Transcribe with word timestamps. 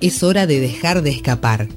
es 0.00 0.22
hora 0.22 0.46
de 0.46 0.60
dejar 0.60 1.02
de 1.02 1.10
escapar. 1.10 1.68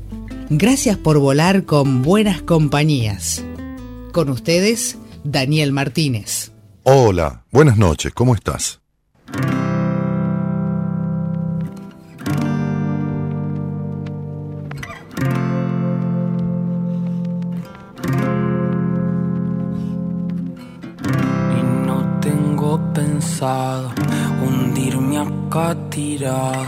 Gracias 0.50 0.98
por 0.98 1.20
volar 1.20 1.66
con 1.66 2.02
buenas 2.02 2.42
compañías. 2.42 3.44
Con 4.12 4.30
ustedes, 4.30 4.98
Daniel 5.24 5.71
Martínez. 5.71 6.52
Hola, 6.84 7.44
buenas 7.52 7.78
noches, 7.78 8.14
¿cómo 8.14 8.34
estás? 8.34 8.80
Y 21.52 21.86
no 21.86 22.20
tengo 22.22 22.94
pensado 22.94 23.92
hundirme 24.42 25.18
acá 25.18 25.75
tirado 25.89 26.68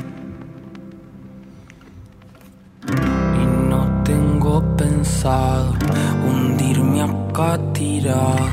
Hundirme 6.25 7.01
acá 7.01 7.59
tirado 7.73 8.49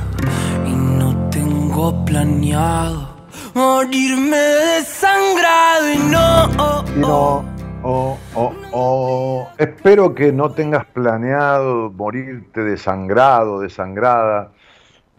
y 0.66 0.72
no 0.72 1.28
tengo 1.30 2.04
planeado 2.04 3.08
morirme 3.54 4.36
desangrado 4.36 5.92
y 5.92 5.98
no. 6.10 6.84
Oh, 7.02 7.64
oh, 7.82 8.18
oh, 8.34 8.52
oh, 8.72 9.48
Espero 9.58 10.14
que 10.14 10.32
no 10.32 10.50
tengas 10.50 10.84
planeado 10.86 11.90
morirte 11.90 12.62
desangrado, 12.62 13.60
desangrada. 13.60 14.52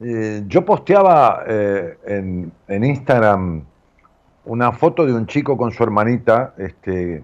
Eh, 0.01 0.44
yo 0.47 0.63
posteaba 0.66 1.44
eh, 1.47 1.97
en, 2.06 2.51
en, 2.67 2.83
Instagram 2.83 3.63
una 4.45 4.71
foto 4.71 5.06
de 5.06 5.13
un 5.13 5.25
chico 5.27 5.57
con 5.57 5.71
su 5.71 5.83
hermanita, 5.83 6.53
este, 6.57 7.23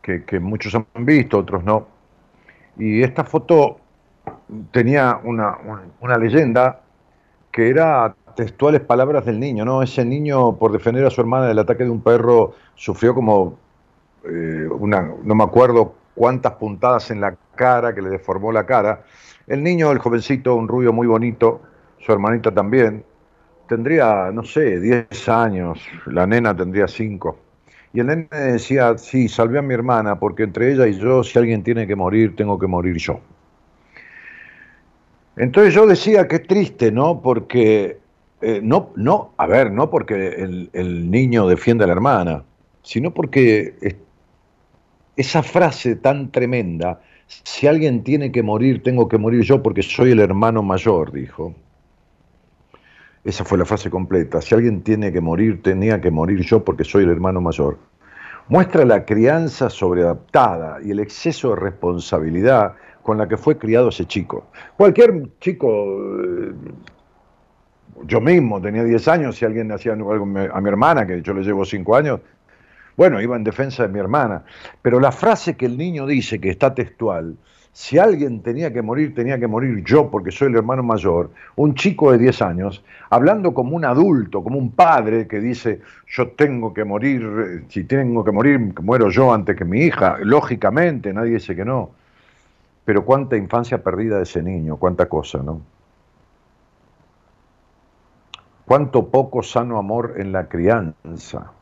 que, 0.00 0.24
que 0.24 0.38
muchos 0.38 0.74
han 0.74 1.04
visto, 1.04 1.38
otros 1.38 1.64
no 1.64 1.91
y 2.76 3.02
esta 3.02 3.24
foto 3.24 3.78
tenía 4.70 5.20
una, 5.24 6.18
leyenda 6.18 6.80
que 7.50 7.68
era 7.68 8.14
textuales 8.34 8.80
palabras 8.80 9.24
del 9.26 9.38
niño, 9.38 9.64
¿no? 9.64 9.82
Ese 9.82 10.04
niño, 10.04 10.56
por 10.56 10.72
defender 10.72 11.04
a 11.04 11.10
su 11.10 11.20
hermana 11.20 11.46
del 11.46 11.58
ataque 11.58 11.84
de 11.84 11.90
un 11.90 12.00
perro, 12.00 12.54
sufrió 12.74 13.14
como 13.14 13.58
eh, 14.24 14.66
una, 14.70 15.12
no 15.22 15.34
me 15.34 15.44
acuerdo 15.44 15.94
cuántas 16.14 16.52
puntadas 16.52 17.10
en 17.10 17.20
la 17.20 17.36
cara 17.54 17.94
que 17.94 18.00
le 18.00 18.10
deformó 18.10 18.52
la 18.52 18.64
cara. 18.64 19.04
El 19.46 19.62
niño, 19.62 19.90
el 19.92 19.98
jovencito, 19.98 20.54
un 20.54 20.68
rubio 20.68 20.92
muy 20.92 21.06
bonito, 21.06 21.60
su 21.98 22.12
hermanita 22.12 22.52
también, 22.52 23.04
tendría, 23.68 24.30
no 24.32 24.44
sé, 24.44 24.80
10 24.80 25.28
años, 25.28 25.80
la 26.06 26.26
nena 26.26 26.56
tendría 26.56 26.88
5. 26.88 27.36
Y 27.94 28.00
el 28.00 28.06
nene 28.06 28.28
decía, 28.30 28.96
sí, 28.96 29.28
salvé 29.28 29.58
a 29.58 29.62
mi 29.62 29.74
hermana, 29.74 30.18
porque 30.18 30.44
entre 30.44 30.72
ella 30.72 30.86
y 30.86 30.98
yo, 30.98 31.22
si 31.22 31.38
alguien 31.38 31.62
tiene 31.62 31.86
que 31.86 31.94
morir, 31.94 32.34
tengo 32.36 32.58
que 32.58 32.66
morir 32.66 32.96
yo. 32.96 33.20
Entonces 35.36 35.74
yo 35.74 35.86
decía 35.86 36.26
es 36.28 36.46
triste, 36.46 36.90
¿no? 36.90 37.20
Porque, 37.20 37.98
eh, 38.40 38.60
no, 38.62 38.90
no, 38.96 39.32
a 39.36 39.46
ver, 39.46 39.70
no 39.70 39.90
porque 39.90 40.14
el, 40.72 41.10
niño 41.10 41.46
defiende 41.46 41.84
a 41.84 41.86
la 41.86 41.92
hermana, 41.92 42.44
sino 42.82 43.12
porque 43.12 43.98
esa 45.16 45.42
frase 45.42 45.96
tan 45.96 46.30
tremenda, 46.30 47.00
si 47.26 47.66
alguien 47.66 48.02
tiene 48.02 48.32
que 48.32 48.42
morir, 48.42 48.82
tengo 48.82 49.08
que 49.08 49.18
morir 49.18 49.42
yo 49.42 49.62
porque 49.62 49.82
soy 49.82 50.12
el 50.12 50.20
hermano 50.20 50.62
mayor, 50.62 51.12
dijo. 51.12 51.54
Esa 53.24 53.44
fue 53.44 53.58
la 53.58 53.64
frase 53.64 53.88
completa. 53.88 54.40
Si 54.40 54.54
alguien 54.54 54.82
tiene 54.82 55.12
que 55.12 55.20
morir, 55.20 55.62
tenía 55.62 56.00
que 56.00 56.10
morir 56.10 56.40
yo 56.40 56.64
porque 56.64 56.84
soy 56.84 57.04
el 57.04 57.10
hermano 57.10 57.40
mayor. 57.40 57.78
Muestra 58.48 58.84
la 58.84 59.04
crianza 59.04 59.70
sobreadaptada 59.70 60.78
y 60.82 60.90
el 60.90 60.98
exceso 60.98 61.50
de 61.50 61.56
responsabilidad 61.56 62.74
con 63.02 63.18
la 63.18 63.28
que 63.28 63.36
fue 63.36 63.56
criado 63.56 63.90
ese 63.90 64.06
chico. 64.06 64.46
Cualquier 64.76 65.28
chico, 65.40 65.68
eh, 66.24 66.52
yo 68.04 68.20
mismo 68.20 68.60
tenía 68.60 68.82
10 68.82 69.08
años, 69.08 69.36
si 69.36 69.44
alguien 69.44 69.70
hacía 69.70 69.92
algo 69.92 70.12
a 70.22 70.60
mi 70.60 70.68
hermana, 70.68 71.06
que 71.06 71.22
yo 71.22 71.32
le 71.32 71.42
llevo 71.42 71.64
5 71.64 71.96
años, 71.96 72.20
bueno, 72.96 73.20
iba 73.20 73.36
en 73.36 73.44
defensa 73.44 73.84
de 73.84 73.88
mi 73.88 74.00
hermana. 74.00 74.44
Pero 74.82 75.00
la 75.00 75.12
frase 75.12 75.56
que 75.56 75.66
el 75.66 75.78
niño 75.78 76.06
dice, 76.06 76.40
que 76.40 76.50
está 76.50 76.74
textual, 76.74 77.36
si 77.72 77.98
alguien 77.98 78.42
tenía 78.42 78.72
que 78.72 78.82
morir, 78.82 79.14
tenía 79.14 79.38
que 79.38 79.46
morir 79.46 79.82
yo 79.84 80.10
porque 80.10 80.30
soy 80.30 80.48
el 80.48 80.56
hermano 80.56 80.82
mayor, 80.82 81.30
un 81.56 81.74
chico 81.74 82.12
de 82.12 82.18
10 82.18 82.42
años, 82.42 82.84
hablando 83.10 83.54
como 83.54 83.76
un 83.76 83.84
adulto, 83.84 84.44
como 84.44 84.58
un 84.58 84.72
padre 84.72 85.26
que 85.26 85.40
dice, 85.40 85.80
yo 86.06 86.30
tengo 86.30 86.74
que 86.74 86.84
morir, 86.84 87.64
si 87.68 87.84
tengo 87.84 88.22
que 88.24 88.32
morir, 88.32 88.58
muero 88.82 89.08
yo 89.08 89.32
antes 89.32 89.56
que 89.56 89.64
mi 89.64 89.80
hija, 89.80 90.18
lógicamente, 90.22 91.12
nadie 91.12 91.34
dice 91.34 91.56
que 91.56 91.64
no. 91.64 91.90
Pero 92.84 93.04
cuánta 93.04 93.36
infancia 93.36 93.82
perdida 93.82 94.18
de 94.18 94.24
ese 94.24 94.42
niño, 94.42 94.76
cuánta 94.76 95.06
cosa, 95.06 95.38
¿no? 95.42 95.62
cuánto 98.72 99.08
poco 99.08 99.42
sano 99.42 99.78
amor 99.78 100.14
en 100.16 100.32
la 100.32 100.48
crianza. 100.48 101.52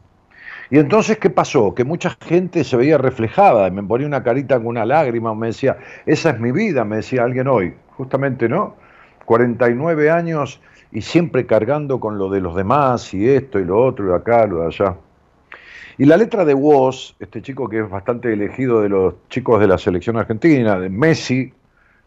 Y 0.70 0.78
entonces, 0.78 1.18
¿qué 1.18 1.30
pasó? 1.30 1.74
Que 1.74 1.82
mucha 1.82 2.16
gente 2.20 2.62
se 2.62 2.76
veía 2.76 2.96
reflejada, 2.96 3.68
me 3.70 3.82
ponía 3.82 4.06
una 4.06 4.22
carita 4.22 4.56
con 4.56 4.68
una 4.68 4.84
lágrima, 4.84 5.34
me 5.34 5.48
decía, 5.48 5.78
esa 6.06 6.30
es 6.30 6.38
mi 6.38 6.52
vida, 6.52 6.84
me 6.84 6.96
decía 6.96 7.24
alguien 7.24 7.48
hoy, 7.48 7.74
justamente, 7.96 8.48
¿no? 8.48 8.76
49 9.24 10.10
años 10.10 10.60
y 10.92 11.02
siempre 11.02 11.46
cargando 11.46 11.98
con 11.98 12.18
lo 12.18 12.30
de 12.30 12.40
los 12.40 12.54
demás 12.54 13.12
y 13.14 13.28
esto 13.28 13.58
y 13.58 13.64
lo 13.64 13.84
otro 13.84 14.10
y 14.10 14.14
acá, 14.14 14.46
lo 14.46 14.60
de 14.60 14.66
allá. 14.66 14.96
Y 15.98 16.04
la 16.04 16.16
letra 16.16 16.44
de 16.44 16.54
Woz, 16.54 17.14
este 17.18 17.42
chico 17.42 17.68
que 17.68 17.80
es 17.80 17.90
bastante 17.90 18.32
elegido 18.32 18.80
de 18.80 18.88
los 18.88 19.14
chicos 19.28 19.60
de 19.60 19.66
la 19.66 19.76
selección 19.76 20.16
argentina, 20.16 20.78
de 20.78 20.88
Messi, 20.88 21.52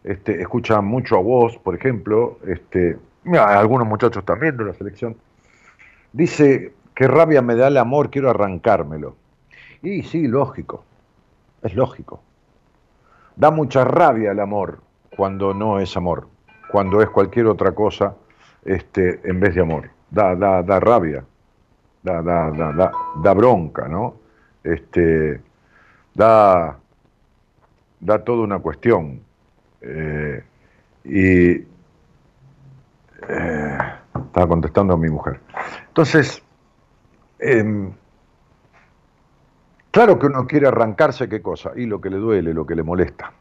este, 0.02 0.40
escucha 0.40 0.80
mucho 0.80 1.16
a 1.16 1.20
Woz, 1.20 1.58
por 1.58 1.74
ejemplo, 1.74 2.38
este, 2.46 2.96
algunos 3.38 3.86
muchachos 3.86 4.24
también 4.24 4.56
de 4.56 4.64
la 4.64 4.74
selección, 4.74 5.16
dice, 6.12 6.72
qué 6.94 7.08
rabia 7.08 7.42
me 7.42 7.54
da 7.56 7.68
el 7.68 7.76
amor, 7.76 8.10
quiero 8.10 8.30
arrancármelo. 8.30 9.16
Y 9.82 10.02
sí, 10.02 10.26
lógico, 10.26 10.84
es 11.62 11.74
lógico. 11.74 12.22
Da 13.36 13.50
mucha 13.50 13.84
rabia 13.84 14.32
el 14.32 14.40
amor 14.40 14.80
cuando 15.16 15.52
no 15.54 15.80
es 15.80 15.96
amor, 15.96 16.28
cuando 16.70 17.02
es 17.02 17.10
cualquier 17.10 17.46
otra 17.46 17.72
cosa 17.72 18.14
este, 18.64 19.20
en 19.28 19.40
vez 19.40 19.54
de 19.54 19.60
amor. 19.60 19.90
Da, 20.10 20.34
da, 20.36 20.62
da 20.62 20.80
rabia, 20.80 21.24
da, 22.02 22.22
da, 22.22 22.50
da, 22.50 22.92
da, 23.22 23.34
bronca, 23.34 23.88
¿no? 23.88 24.14
Este, 24.62 25.40
da, 26.14 26.78
da 28.00 28.24
toda 28.24 28.42
una 28.42 28.58
cuestión. 28.60 29.20
Eh, 29.80 30.42
y 31.04 31.50
eh, 33.28 33.78
estaba 34.14 34.48
contestando 34.48 34.94
a 34.94 34.96
mi 34.96 35.10
mujer. 35.10 35.40
Entonces, 35.88 36.42
Em, 37.46 37.92
claro 39.90 40.18
que 40.18 40.26
uno 40.28 40.46
quiere 40.46 40.66
arrancarse 40.66 41.28
qué 41.28 41.42
cosa, 41.42 41.72
y 41.76 41.84
lo 41.84 42.00
que 42.00 42.08
le 42.08 42.16
duele, 42.16 42.54
lo 42.54 42.64
que 42.64 42.74
le 42.74 42.82
molesta, 42.82 43.32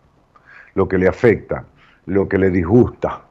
lo 0.73 0.89
que 0.89 0.97
le 0.97 1.07
afecta, 1.07 1.63
lo 2.07 2.27
que 2.27 2.38
le 2.38 2.50
disgusta. 2.50 3.21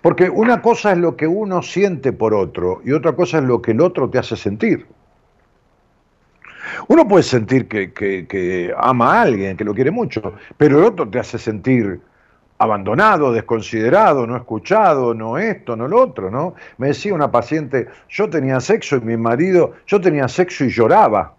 Porque 0.00 0.30
una 0.30 0.62
cosa 0.62 0.92
es 0.92 0.98
lo 0.98 1.16
que 1.16 1.26
uno 1.26 1.60
siente 1.60 2.14
por 2.14 2.32
otro 2.32 2.80
y 2.82 2.92
otra 2.92 3.12
cosa 3.12 3.38
es 3.38 3.44
lo 3.44 3.60
que 3.60 3.72
el 3.72 3.82
otro 3.82 4.08
te 4.08 4.18
hace 4.18 4.36
sentir. 4.36 4.86
Uno 6.88 7.06
puede 7.06 7.22
sentir 7.22 7.68
que, 7.68 7.92
que 7.92 8.74
ama 8.78 9.18
a 9.18 9.22
alguien, 9.22 9.58
que 9.58 9.64
lo 9.64 9.74
quiere 9.74 9.90
mucho, 9.90 10.32
pero 10.56 10.78
el 10.78 10.84
otro 10.84 11.06
te 11.10 11.18
hace 11.18 11.38
sentir 11.38 12.00
abandonado, 12.62 13.32
desconsiderado, 13.32 14.24
no 14.24 14.36
escuchado, 14.36 15.14
no 15.14 15.36
esto, 15.36 15.74
no 15.74 15.88
lo 15.88 16.00
otro, 16.00 16.30
¿no? 16.30 16.54
Me 16.78 16.88
decía 16.88 17.12
una 17.12 17.30
paciente, 17.30 17.88
yo 18.08 18.30
tenía 18.30 18.60
sexo 18.60 18.96
y 18.96 19.00
mi 19.00 19.16
marido, 19.16 19.72
yo 19.86 20.00
tenía 20.00 20.28
sexo 20.28 20.64
y 20.64 20.68
lloraba 20.68 21.34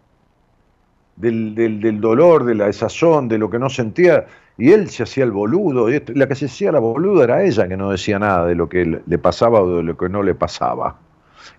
del, 1.16 1.56
del, 1.56 2.02
dolor, 2.02 2.44
de 2.44 2.56
la 2.56 2.66
desazón, 2.66 3.30
de 3.30 3.38
lo 3.38 3.50
que 3.50 3.58
no 3.58 3.70
sentía, 3.70 4.26
y 4.58 4.72
él 4.74 4.90
se 4.90 5.04
hacía 5.04 5.24
el 5.24 5.32
boludo, 5.32 5.90
y 5.90 6.04
la 6.14 6.28
que 6.28 6.36
se 6.36 6.48
hacía 6.48 6.74
la 6.74 6.80
boluda 6.80 7.24
era 7.24 7.44
ella, 7.44 7.70
que 7.70 7.78
no 7.78 7.92
decía 7.92 8.20
nada 8.20 8.46
de 8.46 8.56
lo 8.56 8.68
que 8.68 9.02
le 9.06 9.18
pasaba 9.18 9.62
o 9.62 9.78
de 9.78 9.84
lo 9.84 9.96
que 9.96 10.10
no 10.10 10.24
le 10.24 10.36
pasaba. 10.36 10.98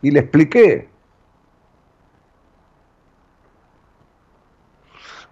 Y 0.03 0.11
le 0.11 0.21
expliqué. 0.21 0.89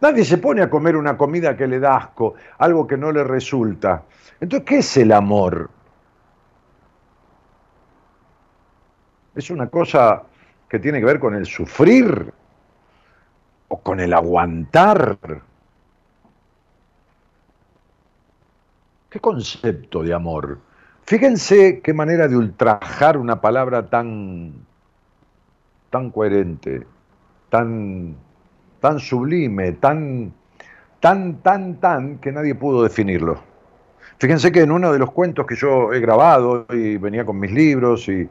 Nadie 0.02 0.24
se 0.24 0.38
pone 0.38 0.60
a 0.62 0.68
comer 0.68 0.96
una 0.96 1.16
comida 1.16 1.56
que 1.56 1.68
le 1.68 1.78
da 1.78 1.96
asco, 1.96 2.34
algo 2.58 2.88
que 2.88 2.96
no 2.96 3.12
le 3.12 3.22
resulta. 3.22 4.02
Entonces, 4.40 4.66
¿qué 4.66 4.78
es 4.78 4.96
el 4.96 5.12
amor? 5.12 5.70
¿Es 9.36 9.48
una 9.48 9.68
cosa 9.68 10.24
que 10.68 10.80
tiene 10.80 10.98
que 10.98 11.04
ver 11.04 11.20
con 11.20 11.36
el 11.36 11.46
sufrir 11.46 12.34
o 13.68 13.80
con 13.80 14.00
el 14.00 14.12
aguantar? 14.12 15.18
¿Qué 19.08 19.20
concepto 19.20 20.02
de 20.02 20.14
amor? 20.14 20.58
Fíjense 21.04 21.80
qué 21.80 21.94
manera 21.94 22.26
de 22.26 22.36
ultrajar 22.36 23.16
una 23.16 23.40
palabra 23.40 23.88
tan, 23.88 24.52
tan 25.90 26.10
coherente, 26.10 26.84
tan, 27.50 28.16
tan 28.82 28.98
sublime, 28.98 29.72
tan, 29.72 30.32
tan, 30.98 31.36
tan, 31.36 31.76
tan, 31.76 32.18
que 32.18 32.32
nadie 32.32 32.56
pudo 32.56 32.82
definirlo. 32.82 33.40
Fíjense 34.18 34.50
que 34.50 34.60
en 34.60 34.72
uno 34.72 34.92
de 34.92 34.98
los 34.98 35.12
cuentos 35.12 35.46
que 35.46 35.54
yo 35.54 35.92
he 35.92 36.00
grabado 36.00 36.66
y 36.68 36.96
venía 36.96 37.24
con 37.24 37.38
mis 37.38 37.52
libros 37.52 38.08
y 38.08 38.28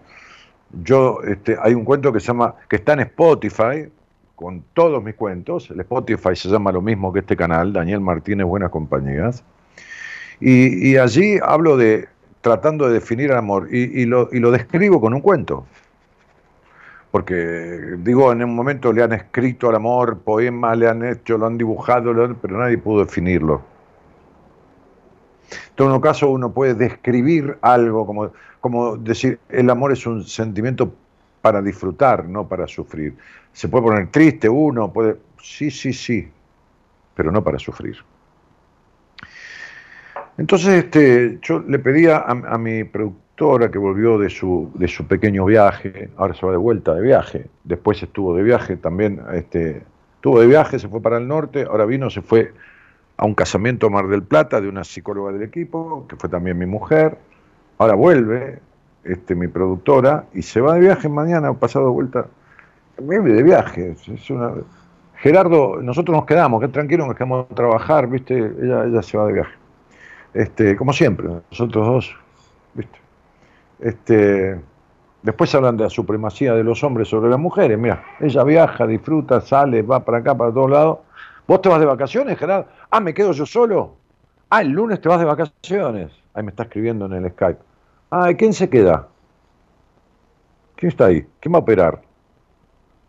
yo 0.84 1.20
este, 1.24 1.58
hay 1.62 1.74
un 1.74 1.86
cuento 1.86 2.12
que 2.12 2.20
se 2.20 2.28
llama 2.28 2.56
que 2.70 2.76
está 2.76 2.94
en 2.94 3.00
Spotify 3.00 3.90
con 4.36 4.64
todos 4.74 5.02
mis 5.02 5.16
cuentos. 5.16 5.72
El 5.72 5.80
Spotify 5.80 6.36
se 6.36 6.50
llama 6.50 6.74
lo 6.74 6.82
mismo 6.82 7.14
que 7.14 7.20
este 7.20 7.38
canal, 7.38 7.72
Daniel 7.72 8.02
Martínez 8.02 8.46
Buenas 8.46 8.72
Compañías. 8.72 9.44
Y, 10.42 10.98
allí 10.98 11.38
hablo 11.42 11.78
de 11.78 12.10
tratando 12.42 12.88
de 12.88 12.96
definir 12.96 13.32
el 13.32 13.38
amor 13.38 13.70
y, 13.72 14.06
lo, 14.06 14.28
y 14.32 14.40
lo 14.40 14.52
describo 14.52 15.00
con 15.00 15.14
un 15.14 15.22
cuento. 15.22 15.66
Porque 17.12 17.96
digo, 17.98 18.32
en 18.32 18.44
un 18.44 18.56
momento 18.56 18.94
le 18.94 19.04
han 19.04 19.12
escrito 19.12 19.68
al 19.68 19.76
amor, 19.76 20.20
poemas 20.20 20.78
le 20.78 20.88
han 20.88 21.04
hecho, 21.04 21.38
lo 21.38 21.48
han 21.48 21.58
dibujado, 21.58 22.14
pero 22.42 22.58
nadie 22.58 22.78
pudo 22.78 23.04
definirlo. 23.04 23.62
En 25.52 25.76
todo 25.76 26.00
caso, 26.00 26.30
uno 26.30 26.54
puede 26.54 26.74
describir 26.74 27.58
algo 27.62 28.32
como, 28.62 28.98
decir, 28.98 29.40
el 29.50 29.70
amor 29.70 29.92
es 29.92 30.06
un 30.06 30.24
sentimiento 30.24 30.94
para 31.42 31.62
disfrutar, 31.62 32.26
no 32.26 32.48
para 32.48 32.68
sufrir. 32.68 33.18
Se 33.52 33.68
puede 33.68 33.84
poner 33.84 34.08
triste 34.12 34.48
uno, 34.48 34.94
puede... 34.94 35.18
Sí, 35.42 35.72
sí, 35.72 35.92
sí, 35.92 36.30
pero 37.16 37.32
no 37.32 37.44
para 37.44 37.58
sufrir. 37.58 37.98
Entonces 40.38 40.86
este, 40.86 41.40
yo 41.42 41.60
le 41.60 41.80
pedía 41.80 42.18
a, 42.18 42.32
a, 42.32 42.58
mi 42.58 42.84
productora 43.42 43.72
que 43.72 43.80
volvió 43.80 44.20
de 44.20 44.30
su, 44.30 44.70
de 44.76 44.88
su 44.88 45.08
pequeño 45.08 45.46
viaje, 45.46 46.12
ahora 46.16 46.36
se 46.36 46.46
va 46.46 46.52
de 46.52 46.60
vuelta 46.60 46.94
de 46.94 47.02
viaje, 47.02 47.48
después 47.64 48.02
estuvo 48.04 48.36
de 48.36 48.44
viaje 48.44 48.78
también, 48.78 49.20
este, 49.34 49.82
estuvo 50.16 50.40
de 50.40 50.46
viaje, 50.46 50.78
se 50.78 50.88
fue 50.88 51.02
para 51.02 51.18
el 51.18 51.28
norte, 51.28 51.64
ahora 51.64 51.86
vino, 51.86 52.12
se 52.12 52.22
fue 52.22 52.54
a 53.18 53.26
un 53.26 53.34
casamiento 53.34 53.88
a 53.88 53.90
Mar 53.90 54.08
del 54.08 54.22
Plata 54.22 54.62
de 54.62 54.70
una 54.70 54.84
psicóloga 54.84 55.32
del 55.32 55.42
equipo, 55.42 56.06
que 56.08 56.18
fue 56.18 56.30
también 56.30 56.56
mi 56.56 56.68
mujer. 56.68 57.18
Ahora 57.80 57.96
vuelve 57.96 58.60
este, 59.04 59.34
mi 59.34 59.48
productora 59.48 60.26
y 60.36 60.44
se 60.44 60.62
va 60.62 60.76
de 60.76 60.82
viaje 60.82 61.10
mañana, 61.10 61.52
pasado 61.54 61.86
de 61.86 61.92
vuelta. 61.92 62.28
Vive 63.00 63.34
de 63.34 63.42
viaje. 63.42 63.96
Es 64.14 64.30
una... 64.30 64.54
Gerardo, 65.16 65.82
nosotros 65.82 66.16
nos 66.16 66.26
quedamos, 66.28 66.62
que 66.62 66.68
tranquilo, 66.68 67.08
nos 67.08 67.16
quedamos 67.16 67.48
a 67.50 67.56
trabajar, 67.56 68.08
¿viste? 68.08 68.38
Ella, 68.38 68.86
ella 68.86 69.02
se 69.02 69.18
va 69.18 69.26
de 69.26 69.34
viaje. 69.34 69.56
Este, 70.36 70.76
como 70.76 70.94
siempre, 70.94 71.28
nosotros 71.50 71.88
dos. 71.88 72.21
Este, 73.82 74.62
después 75.24 75.54
hablan 75.56 75.76
de 75.76 75.84
la 75.84 75.90
supremacía 75.90 76.54
de 76.54 76.64
los 76.64 76.84
hombres 76.84 77.08
sobre 77.10 77.30
las 77.30 77.40
mujeres. 77.40 77.78
Mira, 77.78 78.04
ella 78.20 78.44
viaja, 78.44 78.88
disfruta, 78.88 79.42
sale, 79.42 79.82
va 79.82 80.06
para 80.06 80.20
acá, 80.20 80.38
para 80.38 80.54
todos 80.54 80.70
lados 80.70 81.00
¿Vos 81.48 81.62
te 81.62 81.70
vas 81.70 81.80
de 81.80 81.86
vacaciones, 81.86 82.38
Gerardo? 82.38 82.68
Ah, 82.90 83.00
me 83.00 83.14
quedo 83.14 83.32
yo 83.34 83.46
solo. 83.46 83.98
Ah, 84.50 84.62
el 84.62 84.70
lunes 84.70 85.02
te 85.02 85.10
vas 85.10 85.20
de 85.20 85.26
vacaciones. 85.26 86.12
Ahí 86.34 86.44
me 86.44 86.52
está 86.52 86.64
escribiendo 86.64 87.06
en 87.06 87.14
el 87.14 87.32
Skype. 87.32 87.60
Ah, 88.10 88.32
¿y 88.32 88.36
quién 88.36 88.54
se 88.54 88.70
queda? 88.70 89.08
¿Quién 90.76 90.92
está 90.92 91.08
ahí? 91.08 91.28
¿Quién 91.40 91.54
va 91.54 91.58
a 91.58 91.62
operar? 91.62 92.02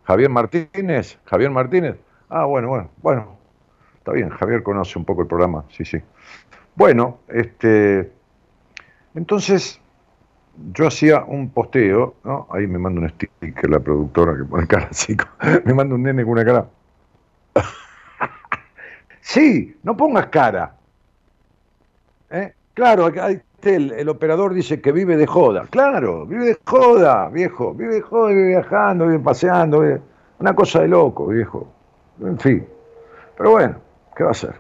¿Javier 0.05 0.31
Martínez? 0.31 1.19
¿Javier 1.25 1.51
Martínez? 1.51 1.99
Ah, 2.29 2.45
bueno, 2.45 2.69
bueno, 2.69 2.91
bueno. 3.01 3.37
Está 3.99 4.13
bien, 4.13 4.31
Javier 4.31 4.63
conoce 4.63 4.99
un 4.99 5.05
poco 5.05 5.23
el 5.23 5.29
programa, 5.29 5.65
sí, 5.71 5.85
sí. 5.85 5.99
Bueno, 6.75 7.19
este. 7.29 8.11
Entonces, 9.15 9.81
yo 10.73 10.87
hacía 10.87 11.25
un 11.25 11.51
posteo, 11.51 12.15
¿no? 12.25 12.47
Ahí 12.51 12.67
me 12.67 12.79
manda 12.79 13.01
un 13.01 13.09
sticker 13.09 13.71
la 13.71 13.81
productora 13.81 14.37
que 14.37 14.45
pone 14.45 14.67
cara 14.67 14.89
así. 14.91 15.17
me 15.65 15.75
manda 15.75 15.95
un 15.95 16.03
nene 16.03 16.23
con 16.23 16.33
una 16.33 16.45
cara. 16.45 16.67
Sí, 19.21 19.77
no 19.83 19.97
pongas 19.97 20.27
cara. 20.27 20.75
¿Eh? 22.31 22.53
Claro, 22.75 23.11
el, 23.63 24.09
operador 24.09 24.53
dice 24.53 24.81
que 24.81 24.93
vive 24.93 25.17
de 25.17 25.27
joda. 25.27 25.67
Claro, 25.71 26.27
vive 26.27 26.47
de 26.47 26.59
joda, 26.67 27.29
viejo. 27.29 27.73
Vive 27.73 27.95
de 27.95 28.01
joda, 28.01 28.29
vive 28.31 28.49
viajando, 28.49 29.07
vive 29.07 29.21
paseando. 29.21 29.83
Una 30.39 30.55
cosa 30.55 30.81
de 30.81 30.89
loco, 30.89 31.29
viejo. 31.29 31.69
En 32.21 32.39
fin. 32.39 32.67
Pero 33.37 33.51
bueno, 33.53 33.77
¿qué 34.17 34.25
va 34.25 34.31
a 34.31 34.33
hacer? 34.33 34.55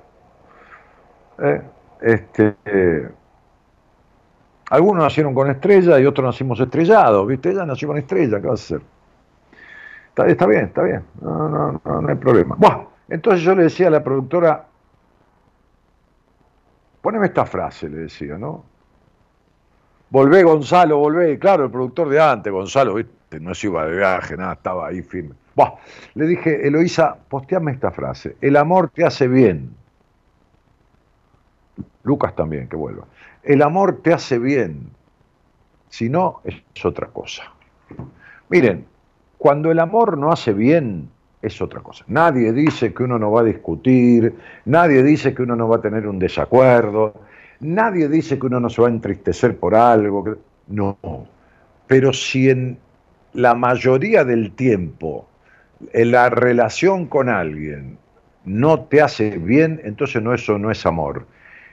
¿Eh? 1.38 1.62
Este, 2.00 2.54
algunos 4.72 5.04
nacieron 5.04 5.34
con 5.34 5.50
estrella 5.50 6.00
y 6.00 6.06
otros 6.06 6.24
nacimos 6.24 6.58
estrellados, 6.58 7.26
¿viste? 7.26 7.50
Ella 7.50 7.66
nació 7.66 7.88
con 7.88 7.98
estrella, 7.98 8.40
¿qué 8.40 8.46
va 8.46 8.52
a 8.52 8.54
hacer? 8.54 8.80
Está, 10.08 10.46
bien, 10.46 10.64
está 10.64 10.82
bien, 10.82 11.04
no, 11.20 11.80
no, 11.84 12.08
hay 12.08 12.14
problema. 12.14 12.54
Bueno, 12.58 12.88
entonces 13.10 13.42
yo 13.42 13.54
le 13.54 13.64
decía 13.64 13.88
a 13.88 13.90
la 13.90 14.02
productora, 14.02 14.64
poneme 17.02 17.26
esta 17.26 17.44
frase, 17.44 17.86
le 17.90 17.98
decía, 17.98 18.38
¿no? 18.38 18.64
volvé 20.08 20.42
Gonzalo, 20.42 20.96
volvé. 20.96 21.38
Claro, 21.38 21.64
el 21.64 21.70
productor 21.70 22.08
de 22.08 22.20
antes, 22.20 22.50
Gonzalo, 22.50 22.94
¿viste? 22.94 23.40
no 23.40 23.54
se 23.54 23.66
iba 23.66 23.84
de 23.84 23.96
viaje, 23.96 24.38
nada, 24.38 24.54
estaba 24.54 24.88
ahí 24.88 25.02
firme. 25.02 25.34
le 26.14 26.26
dije, 26.26 26.66
Eloísa, 26.66 27.14
posteame 27.28 27.72
esta 27.72 27.90
frase. 27.90 28.36
El 28.40 28.56
amor 28.56 28.88
te 28.88 29.04
hace 29.04 29.28
bien. 29.28 29.74
Lucas 32.04 32.34
también, 32.34 32.68
que 32.68 32.76
vuelva. 32.76 33.04
El 33.42 33.62
amor 33.62 34.00
te 34.02 34.12
hace 34.12 34.38
bien. 34.38 34.90
Si 35.88 36.08
no, 36.08 36.40
es 36.44 36.84
otra 36.84 37.08
cosa. 37.08 37.52
Miren, 38.48 38.86
cuando 39.38 39.70
el 39.70 39.78
amor 39.78 40.16
no 40.16 40.30
hace 40.30 40.52
bien, 40.52 41.08
es 41.42 41.60
otra 41.60 41.80
cosa. 41.80 42.04
Nadie 42.06 42.52
dice 42.52 42.94
que 42.94 43.02
uno 43.02 43.18
no 43.18 43.32
va 43.32 43.40
a 43.40 43.44
discutir, 43.44 44.34
nadie 44.64 45.02
dice 45.02 45.34
que 45.34 45.42
uno 45.42 45.56
no 45.56 45.68
va 45.68 45.76
a 45.76 45.80
tener 45.80 46.06
un 46.06 46.18
desacuerdo, 46.18 47.14
nadie 47.60 48.08
dice 48.08 48.38
que 48.38 48.46
uno 48.46 48.60
no 48.60 48.70
se 48.70 48.80
va 48.80 48.88
a 48.88 48.92
entristecer 48.92 49.56
por 49.58 49.74
algo. 49.74 50.36
No. 50.68 50.96
Pero 51.88 52.12
si 52.12 52.48
en 52.48 52.78
la 53.34 53.54
mayoría 53.54 54.24
del 54.24 54.52
tiempo 54.52 55.26
en 55.92 56.12
la 56.12 56.30
relación 56.30 57.06
con 57.06 57.28
alguien 57.28 57.98
no 58.44 58.80
te 58.82 59.02
hace 59.02 59.38
bien, 59.38 59.80
entonces 59.84 60.22
no 60.22 60.32
eso 60.32 60.58
no 60.58 60.70
es 60.70 60.86
amor. 60.86 61.26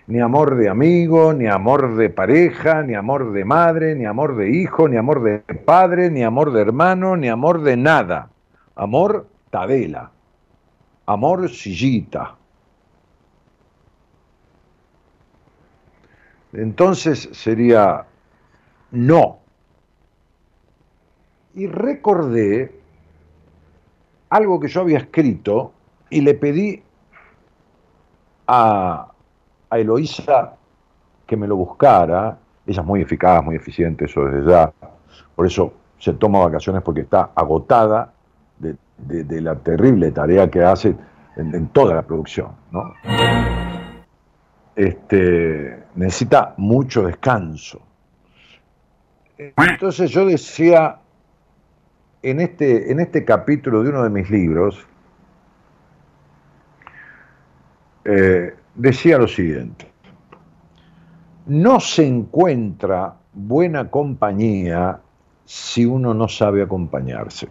Ni 0.09 0.19
amor 0.21 0.55
de 0.55 0.67
amigo, 0.67 1.33
ni 1.33 1.45
amor 1.45 1.95
de 1.95 2.09
pareja, 2.09 2.81
ni 2.81 2.95
amor 2.95 3.31
de 3.31 3.45
madre, 3.45 3.93
ni 3.93 4.07
amor 4.07 4.35
de 4.35 4.49
hijo, 4.49 4.89
ni 4.89 4.97
amor 4.97 5.21
de 5.21 5.37
padre, 5.53 6.09
ni 6.09 6.23
amor 6.23 6.51
de 6.51 6.61
hermano, 6.61 7.15
ni 7.15 7.29
amor 7.29 7.61
de 7.61 7.77
nada. 7.77 8.31
Amor 8.75 9.27
tabela. 9.51 10.09
Amor 11.05 11.47
sillita. 11.47 12.35
Entonces 16.53 17.29
sería 17.31 18.03
no. 18.89 19.37
Y 21.53 21.67
recordé 21.67 22.81
algo 24.31 24.59
que 24.59 24.69
yo 24.69 24.81
había 24.81 24.97
escrito 24.97 25.71
y 26.09 26.21
le 26.21 26.33
pedí 26.33 26.81
a 28.47 29.08
a 29.69 29.77
Eloísa 29.77 30.53
que 31.25 31.37
me 31.37 31.47
lo 31.47 31.55
buscara. 31.55 32.37
Ella 32.65 32.81
es 32.81 32.87
muy 32.87 33.01
eficaz, 33.01 33.43
muy 33.43 33.55
eficiente, 33.55 34.05
eso 34.05 34.25
desde 34.25 34.49
ya. 34.49 34.71
Por 35.35 35.45
eso 35.45 35.73
se 35.97 36.13
toma 36.13 36.39
vacaciones 36.39 36.81
porque 36.81 37.01
está 37.01 37.31
agotada 37.35 38.13
de, 38.57 39.41
la 39.41 39.55
terrible 39.55 40.11
tarea 40.11 40.49
que 40.49 40.63
hace 40.63 40.95
en, 41.35 41.67
toda 41.69 41.95
la 41.95 42.01
producción. 42.01 42.49
¿no? 42.71 42.93
Este, 44.75 45.83
necesita 45.95 46.53
mucho 46.57 47.03
descanso. 47.03 47.81
Entonces 49.37 50.11
yo 50.11 50.25
decía, 50.25 50.97
en 52.21 52.41
este, 52.41 52.91
en 52.91 52.99
este 52.99 53.23
capítulo 53.23 53.83
de 53.83 53.89
uno 53.89 54.03
de 54.03 54.09
mis 54.09 54.29
libros, 54.29 54.85
eh, 58.03 58.55
decía 58.79 59.17
lo 59.17 59.27
siguiente, 59.27 59.91
no 61.45 61.79
se 61.79 62.07
encuentra 62.07 63.15
buena 63.33 63.89
compañía 63.91 65.01
si 65.43 65.85
uno 65.85 66.13
no 66.13 66.27
sabe 66.27 66.63
acompañarse. 66.63 67.49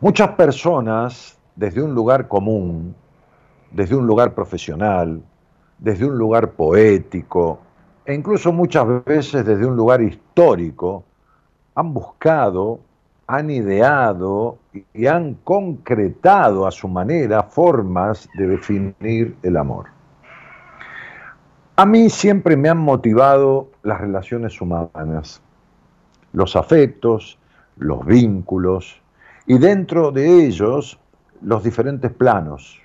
Muchas 0.00 0.30
personas, 0.30 1.36
desde 1.56 1.82
un 1.82 1.92
lugar 1.92 2.28
común, 2.28 2.94
desde 3.72 3.96
un 3.96 4.06
lugar 4.06 4.34
profesional, 4.34 5.22
desde 5.78 6.06
un 6.06 6.16
lugar 6.16 6.52
poético, 6.52 7.60
e 8.04 8.14
incluso 8.14 8.52
muchas 8.52 9.04
veces 9.04 9.44
desde 9.44 9.66
un 9.66 9.74
lugar 9.76 10.00
histórico, 10.00 11.04
han 11.74 11.92
buscado 11.92 12.80
han 13.28 13.50
ideado 13.50 14.58
y 14.94 15.06
han 15.06 15.34
concretado 15.44 16.66
a 16.66 16.70
su 16.70 16.88
manera 16.88 17.42
formas 17.42 18.26
de 18.38 18.48
definir 18.48 19.36
el 19.42 19.56
amor. 19.58 19.86
A 21.76 21.84
mí 21.84 22.08
siempre 22.08 22.56
me 22.56 22.70
han 22.70 22.78
motivado 22.78 23.70
las 23.82 24.00
relaciones 24.00 24.58
humanas, 24.60 25.42
los 26.32 26.56
afectos, 26.56 27.38
los 27.76 28.04
vínculos 28.04 29.00
y 29.46 29.58
dentro 29.58 30.10
de 30.10 30.46
ellos 30.46 30.98
los 31.42 31.62
diferentes 31.62 32.10
planos. 32.10 32.80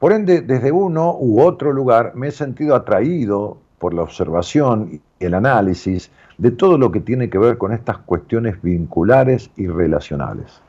Por 0.00 0.12
ende, 0.12 0.42
desde 0.42 0.72
uno 0.72 1.16
u 1.18 1.40
otro 1.40 1.72
lugar 1.72 2.12
me 2.16 2.28
he 2.28 2.32
sentido 2.32 2.74
atraído 2.74 3.58
por 3.78 3.94
la 3.94 4.02
observación 4.02 5.00
el 5.24 5.34
análisis 5.34 6.10
de 6.38 6.50
todo 6.50 6.78
lo 6.78 6.90
que 6.90 7.00
tiene 7.00 7.30
que 7.30 7.38
ver 7.38 7.58
con 7.58 7.72
estas 7.72 7.98
cuestiones 7.98 8.60
vinculares 8.62 9.50
y 9.56 9.66
relacionales. 9.66 10.62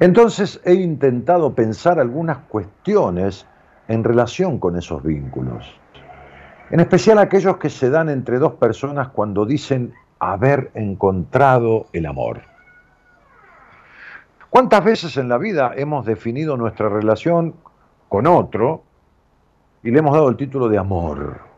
Entonces 0.00 0.60
he 0.64 0.74
intentado 0.74 1.54
pensar 1.54 1.98
algunas 1.98 2.38
cuestiones 2.48 3.46
en 3.88 4.04
relación 4.04 4.58
con 4.58 4.76
esos 4.76 5.02
vínculos, 5.02 5.78
en 6.70 6.80
especial 6.80 7.18
aquellos 7.18 7.56
que 7.56 7.70
se 7.70 7.88
dan 7.88 8.08
entre 8.10 8.38
dos 8.38 8.54
personas 8.54 9.08
cuando 9.08 9.46
dicen 9.46 9.94
haber 10.18 10.70
encontrado 10.74 11.86
el 11.92 12.06
amor. 12.06 12.42
¿Cuántas 14.50 14.84
veces 14.84 15.16
en 15.16 15.28
la 15.28 15.38
vida 15.38 15.72
hemos 15.76 16.04
definido 16.06 16.56
nuestra 16.56 16.88
relación 16.88 17.54
con 18.08 18.26
otro 18.26 18.82
y 19.82 19.90
le 19.90 19.98
hemos 19.98 20.14
dado 20.14 20.28
el 20.28 20.36
título 20.36 20.68
de 20.68 20.78
amor? 20.78 21.55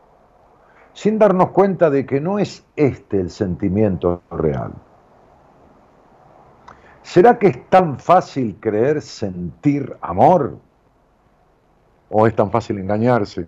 Sin 0.99 1.17
darnos 1.17 1.51
cuenta 1.51 1.89
de 1.89 2.05
que 2.05 2.19
no 2.19 2.39
es 2.39 2.65
este 2.75 3.21
el 3.21 3.29
sentimiento 3.29 4.21
real. 4.31 4.73
¿Será 7.03 7.39
que 7.39 7.47
es 7.47 7.69
tan 7.69 7.97
fácil 7.97 8.57
creer 8.59 9.01
sentir 9.01 9.95
amor? 10.01 10.57
¿O 12.09 12.27
es 12.27 12.35
tan 12.35 12.51
fácil 12.51 12.79
engañarse? 12.79 13.47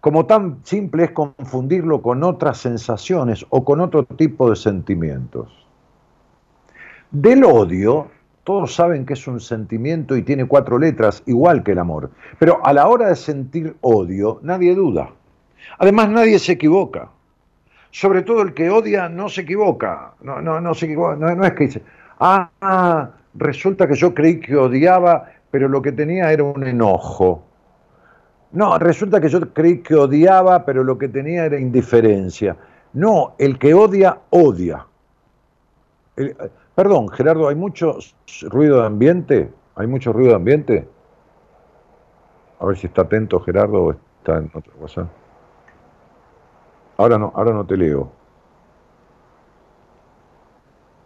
Como 0.00 0.26
tan 0.26 0.58
simple 0.64 1.04
es 1.04 1.10
confundirlo 1.12 2.02
con 2.02 2.24
otras 2.24 2.58
sensaciones 2.58 3.46
o 3.48 3.64
con 3.64 3.80
otro 3.80 4.04
tipo 4.04 4.50
de 4.50 4.56
sentimientos. 4.56 5.68
Del 7.12 7.44
odio 7.44 8.10
todos 8.44 8.74
saben 8.74 9.04
que 9.04 9.12
es 9.12 9.26
un 9.26 9.40
sentimiento 9.40 10.16
y 10.16 10.22
tiene 10.22 10.46
cuatro 10.46 10.78
letras, 10.78 11.22
igual 11.26 11.62
que 11.62 11.72
el 11.72 11.78
amor. 11.78 12.10
Pero 12.38 12.64
a 12.64 12.72
la 12.72 12.88
hora 12.88 13.08
de 13.08 13.16
sentir 13.16 13.76
odio, 13.80 14.40
nadie 14.42 14.74
duda. 14.74 15.10
Además, 15.78 16.08
nadie 16.08 16.38
se 16.38 16.52
equivoca. 16.52 17.10
Sobre 17.90 18.22
todo 18.22 18.42
el 18.42 18.54
que 18.54 18.70
odia 18.70 19.08
no 19.08 19.28
se 19.28 19.42
equivoca. 19.42 20.14
No, 20.22 20.40
no, 20.40 20.60
no 20.60 20.74
se 20.74 20.86
equivoca. 20.86 21.16
No, 21.16 21.44
es 21.44 21.52
que 21.52 21.64
dice, 21.64 21.82
ah, 22.18 23.10
resulta 23.34 23.86
que 23.86 23.94
yo 23.94 24.14
creí 24.14 24.40
que 24.40 24.56
odiaba, 24.56 25.26
pero 25.50 25.68
lo 25.68 25.82
que 25.82 25.92
tenía 25.92 26.32
era 26.32 26.44
un 26.44 26.66
enojo. 26.66 27.44
No, 28.52 28.78
resulta 28.78 29.20
que 29.20 29.28
yo 29.28 29.40
creí 29.52 29.78
que 29.78 29.94
odiaba, 29.94 30.64
pero 30.64 30.82
lo 30.82 30.98
que 30.98 31.08
tenía 31.08 31.44
era 31.44 31.58
indiferencia. 31.58 32.56
No, 32.92 33.34
el 33.38 33.58
que 33.58 33.74
odia, 33.74 34.18
odia. 34.30 34.86
Perdón, 36.80 37.10
Gerardo, 37.10 37.46
¿hay 37.46 37.56
mucho 37.56 37.98
ruido 38.44 38.80
de 38.80 38.86
ambiente? 38.86 39.52
¿Hay 39.74 39.86
mucho 39.86 40.14
ruido 40.14 40.30
de 40.30 40.36
ambiente? 40.36 40.88
A 42.58 42.64
ver 42.64 42.78
si 42.78 42.86
está 42.86 43.02
atento 43.02 43.38
Gerardo 43.38 43.82
o 43.82 43.90
está 43.92 44.38
en 44.38 44.50
otra 44.54 44.72
cosa. 44.80 45.06
Ahora 46.96 47.18
no, 47.18 47.32
ahora 47.34 47.52
no 47.52 47.66
te 47.66 47.76
leo. 47.76 48.10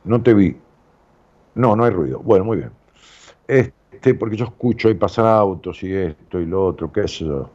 No 0.04 0.22
te 0.22 0.32
vi. 0.32 0.56
No, 1.56 1.74
no 1.74 1.82
hay 1.82 1.90
ruido. 1.90 2.20
Bueno, 2.20 2.44
muy 2.44 2.58
bien. 2.58 2.70
Este, 3.48 4.14
porque 4.14 4.36
yo 4.36 4.44
escucho 4.44 4.86
ahí 4.86 4.94
pasar 4.94 5.26
autos 5.26 5.82
y 5.82 5.92
esto 5.92 6.38
y 6.38 6.46
lo 6.46 6.66
otro, 6.66 6.92
qué 6.92 7.00
es 7.00 7.20
eso. 7.20 7.50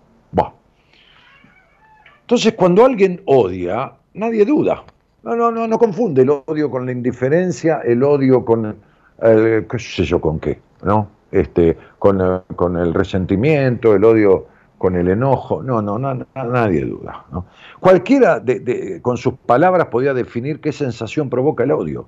Entonces, 2.19 2.53
cuando 2.53 2.83
alguien 2.83 3.21
odia, 3.25 3.93
nadie 4.13 4.43
duda. 4.43 4.83
No, 5.23 5.35
no, 5.35 5.51
no, 5.51 5.67
no 5.67 5.77
confunde 5.77 6.21
el 6.21 6.29
odio 6.29 6.71
con 6.71 6.85
la 6.85 6.91
indiferencia, 6.91 7.81
el 7.83 8.03
odio 8.03 8.45
con, 8.45 8.77
qué 9.19 9.79
sé 9.79 10.03
yo, 10.05 10.21
con 10.21 10.39
qué, 10.39 10.59
¿no? 10.83 11.09
Este, 11.31 11.77
con, 11.99 12.21
eh, 12.21 12.41
con 12.55 12.77
el 12.77 12.93
resentimiento, 12.93 13.93
el 13.93 14.03
odio 14.03 14.47
con 14.79 14.95
el 14.95 15.09
enojo, 15.09 15.61
no, 15.61 15.81
no, 15.81 15.99
nadie 15.99 16.85
duda. 16.85 17.25
¿no? 17.31 17.45
Cualquiera 17.79 18.39
de, 18.39 18.99
con 19.01 19.17
sus 19.17 19.33
palabras 19.33 19.87
podía 19.87 20.13
definir 20.13 20.61
qué 20.61 20.71
sensación 20.71 21.29
provoca 21.29 21.65
el 21.65 21.71
odio, 21.71 22.07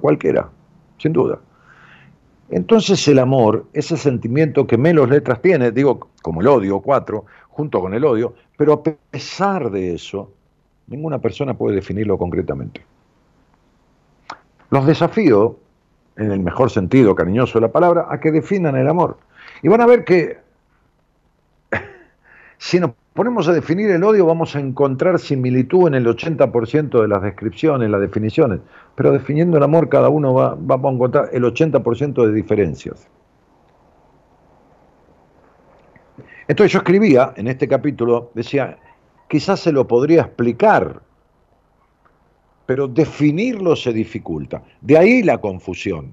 cualquiera, 0.00 0.48
sin 0.98 1.12
duda. 1.12 1.40
Entonces 2.48 3.06
el 3.08 3.18
amor, 3.18 3.66
ese 3.72 3.96
sentimiento 3.96 4.68
que 4.68 4.78
menos 4.78 5.10
letras 5.10 5.42
tiene, 5.42 5.72
digo, 5.72 6.08
como 6.22 6.40
el 6.40 6.46
odio, 6.46 6.80
cuatro, 6.80 7.24
junto 7.48 7.80
con 7.80 7.92
el 7.92 8.04
odio, 8.04 8.34
pero 8.56 8.74
a 8.74 8.82
pesar 8.82 9.70
de 9.70 9.94
eso, 9.94 10.30
Ninguna 10.88 11.18
persona 11.18 11.54
puede 11.54 11.76
definirlo 11.76 12.18
concretamente. 12.18 12.84
Los 14.70 14.86
desafío, 14.86 15.58
en 16.16 16.32
el 16.32 16.40
mejor 16.40 16.70
sentido 16.70 17.14
cariñoso 17.14 17.58
de 17.58 17.66
la 17.66 17.72
palabra, 17.72 18.06
a 18.08 18.20
que 18.20 18.32
definan 18.32 18.76
el 18.76 18.88
amor. 18.88 19.18
Y 19.62 19.68
van 19.68 19.80
a 19.80 19.86
ver 19.86 20.04
que 20.04 20.38
Si 22.58 22.80
nos 22.80 22.92
ponemos 23.12 23.48
a 23.48 23.52
definir 23.52 23.90
el 23.90 24.04
odio, 24.04 24.26
vamos 24.26 24.56
a 24.56 24.60
encontrar 24.60 25.18
similitud 25.18 25.88
en 25.88 25.94
el 25.94 26.06
80% 26.06 27.00
de 27.00 27.08
las 27.08 27.22
descripciones, 27.22 27.90
las 27.90 28.00
definiciones, 28.00 28.60
pero 28.94 29.12
definiendo 29.12 29.56
el 29.56 29.62
amor, 29.62 29.88
cada 29.88 30.08
uno 30.08 30.34
va, 30.34 30.52
a 30.52 30.92
encontrar 30.92 31.30
el 31.32 31.44
80% 31.44 32.26
de 32.26 32.32
diferencias. 32.32 33.08
Entonces 36.48 36.72
yo 36.72 36.78
escribía 36.78 37.32
en 37.36 37.48
este 37.48 37.66
capítulo, 37.66 38.30
decía, 38.34 38.78
quizás 39.28 39.60
se 39.60 39.72
lo 39.72 39.86
podría 39.86 40.22
explicar, 40.22 41.02
pero 42.66 42.88
definirlo 42.88 43.76
se 43.76 43.92
dificulta. 43.92 44.62
De 44.80 44.98
ahí 44.98 45.22
la 45.22 45.38
confusión. 45.38 46.10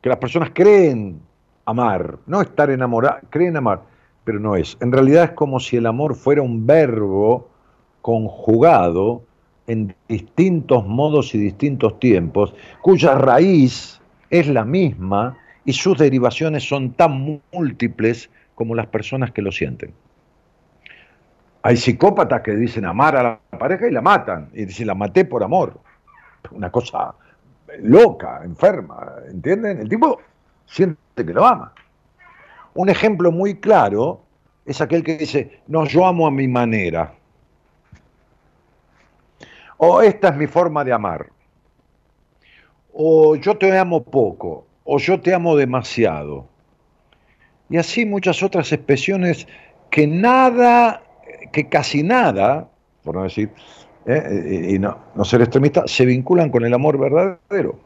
Que 0.00 0.08
las 0.08 0.18
personas 0.18 0.50
creen 0.54 1.20
amar, 1.66 2.18
no 2.26 2.40
estar 2.40 2.70
enamoradas, 2.70 3.22
creen 3.28 3.56
amar, 3.56 3.82
pero 4.24 4.40
no 4.40 4.56
es. 4.56 4.76
En 4.80 4.90
realidad 4.90 5.24
es 5.24 5.30
como 5.32 5.60
si 5.60 5.76
el 5.76 5.86
amor 5.86 6.14
fuera 6.14 6.42
un 6.42 6.66
verbo 6.66 7.48
conjugado 8.00 9.22
en 9.66 9.94
distintos 10.08 10.86
modos 10.86 11.34
y 11.34 11.38
distintos 11.38 11.98
tiempos, 12.00 12.54
cuya 12.80 13.14
raíz 13.16 14.00
es 14.30 14.48
la 14.48 14.64
misma 14.64 15.36
y 15.64 15.74
sus 15.74 15.98
derivaciones 15.98 16.66
son 16.66 16.92
tan 16.92 17.42
múltiples 17.52 18.30
como 18.54 18.74
las 18.74 18.86
personas 18.86 19.30
que 19.32 19.42
lo 19.42 19.52
sienten. 19.52 19.92
Hay 21.62 21.76
psicópatas 21.76 22.40
que 22.42 22.52
dicen 22.52 22.84
amar 22.86 23.16
a 23.16 23.22
la 23.22 23.58
pareja 23.58 23.86
y 23.86 23.90
la 23.90 24.00
matan, 24.00 24.48
y 24.52 24.64
dicen 24.64 24.86
la 24.86 24.94
maté 24.94 25.24
por 25.24 25.42
amor. 25.42 25.78
Una 26.50 26.70
cosa 26.70 27.14
loca, 27.80 28.40
enferma, 28.44 29.14
¿entienden? 29.28 29.80
El 29.80 29.88
tipo 29.88 30.20
siente 30.66 30.98
que 31.16 31.32
lo 31.32 31.46
ama. 31.46 31.72
Un 32.74 32.88
ejemplo 32.88 33.30
muy 33.30 33.56
claro 33.56 34.22
es 34.64 34.80
aquel 34.80 35.02
que 35.02 35.18
dice, 35.18 35.60
no, 35.66 35.84
yo 35.84 36.06
amo 36.06 36.26
a 36.26 36.30
mi 36.30 36.48
manera. 36.48 37.12
O 39.76 40.02
esta 40.02 40.28
es 40.28 40.36
mi 40.36 40.46
forma 40.46 40.84
de 40.84 40.92
amar. 40.92 41.26
O 42.92 43.36
yo 43.36 43.56
te 43.56 43.76
amo 43.76 44.02
poco. 44.02 44.66
O 44.84 44.98
yo 44.98 45.20
te 45.20 45.34
amo 45.34 45.56
demasiado 45.56 46.50
y 47.70 47.76
así 47.76 48.04
muchas 48.04 48.42
otras 48.42 48.72
expresiones 48.72 49.46
que 49.90 50.06
nada, 50.06 51.02
que 51.52 51.68
casi 51.68 52.02
nada, 52.02 52.68
por 53.02 53.16
no 53.16 53.22
decir, 53.22 53.50
eh, 54.06 54.22
eh, 54.26 54.74
y 54.74 54.78
no, 54.78 54.96
ser 55.24 55.42
extremista, 55.42 55.84
se 55.86 56.04
vinculan 56.06 56.50
con 56.50 56.64
el 56.64 56.72
amor 56.72 56.98
verdadero. 56.98 57.78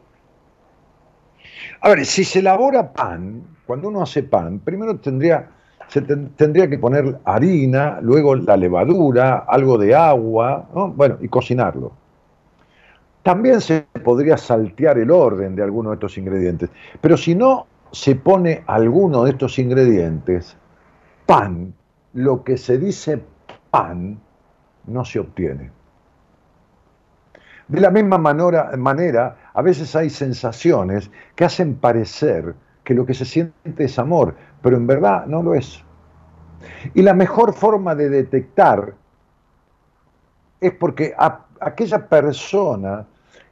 A 1.81 1.89
ver, 1.89 2.05
si 2.05 2.23
se 2.23 2.39
elabora 2.39 2.93
pan, 2.93 3.43
cuando 3.65 3.89
uno 3.89 4.01
hace 4.01 4.23
pan, 4.23 4.59
primero 4.59 4.97
tendría, 4.97 5.49
se 5.87 6.01
tendría 6.01 6.69
que 6.69 6.79
poner 6.79 7.19
harina, 7.25 7.99
luego 8.01 8.35
la 8.35 8.55
levadura, 8.55 9.45
algo 9.47 9.77
de 9.77 9.93
agua, 9.93 10.67
bueno, 10.95 11.17
y 11.21 11.27
cocinarlo. 11.27 11.91
También 13.21 13.59
se 13.59 13.85
podría 14.03 14.37
saltear 14.37 14.97
el 14.99 15.11
orden 15.11 15.55
de 15.55 15.63
algunos 15.63 15.91
de 15.91 15.95
estos 15.95 16.17
ingredientes, 16.17 16.69
pero 17.01 17.17
si 17.17 17.35
no 17.35 17.67
se 17.91 18.15
pone 18.15 18.63
alguno 18.67 19.23
de 19.23 19.31
estos 19.31 19.59
ingredientes, 19.59 20.55
pan, 21.25 21.73
lo 22.13 22.43
que 22.43 22.57
se 22.57 22.77
dice 22.77 23.21
no 24.87 25.05
se 25.05 25.19
obtiene. 25.19 25.71
De 27.67 27.79
la 27.79 27.89
misma 27.89 28.17
manera, 28.17 29.37
a 29.53 29.61
veces 29.61 29.95
hay 29.95 30.09
sensaciones 30.09 31.09
que 31.35 31.45
hacen 31.45 31.75
parecer 31.75 32.53
que 32.83 32.93
lo 32.93 33.05
que 33.05 33.15
se 33.15 33.25
siente 33.25 33.83
es 33.83 33.97
amor, 33.97 34.35
pero 34.61 34.77
en 34.77 34.85
verdad 34.85 35.25
no 35.25 35.41
lo 35.41 35.55
es. 35.55 35.83
Y 36.93 37.01
la 37.01 37.13
mejor 37.13 37.53
forma 37.53 37.95
de 37.95 38.09
detectar 38.09 38.93
es 40.61 40.71
porque 40.73 41.15
aquella 41.59 42.07
persona 42.07 43.05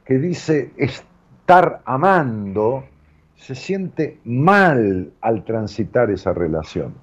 que 0.04 0.18
dice 0.18 0.72
estar 0.76 1.82
amando, 1.84 2.84
se 3.36 3.54
siente 3.54 4.20
mal 4.24 5.12
al 5.20 5.44
transitar 5.44 6.10
esa 6.10 6.32
relación. 6.32 6.94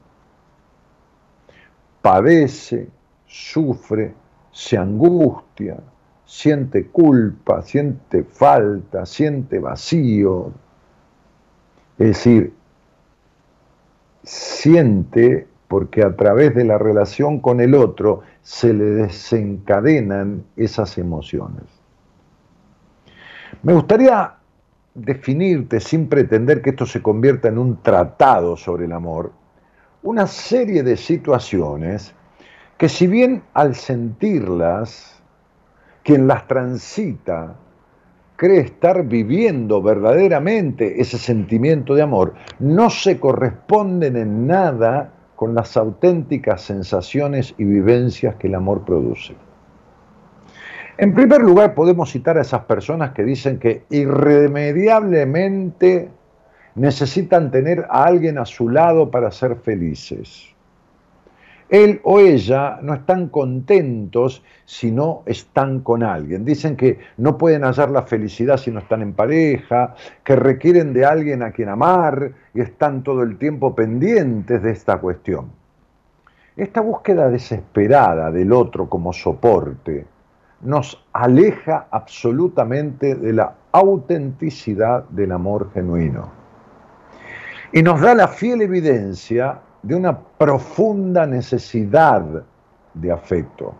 Padece, 2.02 2.89
sufre, 3.32 4.13
se 4.52 4.78
angustia, 4.78 5.78
siente 6.26 6.88
culpa, 6.88 7.62
siente 7.62 8.26
falta, 8.26 9.06
siente 9.06 9.60
vacío. 9.60 10.52
Es 11.98 12.08
decir, 12.08 12.54
siente 14.24 15.48
porque 15.70 16.04
a 16.04 16.13
través 16.13 16.54
de 16.54 16.65
la 16.65 16.78
relación 16.78 17.39
con 17.39 17.62
el 17.62 17.74
otro 17.74 18.22
se 18.41 18.74
le 18.74 18.84
desencadenan 18.84 20.44
esas 20.58 20.98
emociones. 20.98 21.63
Me 23.63 23.74
gustaría 23.74 24.36
definirte 24.94 25.80
sin 25.80 26.10
pretender 26.10 26.62
que 26.62 26.72
esto 26.72 26.86
se 26.86 27.02
convierta 27.02 27.48
en 27.48 27.58
un 27.58 27.82
tratado 27.82 28.58
sobre 28.58 28.86
el 28.86 28.91
amor, 28.91 29.32
una 30.04 30.28
serie 30.28 30.84
de 30.84 30.98
situaciones 30.98 32.13
que 32.82 32.89
si 32.89 33.06
bien 33.06 33.44
al 33.54 33.76
sentirlas, 33.76 35.22
quien 36.02 36.26
las 36.26 36.48
transita 36.48 37.54
cree 38.36 38.62
estar 38.62 39.06
viviendo 39.06 39.84
verdaderamente 39.84 41.00
ese 41.00 41.20
sentimiento 41.20 41.94
de 41.94 42.02
amor, 42.02 42.34
no 42.58 42.89
se 42.89 43.20
corresponden 43.20 44.17
en 44.17 44.48
nada 44.48 45.13
con 45.36 45.54
las 45.54 45.78
auténticas 45.78 46.63
sensaciones 46.63 47.54
y 47.60 47.65
vivencias 47.65 48.38
que 48.38 48.48
el 48.48 48.56
amor 48.56 48.84
produce. 48.84 49.36
En 50.98 51.13
primer 51.13 51.41
lugar, 51.41 51.76
podemos 51.76 52.12
citar 52.12 52.39
a 52.39 52.41
esas 52.41 52.63
personas 52.63 53.12
que 53.12 53.24
dicen 53.24 53.60
que 53.60 53.84
irremediablemente 53.91 56.10
necesitan 56.74 57.52
tener 57.52 57.86
a 57.91 58.06
alguien 58.06 58.39
a 58.39 58.48
su 58.48 58.70
lado 58.70 59.12
para 59.12 59.30
ser 59.30 59.58
felices. 59.58 60.51
Él 61.71 62.01
o 62.03 62.19
ella 62.19 62.79
no 62.81 62.93
están 62.93 63.29
contentos 63.29 64.43
si 64.65 64.91
no 64.91 65.23
están 65.25 65.79
con 65.79 66.03
alguien. 66.03 66.43
Dicen 66.43 66.75
que 66.75 66.99
no 67.15 67.38
pueden 67.38 67.63
hallar 67.63 67.89
la 67.91 68.03
felicidad 68.03 68.57
si 68.57 68.71
no 68.71 68.79
están 68.79 69.01
en 69.01 69.13
pareja, 69.13 69.95
que 70.21 70.36
requieren 70.36 70.91
de 70.91 71.05
alguien 71.05 71.41
a 71.41 71.51
quien 71.51 71.69
amar 71.69 72.34
y 72.53 72.60
están 72.60 73.03
todo 73.03 73.23
el 73.23 73.38
tiempo 73.38 73.73
pendientes 73.73 74.62
de 74.62 74.69
esta 74.69 74.97
cuestión. 74.97 75.49
Esta 76.57 76.81
búsqueda 76.81 77.29
desesperada 77.29 78.31
del 78.31 78.51
otro 78.51 78.89
como 78.89 79.13
soporte, 79.13 80.05
nos 80.60 81.01
aleja 81.13 81.88
absolutamente 81.89 83.15
de 83.15 83.31
la 83.31 83.55
autenticidad 83.71 85.05
del 85.05 85.31
amor 85.31 85.71
genuino. 85.73 86.29
Y 87.71 87.81
nos 87.81 88.01
da 88.01 88.13
la 88.13 88.27
fiel 88.27 88.62
evidencia 88.62 89.62
de 89.84 89.96
una 89.96 90.17
profunda 90.17 91.26
necesidad 91.26 92.44
de 92.94 93.12
afecto. 93.12 93.74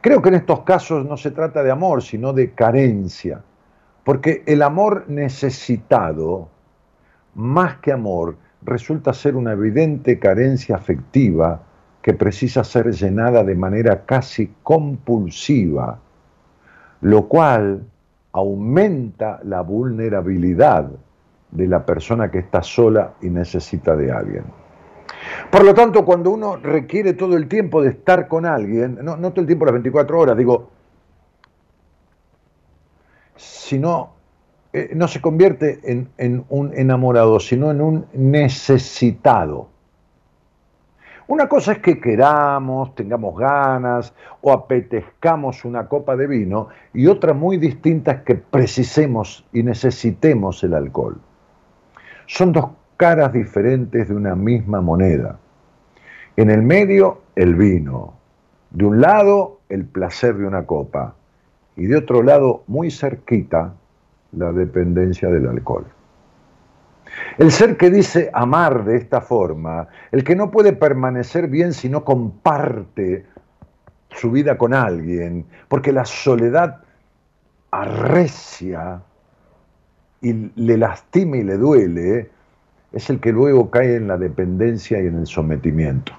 Creo 0.00 0.22
que 0.22 0.28
en 0.28 0.36
estos 0.36 0.60
casos 0.60 1.04
no 1.04 1.16
se 1.16 1.30
trata 1.30 1.62
de 1.62 1.70
amor, 1.70 2.02
sino 2.02 2.32
de 2.32 2.52
carencia, 2.52 3.42
porque 4.04 4.42
el 4.46 4.62
amor 4.62 5.04
necesitado, 5.08 6.48
más 7.34 7.78
que 7.78 7.92
amor, 7.92 8.36
resulta 8.62 9.12
ser 9.12 9.36
una 9.36 9.52
evidente 9.52 10.18
carencia 10.18 10.76
afectiva 10.76 11.60
que 12.02 12.14
precisa 12.14 12.62
ser 12.62 12.92
llenada 12.92 13.42
de 13.42 13.56
manera 13.56 14.04
casi 14.04 14.54
compulsiva, 14.62 15.98
lo 17.00 17.26
cual 17.26 17.84
aumenta 18.32 19.40
la 19.42 19.62
vulnerabilidad 19.62 20.88
de 21.56 21.66
la 21.66 21.84
persona 21.84 22.30
que 22.30 22.38
está 22.38 22.62
sola 22.62 23.14
y 23.22 23.30
necesita 23.30 23.96
de 23.96 24.12
alguien. 24.12 24.44
Por 25.50 25.64
lo 25.64 25.74
tanto, 25.74 26.04
cuando 26.04 26.30
uno 26.30 26.56
requiere 26.56 27.14
todo 27.14 27.36
el 27.36 27.48
tiempo 27.48 27.82
de 27.82 27.90
estar 27.90 28.28
con 28.28 28.46
alguien, 28.46 28.98
no, 29.02 29.16
todo 29.16 29.40
el 29.40 29.46
tiempo 29.46 29.64
las 29.64 29.72
24 29.72 30.18
horas, 30.18 30.36
digo, 30.36 30.70
sino 33.36 34.14
eh, 34.72 34.90
no 34.94 35.08
se 35.08 35.20
convierte 35.20 35.80
en 35.84 36.44
un 36.48 36.72
enamorado, 36.74 37.40
sino 37.40 37.70
en 37.70 37.80
un 37.80 38.06
necesitado. 38.12 39.68
Una 41.28 41.48
cosa 41.48 41.72
es 41.72 41.78
que 41.80 42.00
queramos, 42.00 42.94
tengamos 42.94 43.36
ganas 43.36 44.14
o 44.42 44.52
apetezcamos 44.52 45.64
una 45.64 45.88
copa 45.88 46.14
de 46.14 46.28
vino 46.28 46.68
y 46.94 47.08
otra 47.08 47.34
muy 47.34 47.56
distinta 47.56 48.12
es 48.12 48.20
que 48.20 48.36
precisemos 48.36 49.44
y 49.52 49.64
necesitemos 49.64 50.62
el 50.62 50.74
alcohol. 50.74 51.20
Son 52.26 52.52
dos 52.52 52.70
caras 52.96 53.32
diferentes 53.32 54.08
de 54.08 54.14
una 54.14 54.34
misma 54.34 54.80
moneda. 54.80 55.38
En 56.36 56.50
el 56.50 56.62
medio, 56.62 57.22
el 57.34 57.54
vino. 57.54 58.14
De 58.70 58.84
un 58.84 59.00
lado, 59.00 59.60
el 59.68 59.84
placer 59.84 60.36
de 60.36 60.46
una 60.46 60.66
copa. 60.66 61.14
Y 61.76 61.86
de 61.86 61.96
otro 61.96 62.22
lado, 62.22 62.64
muy 62.66 62.90
cerquita, 62.90 63.74
la 64.32 64.52
dependencia 64.52 65.28
del 65.28 65.48
alcohol. 65.48 65.86
El 67.38 67.50
ser 67.52 67.76
que 67.76 67.90
dice 67.90 68.30
amar 68.32 68.84
de 68.84 68.96
esta 68.96 69.20
forma, 69.20 69.88
el 70.10 70.24
que 70.24 70.36
no 70.36 70.50
puede 70.50 70.72
permanecer 70.72 71.48
bien 71.48 71.72
si 71.72 71.88
no 71.88 72.04
comparte 72.04 73.24
su 74.10 74.30
vida 74.30 74.58
con 74.58 74.74
alguien, 74.74 75.46
porque 75.68 75.92
la 75.92 76.04
soledad 76.04 76.80
arrecia 77.70 79.02
y 80.20 80.50
le 80.54 80.76
lastima 80.76 81.36
y 81.36 81.44
le 81.44 81.56
duele, 81.56 82.30
es 82.92 83.10
el 83.10 83.20
que 83.20 83.32
luego 83.32 83.70
cae 83.70 83.96
en 83.96 84.08
la 84.08 84.16
dependencia 84.16 85.02
y 85.02 85.06
en 85.06 85.18
el 85.18 85.26
sometimiento. 85.26 86.12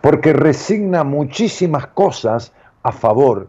Porque 0.00 0.32
resigna 0.32 1.04
muchísimas 1.04 1.86
cosas 1.88 2.52
a 2.82 2.92
favor 2.92 3.48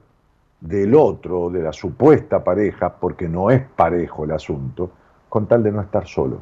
del 0.62 0.96
otro, 0.96 1.50
de 1.50 1.62
la 1.62 1.74
supuesta 1.74 2.44
pareja, 2.44 2.94
porque 2.96 3.28
no 3.28 3.50
es 3.50 3.62
parejo 3.76 4.24
el 4.24 4.32
asunto, 4.32 4.92
con 5.28 5.48
tal 5.48 5.64
de 5.64 5.72
no 5.72 5.82
estar 5.82 6.08
solo. 6.08 6.42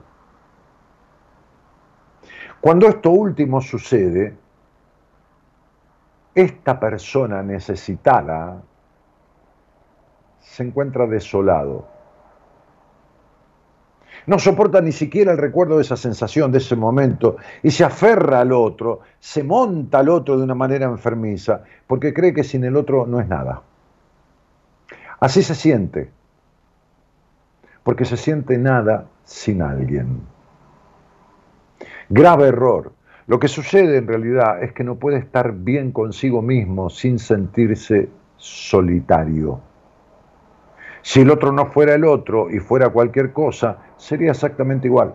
Cuando 2.59 2.87
esto 2.87 3.09
último 3.09 3.61
sucede, 3.61 4.35
esta 6.35 6.79
persona 6.79 7.41
necesitada 7.41 8.61
se 10.39 10.63
encuentra 10.63 11.07
desolado. 11.07 11.87
No 14.27 14.37
soporta 14.39 14.81
ni 14.81 14.91
siquiera 14.91 15.31
el 15.31 15.37
recuerdo 15.37 15.77
de 15.77 15.81
esa 15.81 15.97
sensación, 15.97 16.51
de 16.51 16.59
ese 16.59 16.75
momento, 16.75 17.37
y 17.63 17.71
se 17.71 17.83
aferra 17.83 18.41
al 18.41 18.51
otro, 18.51 19.01
se 19.19 19.43
monta 19.43 19.99
al 19.99 20.09
otro 20.09 20.37
de 20.37 20.43
una 20.43 20.55
manera 20.55 20.85
enfermiza, 20.85 21.63
porque 21.87 22.13
cree 22.13 22.33
que 22.33 22.43
sin 22.43 22.63
el 22.63 22.75
otro 22.75 23.05
no 23.07 23.19
es 23.19 23.27
nada. 23.27 23.61
Así 25.19 25.43
se 25.43 25.55
siente, 25.55 26.09
porque 27.83 28.05
se 28.05 28.17
siente 28.17 28.57
nada 28.57 29.05
sin 29.23 29.61
alguien. 29.61 30.21
Grave 32.09 32.47
error. 32.47 32.91
Lo 33.27 33.39
que 33.39 33.47
sucede 33.47 33.97
en 33.97 34.07
realidad 34.07 34.61
es 34.63 34.73
que 34.73 34.83
no 34.83 34.95
puede 34.95 35.17
estar 35.17 35.53
bien 35.53 35.91
consigo 35.91 36.41
mismo 36.41 36.89
sin 36.89 37.19
sentirse 37.19 38.09
solitario. 38.35 39.61
Si 41.01 41.21
el 41.21 41.31
otro 41.31 41.51
no 41.51 41.67
fuera 41.67 41.95
el 41.95 42.05
otro 42.05 42.49
y 42.49 42.59
fuera 42.59 42.89
cualquier 42.89 43.33
cosa, 43.33 43.77
sería 43.97 44.31
exactamente 44.31 44.87
igual. 44.87 45.13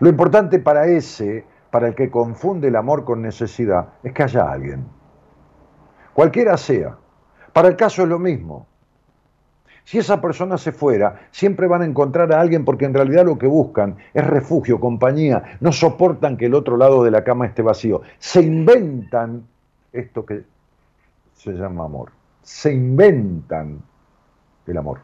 Lo 0.00 0.08
importante 0.08 0.58
para 0.58 0.86
ese, 0.86 1.44
para 1.70 1.88
el 1.88 1.94
que 1.94 2.10
confunde 2.10 2.68
el 2.68 2.76
amor 2.76 3.04
con 3.04 3.22
necesidad, 3.22 3.88
es 4.02 4.12
que 4.12 4.22
haya 4.22 4.50
alguien. 4.50 4.86
Cualquiera 6.12 6.56
sea. 6.56 6.96
Para 7.52 7.68
el 7.68 7.76
caso 7.76 8.02
es 8.02 8.08
lo 8.08 8.18
mismo. 8.18 8.66
Si 9.84 9.98
esa 9.98 10.20
persona 10.20 10.58
se 10.58 10.72
fuera, 10.72 11.28
siempre 11.30 11.68
van 11.68 11.82
a 11.82 11.84
encontrar 11.84 12.32
a 12.32 12.40
alguien 12.40 12.64
porque 12.64 12.86
en 12.86 12.94
realidad 12.94 13.24
lo 13.24 13.38
que 13.38 13.46
buscan 13.46 13.96
es 14.14 14.26
refugio, 14.26 14.80
compañía. 14.80 15.58
No 15.60 15.70
soportan 15.70 16.36
que 16.36 16.46
el 16.46 16.54
otro 16.54 16.76
lado 16.76 17.04
de 17.04 17.12
la 17.12 17.22
cama 17.22 17.46
esté 17.46 17.62
vacío. 17.62 18.02
Se 18.18 18.42
inventan 18.42 19.46
esto 19.92 20.26
que 20.26 20.42
se 21.34 21.52
llama 21.52 21.84
amor. 21.84 22.10
Se 22.42 22.72
inventan 22.72 23.80
el 24.66 24.78
amor. 24.78 25.00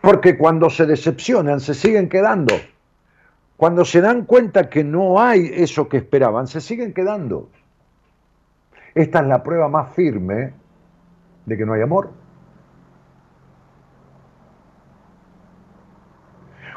Porque 0.00 0.36
cuando 0.36 0.70
se 0.70 0.86
decepcionan, 0.86 1.60
se 1.60 1.74
siguen 1.74 2.08
quedando. 2.08 2.54
Cuando 3.56 3.84
se 3.84 4.00
dan 4.00 4.24
cuenta 4.24 4.68
que 4.68 4.84
no 4.84 5.20
hay 5.20 5.50
eso 5.52 5.88
que 5.88 5.96
esperaban, 5.98 6.46
se 6.46 6.60
siguen 6.60 6.92
quedando. 6.92 7.48
Esta 8.94 9.20
es 9.20 9.26
la 9.26 9.42
prueba 9.42 9.68
más 9.68 9.94
firme 9.94 10.52
de 11.46 11.56
que 11.56 11.64
no 11.64 11.72
hay 11.72 11.82
amor. 11.82 12.10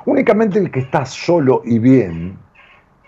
Únicamente 0.06 0.60
el 0.60 0.72
que 0.72 0.80
está 0.80 1.06
solo 1.06 1.62
y 1.66 1.78
bien, 1.78 2.38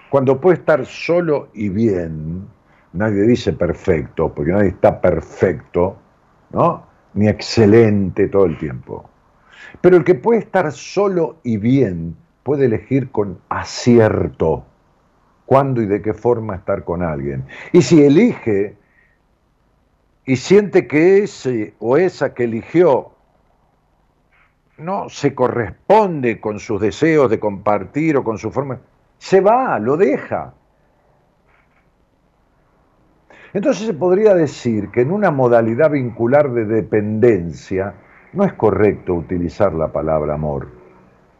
cuando 0.09 0.39
puede 0.39 0.57
estar 0.57 0.85
solo 0.85 1.49
y 1.53 1.69
bien, 1.69 2.47
nadie 2.93 3.21
dice 3.23 3.53
perfecto, 3.53 4.33
porque 4.33 4.51
nadie 4.51 4.69
está 4.69 4.99
perfecto, 4.99 5.95
¿no? 6.51 6.90
Ni 7.13 7.27
excelente 7.27 8.27
todo 8.27 8.45
el 8.45 8.57
tiempo. 8.57 9.09
Pero 9.81 9.97
el 9.97 10.03
que 10.03 10.15
puede 10.15 10.39
estar 10.39 10.71
solo 10.71 11.37
y 11.43 11.57
bien 11.57 12.15
puede 12.43 12.65
elegir 12.65 13.11
con 13.11 13.39
acierto 13.49 14.65
cuándo 15.45 15.81
y 15.81 15.85
de 15.85 16.01
qué 16.01 16.13
forma 16.13 16.55
estar 16.55 16.83
con 16.83 17.03
alguien. 17.03 17.45
Y 17.73 17.81
si 17.81 18.03
elige 18.03 18.77
y 20.25 20.35
siente 20.37 20.87
que 20.87 21.23
ese 21.23 21.73
o 21.79 21.97
esa 21.97 22.33
que 22.33 22.45
eligió 22.45 23.11
no 24.77 25.09
se 25.09 25.35
corresponde 25.35 26.39
con 26.39 26.59
sus 26.59 26.81
deseos 26.81 27.29
de 27.29 27.39
compartir 27.39 28.17
o 28.17 28.23
con 28.23 28.37
su 28.37 28.51
forma, 28.51 28.79
se 29.17 29.41
va, 29.41 29.77
lo 29.77 29.97
deja. 29.97 30.53
Entonces 33.53 33.87
se 33.87 33.93
podría 33.93 34.33
decir 34.33 34.89
que 34.89 35.01
en 35.01 35.11
una 35.11 35.31
modalidad 35.31 35.91
vincular 35.91 36.51
de 36.51 36.65
dependencia 36.65 37.93
no 38.33 38.45
es 38.45 38.53
correcto 38.53 39.13
utilizar 39.13 39.73
la 39.73 39.89
palabra 39.89 40.35
amor, 40.35 40.67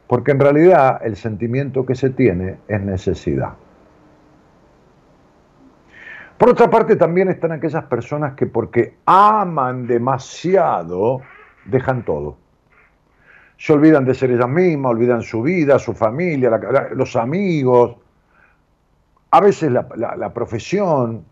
porque 0.08 0.32
en 0.32 0.40
realidad 0.40 1.00
el 1.04 1.16
sentimiento 1.16 1.86
que 1.86 1.96
se 1.96 2.10
tiene 2.10 2.58
es 2.68 2.82
necesidad. 2.82 3.54
Por 6.38 6.50
otra 6.50 6.70
parte, 6.70 6.96
también 6.96 7.30
están 7.30 7.52
aquellas 7.52 7.84
personas 7.86 8.34
que 8.34 8.48
porque 8.48 8.96
aman 9.06 9.88
demasiado, 9.88 11.22
dejan 11.66 12.04
todo 12.04 12.38
se 13.62 13.74
olvidan 13.74 14.06
de 14.06 14.16
ser 14.16 14.32
ellas 14.32 14.50
mismas, 14.50 14.94
olvidan 14.94 15.22
su 15.22 15.44
vida, 15.44 15.78
su 15.78 15.94
familia, 15.94 16.50
los 16.96 17.16
amigos, 17.16 17.96
a 19.30 19.40
veces 19.40 19.72
la, 19.72 20.34
profesión, 20.34 21.24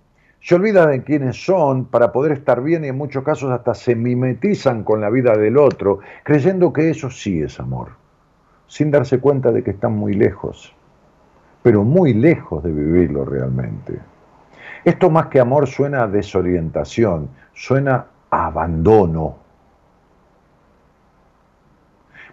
se 0.41 0.55
olvidan 0.55 0.91
de 0.91 1.03
quiénes 1.03 1.43
son 1.43 1.85
para 1.85 2.11
poder 2.11 2.31
estar 2.31 2.61
bien 2.61 2.85
y 2.85 2.87
en 2.87 2.97
muchos 2.97 3.23
casos 3.23 3.51
hasta 3.51 3.73
se 3.73 3.95
mimetizan 3.95 4.83
con 4.83 5.01
la 5.01 5.09
vida 5.09 5.35
del 5.35 5.57
otro, 5.57 5.99
creyendo 6.23 6.71
que 6.71 6.89
eso 6.89 7.09
sí 7.09 7.41
es 7.41 7.59
amor, 7.59 7.89
sin 8.67 8.89
darse 8.89 9.19
cuenta 9.19 9.51
de 9.51 9.63
que 9.63 9.71
están 9.71 9.93
muy 9.93 10.13
lejos, 10.13 10.73
pero 11.61 11.83
muy 11.83 12.13
lejos 12.13 12.63
de 12.63 12.71
vivirlo 12.71 13.25
realmente. 13.25 13.99
Esto 14.85 15.09
más 15.09 15.27
que 15.27 15.41
amor 15.41 15.67
suena 15.67 16.03
a 16.03 16.07
desorientación, 16.07 17.29
suena 17.53 18.05
a 18.29 18.45
abandono, 18.47 19.49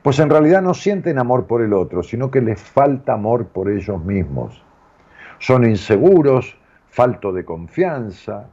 pues 0.07 0.21
en 0.21 0.31
realidad 0.31 0.63
no 0.63 0.73
sienten 0.73 1.19
amor 1.19 1.47
por 1.47 1.63
el 1.63 1.73
otro, 1.73 2.05
sino 2.05 2.31
que 2.31 2.41
les 2.41 2.61
falta 2.61 3.15
amor 3.15 3.49
por 3.49 3.69
ellos 3.69 4.01
mismos. 4.05 4.63
Son 5.41 5.69
inseguros, 5.69 6.57
falto 6.97 7.31
de 7.31 7.45
confianza. 7.45 8.47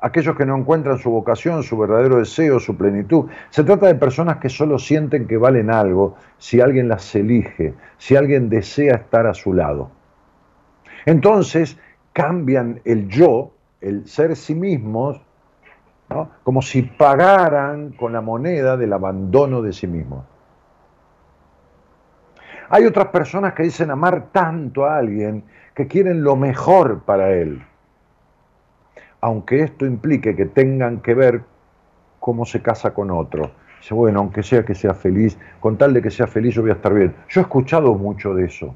Aquellos 0.00 0.36
que 0.36 0.46
no 0.46 0.56
encuentran 0.56 0.96
su 0.98 1.10
vocación, 1.10 1.64
su 1.64 1.76
verdadero 1.76 2.18
deseo, 2.18 2.60
su 2.60 2.76
plenitud. 2.76 3.28
Se 3.50 3.64
trata 3.64 3.88
de 3.88 3.96
personas 3.96 4.36
que 4.36 4.48
solo 4.48 4.78
sienten 4.78 5.26
que 5.26 5.36
valen 5.36 5.72
algo 5.72 6.14
si 6.38 6.60
alguien 6.60 6.88
las 6.88 7.12
elige, 7.16 7.74
si 7.98 8.14
alguien 8.14 8.48
desea 8.48 8.94
estar 8.94 9.26
a 9.26 9.34
su 9.34 9.52
lado. 9.52 9.90
Entonces 11.04 11.76
cambian 12.12 12.80
el 12.84 13.08
yo, 13.08 13.50
el 13.80 14.06
ser 14.06 14.36
sí 14.36 14.54
mismos, 14.54 15.20
como 16.44 16.62
si 16.62 16.82
pagaran 16.82 17.90
con 17.90 18.12
la 18.12 18.20
moneda 18.20 18.76
del 18.76 18.92
abandono 18.92 19.62
de 19.62 19.72
sí 19.72 19.88
mismos. 19.88 20.24
Hay 22.68 22.86
otras 22.86 23.08
personas 23.08 23.52
que 23.54 23.64
dicen 23.64 23.90
amar 23.90 24.28
tanto 24.30 24.86
a 24.86 24.96
alguien 24.96 25.42
que 25.80 25.86
quieren 25.86 26.22
lo 26.22 26.36
mejor 26.36 27.04
para 27.04 27.32
él, 27.32 27.62
aunque 29.22 29.62
esto 29.62 29.86
implique 29.86 30.36
que 30.36 30.44
tengan 30.44 31.00
que 31.00 31.14
ver 31.14 31.42
cómo 32.18 32.44
se 32.44 32.60
casa 32.60 32.92
con 32.92 33.10
otro. 33.10 33.50
Dice, 33.80 33.94
bueno, 33.94 34.18
aunque 34.18 34.42
sea 34.42 34.62
que 34.62 34.74
sea 34.74 34.92
feliz, 34.92 35.38
con 35.58 35.78
tal 35.78 35.94
de 35.94 36.02
que 36.02 36.10
sea 36.10 36.26
feliz 36.26 36.54
yo 36.54 36.60
voy 36.60 36.70
a 36.70 36.74
estar 36.74 36.92
bien. 36.92 37.14
Yo 37.30 37.40
he 37.40 37.44
escuchado 37.44 37.94
mucho 37.94 38.34
de 38.34 38.44
eso. 38.44 38.74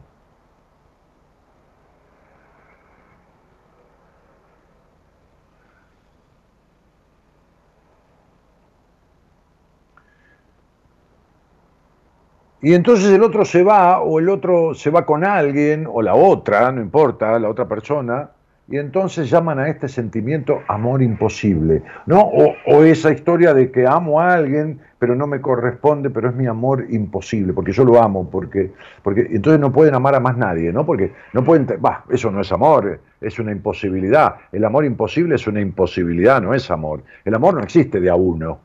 Y 12.64 12.72
entonces 12.72 13.12
el 13.12 13.22
otro 13.22 13.44
se 13.44 13.62
va, 13.62 14.00
o 14.00 14.18
el 14.18 14.30
otro 14.30 14.72
se 14.72 14.88
va 14.88 15.04
con 15.04 15.22
alguien, 15.22 15.86
o 15.86 16.00
la 16.00 16.14
otra, 16.14 16.72
no 16.72 16.80
importa, 16.80 17.38
la 17.38 17.50
otra 17.50 17.68
persona, 17.68 18.30
y 18.66 18.78
entonces 18.78 19.28
llaman 19.28 19.58
a 19.58 19.68
este 19.68 19.86
sentimiento 19.86 20.60
amor 20.66 21.02
imposible, 21.02 21.82
¿no? 22.06 22.22
O, 22.22 22.82
esa 22.84 23.12
historia 23.12 23.52
de 23.52 23.70
que 23.70 23.86
amo 23.86 24.18
a 24.18 24.32
alguien, 24.32 24.80
pero 24.98 25.14
no 25.14 25.26
me 25.26 25.42
corresponde, 25.42 26.08
pero 26.08 26.30
es 26.30 26.34
mi 26.34 26.46
amor 26.46 26.86
imposible, 26.88 27.52
porque 27.52 27.72
yo 27.72 27.84
lo 27.84 28.02
amo, 28.02 28.30
porque, 28.30 28.72
porque 29.02 29.26
entonces 29.30 29.60
no 29.60 29.70
pueden 29.70 29.94
amar 29.94 30.14
a 30.14 30.20
más 30.20 30.38
nadie, 30.38 30.72
¿no? 30.72 30.86
Porque 30.86 31.12
no 31.34 31.44
pueden, 31.44 31.68
bah, 31.80 32.06
eso 32.08 32.30
no 32.30 32.40
es 32.40 32.50
amor, 32.50 32.98
es 33.20 33.38
una 33.38 33.52
imposibilidad. 33.52 34.36
El 34.50 34.64
amor 34.64 34.86
imposible 34.86 35.34
es 35.34 35.46
una 35.46 35.60
imposibilidad, 35.60 36.40
no 36.40 36.54
es 36.54 36.70
amor. 36.70 37.02
El 37.26 37.34
amor 37.34 37.56
no 37.56 37.60
existe 37.60 38.00
de 38.00 38.08
a 38.08 38.14
uno. 38.14 38.58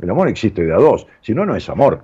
El 0.00 0.08
amor 0.08 0.28
existe 0.28 0.64
de 0.64 0.72
a 0.72 0.76
dos, 0.76 1.06
si 1.20 1.34
no, 1.34 1.44
no 1.44 1.54
es 1.54 1.68
amor. 1.68 2.02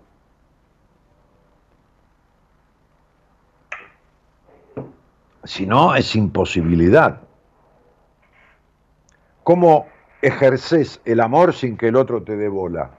Si 5.45 5.67
no, 5.67 5.95
es 5.95 6.17
imposibilidad. 6.17 7.21
¿Cómo 9.43 9.87
ejerces 10.23 11.01
el 11.05 11.21
amor 11.21 11.53
sin 11.53 11.77
que 11.77 11.89
el 11.89 11.97
otro 11.97 12.23
te 12.23 12.37
dé 12.37 12.49
bola? 12.49 12.91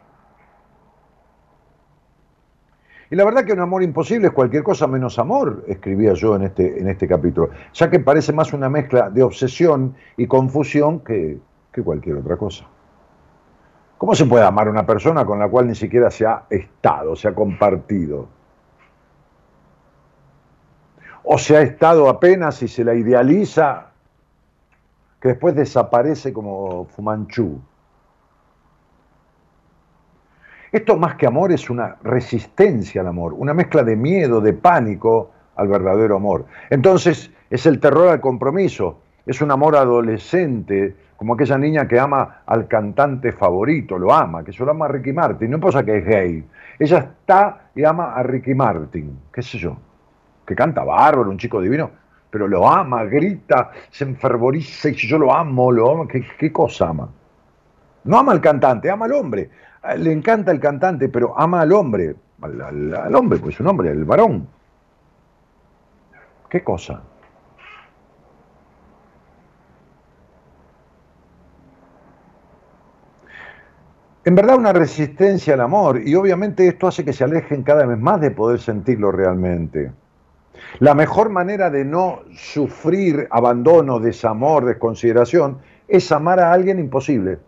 Y 3.10 3.16
la 3.16 3.26
verdad 3.26 3.46
que 3.46 3.54
un 3.54 3.60
amor 3.60 3.84
imposible 3.84 4.28
es 4.28 4.34
cualquier 4.34 4.64
cosa 4.64 4.88
menos 4.88 5.20
amor, 5.20 5.64
escribía 5.68 6.14
yo 6.14 6.36
en 6.36 6.44
este, 6.44 6.80
en 6.80 6.88
este 6.90 7.08
capítulo, 7.08 7.50
ya 7.74 7.90
que 7.90 8.00
parece 8.00 8.34
más 8.34 8.52
una 8.54 8.70
mezcla 8.70 9.10
de 9.10 9.24
obsesión 9.24 9.96
y 10.18 10.28
confusión 10.28 11.00
que, 11.00 11.40
que 11.72 11.84
cualquier 11.84 12.18
otra 12.18 12.38
cosa. 12.38 12.66
¿Cómo 13.98 14.14
se 14.16 14.26
puede 14.26 14.44
amar 14.44 14.68
a 14.68 14.72
una 14.72 14.86
persona 14.86 15.26
con 15.26 15.40
la 15.40 15.48
cual 15.48 15.68
ni 15.68 15.76
siquiera 15.76 16.12
se 16.12 16.26
ha 16.26 16.46
estado, 16.50 17.16
se 17.16 17.28
ha 17.28 17.34
compartido? 17.34 18.28
O 21.26 21.38
se 21.38 21.58
ha 21.58 21.62
estado 21.62 22.08
apenas 22.08 22.62
y 22.62 22.68
se 22.68 22.84
la 22.84 22.94
idealiza, 22.94 23.88
que 25.20 25.30
después 25.30 25.56
desaparece 25.56 26.32
como 26.32 26.86
Fumanchu. 26.86 27.60
Esto 30.72 30.98
más 30.98 31.16
que 31.16 31.26
amor 31.26 31.52
es 31.52 31.70
una 31.70 31.96
resistencia 32.04 33.02
al 33.02 33.08
amor, 33.08 33.34
una 33.34 33.54
mezcla 33.54 33.84
de 33.84 33.96
miedo, 33.96 34.42
de 34.42 34.54
pánico 34.54 35.32
al 35.56 35.68
verdadero 35.68 36.18
amor. 36.18 36.46
Entonces 36.70 37.32
es 37.50 37.66
el 37.66 37.80
terror 37.80 38.10
al 38.10 38.22
compromiso, 38.22 39.00
es 39.26 39.42
un 39.42 39.52
amor 39.52 39.78
adolescente, 39.78 40.96
como 41.16 41.34
aquella 41.34 41.58
niña 41.58 41.88
que 41.88 42.00
ama 42.00 42.42
al 42.46 42.68
cantante 42.68 43.32
favorito, 43.32 43.98
lo 43.98 44.14
ama, 44.14 44.44
que 44.44 44.52
solo 44.52 44.72
ama 44.72 44.86
a 44.86 44.90
Ricky 44.90 45.14
Martin, 45.14 45.50
no 45.50 45.58
importa 45.58 45.84
que 45.84 45.98
es 45.98 46.06
gay. 46.06 46.44
Ella 46.78 46.98
está 46.98 47.70
y 47.74 47.84
ama 47.84 48.14
a 48.14 48.22
Ricky 48.22 48.54
Martin, 48.54 49.18
qué 49.34 49.42
sé 49.42 49.58
yo, 49.58 49.78
que 50.46 50.56
canta 50.56 50.84
bárbaro, 50.84 51.30
un 51.30 51.38
chico 51.38 51.62
divino, 51.62 51.92
pero 52.30 52.48
lo 52.48 52.68
ama, 52.70 53.04
grita, 53.06 53.72
se 53.90 54.04
enfervoriza 54.04 54.90
y 54.90 54.94
yo 54.94 55.18
lo 55.18 55.34
amo, 55.34 55.72
lo 55.72 55.92
amo, 55.92 56.08
¿qué, 56.08 56.26
qué 56.38 56.52
cosa 56.52 56.90
ama? 56.90 57.10
No 58.06 58.20
ama 58.20 58.32
al 58.32 58.42
cantante, 58.42 58.90
ama 58.90 59.06
al 59.06 59.14
hombre. 59.14 59.50
Le 59.98 60.12
encanta 60.12 60.52
el 60.52 60.60
cantante, 60.60 61.10
pero 61.10 61.38
ama 61.38 61.62
al 61.62 61.72
hombre. 61.74 62.16
Al, 62.42 63.16
hombre, 63.16 63.40
pues 63.40 63.60
un 63.60 63.68
hombre, 63.68 63.92
el 63.92 64.06
varón. 64.06 64.48
¿Qué 66.50 66.64
cosa? 66.64 67.02
En 74.24 74.34
verdad 74.34 74.58
una 74.58 74.74
resistencia 74.74 75.54
al 75.54 75.62
amor 75.62 76.02
y 76.04 76.16
obviamente 76.16 76.68
esto 76.68 76.88
hace 76.88 77.06
que 77.06 77.14
se 77.14 77.24
alejen 77.24 77.62
cada 77.62 77.86
vez 77.86 78.00
más 78.00 78.20
de 78.22 78.32
poder 78.32 78.60
sentirlo 78.60 79.12
realmente. 79.12 79.92
La 80.80 80.94
mejor 80.94 81.30
manera 81.30 81.70
de 81.70 81.86
no 81.86 82.22
sufrir 82.36 83.28
abandono, 83.32 84.00
desamor, 84.00 84.66
desconsideración 84.66 85.60
es 85.88 86.12
amar 86.12 86.40
a 86.40 86.52
alguien 86.52 86.80
imposible. 86.80 87.40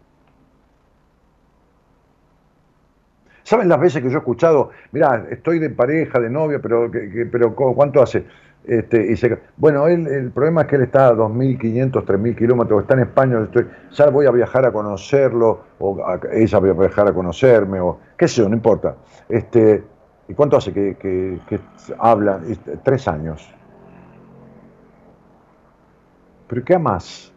¿Saben 3.43 3.69
las 3.69 3.79
veces 3.79 4.03
que 4.03 4.09
yo 4.09 4.15
he 4.15 4.19
escuchado, 4.19 4.71
mira, 4.91 5.25
estoy 5.29 5.59
de 5.59 5.69
pareja, 5.69 6.19
de 6.19 6.29
novia, 6.29 6.59
pero, 6.61 6.91
pero 7.31 7.55
¿cuánto 7.55 8.01
hace? 8.01 8.25
Este, 8.65 9.13
y 9.13 9.15
bueno, 9.55 9.87
él, 9.87 10.05
el 10.07 10.31
problema 10.31 10.63
es 10.63 10.67
que 10.67 10.75
él 10.75 10.81
está 10.81 11.07
a 11.07 11.13
2.500, 11.13 12.03
3.000 12.03 12.35
kilómetros, 12.35 12.81
está 12.81 12.95
en 12.95 12.99
España, 12.99 13.41
estoy, 13.41 13.65
ya 13.91 14.09
voy 14.09 14.25
a 14.25 14.31
viajar 14.31 14.65
a 14.65 14.73
conocerlo, 14.73 15.61
o 15.79 15.97
ella 16.33 16.59
voy 16.59 16.69
a 16.71 16.73
viajar 16.73 17.07
a 17.07 17.13
conocerme, 17.13 17.79
o 17.79 17.97
qué 18.17 18.27
sé 18.27 18.41
yo, 18.41 18.49
no 18.49 18.55
importa. 18.55 18.97
Este, 19.29 19.81
¿Y 20.27 20.33
cuánto 20.33 20.57
hace 20.57 20.73
que, 20.73 20.97
que, 20.97 21.59
hablan? 21.97 22.43
Tres 22.83 23.07
años. 23.07 23.47
¿Pero 26.47 26.63
qué 26.63 26.77
más? 26.77 27.31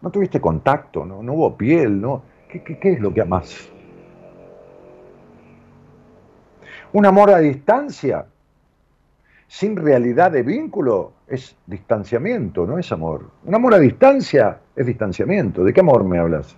No 0.00 0.10
tuviste 0.10 0.40
contacto, 0.40 1.04
no, 1.04 1.20
hubo 1.32 1.56
piel, 1.56 2.00
¿no? 2.00 2.22
¿Qué, 2.48 2.62
qué, 2.62 2.78
qué 2.78 2.92
es 2.92 3.00
lo 3.00 3.12
que 3.12 3.22
amas? 3.22 3.70
Un 6.92 7.06
amor 7.06 7.30
a 7.30 7.38
distancia, 7.38 8.26
sin 9.48 9.76
realidad 9.76 10.30
de 10.30 10.42
vínculo, 10.42 11.12
es 11.26 11.56
distanciamiento, 11.66 12.66
no 12.66 12.78
es 12.78 12.90
amor. 12.92 13.30
Un 13.44 13.54
amor 13.54 13.74
a 13.74 13.78
distancia 13.78 14.60
es 14.76 14.86
distanciamiento. 14.86 15.64
¿De 15.64 15.72
qué 15.72 15.80
amor 15.80 16.04
me 16.04 16.18
hablas? 16.18 16.56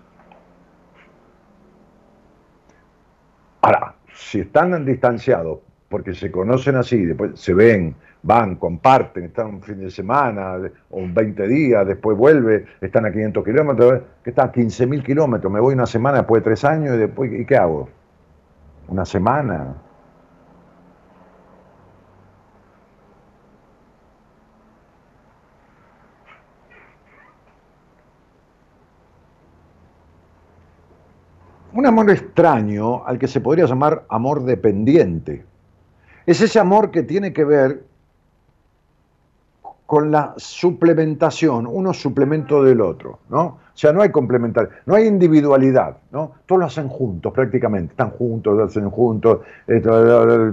Ahora, 3.62 3.95
si 4.16 4.40
están 4.40 4.84
distanciados 4.84 5.58
porque 5.88 6.14
se 6.14 6.30
conocen 6.30 6.76
así, 6.76 7.04
después 7.04 7.38
se 7.38 7.54
ven, 7.54 7.94
van, 8.22 8.56
comparten, 8.56 9.24
están 9.24 9.46
un 9.46 9.62
fin 9.62 9.78
de 9.78 9.90
semana 9.90 10.56
o 10.90 11.06
20 11.06 11.46
días, 11.46 11.86
después 11.86 12.16
vuelve, 12.16 12.66
están 12.80 13.06
a 13.06 13.12
500 13.12 13.44
kilómetros, 13.44 14.02
que 14.24 14.30
están 14.30 14.48
a 14.48 14.52
15.000 14.52 15.04
kilómetros, 15.04 15.52
me 15.52 15.60
voy 15.60 15.74
una 15.74 15.86
semana 15.86 16.18
después 16.18 16.42
de 16.42 16.44
tres 16.44 16.64
años 16.64 16.96
y 16.96 16.98
después, 16.98 17.32
¿y 17.32 17.44
qué 17.44 17.56
hago? 17.56 17.88
Una 18.88 19.04
semana, 19.04 19.76
un 31.76 31.86
amor 31.86 32.10
extraño 32.10 33.04
al 33.06 33.18
que 33.18 33.28
se 33.28 33.40
podría 33.40 33.66
llamar 33.66 34.04
amor 34.08 34.44
dependiente. 34.44 35.44
Es 36.24 36.40
ese 36.40 36.58
amor 36.58 36.90
que 36.90 37.02
tiene 37.02 37.34
que 37.34 37.44
ver 37.44 37.84
con 39.84 40.10
la 40.10 40.34
suplementación, 40.36 41.66
uno 41.70 41.92
suplemento 41.92 42.64
del 42.64 42.80
otro, 42.80 43.20
¿no? 43.28 43.42
O 43.42 43.78
sea, 43.78 43.92
no 43.92 44.00
hay 44.00 44.10
complementar, 44.10 44.70
no 44.86 44.94
hay 44.94 45.06
individualidad, 45.06 45.98
¿no? 46.10 46.32
Todos 46.46 46.60
lo 46.60 46.66
hacen 46.66 46.88
juntos 46.88 47.32
prácticamente, 47.32 47.92
están 47.92 48.10
juntos, 48.10 48.56
lo 48.56 48.64
hacen 48.64 48.90
juntos, 48.90 49.40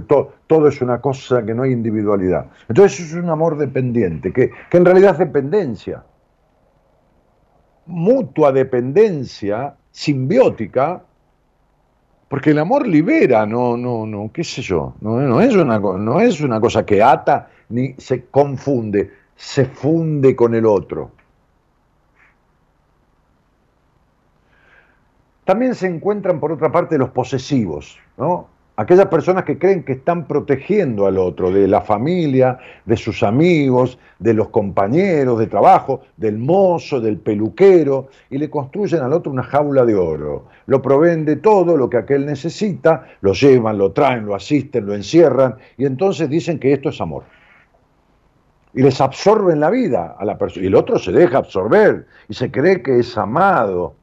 todo, 0.06 0.34
todo, 0.46 0.68
es 0.68 0.80
una 0.82 1.00
cosa 1.00 1.44
que 1.44 1.54
no 1.54 1.62
hay 1.62 1.72
individualidad. 1.72 2.46
Entonces 2.68 3.00
es 3.00 3.14
un 3.14 3.30
amor 3.30 3.56
dependiente, 3.56 4.30
que, 4.30 4.50
que 4.70 4.76
en 4.76 4.84
realidad 4.84 5.12
es 5.12 5.18
dependencia, 5.20 6.04
mutua 7.86 8.52
dependencia, 8.52 9.74
simbiótica, 9.90 11.02
porque 12.28 12.50
el 12.50 12.58
amor 12.58 12.86
libera, 12.86 13.46
no, 13.46 13.76
no, 13.76 14.06
no, 14.06 14.30
qué 14.32 14.44
sé 14.44 14.62
yo, 14.62 14.94
no, 15.00 15.40
es 15.40 15.54
una, 15.54 15.78
no 15.78 16.20
es 16.20 16.40
una 16.40 16.60
cosa 16.60 16.84
que 16.84 17.02
ata 17.02 17.50
ni 17.68 17.94
se 17.98 18.26
confunde, 18.26 19.12
se 19.36 19.66
funde 19.66 20.34
con 20.34 20.54
el 20.54 20.66
otro. 20.66 21.10
También 25.44 25.74
se 25.74 25.86
encuentran, 25.86 26.40
por 26.40 26.52
otra 26.52 26.72
parte, 26.72 26.96
los 26.96 27.10
posesivos, 27.10 27.98
¿no? 28.16 28.48
Aquellas 28.76 29.06
personas 29.06 29.44
que 29.44 29.58
creen 29.58 29.84
que 29.84 29.92
están 29.92 30.26
protegiendo 30.26 31.06
al 31.06 31.18
otro, 31.18 31.50
de 31.50 31.68
la 31.68 31.80
familia, 31.80 32.58
de 32.84 32.96
sus 32.96 33.22
amigos, 33.22 33.98
de 34.18 34.34
los 34.34 34.48
compañeros 34.48 35.38
de 35.38 35.46
trabajo, 35.46 36.02
del 36.16 36.38
mozo, 36.38 37.00
del 37.00 37.18
peluquero, 37.18 38.08
y 38.30 38.38
le 38.38 38.50
construyen 38.50 39.02
al 39.02 39.12
otro 39.12 39.30
una 39.30 39.42
jaula 39.42 39.84
de 39.84 39.94
oro. 39.94 40.46
Lo 40.66 40.82
proveen 40.82 41.24
de 41.24 41.36
todo 41.36 41.76
lo 41.76 41.88
que 41.88 41.98
aquel 41.98 42.26
necesita, 42.26 43.06
lo 43.20 43.32
llevan, 43.32 43.78
lo 43.78 43.92
traen, 43.92 44.26
lo 44.26 44.34
asisten, 44.34 44.86
lo 44.86 44.94
encierran, 44.94 45.56
y 45.76 45.84
entonces 45.84 46.28
dicen 46.28 46.58
que 46.58 46.72
esto 46.72 46.88
es 46.88 47.00
amor. 47.00 47.24
Y 48.72 48.82
les 48.82 49.00
absorben 49.00 49.60
la 49.60 49.70
vida 49.70 50.16
a 50.18 50.24
la 50.24 50.36
persona, 50.36 50.64
y 50.64 50.68
el 50.68 50.74
otro 50.74 50.98
se 50.98 51.12
deja 51.12 51.38
absorber, 51.38 52.06
y 52.28 52.34
se 52.34 52.50
cree 52.50 52.82
que 52.82 52.98
es 52.98 53.16
amado. 53.16 53.94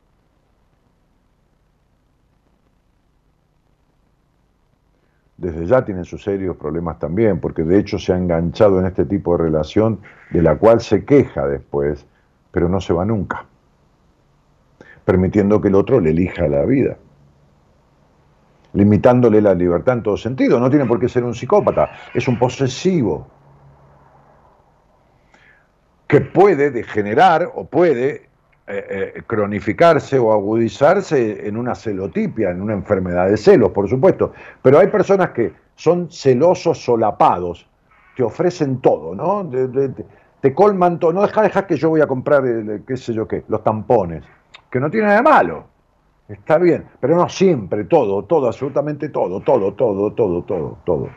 Desde 5.41 5.65
ya 5.65 5.83
tienen 5.83 6.05
sus 6.05 6.23
serios 6.23 6.55
problemas 6.55 6.99
también, 6.99 7.39
porque 7.39 7.63
de 7.63 7.79
hecho 7.79 7.97
se 7.97 8.13
ha 8.13 8.17
enganchado 8.17 8.79
en 8.79 8.85
este 8.85 9.05
tipo 9.05 9.35
de 9.35 9.45
relación 9.45 9.99
de 10.29 10.43
la 10.43 10.55
cual 10.55 10.81
se 10.81 11.03
queja 11.03 11.47
después, 11.47 12.05
pero 12.51 12.69
no 12.69 12.79
se 12.79 12.93
va 12.93 13.05
nunca, 13.05 13.45
permitiendo 15.03 15.59
que 15.59 15.69
el 15.69 15.75
otro 15.75 15.99
le 15.99 16.11
elija 16.11 16.47
la 16.47 16.63
vida, 16.63 16.95
limitándole 18.73 19.41
la 19.41 19.55
libertad 19.55 19.95
en 19.95 20.03
todo 20.03 20.15
sentido. 20.15 20.59
No 20.59 20.69
tiene 20.69 20.85
por 20.85 20.99
qué 20.99 21.09
ser 21.09 21.23
un 21.23 21.33
psicópata, 21.33 21.89
es 22.13 22.27
un 22.27 22.37
posesivo 22.37 23.27
que 26.05 26.21
puede 26.21 26.69
degenerar 26.69 27.51
o 27.55 27.65
puede 27.65 28.30
eh, 28.67 29.13
eh, 29.15 29.23
cronificarse 29.25 30.19
o 30.19 30.31
agudizarse 30.31 31.47
en 31.47 31.57
una 31.57 31.73
celotipia, 31.73 32.51
en 32.51 32.61
una 32.61 32.73
enfermedad 32.73 33.27
de 33.27 33.35
celos, 33.35 33.71
por 33.71 33.89
supuesto. 33.89 34.33
Pero 34.61 34.79
hay 34.79 34.87
personas 34.87 35.31
que 35.31 35.51
son 35.75 36.11
celosos 36.11 36.83
solapados, 36.83 37.67
te 38.15 38.23
ofrecen 38.23 38.79
todo, 38.79 39.15
¿no? 39.15 39.49
te 40.41 40.53
colman 40.53 40.99
todo, 40.99 41.13
no 41.13 41.21
deja, 41.23 41.65
que 41.65 41.75
yo 41.75 41.89
voy 41.89 42.01
a 42.01 42.07
comprar, 42.07 42.43
qué 42.85 42.97
sé 42.97 43.13
yo 43.13 43.27
qué, 43.27 43.43
los 43.47 43.63
tampones, 43.63 44.23
que 44.69 44.79
no 44.79 44.89
tiene 44.89 45.07
nada 45.07 45.17
de 45.17 45.23
malo, 45.23 45.63
está 46.27 46.57
bien, 46.57 46.85
pero 46.99 47.15
no 47.15 47.27
siempre, 47.29 47.85
todo, 47.85 48.23
todo, 48.23 48.47
absolutamente 48.47 49.09
todo, 49.09 49.41
todo, 49.41 49.73
todo, 49.73 50.13
todo, 50.13 50.43
todo, 50.43 50.77
todo. 50.85 51.09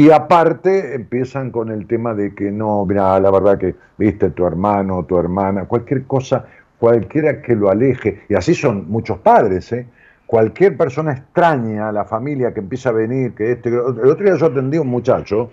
Y 0.00 0.10
aparte 0.10 0.94
empiezan 0.94 1.50
con 1.50 1.70
el 1.70 1.86
tema 1.86 2.14
de 2.14 2.34
que 2.34 2.50
no, 2.50 2.86
mira, 2.86 3.20
la 3.20 3.30
verdad 3.30 3.58
que, 3.58 3.74
viste, 3.98 4.30
tu 4.30 4.46
hermano, 4.46 5.04
tu 5.04 5.18
hermana, 5.18 5.66
cualquier 5.66 6.04
cosa, 6.04 6.46
cualquiera 6.78 7.42
que 7.42 7.54
lo 7.54 7.68
aleje, 7.68 8.22
y 8.26 8.34
así 8.34 8.54
son 8.54 8.90
muchos 8.90 9.18
padres, 9.18 9.70
¿eh? 9.72 9.86
cualquier 10.24 10.78
persona 10.78 11.12
extraña 11.12 11.90
a 11.90 11.92
la 11.92 12.06
familia 12.06 12.54
que 12.54 12.60
empieza 12.60 12.88
a 12.88 12.92
venir, 12.92 13.34
que 13.34 13.52
este, 13.52 13.68
el 13.68 13.76
otro 13.76 14.24
día 14.24 14.36
yo 14.36 14.46
atendí 14.46 14.78
a 14.78 14.80
un 14.80 14.88
muchacho 14.88 15.50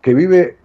que 0.00 0.14
vive 0.14 0.56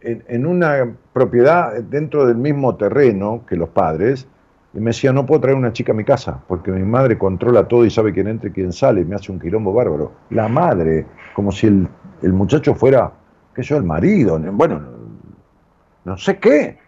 en, 0.00 0.44
una 0.44 0.92
propiedad 1.12 1.80
dentro 1.82 2.26
del 2.26 2.38
mismo 2.38 2.74
terreno 2.74 3.44
que 3.48 3.54
los 3.54 3.68
padres, 3.68 4.26
y 4.74 4.80
me 4.80 4.86
decía, 4.86 5.12
no 5.12 5.24
puedo 5.24 5.42
traer 5.42 5.56
una 5.56 5.72
chica 5.72 5.92
a 5.92 5.94
mi 5.94 6.04
casa, 6.04 6.42
porque 6.48 6.72
mi 6.72 6.82
madre 6.82 7.16
controla 7.16 7.68
todo 7.68 7.84
y 7.84 7.90
sabe 7.90 8.12
quién 8.12 8.26
entra 8.26 8.50
y 8.50 8.52
quién 8.52 8.72
sale, 8.72 9.02
y 9.02 9.04
me 9.04 9.14
hace 9.14 9.30
un 9.30 9.38
quilombo 9.38 9.72
bárbaro. 9.72 10.10
La 10.30 10.48
madre, 10.48 11.06
como 11.32 11.52
si 11.52 11.68
el, 11.68 11.88
muchacho 12.32 12.74
fuera, 12.74 13.12
qué 13.54 13.62
sé 13.62 13.70
yo, 13.70 13.76
el 13.76 13.84
marido, 13.84 14.38
bueno, 14.52 14.80
no 16.04 16.16
sé 16.16 16.38
qué, 16.38 16.78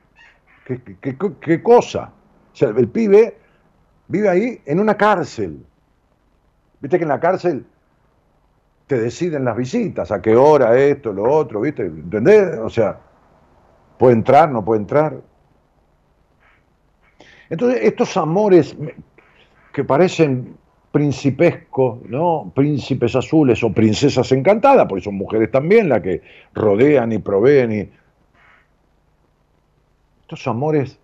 qué, 0.64 1.16
qué 1.40 1.62
cosa. 1.62 2.12
O 2.52 2.56
sea, 2.56 2.68
el 2.70 2.88
pibe 2.88 3.36
vive 4.08 4.28
ahí 4.28 4.60
en 4.66 4.80
una 4.80 4.96
cárcel. 4.96 5.64
Viste 6.80 6.98
que 6.98 7.04
en 7.04 7.08
la 7.08 7.20
cárcel 7.20 7.64
te 8.86 9.00
deciden 9.00 9.44
las 9.44 9.56
visitas, 9.56 10.10
a 10.10 10.20
qué 10.20 10.34
hora, 10.34 10.76
esto, 10.76 11.12
lo 11.12 11.30
otro, 11.32 11.60
¿viste? 11.60 11.86
¿Entendés? 11.86 12.58
O 12.58 12.68
sea, 12.68 12.98
puede 13.98 14.14
entrar, 14.14 14.50
no 14.50 14.64
puede 14.64 14.80
entrar. 14.80 15.16
Entonces, 17.50 17.80
estos 17.82 18.16
amores 18.16 18.76
que 19.72 19.84
parecen 19.84 20.56
principescos, 20.92 22.02
¿no? 22.08 22.50
Príncipes 22.54 23.14
azules 23.14 23.62
o 23.62 23.72
princesas 23.72 24.32
encantadas, 24.32 24.86
porque 24.88 25.04
son 25.04 25.14
mujeres 25.14 25.50
también 25.50 25.88
las 25.88 26.02
que 26.02 26.22
rodean 26.54 27.12
y 27.12 27.18
proveen 27.18 27.72
y... 27.72 27.88
Estos 30.22 30.46
amores 30.46 30.98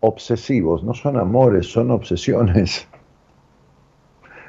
obsesivos, 0.00 0.84
no 0.84 0.94
son 0.94 1.16
amores, 1.16 1.66
son 1.66 1.90
obsesiones. 1.90 2.88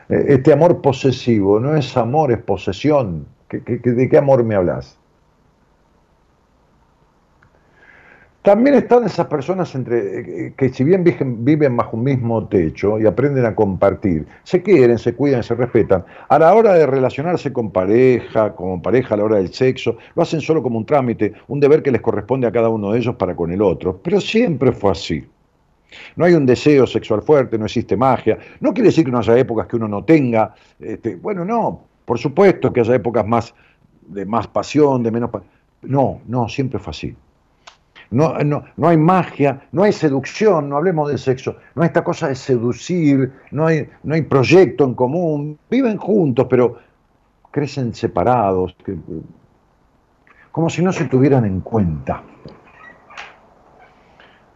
Eh, 0.10 0.26
este 0.30 0.54
amor 0.54 0.82
posesivo 0.82 1.60
no 1.60 1.76
es 1.76 1.98
amor, 1.98 2.32
es 2.32 2.40
posesión. 2.40 3.28
de 3.50 4.10
qué 4.10 4.18
amor 4.18 4.44
me 4.44 4.56
hablas? 4.56 5.01
También 8.42 8.76
están 8.76 9.04
esas 9.04 9.28
personas 9.28 9.76
entre, 9.76 10.48
eh, 10.48 10.54
que 10.58 10.70
si 10.70 10.84
bien 10.84 11.04
viven 11.04 11.78
bajo 11.78 11.96
un 11.96 12.04
mismo 12.04 12.48
techo 12.48 13.00
y 13.00 13.06
aprenden 13.06 13.46
a 13.46 13.54
compartir, 13.54 14.26
se 14.44 14.64
quieren, 14.64 14.98
se 14.98 15.14
cuidan, 15.14 15.44
se 15.44 15.54
respetan, 15.54 16.04
a 16.28 16.40
la 16.40 16.52
hora 16.56 16.74
de 16.74 16.88
relacionarse 16.88 17.54
con 17.54 17.70
pareja, 17.70 18.56
como 18.56 18.82
pareja 18.82 19.14
a 19.14 19.18
la 19.18 19.26
hora 19.26 19.38
del 19.38 19.54
sexo, 19.54 19.98
lo 20.16 20.24
hacen 20.24 20.42
solo 20.42 20.64
como 20.64 20.80
un 20.80 20.88
trámite, 20.88 21.34
un 21.50 21.60
deber 21.60 21.84
que 21.84 21.92
les 21.92 22.02
corresponde 22.02 22.48
a 22.48 22.52
cada 22.52 22.70
uno 22.70 22.92
de 22.92 22.98
ellos 22.98 23.16
para 23.16 23.36
con 23.36 23.52
el 23.52 23.62
otro. 23.62 24.00
Pero 24.02 24.20
siempre 24.20 24.72
fue 24.72 24.92
así. 24.92 25.24
No 26.16 26.26
hay 26.26 26.34
un 26.34 26.48
deseo 26.48 26.88
sexual 26.88 27.22
fuerte, 27.22 27.60
no 27.60 27.66
existe 27.66 27.96
magia. 27.96 28.40
No 28.60 28.74
quiere 28.74 28.90
decir 28.90 29.06
que 29.06 29.12
no 29.12 29.20
haya 29.20 29.38
épocas 29.38 29.68
que 29.68 29.76
uno 29.76 29.88
no 29.88 30.04
tenga. 30.04 30.56
Este, 30.80 31.16
bueno, 31.16 31.46
no, 31.46 31.82
por 32.06 32.18
supuesto 32.18 32.74
que 32.74 32.80
haya 32.80 32.96
épocas 32.96 33.28
más 33.28 33.54
de 34.08 34.26
más 34.26 34.48
pasión, 34.48 35.04
de 35.04 35.12
menos 35.12 35.30
pasión. 35.30 35.52
No, 35.84 36.22
no, 36.28 36.50
siempre 36.50 36.80
fue 36.80 36.90
así. 36.90 37.16
No, 38.12 38.38
no, 38.40 38.66
no, 38.76 38.88
hay 38.90 38.98
magia, 38.98 39.62
no 39.72 39.84
hay 39.84 39.94
seducción, 39.94 40.68
no 40.70 40.78
hablemos 40.78 41.10
de 41.10 41.18
sexo, 41.18 41.56
no 41.76 41.82
hay 41.82 41.88
esta 41.88 42.04
cosa 42.04 42.28
de 42.28 42.36
seducir, 42.36 43.32
no 43.52 43.68
hay, 43.68 43.90
no 44.04 44.16
hay 44.16 44.22
proyecto 44.24 44.84
en 44.84 44.94
común, 44.94 45.58
viven 45.70 45.98
juntos, 45.98 46.46
pero 46.50 46.78
crecen 47.52 47.94
separados, 47.94 48.76
como 50.52 50.70
si 50.70 50.84
no 50.84 50.92
se 50.92 51.06
tuvieran 51.06 51.46
en 51.46 51.62
cuenta 51.62 52.22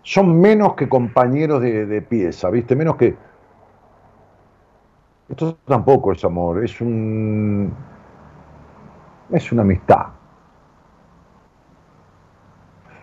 son 0.05 0.39
menos 0.39 0.75
que 0.75 0.87
compañeros 0.87 1.61
de, 1.61 2.01
pieza, 2.03 2.49
¿viste? 2.51 2.75
Menos 2.75 2.95
que... 2.95 3.17
Esto 5.27 5.57
tampoco 5.65 6.11
es 6.11 6.23
amor, 6.23 6.63
es 6.63 6.79
un... 6.79 7.73
Es 9.31 9.51
una 9.51 9.63
amistad. 9.63 10.05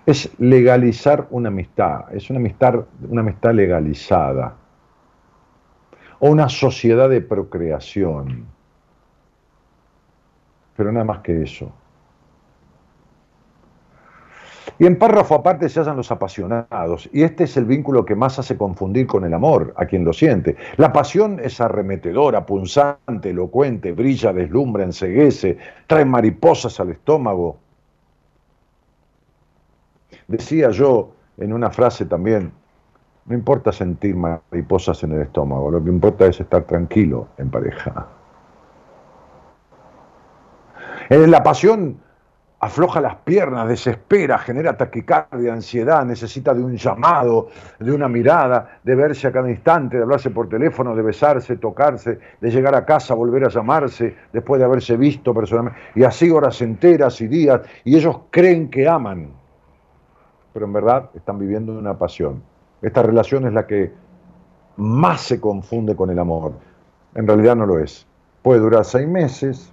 Es 0.04 0.30
legalizar 0.38 1.28
una 1.30 1.48
amistad, 1.48 2.12
es 2.14 2.28
una 2.30 2.38
amistad, 2.38 2.84
una 3.08 3.20
amistad 3.20 3.54
legalizada. 3.54 4.56
O 6.18 6.30
una 6.30 6.48
sociedad 6.48 7.08
de 7.08 7.20
procreación. 7.20 8.46
Pero 10.76 10.92
nada 10.92 11.04
más 11.04 11.18
que 11.20 11.42
eso. 11.42 11.72
Y 14.78 14.86
en 14.86 14.98
párrafo 14.98 15.36
aparte 15.36 15.68
se 15.68 15.78
hallan 15.78 15.96
los 15.96 16.10
apasionados, 16.10 17.08
y 17.12 17.22
este 17.22 17.44
es 17.44 17.56
el 17.56 17.66
vínculo 17.66 18.04
que 18.04 18.16
más 18.16 18.38
hace 18.38 18.56
confundir 18.56 19.06
con 19.06 19.24
el 19.24 19.32
amor 19.34 19.72
a 19.76 19.86
quien 19.86 20.04
lo 20.04 20.12
siente. 20.12 20.56
La 20.76 20.92
pasión 20.92 21.38
es 21.40 21.60
arremetedora, 21.60 22.44
punzante, 22.44 23.30
elocuente, 23.30 23.92
brilla, 23.92 24.32
deslumbra, 24.32 24.82
enseguece, 24.82 25.58
trae 25.86 26.04
mariposas 26.04 26.80
al 26.80 26.90
estómago. 26.90 27.58
Decía 30.32 30.70
yo 30.70 31.10
en 31.36 31.52
una 31.52 31.68
frase 31.68 32.06
también, 32.06 32.52
no 33.26 33.34
importa 33.34 33.70
sentir 33.70 34.16
mariposas 34.16 35.02
en 35.04 35.12
el 35.12 35.20
estómago, 35.20 35.70
lo 35.70 35.84
que 35.84 35.90
importa 35.90 36.24
es 36.24 36.40
estar 36.40 36.62
tranquilo 36.62 37.28
en 37.36 37.50
pareja. 37.50 38.06
En 41.10 41.30
la 41.30 41.42
pasión 41.42 42.00
afloja 42.60 43.02
las 43.02 43.16
piernas, 43.16 43.68
desespera, 43.68 44.38
genera 44.38 44.74
taquicardia, 44.74 45.52
ansiedad, 45.52 46.02
necesita 46.06 46.54
de 46.54 46.62
un 46.62 46.76
llamado, 46.76 47.48
de 47.78 47.92
una 47.92 48.08
mirada, 48.08 48.78
de 48.82 48.94
verse 48.94 49.26
a 49.26 49.32
cada 49.32 49.50
instante, 49.50 49.98
de 49.98 50.04
hablarse 50.04 50.30
por 50.30 50.48
teléfono, 50.48 50.96
de 50.96 51.02
besarse, 51.02 51.58
tocarse, 51.58 52.18
de 52.40 52.50
llegar 52.50 52.74
a 52.74 52.86
casa, 52.86 53.12
volver 53.12 53.44
a 53.44 53.50
llamarse, 53.50 54.16
después 54.32 54.60
de 54.60 54.64
haberse 54.64 54.96
visto 54.96 55.34
personalmente, 55.34 55.78
y 55.94 56.04
así 56.04 56.30
horas 56.30 56.62
enteras 56.62 57.20
y 57.20 57.26
días, 57.26 57.60
y 57.84 57.96
ellos 57.96 58.20
creen 58.30 58.70
que 58.70 58.88
aman, 58.88 59.41
pero 60.52 60.66
en 60.66 60.72
verdad 60.72 61.10
están 61.14 61.38
viviendo 61.38 61.76
una 61.78 61.98
pasión. 61.98 62.42
Esta 62.80 63.02
relación 63.02 63.46
es 63.46 63.52
la 63.52 63.66
que 63.66 63.92
más 64.76 65.20
se 65.20 65.40
confunde 65.40 65.94
con 65.94 66.10
el 66.10 66.18
amor. 66.18 66.52
En 67.14 67.26
realidad 67.26 67.56
no 67.56 67.66
lo 67.66 67.78
es. 67.78 68.06
Puede 68.42 68.60
durar 68.60 68.84
seis 68.84 69.06
meses, 69.06 69.72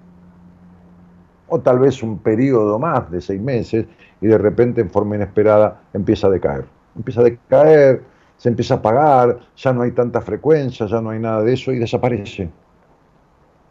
o 1.50 1.60
tal 1.60 1.80
vez 1.80 2.02
un 2.04 2.20
periodo 2.20 2.80
más 2.80 3.10
de 3.12 3.22
seis 3.22 3.42
meses 3.42 3.86
y 4.22 4.28
de 4.28 4.38
repente 4.38 4.82
en 4.82 4.90
forma 4.90 5.16
inesperada 5.16 5.82
empieza 5.94 6.28
a 6.28 6.30
decaer. 6.30 6.66
Empieza 6.96 7.22
a 7.22 7.24
decaer, 7.24 8.04
se 8.38 8.50
empieza 8.50 8.76
a 8.76 8.78
apagar, 8.78 9.40
ya 9.56 9.74
no 9.74 9.82
hay 9.82 9.92
tanta 9.92 10.22
frecuencia, 10.22 10.86
ya 10.86 11.02
no 11.02 11.10
hay 11.10 11.20
nada 11.20 11.44
de 11.44 11.54
eso 11.54 11.72
y 11.72 11.80
desaparece. 11.80 12.50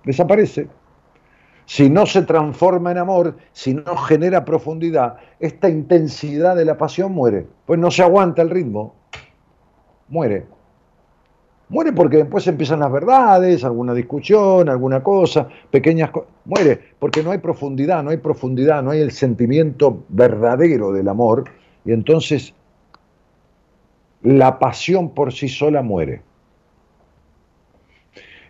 Desaparece. 0.05 0.69
Si 1.69 1.91
no 1.91 2.07
se 2.07 2.23
transforma 2.23 2.93
en 2.93 2.97
amor, 2.97 3.37
si 3.53 3.75
no 3.75 3.95
genera 3.95 4.43
profundidad, 4.43 5.19
esta 5.39 5.69
intensidad 5.69 6.57
de 6.57 6.65
la 6.65 6.79
pasión 6.79 7.13
muere, 7.13 7.47
pues 7.67 7.79
no 7.79 7.91
se 7.91 8.03
aguanta 8.03 8.41
el 8.41 8.49
ritmo, 8.49 8.95
muere. 10.09 10.47
Muere 11.69 11.93
porque 11.93 12.17
después 12.17 12.47
empiezan 12.47 12.81
las 12.81 12.91
verdades, 12.91 13.65
alguna 13.65 13.93
discusión, 13.93 14.71
alguna 14.71 15.03
cosa, 15.03 15.47
pequeñas 15.71 16.11
cosas. 16.11 16.31
Muere 16.47 16.81
porque 16.99 17.23
no 17.23 17.33
hay 17.33 17.39
profundidad, 17.39 18.03
no 18.03 18.09
hay 18.09 18.17
profundidad, 18.17 18.83
no 18.83 18.93
hay 18.93 19.03
el 19.03 19.11
sentimiento 19.11 20.05
verdadero 20.09 20.91
del 20.91 21.07
amor. 21.07 21.45
Y 21.85 21.93
entonces 21.93 22.55
la 24.23 24.59
pasión 24.59 25.11
por 25.11 25.35
sí 25.35 25.51
sola 25.51 25.83
muere. 25.83 26.23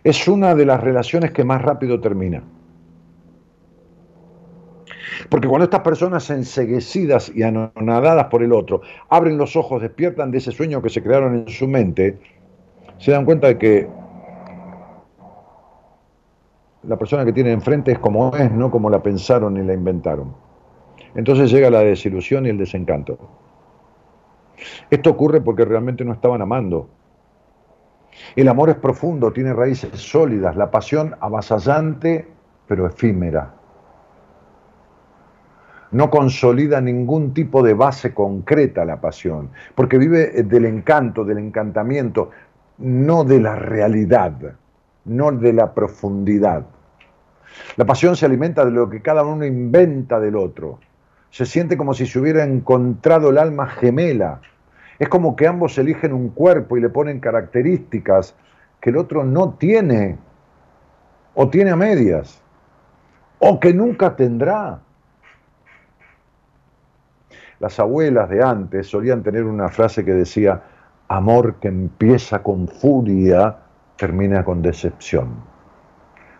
Es 0.05 0.25
una 0.29 0.55
de 0.55 0.65
las 0.65 0.79
relaciones 0.79 1.31
que 1.31 1.43
más 1.43 1.61
rápido 1.61 1.99
termina. 1.99 2.43
Porque 5.29 5.47
cuando 5.47 5.65
estas 5.65 5.81
personas 5.81 6.29
enseguecidas 6.29 7.31
y 7.33 7.43
anonadadas 7.43 8.25
por 8.25 8.43
el 8.43 8.53
otro 8.53 8.81
abren 9.09 9.37
los 9.37 9.55
ojos, 9.55 9.81
despiertan 9.81 10.31
de 10.31 10.39
ese 10.39 10.51
sueño 10.51 10.81
que 10.81 10.89
se 10.89 11.01
crearon 11.01 11.35
en 11.35 11.47
su 11.49 11.67
mente, 11.67 12.19
se 12.97 13.11
dan 13.11 13.25
cuenta 13.25 13.47
de 13.47 13.57
que 13.57 13.87
la 16.83 16.97
persona 16.97 17.25
que 17.25 17.33
tienen 17.33 17.53
enfrente 17.53 17.91
es 17.91 17.99
como 17.99 18.35
es, 18.35 18.51
no 18.51 18.71
como 18.71 18.89
la 18.89 19.01
pensaron 19.01 19.57
y 19.57 19.63
la 19.63 19.73
inventaron. 19.73 20.33
Entonces 21.15 21.51
llega 21.51 21.69
la 21.69 21.79
desilusión 21.79 22.45
y 22.45 22.49
el 22.49 22.57
desencanto. 22.57 23.17
Esto 24.89 25.09
ocurre 25.09 25.41
porque 25.41 25.65
realmente 25.65 26.03
no 26.03 26.13
estaban 26.13 26.41
amando. 26.41 26.89
El 28.35 28.47
amor 28.47 28.69
es 28.69 28.75
profundo, 28.75 29.31
tiene 29.31 29.53
raíces 29.53 29.91
sólidas, 29.99 30.55
la 30.55 30.71
pasión 30.71 31.15
avasallante 31.19 32.27
pero 32.69 32.85
efímera. 32.85 33.55
No 35.91 36.09
consolida 36.09 36.79
ningún 36.81 37.33
tipo 37.33 37.63
de 37.63 37.73
base 37.73 38.13
concreta 38.13 38.85
la 38.85 39.01
pasión, 39.01 39.49
porque 39.73 39.97
vive 39.97 40.43
del 40.43 40.65
encanto, 40.65 41.25
del 41.25 41.39
encantamiento, 41.39 42.29
no 42.77 43.23
de 43.23 43.39
la 43.39 43.55
realidad, 43.55 44.33
no 45.05 45.31
de 45.31 45.53
la 45.53 45.73
profundidad. 45.73 46.65
La 47.75 47.85
pasión 47.85 48.15
se 48.15 48.25
alimenta 48.25 48.63
de 48.65 48.71
lo 48.71 48.89
que 48.89 49.01
cada 49.01 49.23
uno 49.23 49.45
inventa 49.45 50.19
del 50.19 50.35
otro. 50.35 50.79
Se 51.31 51.45
siente 51.45 51.77
como 51.77 51.93
si 51.93 52.05
se 52.05 52.19
hubiera 52.19 52.43
encontrado 52.43 53.29
el 53.29 53.37
alma 53.37 53.67
gemela. 53.67 54.41
Es 54.99 55.09
como 55.09 55.35
que 55.35 55.47
ambos 55.47 55.77
eligen 55.77 56.13
un 56.13 56.29
cuerpo 56.29 56.77
y 56.77 56.81
le 56.81 56.89
ponen 56.89 57.19
características 57.19 58.35
que 58.79 58.89
el 58.89 58.97
otro 58.97 59.23
no 59.23 59.53
tiene 59.53 60.17
o 61.33 61.49
tiene 61.49 61.71
a 61.71 61.75
medias 61.75 62.41
o 63.39 63.59
que 63.59 63.73
nunca 63.73 64.15
tendrá. 64.15 64.79
Las 67.59 67.79
abuelas 67.79 68.29
de 68.29 68.41
antes 68.41 68.87
solían 68.87 69.21
tener 69.21 69.43
una 69.43 69.69
frase 69.69 70.05
que 70.05 70.13
decía, 70.13 70.63
amor 71.09 71.55
que 71.55 71.67
empieza 71.67 72.41
con 72.41 72.67
furia, 72.67 73.57
termina 73.97 74.45
con 74.45 74.61
decepción. 74.61 75.29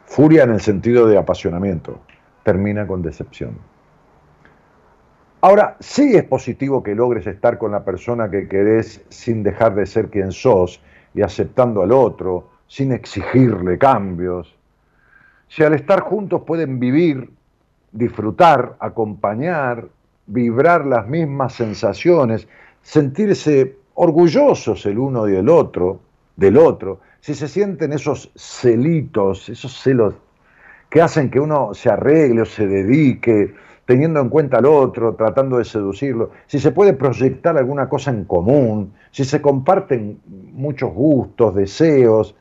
Furia 0.06 0.44
en 0.44 0.52
el 0.52 0.62
sentido 0.62 1.08
de 1.08 1.18
apasionamiento, 1.18 2.00
termina 2.44 2.88
con 2.88 3.02
decepción. 3.02 3.58
Ahora, 5.42 5.78
sí 5.80 6.16
es 6.16 6.24
positivo 6.24 6.84
que 6.84 6.96
logres 6.96 7.28
estar 7.28 7.58
con 7.58 7.72
la 7.72 7.84
persona 7.84 8.30
que 8.30 8.48
querés 8.48 9.06
sin 9.10 9.44
dejar 9.44 9.76
de 9.76 9.86
ser 9.86 10.10
quien 10.10 10.32
sos 10.32 10.82
y 11.14 11.22
aceptando 11.22 11.82
al 11.82 11.92
otro, 11.92 12.50
sin 12.68 12.92
exigirle 12.92 13.78
cambios. 13.78 14.56
Si 15.48 15.64
al 15.64 15.74
estar 15.74 16.02
juntos 16.02 16.44
pueden 16.46 16.80
vivir, 16.80 17.30
disfrutar, 17.92 18.76
acompañar, 18.80 19.88
vibrar 20.30 20.86
las 20.86 21.08
mismas 21.08 21.54
sensaciones, 21.54 22.48
sentirse 22.82 23.78
orgullosos 23.96 24.86
el 24.86 24.98
uno 24.98 25.28
y 25.28 25.36
el 25.36 25.50
otro, 25.50 26.00
del 26.36 26.58
otro, 26.58 27.02
si 27.20 27.36
se 27.36 27.50
sienten 27.50 27.92
esos 27.92 28.32
celitos, 28.36 29.50
esos 29.50 29.74
celos 29.74 30.14
que 30.90 31.02
hacen 31.02 31.30
que 31.30 31.40
uno 31.40 31.74
se 31.74 31.90
arregle 31.90 32.42
o 32.42 32.46
se 32.46 32.66
dedique, 32.66 33.54
teniendo 33.86 34.22
en 34.22 34.30
cuenta 34.30 34.58
al 34.60 34.66
otro, 34.66 35.16
tratando 35.16 35.58
de 35.58 35.66
seducirlo, 35.66 36.32
si 36.48 36.60
se 36.60 36.72
puede 36.72 36.94
proyectar 36.94 37.58
alguna 37.58 37.90
cosa 37.90 38.12
en 38.12 38.24
común, 38.24 38.94
si 39.12 39.26
se 39.26 39.42
comparten 39.42 40.20
muchos 40.54 40.94
gustos, 40.94 41.56
deseos, 41.56 42.36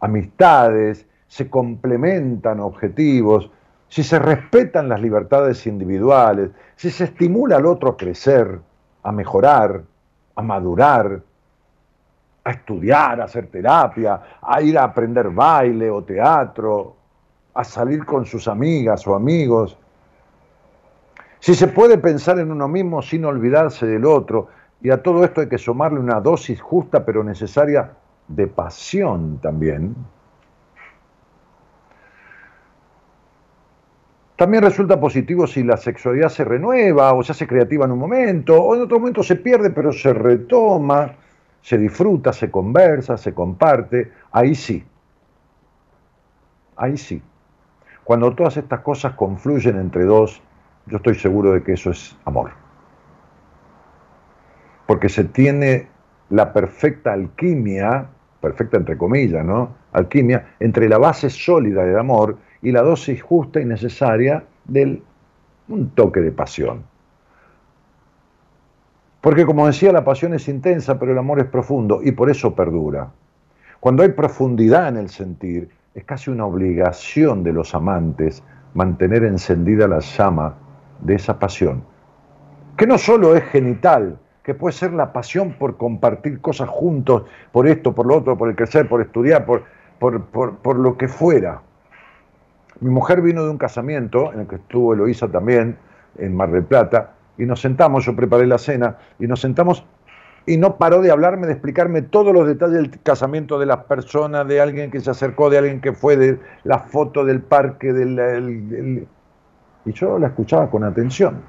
amistades, 0.00 1.06
se 1.26 1.48
complementan 1.48 2.60
objetivos, 2.60 3.50
si 3.88 4.02
se 4.02 4.18
respetan 4.18 4.88
las 4.88 5.00
libertades 5.00 5.66
individuales, 5.66 6.50
si 6.76 6.90
se 6.90 7.04
estimula 7.04 7.56
al 7.56 7.66
otro 7.66 7.90
a 7.90 7.96
crecer, 7.96 8.58
a 9.02 9.12
mejorar, 9.12 9.82
a 10.34 10.42
madurar, 10.42 11.20
a 12.44 12.50
estudiar, 12.50 13.20
a 13.20 13.24
hacer 13.24 13.48
terapia, 13.48 14.20
a 14.40 14.60
ir 14.62 14.78
a 14.78 14.84
aprender 14.84 15.30
baile 15.30 15.90
o 15.90 16.02
teatro, 16.02 16.96
a 17.54 17.64
salir 17.64 18.04
con 18.04 18.24
sus 18.24 18.46
amigas 18.46 19.06
o 19.06 19.14
amigos. 19.14 19.76
Si 21.40 21.54
se 21.54 21.68
puede 21.68 21.98
pensar 21.98 22.38
en 22.38 22.50
uno 22.50 22.68
mismo 22.68 23.02
sin 23.02 23.24
olvidarse 23.24 23.86
del 23.86 24.04
otro, 24.04 24.48
y 24.80 24.90
a 24.90 25.02
todo 25.02 25.24
esto 25.24 25.40
hay 25.40 25.48
que 25.48 25.58
sumarle 25.58 25.98
una 25.98 26.20
dosis 26.20 26.60
justa 26.60 27.04
pero 27.04 27.24
necesaria 27.24 27.92
de 28.28 28.46
pasión 28.46 29.38
también. 29.38 29.96
También 34.38 34.62
resulta 34.62 35.00
positivo 35.00 35.48
si 35.48 35.64
la 35.64 35.76
sexualidad 35.76 36.28
se 36.28 36.44
renueva 36.44 37.12
o 37.12 37.24
se 37.24 37.32
hace 37.32 37.48
creativa 37.48 37.86
en 37.86 37.90
un 37.90 37.98
momento, 37.98 38.54
o 38.54 38.76
en 38.76 38.82
otro 38.82 39.00
momento 39.00 39.24
se 39.24 39.34
pierde 39.34 39.70
pero 39.70 39.92
se 39.92 40.12
retoma, 40.14 41.16
se 41.60 41.76
disfruta, 41.76 42.32
se 42.32 42.48
conversa, 42.48 43.16
se 43.16 43.34
comparte. 43.34 44.12
Ahí 44.30 44.54
sí. 44.54 44.84
Ahí 46.76 46.96
sí. 46.96 47.20
Cuando 48.04 48.32
todas 48.36 48.56
estas 48.56 48.78
cosas 48.82 49.14
confluyen 49.14 49.76
entre 49.76 50.04
dos, 50.04 50.40
yo 50.86 50.98
estoy 50.98 51.16
seguro 51.16 51.50
de 51.50 51.64
que 51.64 51.72
eso 51.72 51.90
es 51.90 52.16
amor. 52.24 52.52
Porque 54.86 55.08
se 55.08 55.24
tiene 55.24 55.88
la 56.30 56.52
perfecta 56.52 57.12
alquimia, 57.12 58.06
perfecta 58.40 58.76
entre 58.76 58.96
comillas, 58.96 59.44
¿no? 59.44 59.74
Alquimia, 59.92 60.54
entre 60.60 60.88
la 60.88 60.98
base 60.98 61.28
sólida 61.28 61.84
del 61.84 61.98
amor 61.98 62.38
y 62.62 62.72
la 62.72 62.82
dosis 62.82 63.22
justa 63.22 63.60
y 63.60 63.64
necesaria 63.64 64.44
del 64.64 65.02
un 65.68 65.90
toque 65.90 66.20
de 66.20 66.32
pasión. 66.32 66.82
Porque 69.20 69.44
como 69.44 69.66
decía, 69.66 69.92
la 69.92 70.04
pasión 70.04 70.34
es 70.34 70.48
intensa, 70.48 70.98
pero 70.98 71.12
el 71.12 71.18
amor 71.18 71.40
es 71.40 71.46
profundo 71.46 72.00
y 72.02 72.12
por 72.12 72.30
eso 72.30 72.54
perdura. 72.54 73.10
Cuando 73.80 74.02
hay 74.02 74.10
profundidad 74.10 74.88
en 74.88 74.96
el 74.96 75.08
sentir, 75.08 75.68
es 75.94 76.04
casi 76.04 76.30
una 76.30 76.46
obligación 76.46 77.42
de 77.42 77.52
los 77.52 77.74
amantes 77.74 78.42
mantener 78.74 79.24
encendida 79.24 79.88
la 79.88 79.98
llama 80.00 80.54
de 81.00 81.14
esa 81.14 81.38
pasión, 81.38 81.82
que 82.76 82.86
no 82.86 82.98
solo 82.98 83.34
es 83.36 83.44
genital, 83.44 84.18
que 84.42 84.54
puede 84.54 84.72
ser 84.72 84.92
la 84.92 85.12
pasión 85.12 85.52
por 85.52 85.76
compartir 85.76 86.40
cosas 86.40 86.68
juntos, 86.68 87.24
por 87.52 87.66
esto, 87.66 87.94
por 87.94 88.06
lo 88.06 88.16
otro, 88.16 88.38
por 88.38 88.48
el 88.48 88.56
crecer, 88.56 88.88
por 88.88 89.00
estudiar, 89.00 89.44
por, 89.44 89.64
por, 89.98 90.22
por 90.22 90.78
lo 90.78 90.96
que 90.96 91.08
fuera. 91.08 91.60
Mi 92.80 92.90
mujer 92.90 93.22
vino 93.22 93.44
de 93.44 93.50
un 93.50 93.58
casamiento 93.58 94.32
en 94.32 94.40
el 94.40 94.46
que 94.46 94.56
estuvo 94.56 94.94
Eloísa 94.94 95.28
también, 95.28 95.76
en 96.16 96.36
Mar 96.36 96.50
del 96.50 96.64
Plata, 96.64 97.14
y 97.36 97.44
nos 97.44 97.60
sentamos, 97.60 98.04
yo 98.04 98.14
preparé 98.14 98.46
la 98.46 98.58
cena, 98.58 98.96
y 99.18 99.26
nos 99.26 99.40
sentamos 99.40 99.84
y 100.46 100.56
no 100.56 100.76
paró 100.76 101.02
de 101.02 101.10
hablarme, 101.10 101.46
de 101.46 101.52
explicarme 101.52 102.00
todos 102.00 102.32
los 102.32 102.46
detalles 102.46 102.76
del 102.76 103.02
casamiento 103.02 103.58
de 103.58 103.66
las 103.66 103.84
personas, 103.84 104.48
de 104.48 104.62
alguien 104.62 104.90
que 104.90 105.00
se 105.00 105.10
acercó, 105.10 105.50
de 105.50 105.58
alguien 105.58 105.80
que 105.82 105.92
fue, 105.92 106.16
de 106.16 106.40
la 106.64 106.78
foto 106.78 107.24
del 107.24 107.42
parque, 107.42 107.92
del, 107.92 109.06
y 109.84 109.92
yo 109.92 110.18
la 110.18 110.28
escuchaba 110.28 110.70
con 110.70 110.84
atención. 110.84 111.42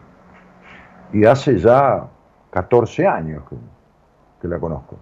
Y 1.14 1.26
hace 1.26 1.58
ya 1.58 2.08
14 2.52 3.08
años 3.08 3.44
que 4.42 4.48
la 4.50 4.60
conozco. 4.60 4.98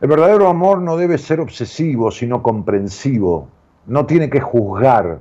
El 0.00 0.08
verdadero 0.08 0.48
amor 0.48 0.80
no 0.80 0.96
debe 0.96 1.18
ser 1.18 1.40
obsesivo, 1.40 2.10
sino 2.10 2.42
comprensivo. 2.42 3.48
No 3.86 4.06
tiene 4.06 4.30
que 4.30 4.40
juzgar, 4.40 5.18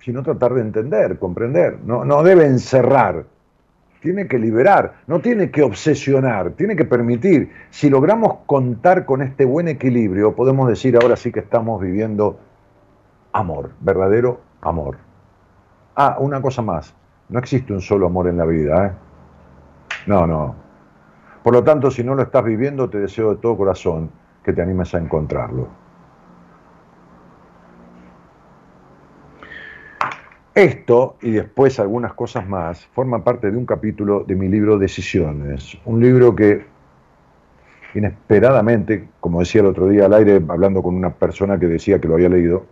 sino 0.00 0.22
tratar 0.22 0.54
de 0.54 0.62
entender, 0.62 1.18
comprender. 1.18 1.78
No, 1.84 2.04
no 2.04 2.22
debe 2.22 2.46
encerrar, 2.46 3.24
tiene 4.00 4.26
que 4.26 4.38
liberar, 4.38 4.94
no 5.06 5.20
tiene 5.20 5.50
que 5.50 5.62
obsesionar, 5.62 6.52
tiene 6.52 6.74
que 6.74 6.84
permitir. 6.84 7.52
Si 7.70 7.90
logramos 7.90 8.38
contar 8.46 9.04
con 9.04 9.22
este 9.22 9.44
buen 9.44 9.68
equilibrio, 9.68 10.34
podemos 10.34 10.68
decir 10.68 10.96
ahora 10.96 11.16
sí 11.16 11.30
que 11.30 11.40
estamos 11.40 11.80
viviendo 11.80 12.38
amor, 13.32 13.70
verdadero 13.80 14.40
amor. 14.60 14.96
Ah, 15.94 16.16
una 16.18 16.40
cosa 16.40 16.62
más, 16.62 16.94
no 17.28 17.38
existe 17.38 17.72
un 17.72 17.80
solo 17.80 18.06
amor 18.06 18.26
en 18.28 18.38
la 18.38 18.44
vida. 18.44 18.86
¿eh? 18.86 18.92
No, 20.06 20.26
no, 20.26 20.56
por 21.42 21.52
lo 21.52 21.64
tanto, 21.64 21.90
si 21.90 22.04
no 22.04 22.14
lo 22.14 22.22
estás 22.22 22.44
viviendo, 22.44 22.88
te 22.88 22.98
deseo 22.98 23.34
de 23.34 23.40
todo 23.40 23.56
corazón 23.56 24.10
que 24.44 24.52
te 24.52 24.62
animes 24.62 24.94
a 24.94 24.98
encontrarlo. 24.98 25.68
Esto 30.54 31.16
y 31.22 31.30
después 31.30 31.80
algunas 31.80 32.12
cosas 32.12 32.46
más 32.46 32.86
forman 32.86 33.22
parte 33.22 33.50
de 33.50 33.56
un 33.56 33.64
capítulo 33.64 34.22
de 34.24 34.34
mi 34.34 34.48
libro 34.48 34.78
Decisiones, 34.78 35.78
un 35.86 36.00
libro 36.00 36.36
que 36.36 36.66
inesperadamente, 37.94 39.08
como 39.18 39.40
decía 39.40 39.62
el 39.62 39.68
otro 39.68 39.88
día 39.88 40.06
al 40.06 40.14
aire, 40.14 40.42
hablando 40.48 40.82
con 40.82 40.94
una 40.94 41.10
persona 41.10 41.58
que 41.58 41.66
decía 41.66 42.00
que 42.00 42.08
lo 42.08 42.14
había 42.14 42.28
leído, 42.28 42.66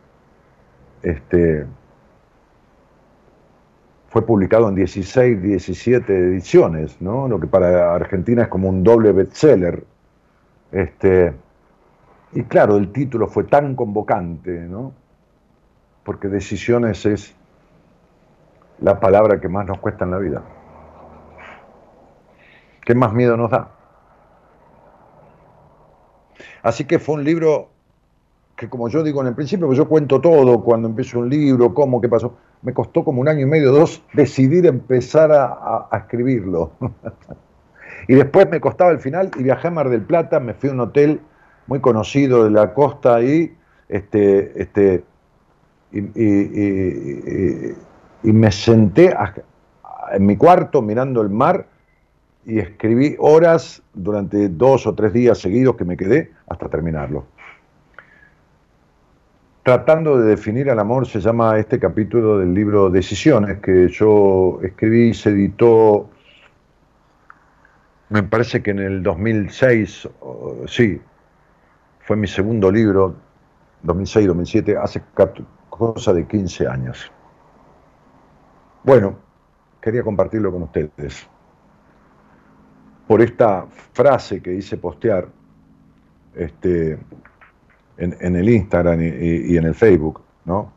este, 1.03 1.67
fue 4.11 4.27
publicado 4.27 4.69
en 4.69 4.75
16, 4.75 5.41
17 5.41 6.13
ediciones, 6.13 7.01
¿no? 7.01 7.29
lo 7.29 7.39
que 7.39 7.47
para 7.47 7.95
Argentina 7.95 8.43
es 8.43 8.49
como 8.49 8.69
un 8.69 8.83
doble 8.83 9.13
bestseller. 9.13 9.85
Este, 10.73 11.33
y 12.33 12.43
claro, 12.43 12.77
el 12.77 12.91
título 12.91 13.29
fue 13.29 13.45
tan 13.45 13.77
convocante, 13.77 14.51
¿no? 14.63 14.93
porque 16.03 16.27
decisiones 16.27 17.07
es 17.07 17.37
la 18.81 18.99
palabra 18.99 19.41
que 19.41 19.49
más 19.49 19.65
nos 19.67 19.79
cuesta 19.79 20.05
en 20.05 20.11
la 20.11 20.19
vida. 20.19 20.43
¿Qué 22.85 22.97
más 22.97 23.13
miedo 23.13 23.37
nos 23.37 23.51
da? 23.53 23.71
Así 26.65 26.85
que 26.85 26.99
fue 26.99 27.15
un 27.15 27.23
libro 27.23 27.69
que 28.57 28.69
como 28.69 28.89
yo 28.89 29.05
digo 29.05 29.21
en 29.21 29.29
el 29.29 29.35
principio, 29.37 29.69
pues 29.69 29.79
yo 29.79 29.89
cuento 29.89 30.21
todo 30.21 30.63
cuando 30.65 30.89
empiezo 30.89 31.21
un 31.21 31.31
libro, 31.31 31.73
cómo, 31.73 32.01
qué 32.01 32.09
pasó. 32.09 32.37
Me 32.63 32.75
costó 32.75 33.05
como 33.05 33.21
un 33.21 33.29
año 33.29 33.41
y 33.41 33.47
medio, 33.47 33.73
dos, 33.73 34.03
decidir 34.13 34.67
empezar 34.67 35.33
a, 35.33 35.89
escribirlo. 35.93 36.73
y 38.09 38.15
después 38.15 38.49
me 38.51 38.61
costaba 38.61 38.91
el 38.91 39.01
final 39.01 39.31
y 39.39 39.43
viajé 39.43 39.69
a 39.69 39.71
Mar 39.71 39.89
del 39.89 40.03
Plata, 40.03 40.41
me 40.41 40.55
fui 40.55 40.69
a 40.69 40.73
un 40.73 40.81
hotel 40.81 41.21
muy 41.67 41.81
conocido 41.81 42.45
de 42.45 42.51
la 42.51 42.75
costa 42.75 43.15
ahí, 43.15 43.57
este, 43.89 44.61
este, 44.61 45.05
y, 45.93 46.07
me 48.23 48.53
senté 48.53 49.15
en 50.13 50.27
mi 50.27 50.37
cuarto 50.37 50.83
mirando 50.83 51.23
el 51.23 51.31
mar 51.31 51.67
y 52.45 52.59
escribí 52.59 53.17
horas 53.19 53.83
durante 53.95 54.49
dos 54.49 54.87
o 54.87 54.95
tres 54.95 55.13
días 55.13 55.39
seguidos 55.39 55.77
que 55.77 55.85
me 55.85 55.97
quedé 55.97 56.33
hasta 56.49 56.69
terminarlo. 56.69 57.25
Tratando 59.63 60.19
de 60.19 60.31
definir 60.31 60.71
al 60.71 60.79
amor 60.79 61.07
se 61.07 61.21
llama 61.21 61.59
este 61.59 61.79
capítulo 61.79 62.39
del 62.39 62.55
libro 62.55 62.89
Decisiones 62.89 63.59
que 63.61 63.89
yo 63.89 64.59
escribí, 64.63 65.13
se 65.13 65.31
editó, 65.31 66.09
me 68.09 68.23
parece 68.23 68.63
que 68.63 68.71
en 68.71 68.79
el 68.79 69.03
2006, 69.03 70.09
sí, 70.67 71.01
fue 72.01 72.17
mi 72.17 72.27
segundo 72.27 72.71
libro, 72.73 73.15
2006-2007, 73.85 74.83
hace 74.83 75.03
cosa 75.69 76.13
de 76.15 76.27
15 76.27 76.67
años. 76.67 77.13
Bueno, 78.83 79.19
quería 79.83 80.03
compartirlo 80.03 80.51
con 80.51 80.63
ustedes 80.63 81.29
por 83.07 83.21
esta 83.21 83.67
frase 83.93 84.41
que 84.41 84.55
hice 84.55 84.77
postear 84.77 85.29
este, 86.35 86.97
en, 88.01 88.37
el 88.37 88.49
Instagram 88.49 89.01
y, 89.03 89.57
en 89.57 89.65
el 89.65 89.75
Facebook, 89.75 90.23
¿no? 90.45 90.73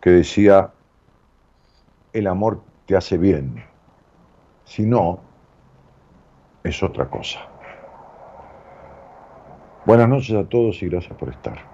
que 0.00 0.10
decía, 0.10 0.70
el 2.12 2.26
amor 2.26 2.62
te 2.86 2.96
hace 2.96 3.16
bien, 3.16 3.64
si 4.64 4.84
no, 4.84 5.20
es 6.62 6.82
otra 6.82 7.08
cosa. 7.08 7.40
Buenas 9.86 10.08
noches 10.08 10.36
a 10.36 10.44
todos 10.44 10.82
y 10.82 10.88
gracias 10.88 11.16
por 11.16 11.30
estar. 11.30 11.72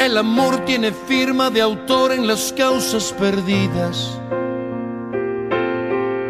El 0.00 0.16
amor 0.16 0.64
tiene 0.64 0.90
firma 0.90 1.50
de 1.50 1.60
autor 1.60 2.12
en 2.12 2.26
las 2.26 2.52
causas 2.52 3.12
perdidas. 3.12 4.18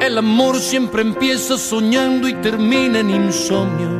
El 0.09 0.17
amor 0.17 0.59
siempre 0.59 1.03
empieza 1.03 1.59
soñando 1.59 2.29
y 2.29 2.33
termina 2.33 3.01
en 3.01 3.11
insomnio. 3.11 3.91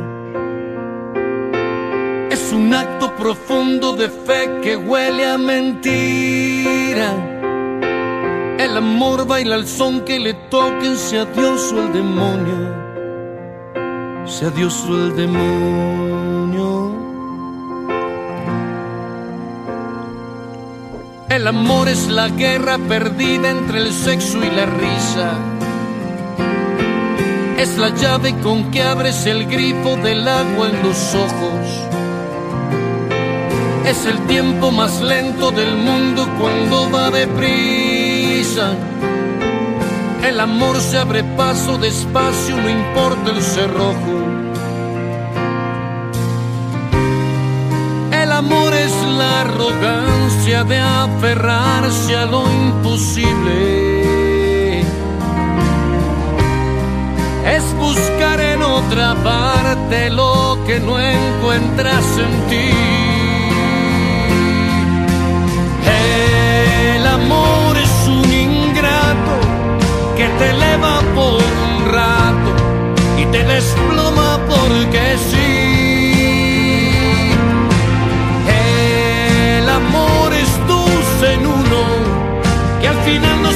Es 2.31 2.51
un 2.51 2.73
acto 2.73 3.15
profundo 3.15 3.95
de 3.95 4.09
fe 4.09 4.59
que 4.63 4.75
huele 4.75 5.27
a 5.29 5.37
mentira. 5.37 7.13
El 8.57 8.75
amor 8.75 9.27
baila 9.27 9.53
al 9.53 9.67
son 9.67 10.01
que 10.01 10.19
le 10.19 10.33
toquen, 10.33 10.97
sea 10.97 11.25
Dios 11.25 11.71
o 11.73 11.79
el 11.79 11.93
demonio. 11.93 12.57
Sea 14.25 14.49
Dios 14.49 14.83
o 14.89 14.95
el 14.95 15.15
demonio. 15.15 16.91
El 21.29 21.45
amor 21.45 21.87
es 21.87 22.07
la 22.07 22.29
guerra 22.29 22.79
perdida 22.79 23.51
entre 23.51 23.77
el 23.77 23.93
sexo 23.93 24.43
y 24.43 24.49
la 24.49 24.65
risa. 24.65 25.58
Es 27.59 27.77
la 27.77 27.89
llave 27.89 28.33
con 28.41 28.71
que 28.71 28.81
abres 28.81 29.25
el 29.25 29.45
grifo 29.45 29.97
del 29.97 30.27
agua 30.27 30.69
en 30.69 30.81
los 30.81 31.15
ojos. 31.15 31.65
Es 33.85 34.05
el 34.05 34.19
tiempo 34.27 34.71
más 34.71 35.01
lento 35.01 35.51
del 35.51 35.75
mundo 35.75 36.27
cuando 36.39 36.89
va 36.91 37.11
deprisa. 37.11 38.71
El 40.23 40.39
amor 40.39 40.79
se 40.79 40.97
abre 40.97 41.23
paso 41.23 41.77
despacio, 41.77 42.55
no 42.57 42.69
importa 42.69 43.31
el 43.31 43.41
cerrojo. 43.41 44.19
amor 48.39 48.73
es 48.73 48.93
la 49.17 49.41
arrogancia 49.41 50.63
de 50.63 50.79
aferrarse 50.79 52.15
a 52.15 52.25
lo 52.25 52.49
imposible. 52.49 53.88
Es 57.45 57.63
buscar 57.75 58.39
en 58.39 58.61
otra 58.61 59.15
parte 59.23 60.09
lo 60.09 60.57
que 60.65 60.79
no 60.79 60.99
encuentras 60.99 62.05
en 62.17 62.49
ti. 62.49 62.71
El 66.95 67.07
amor 67.07 67.77
es 67.77 68.07
un 68.07 68.33
ingrato 68.33 69.35
que 70.15 70.27
te 70.37 70.49
eleva 70.51 71.01
por 71.15 71.41
un 71.41 71.91
rato 71.91 72.51
y 73.17 73.25
te 73.25 73.43
desploma 73.43 74.39
porque 74.47 75.17
sí. 75.31 75.69
en 81.23 81.45
uno, 81.45 81.81
que 82.81 82.87
al 82.87 82.95
final 83.03 83.43
no 83.43 83.49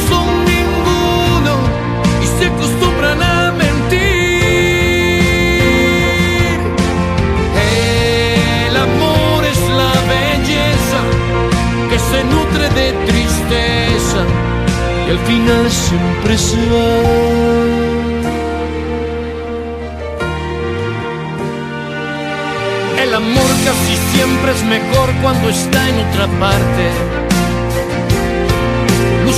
al 15.14 15.20
final 15.20 15.72
siempre 15.72 16.38
se 16.38 16.58
va. 16.74 16.90
El 23.04 23.14
amor 23.14 23.52
casi 23.66 23.96
siempre 24.14 24.52
es 24.52 24.64
mejor 24.64 25.10
cuando 25.22 25.50
está 25.50 25.90
en 25.90 25.96
otra 26.08 26.28
parte 26.40 27.24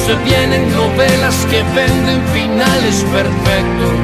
se 0.06 0.16
vienen 0.18 0.72
novelas 0.76 1.36
que 1.50 1.64
venden 1.74 2.22
finales 2.34 3.04
perfectos. 3.12 4.00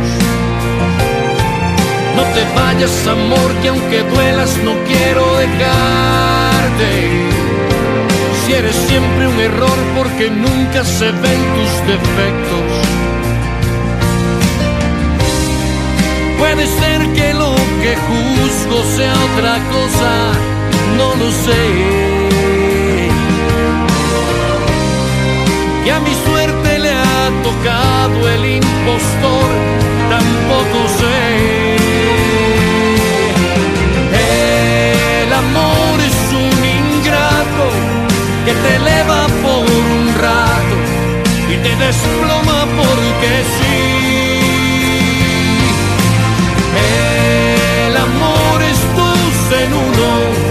No 2.16 2.24
te 2.34 2.44
vayas, 2.56 3.08
amor, 3.08 3.52
que 3.62 3.68
aunque 3.70 4.02
duelas 4.04 4.58
no 4.64 4.74
quiero 4.88 5.24
dejarte. 5.38 6.12
Si 8.46 8.54
eres 8.54 8.76
siempre 8.88 9.28
un 9.28 9.40
error 9.40 9.78
porque 9.96 10.30
nunca 10.30 10.84
se 10.84 11.06
ven 11.06 11.42
tus 11.56 11.72
defectos. 11.88 12.66
Puede 16.40 16.66
ser 16.66 17.00
que 17.14 17.34
lo 17.34 17.56
que 17.82 17.96
juzgo 18.08 18.84
sea 18.96 19.14
otra 19.14 19.56
cosa, 19.72 20.12
no 20.98 21.16
lo 21.16 21.32
sé. 21.32 22.22
y 25.86 25.90
a 25.90 26.00
mi 26.00 26.14
suerte 26.26 26.80
le 26.80 26.92
ha 26.92 27.30
tocado 27.44 28.30
el 28.30 28.46
impostor, 28.46 29.50
tampoco 30.10 30.88
sé. 31.00 31.78
El 35.24 35.34
amor 35.34 36.00
es 36.10 36.34
un 36.34 36.66
ingrato 36.66 37.91
eleva 39.02 39.28
por 39.42 39.66
un 39.70 40.14
rato 40.16 40.76
y 41.50 41.58
te 41.58 41.76
desploma 41.76 42.66
porque 42.78 43.32
sí. 43.58 43.82
El 47.88 47.98
amor 47.98 48.62
es 48.62 48.80
dos 48.96 49.60
en 49.62 49.74
uno 49.74 50.51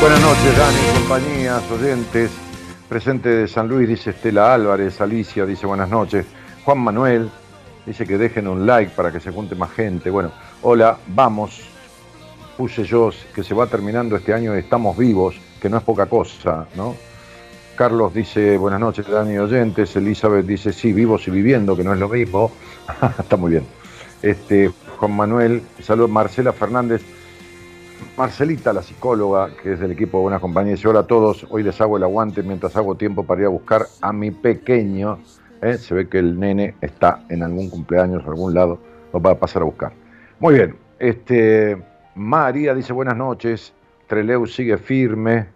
Buenas 0.00 0.20
noches, 0.22 0.56
Dani, 0.56 0.98
compañías, 0.98 1.70
oyentes. 1.70 2.30
Presente 2.88 3.28
de 3.28 3.46
San 3.46 3.68
Luis, 3.68 3.86
dice 3.86 4.10
Estela 4.10 4.54
Álvarez, 4.54 4.98
Alicia 5.02 5.44
dice 5.44 5.66
buenas 5.66 5.90
noches. 5.90 6.24
Juan 6.64 6.78
Manuel 6.78 7.30
dice 7.84 8.06
que 8.06 8.16
dejen 8.16 8.48
un 8.48 8.66
like 8.66 8.92
para 8.96 9.12
que 9.12 9.20
se 9.20 9.30
junte 9.30 9.54
más 9.54 9.70
gente. 9.72 10.08
Bueno, 10.08 10.32
hola, 10.62 10.96
vamos 11.08 11.60
puse 12.56 12.84
yo 12.84 13.10
que 13.34 13.42
se 13.42 13.54
va 13.54 13.66
terminando 13.66 14.16
este 14.16 14.32
año 14.32 14.54
estamos 14.54 14.96
vivos, 14.96 15.34
que 15.60 15.68
no 15.68 15.76
es 15.76 15.82
poca 15.82 16.06
cosa, 16.06 16.66
¿no? 16.76 16.96
Carlos 17.76 18.14
dice, 18.14 18.56
buenas 18.56 18.80
noches, 18.80 19.06
Dani 19.06 19.36
oyentes. 19.36 19.94
Elizabeth 19.96 20.46
dice, 20.46 20.72
sí, 20.72 20.94
vivos 20.94 21.28
y 21.28 21.30
viviendo, 21.30 21.76
que 21.76 21.84
no 21.84 21.92
es 21.92 21.98
lo 21.98 22.08
mismo. 22.08 22.52
Está 23.18 23.36
muy 23.36 23.50
bien. 23.50 23.66
Este, 24.22 24.70
Juan 24.96 25.12
Manuel, 25.12 25.62
saludos. 25.82 26.10
Marcela 26.10 26.54
Fernández. 26.54 27.02
Marcelita, 28.16 28.72
la 28.72 28.82
psicóloga, 28.82 29.50
que 29.62 29.72
es 29.72 29.80
del 29.80 29.92
equipo 29.92 30.18
de 30.18 30.22
Buena 30.22 30.40
Compañía, 30.40 30.72
dice, 30.72 30.88
hola 30.88 31.00
a 31.00 31.06
todos, 31.06 31.46
hoy 31.50 31.62
les 31.62 31.80
hago 31.80 31.96
el 31.96 32.02
aguante 32.02 32.42
mientras 32.42 32.76
hago 32.76 32.94
tiempo 32.94 33.24
para 33.24 33.40
ir 33.40 33.46
a 33.46 33.50
buscar 33.50 33.86
a 34.00 34.12
mi 34.12 34.30
pequeño. 34.30 35.18
¿eh? 35.62 35.78
Se 35.78 35.94
ve 35.94 36.08
que 36.08 36.18
el 36.18 36.38
nene 36.38 36.74
está 36.80 37.24
en 37.28 37.42
algún 37.42 37.70
cumpleaños, 37.70 38.24
o 38.26 38.30
algún 38.30 38.54
lado, 38.54 38.78
lo 39.12 39.20
va 39.20 39.32
a 39.32 39.38
pasar 39.38 39.62
a 39.62 39.64
buscar. 39.64 39.92
Muy 40.38 40.54
bien, 40.54 40.76
este, 40.98 41.82
María 42.14 42.74
dice, 42.74 42.92
buenas 42.92 43.16
noches, 43.16 43.72
Treleu 44.06 44.46
sigue 44.46 44.76
firme, 44.76 45.46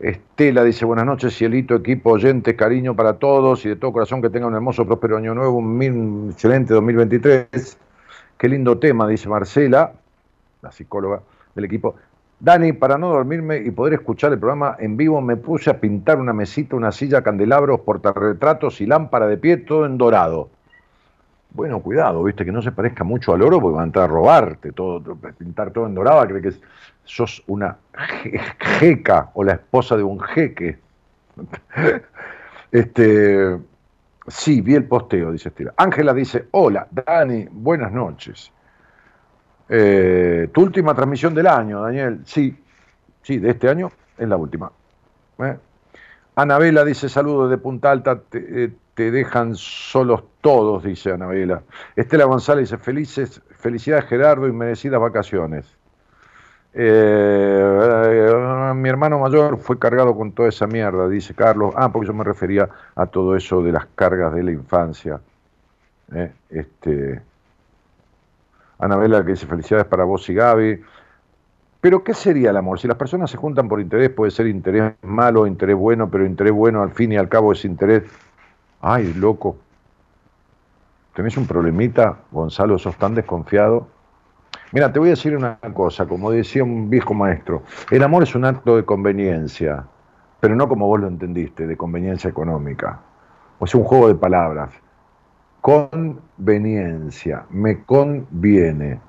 Estela 0.00 0.64
dice 0.64 0.86
buenas 0.86 1.04
noches, 1.04 1.36
cielito, 1.36 1.74
equipo, 1.74 2.12
oyente, 2.12 2.56
cariño 2.56 2.96
para 2.96 3.18
todos 3.18 3.66
y 3.66 3.68
de 3.68 3.76
todo 3.76 3.92
corazón 3.92 4.22
que 4.22 4.30
tengan 4.30 4.48
un 4.48 4.54
hermoso, 4.54 4.86
próspero 4.86 5.18
año 5.18 5.34
nuevo, 5.34 5.58
un 5.58 6.30
excelente 6.32 6.72
2023. 6.72 7.78
Qué 8.38 8.48
lindo 8.48 8.78
tema, 8.78 9.06
dice 9.06 9.28
Marcela, 9.28 9.92
la 10.62 10.72
psicóloga 10.72 11.20
del 11.54 11.64
equipo. 11.64 11.96
Dani, 12.40 12.72
para 12.72 12.96
no 12.96 13.10
dormirme 13.10 13.58
y 13.58 13.70
poder 13.70 13.94
escuchar 13.94 14.32
el 14.32 14.38
programa 14.38 14.74
en 14.78 14.96
vivo, 14.96 15.20
me 15.20 15.36
puse 15.36 15.68
a 15.68 15.78
pintar 15.78 16.18
una 16.18 16.32
mesita, 16.32 16.74
una 16.74 16.90
silla, 16.90 17.22
candelabros, 17.22 17.80
portarretratos 17.80 18.80
y 18.80 18.86
lámpara 18.86 19.26
de 19.26 19.36
pie, 19.36 19.58
todo 19.58 19.84
en 19.84 19.98
dorado. 19.98 20.48
Bueno, 21.52 21.80
cuidado, 21.80 22.22
viste, 22.22 22.44
que 22.44 22.52
no 22.52 22.62
se 22.62 22.72
parezca 22.72 23.04
mucho 23.04 23.34
al 23.34 23.42
oro 23.42 23.60
porque 23.60 23.76
va 23.76 23.82
a 23.82 23.84
entrar 23.84 24.04
a 24.04 24.08
robarte, 24.08 24.72
todo, 24.72 25.16
pintar 25.36 25.70
todo 25.70 25.86
en 25.86 25.94
dorado, 25.94 26.26
cree 26.28 26.40
que 26.40 26.52
sos 27.04 27.42
una 27.46 27.76
jeca 28.78 29.30
o 29.34 29.44
la 29.44 29.52
esposa 29.54 29.96
de 29.96 30.02
un 30.02 30.20
jeque. 30.20 30.78
Este, 32.72 33.58
sí, 34.28 34.60
vi 34.60 34.76
el 34.76 34.84
posteo, 34.84 35.32
dice 35.32 35.48
Estela. 35.48 35.74
Ángela 35.76 36.14
dice, 36.14 36.46
hola, 36.52 36.86
Dani, 36.92 37.48
buenas 37.50 37.90
noches. 37.90 38.52
Eh, 39.72 40.48
tu 40.52 40.62
última 40.62 40.94
transmisión 40.94 41.32
del 41.32 41.46
año, 41.46 41.80
Daniel. 41.82 42.22
Sí, 42.24 42.56
sí, 43.22 43.38
de 43.38 43.50
este 43.50 43.68
año 43.68 43.92
es 44.18 44.28
la 44.28 44.36
última. 44.36 44.72
¿Eh? 45.38 45.56
Anabela 46.34 46.84
dice, 46.84 47.08
saludos 47.08 47.50
de 47.50 47.58
Punta 47.58 47.92
Alta, 47.92 48.18
te, 48.18 48.64
eh, 48.64 48.72
te, 48.94 49.12
dejan 49.12 49.54
solos 49.54 50.24
todos, 50.40 50.82
dice 50.82 51.12
Anabela. 51.12 51.62
Estela 51.94 52.24
González 52.24 52.68
dice, 52.68 52.82
felices, 52.82 53.40
felicidades 53.50 54.06
Gerardo 54.06 54.48
y 54.48 54.52
merecidas 54.52 55.00
vacaciones. 55.00 55.66
Mi 56.72 56.80
hermano 58.88 59.18
mayor 59.18 59.58
fue 59.58 59.78
cargado 59.78 60.16
con 60.16 60.32
toda 60.32 60.48
esa 60.48 60.66
mierda, 60.66 61.08
dice 61.08 61.34
Carlos. 61.34 61.74
Ah, 61.76 61.92
porque 61.92 62.08
yo 62.08 62.14
me 62.14 62.24
refería 62.24 62.68
a 62.94 63.06
todo 63.06 63.36
eso 63.36 63.62
de 63.62 63.72
las 63.72 63.86
cargas 63.94 64.34
de 64.34 64.42
la 64.42 64.52
infancia. 64.52 65.20
Este, 66.48 67.22
Anabela 68.80 69.24
que 69.24 69.32
dice 69.32 69.46
felicidades 69.46 69.86
para 69.86 70.04
vos 70.04 70.28
y 70.28 70.34
Gaby. 70.34 70.80
Pero 71.80 72.04
¿qué 72.04 72.14
sería 72.14 72.50
el 72.50 72.56
amor? 72.56 72.78
Si 72.78 72.88
las 72.88 72.96
personas 72.96 73.30
se 73.30 73.36
juntan 73.36 73.68
por 73.68 73.80
interés, 73.80 74.10
puede 74.10 74.30
ser 74.30 74.46
interés 74.46 74.94
malo, 75.02 75.46
interés 75.46 75.76
bueno, 75.76 76.10
pero 76.10 76.26
interés 76.26 76.52
bueno 76.52 76.82
al 76.82 76.90
fin 76.90 77.12
y 77.12 77.16
al 77.16 77.28
cabo 77.28 77.52
es 77.52 77.64
interés. 77.64 78.04
Ay, 78.80 79.14
loco. 79.14 79.56
¿Tenés 81.14 81.36
un 81.36 81.46
problemita, 81.46 82.18
Gonzalo? 82.30 82.78
¿Sos 82.78 82.96
tan 82.96 83.14
desconfiado? 83.14 83.88
Mira, 84.72 84.92
te 84.92 84.98
voy 84.98 85.08
a 85.08 85.10
decir 85.10 85.36
una 85.36 85.58
cosa, 85.74 86.06
como 86.06 86.30
decía 86.30 86.62
un 86.62 86.88
viejo 86.88 87.12
maestro, 87.12 87.62
el 87.90 88.02
amor 88.02 88.22
es 88.22 88.34
un 88.34 88.44
acto 88.44 88.76
de 88.76 88.84
conveniencia, 88.84 89.84
pero 90.38 90.54
no 90.54 90.68
como 90.68 90.86
vos 90.86 91.00
lo 91.00 91.08
entendiste, 91.08 91.66
de 91.66 91.76
conveniencia 91.76 92.30
económica. 92.30 93.00
O 93.58 93.64
es 93.64 93.74
un 93.74 93.82
juego 93.84 94.08
de 94.08 94.14
palabras. 94.14 94.70
Conveniencia, 95.60 97.46
me 97.50 97.84
conviene, 97.84 99.00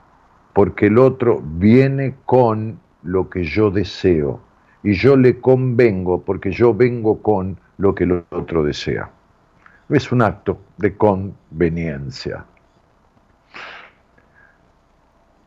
porque 0.53 0.87
el 0.87 0.97
otro 0.97 1.41
viene 1.43 2.15
con 2.25 2.79
lo 3.03 3.29
que 3.29 3.43
yo 3.43 3.71
deseo 3.71 4.41
y 4.83 4.93
yo 4.93 5.15
le 5.15 5.39
convengo 5.39 6.21
porque 6.21 6.51
yo 6.51 6.73
vengo 6.73 7.21
con 7.21 7.57
lo 7.77 7.95
que 7.95 8.03
el 8.03 8.25
otro 8.31 8.63
desea. 8.63 9.09
Es 9.89 10.11
un 10.11 10.21
acto 10.21 10.59
de 10.77 10.97
conveniencia 10.97 12.45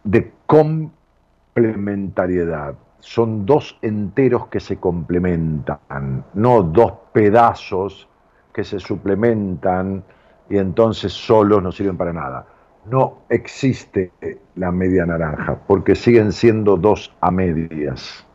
de 0.04 0.32
complementariedad. 0.46 2.76
Son 3.00 3.44
dos 3.44 3.76
enteros 3.82 4.46
que 4.48 4.60
se 4.60 4.78
complementan, 4.78 6.24
no 6.34 6.62
dos 6.62 6.92
pedazos 7.12 8.08
que 8.52 8.62
se 8.64 8.78
suplementan 8.78 10.04
y 10.48 10.58
entonces 10.58 11.12
solos 11.12 11.62
no 11.62 11.72
sirven 11.72 11.96
para 11.96 12.12
nada. 12.12 12.46
No 12.86 13.22
existe 13.28 14.12
la 14.56 14.70
media 14.70 15.06
naranja, 15.06 15.58
porque 15.66 15.94
siguen 15.94 16.32
siendo 16.32 16.76
dos 16.76 17.14
a 17.20 17.30
medias. 17.30 18.26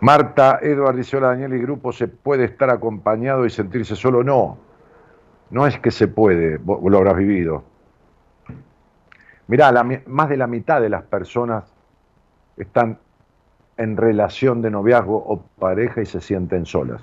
Marta, 0.00 0.60
Eduard 0.62 0.96
dice, 0.96 1.18
Daniel 1.18 1.54
y 1.54 1.58
Grupo, 1.58 1.92
¿se 1.92 2.08
puede 2.08 2.44
estar 2.44 2.70
acompañado 2.70 3.44
y 3.44 3.50
sentirse 3.50 3.96
solo? 3.96 4.22
No, 4.22 4.56
no 5.50 5.66
es 5.66 5.78
que 5.80 5.90
se 5.90 6.08
puede, 6.08 6.56
vos 6.58 6.80
lo 6.90 6.98
habrás 6.98 7.16
vivido. 7.16 7.64
Mirá, 9.48 9.72
más 10.06 10.28
de 10.28 10.36
la 10.36 10.46
mitad 10.46 10.80
de 10.80 10.88
las 10.88 11.02
personas 11.02 11.64
están 12.56 12.98
en 13.78 13.96
relación 13.96 14.60
de 14.60 14.70
noviazgo 14.70 15.16
o 15.16 15.40
pareja 15.58 16.02
y 16.02 16.06
se 16.06 16.20
sienten 16.20 16.66
solas. 16.66 17.00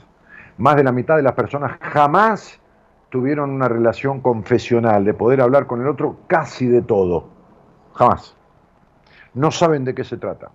Más 0.57 0.75
de 0.75 0.83
la 0.83 0.91
mitad 0.91 1.15
de 1.15 1.23
las 1.23 1.33
personas 1.33 1.77
jamás 1.81 2.59
tuvieron 3.09 3.49
una 3.49 3.67
relación 3.67 4.19
confesional, 4.19 5.05
de 5.05 5.13
poder 5.13 5.41
hablar 5.41 5.67
con 5.67 5.81
el 5.81 5.87
otro 5.87 6.17
casi 6.27 6.67
de 6.67 6.81
todo. 6.81 7.29
Jamás. 7.93 8.35
No 9.33 9.51
saben 9.51 9.85
de 9.85 9.95
qué 9.95 10.03
se 10.03 10.17
trata. 10.17 10.51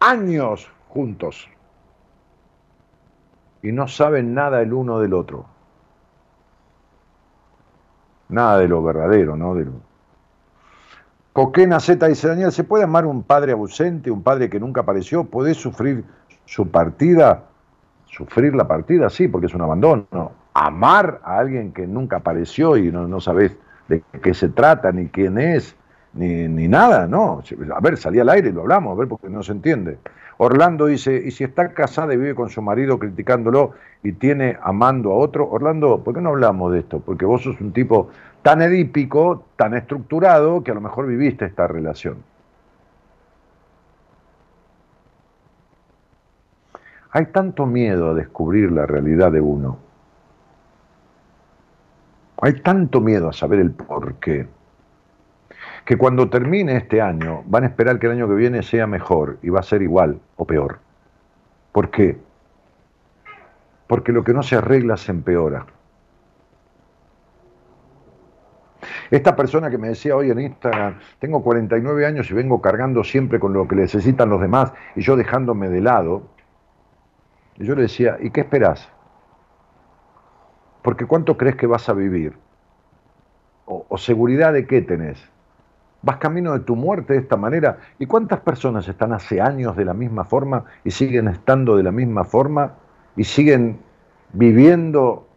Años 0.00 0.70
juntos 0.88 1.48
y 3.62 3.72
no 3.72 3.88
saben 3.88 4.34
nada 4.34 4.62
el 4.62 4.72
uno 4.72 5.00
del 5.00 5.14
otro. 5.14 5.46
Nada 8.28 8.58
de 8.58 8.68
lo 8.68 8.82
verdadero, 8.82 9.36
¿no? 9.36 9.54
Coquena 11.38 11.78
Z 11.78 12.04
dice, 12.08 12.26
Daniel, 12.26 12.50
¿se 12.50 12.64
puede 12.64 12.82
amar 12.82 13.06
un 13.06 13.22
padre 13.22 13.52
ausente, 13.52 14.10
un 14.10 14.24
padre 14.24 14.50
que 14.50 14.58
nunca 14.58 14.80
apareció? 14.80 15.22
¿Podés 15.22 15.56
sufrir 15.56 16.02
su 16.46 16.68
partida? 16.68 17.44
Sufrir 18.06 18.56
la 18.56 18.66
partida, 18.66 19.08
sí, 19.08 19.28
porque 19.28 19.46
es 19.46 19.54
un 19.54 19.62
abandono. 19.62 20.32
Amar 20.52 21.20
a 21.22 21.38
alguien 21.38 21.72
que 21.72 21.86
nunca 21.86 22.16
apareció 22.16 22.76
y 22.76 22.90
no, 22.90 23.06
no 23.06 23.20
sabes 23.20 23.56
de 23.86 24.02
qué 24.20 24.34
se 24.34 24.48
trata, 24.48 24.90
ni 24.90 25.06
quién 25.06 25.38
es, 25.38 25.76
ni, 26.12 26.48
ni 26.48 26.66
nada, 26.66 27.06
¿no? 27.06 27.40
A 27.72 27.80
ver, 27.80 27.98
salí 27.98 28.18
al 28.18 28.30
aire 28.30 28.48
y 28.48 28.52
lo 28.52 28.62
hablamos, 28.62 28.96
a 28.96 28.98
ver, 28.98 29.06
porque 29.06 29.30
no 29.30 29.44
se 29.44 29.52
entiende. 29.52 29.98
Orlando 30.38 30.86
dice, 30.86 31.22
¿y 31.24 31.30
si 31.30 31.44
está 31.44 31.72
casada 31.72 32.14
y 32.14 32.16
vive 32.16 32.34
con 32.34 32.48
su 32.48 32.62
marido 32.62 32.98
criticándolo 32.98 33.74
y 34.02 34.10
tiene 34.10 34.56
amando 34.60 35.12
a 35.12 35.14
otro? 35.14 35.48
Orlando, 35.48 36.02
¿por 36.02 36.14
qué 36.14 36.20
no 36.20 36.30
hablamos 36.30 36.72
de 36.72 36.80
esto? 36.80 36.98
Porque 36.98 37.24
vos 37.24 37.42
sos 37.42 37.60
un 37.60 37.72
tipo 37.72 38.10
tan 38.42 38.62
edípico, 38.62 39.44
tan 39.56 39.74
estructurado, 39.74 40.62
que 40.62 40.70
a 40.70 40.74
lo 40.74 40.80
mejor 40.80 41.06
viviste 41.06 41.44
esta 41.44 41.66
relación. 41.66 42.22
Hay 47.10 47.26
tanto 47.26 47.66
miedo 47.66 48.10
a 48.10 48.14
descubrir 48.14 48.70
la 48.70 48.86
realidad 48.86 49.32
de 49.32 49.40
uno. 49.40 49.78
Hay 52.40 52.60
tanto 52.60 53.00
miedo 53.00 53.28
a 53.28 53.32
saber 53.32 53.60
el 53.60 53.72
por 53.72 54.14
qué 54.16 54.46
que 55.88 55.96
cuando 55.96 56.28
termine 56.28 56.76
este 56.76 57.00
año 57.00 57.42
van 57.46 57.64
a 57.64 57.68
esperar 57.68 57.98
que 57.98 58.04
el 58.08 58.12
año 58.12 58.28
que 58.28 58.34
viene 58.34 58.62
sea 58.62 58.86
mejor 58.86 59.38
y 59.40 59.48
va 59.48 59.60
a 59.60 59.62
ser 59.62 59.80
igual 59.80 60.20
o 60.36 60.44
peor. 60.44 60.80
¿Por 61.72 61.90
qué? 61.90 62.18
Porque 63.86 64.12
lo 64.12 64.22
que 64.22 64.34
no 64.34 64.42
se 64.42 64.56
arregla 64.56 64.98
se 64.98 65.12
empeora. 65.12 65.64
Esta 69.10 69.34
persona 69.36 69.70
que 69.70 69.78
me 69.78 69.88
decía 69.88 70.16
hoy 70.16 70.30
en 70.30 70.40
Instagram, 70.40 70.98
tengo 71.18 71.42
49 71.42 72.06
años 72.06 72.30
y 72.30 72.34
vengo 72.34 72.60
cargando 72.60 73.04
siempre 73.04 73.40
con 73.40 73.52
lo 73.52 73.66
que 73.66 73.76
necesitan 73.76 74.28
los 74.28 74.40
demás 74.40 74.72
y 74.96 75.00
yo 75.00 75.16
dejándome 75.16 75.68
de 75.68 75.80
lado, 75.80 76.22
y 77.56 77.64
yo 77.64 77.74
le 77.74 77.82
decía, 77.82 78.18
¿y 78.20 78.30
qué 78.30 78.42
esperás? 78.42 78.88
Porque 80.82 81.06
¿cuánto 81.06 81.36
crees 81.36 81.56
que 81.56 81.66
vas 81.66 81.88
a 81.88 81.92
vivir? 81.92 82.36
¿O, 83.66 83.84
o 83.88 83.98
seguridad 83.98 84.52
de 84.52 84.66
qué 84.66 84.80
tenés? 84.82 85.18
vas 86.02 86.18
camino 86.18 86.52
de 86.52 86.60
tu 86.60 86.76
muerte 86.76 87.14
de 87.14 87.20
esta 87.20 87.36
manera. 87.36 87.78
¿Y 87.98 88.06
cuántas 88.06 88.40
personas 88.40 88.86
están 88.88 89.12
hace 89.12 89.40
años 89.40 89.76
de 89.76 89.84
la 89.84 89.94
misma 89.94 90.24
forma 90.24 90.64
y 90.84 90.90
siguen 90.90 91.28
estando 91.28 91.76
de 91.76 91.82
la 91.82 91.92
misma 91.92 92.24
forma 92.24 92.74
y 93.16 93.24
siguen 93.24 93.80
viviendo 94.32 95.27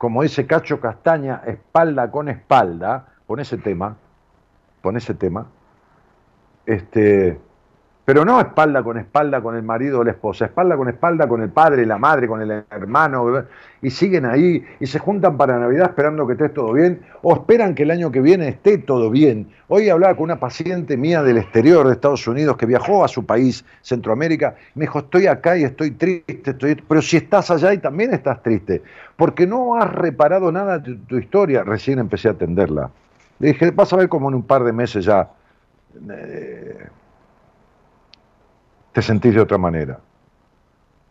como 0.00 0.22
ese 0.22 0.46
Cacho 0.46 0.80
Castaña, 0.80 1.42
espalda 1.46 2.10
con 2.10 2.30
espalda, 2.30 3.04
con 3.26 3.38
ese 3.38 3.58
tema, 3.58 3.98
con 4.80 4.96
ese 4.96 5.12
tema, 5.12 5.48
este, 6.64 7.38
pero 8.10 8.24
no 8.24 8.40
espalda 8.40 8.82
con 8.82 8.98
espalda 8.98 9.40
con 9.40 9.54
el 9.54 9.62
marido 9.62 10.00
o 10.00 10.02
la 10.02 10.10
esposa, 10.10 10.46
espalda 10.46 10.76
con 10.76 10.88
espalda 10.88 11.28
con 11.28 11.42
el 11.42 11.50
padre, 11.50 11.86
la 11.86 11.96
madre, 11.96 12.26
con 12.26 12.42
el 12.42 12.64
hermano, 12.68 13.44
y 13.80 13.90
siguen 13.90 14.26
ahí 14.26 14.66
y 14.80 14.86
se 14.88 14.98
juntan 14.98 15.36
para 15.36 15.60
Navidad 15.60 15.90
esperando 15.90 16.26
que 16.26 16.32
esté 16.32 16.48
todo 16.48 16.72
bien, 16.72 17.02
o 17.22 17.34
esperan 17.34 17.72
que 17.72 17.84
el 17.84 17.92
año 17.92 18.10
que 18.10 18.20
viene 18.20 18.48
esté 18.48 18.78
todo 18.78 19.10
bien. 19.10 19.46
Hoy 19.68 19.90
hablaba 19.90 20.16
con 20.16 20.24
una 20.24 20.40
paciente 20.40 20.96
mía 20.96 21.22
del 21.22 21.38
exterior 21.38 21.86
de 21.86 21.92
Estados 21.92 22.26
Unidos 22.26 22.56
que 22.56 22.66
viajó 22.66 23.04
a 23.04 23.06
su 23.06 23.24
país, 23.24 23.64
Centroamérica, 23.80 24.56
me 24.74 24.86
dijo, 24.86 24.98
estoy 24.98 25.28
acá 25.28 25.56
y 25.56 25.62
estoy 25.62 25.92
triste, 25.92 26.50
estoy... 26.50 26.82
pero 26.88 27.02
si 27.02 27.16
estás 27.16 27.52
allá 27.52 27.72
y 27.72 27.78
también 27.78 28.12
estás 28.12 28.42
triste, 28.42 28.82
porque 29.14 29.46
no 29.46 29.76
has 29.76 29.88
reparado 29.88 30.50
nada 30.50 30.80
de 30.80 30.96
tu 30.96 31.16
historia, 31.16 31.62
recién 31.62 32.00
empecé 32.00 32.26
a 32.26 32.32
atenderla. 32.32 32.90
Le 33.38 33.52
dije, 33.52 33.70
vas 33.70 33.92
a 33.92 33.96
ver 33.96 34.08
cómo 34.08 34.30
en 34.30 34.34
un 34.34 34.42
par 34.42 34.64
de 34.64 34.72
meses 34.72 35.04
ya... 35.04 35.28
Eh, 36.10 36.88
te 38.92 39.02
sentís 39.02 39.34
de 39.34 39.40
otra 39.40 39.58
manera. 39.58 39.98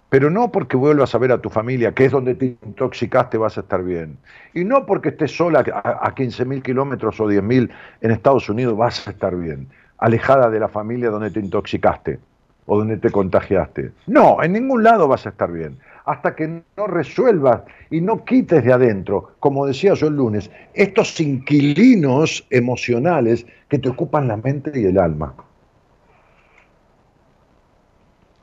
Pero 0.09 0.31
no 0.31 0.51
porque 0.51 0.75
vuelvas 0.75 1.13
a 1.13 1.19
ver 1.19 1.31
a 1.31 1.37
tu 1.37 1.49
familia, 1.49 1.93
que 1.93 2.05
es 2.05 2.11
donde 2.11 2.33
te 2.33 2.57
intoxicaste, 2.65 3.37
vas 3.37 3.57
a 3.57 3.61
estar 3.61 3.83
bien. 3.83 4.17
Y 4.55 4.63
no 4.63 4.85
porque 4.85 5.09
estés 5.09 5.37
sola 5.37 5.59
a, 5.59 6.15
15.000 6.15 6.63
kilómetros 6.63 7.19
o 7.19 7.25
10.000 7.25 7.69
en 8.01 8.11
Estados 8.11 8.49
Unidos, 8.49 8.75
vas 8.75 9.07
a 9.07 9.11
estar 9.11 9.35
bien. 9.35 9.67
Alejada 9.99 10.49
de 10.49 10.59
la 10.59 10.67
familia 10.67 11.11
donde 11.11 11.29
te 11.29 11.39
intoxicaste 11.39 12.19
o 12.65 12.79
donde 12.79 12.97
te 12.97 13.11
contagiaste. 13.11 13.91
No, 14.07 14.41
en 14.41 14.53
ningún 14.53 14.83
lado 14.83 15.07
vas 15.07 15.27
a 15.27 15.29
estar 15.29 15.51
bien. 15.51 15.77
Hasta 16.05 16.35
que 16.35 16.63
no 16.75 16.87
resuelvas 16.87 17.61
y 17.91 18.01
no 18.01 18.25
quites 18.25 18.63
de 18.63 18.73
adentro, 18.73 19.33
como 19.39 19.67
decía 19.67 19.93
yo 19.93 20.07
el 20.07 20.15
lunes, 20.15 20.49
estos 20.73 21.19
inquilinos 21.19 22.47
emocionales 22.49 23.45
que 23.67 23.77
te 23.77 23.89
ocupan 23.89 24.27
la 24.27 24.37
mente 24.37 24.71
y 24.79 24.85
el 24.85 24.97
alma 24.97 25.35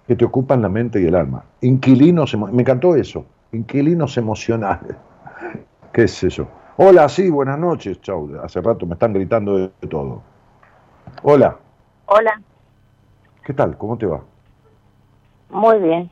que 0.07 0.17
te 0.17 0.25
ocupan 0.25 0.63
la 0.63 0.69
mente 0.69 1.01
y 1.01 1.07
el 1.07 1.15
alma. 1.15 1.45
Inquilinos, 1.61 2.37
me 2.37 2.63
encantó 2.63 2.95
eso, 2.95 3.25
inquilinos 3.53 4.17
emocionales. 4.17 4.97
¿Qué 5.93 6.05
es 6.05 6.23
eso? 6.23 6.47
Hola, 6.77 7.09
sí, 7.09 7.31
buenas 7.31 7.59
noches, 7.59 8.01
chau. 8.03 8.31
Hace 8.43 8.61
rato 8.61 8.87
me 8.87 8.95
están 8.95 9.13
gritando 9.13 9.57
de 9.57 9.69
todo. 9.89 10.23
Hola. 11.23 11.57
Hola. 12.07 12.41
¿Qué 13.45 13.55
tal? 13.55 13.77
¿Cómo 13.79 13.97
te 13.97 14.07
va? 14.07 14.21
Muy 15.51 15.79
bien. 15.79 16.11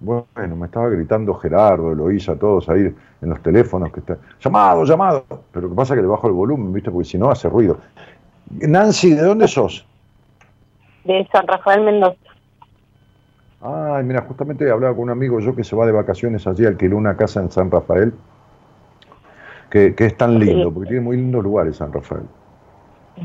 Bueno, 0.00 0.56
me 0.56 0.66
estaba 0.66 0.88
gritando 0.88 1.32
Gerardo, 1.34 1.92
Eloísa, 1.92 2.36
todos 2.36 2.68
ahí 2.68 2.80
en 2.80 3.28
los 3.28 3.40
teléfonos 3.40 3.92
que 3.92 4.00
está. 4.00 4.18
Llamado, 4.40 4.84
llamado. 4.84 5.24
Pero 5.52 5.68
lo 5.68 5.70
que 5.70 5.76
pasa 5.76 5.94
es 5.94 5.98
que 5.98 6.02
le 6.02 6.08
bajo 6.08 6.26
el 6.26 6.32
volumen, 6.32 6.72
¿viste? 6.72 6.90
Porque 6.90 7.08
si 7.08 7.18
no 7.18 7.30
hace 7.30 7.48
ruido. 7.48 7.78
Nancy, 8.50 9.14
¿de 9.14 9.22
dónde 9.22 9.46
sos? 9.46 9.86
De 11.04 11.26
San 11.32 11.46
Rafael 11.46 11.82
Mendoza. 11.82 12.31
Ay, 13.62 14.02
mira, 14.02 14.22
justamente 14.22 14.68
hablaba 14.68 14.94
con 14.94 15.04
un 15.04 15.10
amigo 15.10 15.38
yo 15.38 15.54
que 15.54 15.62
se 15.62 15.76
va 15.76 15.86
de 15.86 15.92
vacaciones 15.92 16.46
allí, 16.48 16.66
alquiló 16.66 16.96
una 16.96 17.16
casa 17.16 17.40
en 17.40 17.50
San 17.50 17.70
Rafael, 17.70 18.12
que, 19.70 19.94
es 19.96 20.16
tan 20.16 20.38
lindo, 20.38 20.72
porque 20.72 20.88
tiene 20.88 21.04
muy 21.04 21.16
lindos 21.16 21.44
lugares 21.44 21.76
San 21.76 21.92
Rafael. 21.92 22.24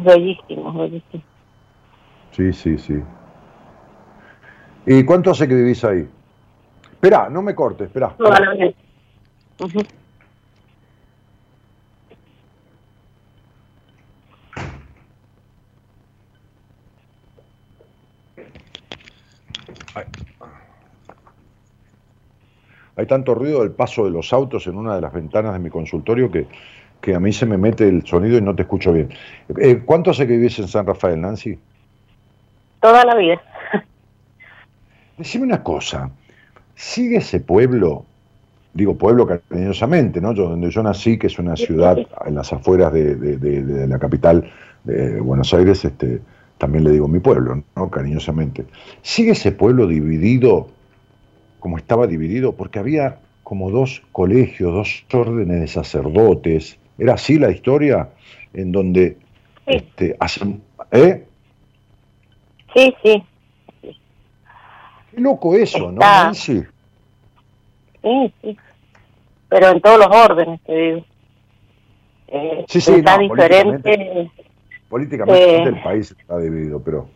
Bellísimo, 0.04 0.72
bellísimo. 0.74 1.24
Sí, 2.32 2.54
sí, 2.54 2.78
sí. 2.78 3.02
¿Y 4.86 5.04
cuánto 5.04 5.32
hace 5.32 5.48
que 5.48 5.56
vivís 5.56 5.84
ahí? 5.84 6.08
Espera, 6.92 7.30
no 7.30 7.42
me 7.42 7.56
cortes, 7.56 7.88
espera. 7.88 8.16
Hay 22.98 23.06
tanto 23.06 23.36
ruido 23.36 23.62
del 23.62 23.72
paso 23.72 24.06
de 24.06 24.12
los 24.12 24.34
autos 24.34 24.66
en 24.68 24.76
una 24.76 24.96
de 24.96 25.02
las 25.02 25.14
ventanas 25.14 25.54
de 25.54 25.60
mi 25.60 25.70
consultorio 25.70 26.32
que, 26.32 26.48
que 27.00 27.14
a 27.14 27.20
mí 27.20 27.32
se 27.32 27.46
me 27.46 27.58
mete 27.58 27.88
el 27.88 28.06
sonido 28.06 28.38
y 28.38 28.42
no 28.42 28.56
te 28.56 28.64
escucho 28.64 28.92
bien. 28.92 29.10
Eh, 29.60 29.84
¿Cuánto 29.86 30.12
hace 30.12 30.26
que 30.26 30.34
vivís 30.34 30.58
en 30.60 30.68
San 30.68 30.86
Rafael, 30.86 31.22
Nancy? 31.22 31.58
Toda 32.82 33.06
la 33.06 33.16
vida. 33.16 33.42
Decime 35.18 35.46
una 35.46 35.64
cosa, 35.64 36.10
¿sigue 36.76 37.18
ese 37.18 37.40
pueblo, 37.40 38.06
digo 38.74 38.96
pueblo 38.96 39.28
cariñosamente, 39.28 40.20
¿no? 40.20 40.34
Yo, 40.34 40.50
donde 40.50 40.70
yo 40.70 40.84
nací, 40.84 41.18
que 41.18 41.28
es 41.28 41.40
una 41.40 41.56
ciudad 41.56 41.98
en 42.26 42.36
las 42.36 42.54
afueras 42.54 42.94
de, 42.94 43.16
de 43.16 43.88
la 43.88 43.98
capital 43.98 44.52
de 44.84 45.20
Buenos 45.20 45.54
Aires, 45.54 45.86
este, 45.86 46.22
también 46.58 46.84
le 46.84 46.92
digo 46.92 47.08
mi 47.08 47.20
pueblo, 47.20 47.64
¿no? 47.76 47.90
Cariñosamente. 47.90 48.66
¿Sigue 49.02 49.32
ese 49.32 49.52
pueblo 49.52 49.88
dividido 49.88 50.70
como 51.68 51.78
estaba 51.78 52.08
dividido, 52.08 52.54
porque 52.54 52.80
había 52.80 53.18
como 53.44 53.70
dos 53.70 54.02
colegios, 54.14 54.74
dos 54.74 55.06
órdenes 55.12 55.60
de 55.60 55.68
sacerdotes. 55.68 56.80
¿Era 56.98 57.16
así 57.16 57.38
la 57.38 57.52
historia? 57.52 58.08
En 58.54 58.72
donde 58.72 59.18
este, 59.66 60.16
hacen, 60.18 60.62
¿eh? 60.94 61.26
Sí, 62.74 62.96
sí. 63.04 63.24
Qué 65.12 65.20
loco 65.20 65.56
eso, 65.56 65.92
¿no, 65.92 66.00
Nancy? 66.00 66.64
Sí, 68.02 68.34
sí. 68.42 68.58
Pero 69.50 69.68
en 69.72 69.82
todos 69.82 70.00
los 70.00 70.08
órdenes, 70.08 70.62
te 70.62 70.74
digo. 70.74 71.06
Eh, 72.30 72.66
sí, 72.70 72.80
sí, 72.80 72.94
está 72.94 73.18
diferente. 73.18 74.32
Políticamente, 74.88 75.64
el 75.64 75.84
país 75.84 76.16
está 76.18 76.40
dividido, 76.40 76.82
pero 76.82 77.10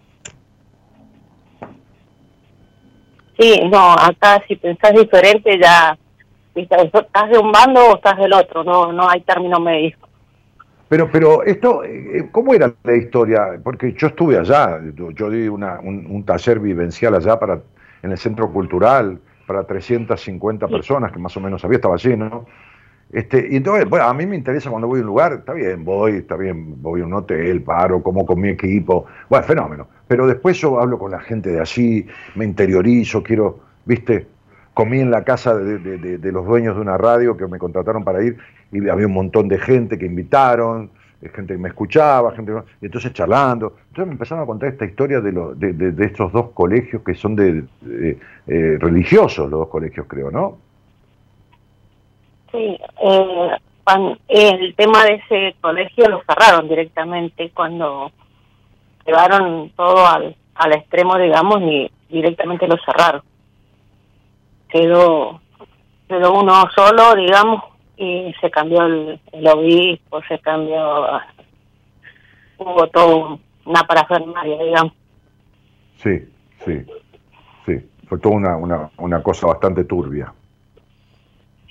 Sí, 3.39 3.61
no, 3.71 3.93
acá 3.93 4.41
si 4.47 4.55
pensás 4.55 4.93
diferente 4.93 5.59
ya, 5.59 5.97
estás 6.55 7.29
de 7.29 7.37
un 7.37 7.51
bando 7.51 7.79
o 7.91 7.95
estás 7.95 8.17
del 8.17 8.33
otro, 8.33 8.63
no 8.63 8.91
no 8.91 9.09
hay 9.09 9.21
término 9.21 9.59
medio. 9.59 9.97
Pero, 10.91 11.09
pero 11.09 11.41
esto, 11.43 11.85
eh, 11.85 12.27
¿cómo 12.33 12.53
era 12.53 12.73
la 12.83 12.95
historia? 12.97 13.57
Porque 13.63 13.93
yo 13.93 14.07
estuve 14.07 14.37
allá, 14.37 14.77
yo 14.93 15.29
di 15.29 15.47
una, 15.47 15.79
un, 15.79 16.25
taller 16.25 16.59
vivencial 16.59 17.15
allá 17.15 17.39
para 17.39 17.61
en 18.03 18.11
el 18.11 18.17
centro 18.17 18.51
cultural 18.51 19.17
para 19.47 19.63
350 19.63 20.67
personas, 20.67 21.13
que 21.13 21.19
más 21.19 21.37
o 21.37 21.39
menos 21.39 21.63
había, 21.63 21.77
estaba 21.77 21.95
lleno. 21.95 22.45
Este, 23.11 23.45
y 23.51 23.57
entonces, 23.57 23.89
bueno, 23.89 24.05
a 24.05 24.13
mí 24.13 24.25
me 24.25 24.37
interesa 24.37 24.69
cuando 24.69 24.87
voy 24.87 24.99
a 24.99 25.01
un 25.01 25.07
lugar, 25.07 25.33
está 25.33 25.53
bien, 25.53 25.83
voy, 25.83 26.13
está 26.13 26.37
bien, 26.37 26.81
voy 26.81 27.01
a 27.01 27.05
un 27.05 27.13
hotel, 27.13 27.61
paro, 27.61 28.01
como 28.01 28.25
con 28.25 28.39
mi 28.39 28.49
equipo, 28.49 29.05
bueno, 29.29 29.45
fenómeno. 29.45 29.87
Pero 30.07 30.27
después 30.27 30.57
yo 30.57 30.79
hablo 30.79 30.97
con 30.97 31.11
la 31.11 31.19
gente 31.19 31.51
de 31.51 31.59
allí, 31.59 32.07
me 32.35 32.45
interiorizo, 32.45 33.21
quiero, 33.21 33.59
viste, 33.85 34.27
comí 34.73 34.99
en 35.01 35.11
la 35.11 35.23
casa 35.23 35.55
de, 35.55 36.31
los 36.31 36.45
dueños 36.45 36.75
de 36.75 36.81
una 36.81 36.97
radio 36.97 37.35
que 37.35 37.47
me 37.47 37.59
contrataron 37.59 38.03
para 38.03 38.23
ir 38.23 38.37
y 38.71 38.87
había 38.87 39.07
un 39.07 39.13
montón 39.13 39.49
de 39.49 39.59
gente 39.59 39.97
que 39.97 40.05
invitaron, 40.05 40.89
gente 41.21 41.53
que 41.53 41.59
me 41.59 41.69
escuchaba, 41.69 42.31
gente 42.31 42.53
y 42.81 42.85
entonces 42.85 43.11
charlando. 43.11 43.75
Entonces 43.89 44.07
me 44.07 44.13
empezaron 44.13 44.43
a 44.43 44.47
contar 44.47 44.69
esta 44.69 44.85
historia 44.85 45.19
de, 45.19 45.31
de, 45.31 46.05
estos 46.05 46.31
dos 46.31 46.51
colegios 46.51 47.01
que 47.03 47.13
son 47.13 47.35
de, 47.35 47.65
eh, 48.47 48.77
religiosos, 48.79 49.49
los 49.49 49.59
dos 49.59 49.67
colegios 49.67 50.05
creo, 50.07 50.31
¿no? 50.31 50.70
Sí, 52.51 52.77
eh, 53.01 53.57
el 54.27 54.75
tema 54.75 55.05
de 55.05 55.15
ese 55.15 55.55
colegio 55.61 56.09
lo 56.09 56.21
cerraron 56.23 56.67
directamente 56.67 57.49
cuando 57.51 58.11
llevaron 59.05 59.71
todo 59.75 60.05
al, 60.05 60.35
al 60.55 60.73
extremo, 60.73 61.17
digamos, 61.17 61.61
y 61.61 61.91
directamente 62.09 62.67
lo 62.67 62.77
cerraron. 62.85 63.21
Quedó, 64.69 65.41
quedó 66.07 66.33
uno 66.33 66.69
solo, 66.75 67.15
digamos, 67.15 67.63
y 67.97 68.33
se 68.39 68.49
cambió 68.49 68.83
el, 68.83 69.19
obispo, 69.47 70.21
se 70.27 70.39
cambió, 70.39 71.19
hubo 72.57 72.87
todo 72.87 73.39
una 73.65 73.83
parafernalia, 73.83 74.63
digamos. 74.63 74.93
Sí, 75.97 76.19
sí, 76.65 76.85
sí, 77.65 77.89
fue 78.07 78.19
toda 78.19 78.35
una, 78.35 78.57
una, 78.57 78.89
una 78.97 79.21
cosa 79.21 79.47
bastante 79.47 79.83
turbia. 79.83 80.33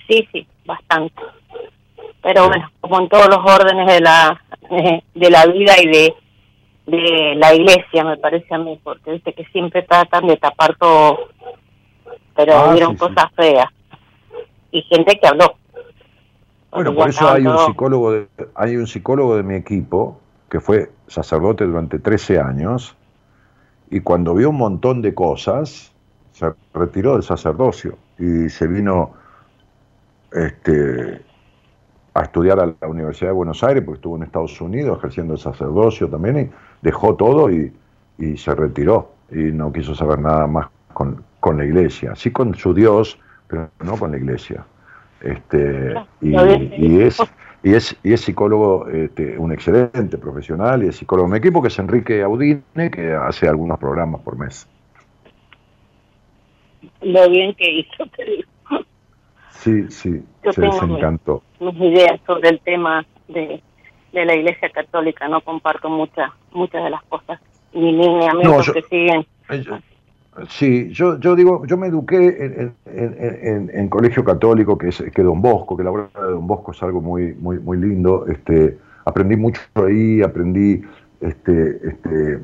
Sí, 0.06 0.28
sí, 0.32 0.46
bastante. 0.70 1.22
Pero 2.22 2.48
bueno, 2.48 2.70
como 2.80 3.00
en 3.00 3.08
todos 3.08 3.28
los 3.28 3.38
órdenes 3.38 3.86
de 3.86 4.00
la, 4.00 4.40
de 5.14 5.30
la 5.30 5.46
vida 5.46 5.74
y 5.82 5.86
de, 5.86 6.14
de 6.86 7.34
la 7.36 7.54
iglesia, 7.54 8.04
me 8.04 8.16
parece 8.16 8.54
a 8.54 8.58
mí, 8.58 8.78
porque 8.82 9.12
dice 9.12 9.32
que 9.32 9.44
siempre 9.46 9.82
tratan 9.82 10.26
de 10.26 10.36
tapar 10.36 10.76
todo, 10.76 11.30
pero 12.36 12.54
ah, 12.54 12.70
hubieron 12.70 12.96
cosas 12.96 13.26
feas. 13.34 13.68
Y 14.70 14.82
gente 14.82 15.18
que 15.18 15.26
habló. 15.26 15.56
Bueno, 16.70 16.94
por 16.94 17.08
eso 17.08 17.28
hay 17.28 17.46
un 17.46 17.58
psicólogo 17.58 18.12
de, 18.12 18.28
hay 18.54 18.76
un 18.76 18.86
psicólogo 18.86 19.36
de 19.36 19.42
mi 19.42 19.56
equipo 19.56 20.20
que 20.48 20.60
fue 20.60 20.90
sacerdote 21.08 21.64
durante 21.64 21.98
13 21.98 22.38
años 22.38 22.96
y 23.90 24.00
cuando 24.00 24.34
vio 24.34 24.50
un 24.50 24.56
montón 24.56 25.02
de 25.02 25.12
cosas 25.12 25.92
se 26.32 26.52
retiró 26.72 27.14
del 27.14 27.24
sacerdocio 27.24 27.98
y 28.18 28.48
se 28.48 28.68
vino 28.68 29.14
este, 30.32 31.20
a 32.14 32.22
estudiar 32.22 32.60
a 32.60 32.66
la 32.66 32.88
Universidad 32.88 33.30
de 33.30 33.34
Buenos 33.34 33.62
Aires, 33.62 33.82
porque 33.84 33.98
estuvo 33.98 34.16
en 34.16 34.24
Estados 34.24 34.60
Unidos 34.60 34.98
ejerciendo 34.98 35.34
el 35.34 35.38
sacerdocio 35.38 36.08
también, 36.08 36.38
y 36.38 36.50
dejó 36.82 37.14
todo 37.16 37.50
y, 37.50 37.72
se 38.36 38.54
retiró. 38.54 39.12
Y 39.30 39.52
no 39.52 39.72
quiso 39.72 39.94
saber 39.94 40.18
nada 40.18 40.46
más 40.46 40.68
con, 40.92 41.24
con, 41.38 41.56
la 41.56 41.64
iglesia, 41.64 42.14
sí 42.14 42.30
con 42.30 42.54
su 42.54 42.74
Dios, 42.74 43.18
pero 43.46 43.70
no 43.82 43.96
con 43.96 44.10
la 44.10 44.18
iglesia. 44.18 44.64
Este, 45.22 45.94
y, 46.20 46.34
es, 47.00 47.18
y, 47.62 47.74
es, 47.74 47.96
y 48.02 48.12
es 48.12 48.20
psicólogo, 48.20 48.88
este, 48.88 49.38
un 49.38 49.52
excelente 49.52 50.18
profesional, 50.18 50.82
y 50.82 50.88
es 50.88 50.96
psicólogo 50.96 51.28
en 51.28 51.32
mi 51.32 51.38
equipo, 51.38 51.62
que 51.62 51.68
es 51.68 51.78
Enrique 51.78 52.22
Audine, 52.22 52.90
que 52.90 53.14
hace 53.14 53.48
algunos 53.48 53.78
programas 53.78 54.20
por 54.20 54.36
mes. 54.36 54.68
Lo 57.00 57.30
bien 57.30 57.54
que 57.54 57.70
hizo, 57.70 58.04
Sí, 59.60 59.84
sí, 59.90 60.22
se 60.42 60.60
les 60.60 60.82
encantó. 60.82 61.42
Mis, 61.60 61.76
ideas 61.76 62.18
sobre 62.26 62.48
el 62.48 62.60
tema 62.60 63.04
de, 63.28 63.62
de 64.12 64.24
la 64.24 64.34
Iglesia 64.34 64.70
Católica, 64.70 65.28
no 65.28 65.42
comparto 65.42 65.90
muchas 65.90 66.30
muchas 66.52 66.82
de 66.82 66.90
las 66.90 67.02
cosas 67.04 67.38
ni 67.74 67.92
lineamientos 67.92 68.72
que 68.72 68.82
siguen. 68.82 69.26
Eh, 69.50 69.64
sí, 70.48 70.90
yo, 70.92 71.20
yo 71.20 71.36
digo, 71.36 71.66
yo 71.66 71.76
me 71.76 71.88
eduqué 71.88 72.72
en, 72.86 73.70
en, 73.72 73.88
colegio 73.88 74.24
católico, 74.24 74.78
que 74.78 74.88
es 74.88 75.04
que 75.14 75.22
Don 75.22 75.42
Bosco, 75.42 75.76
que 75.76 75.84
la 75.84 75.90
obra 75.90 76.08
de 76.14 76.32
Don 76.32 76.46
Bosco 76.46 76.72
es 76.72 76.82
algo 76.82 77.02
muy, 77.02 77.34
muy, 77.34 77.58
muy 77.58 77.76
lindo. 77.76 78.26
Este, 78.26 78.78
aprendí 79.04 79.36
mucho 79.36 79.60
ahí, 79.74 80.22
aprendí 80.22 80.80
este, 81.20 81.80
este, 81.86 82.38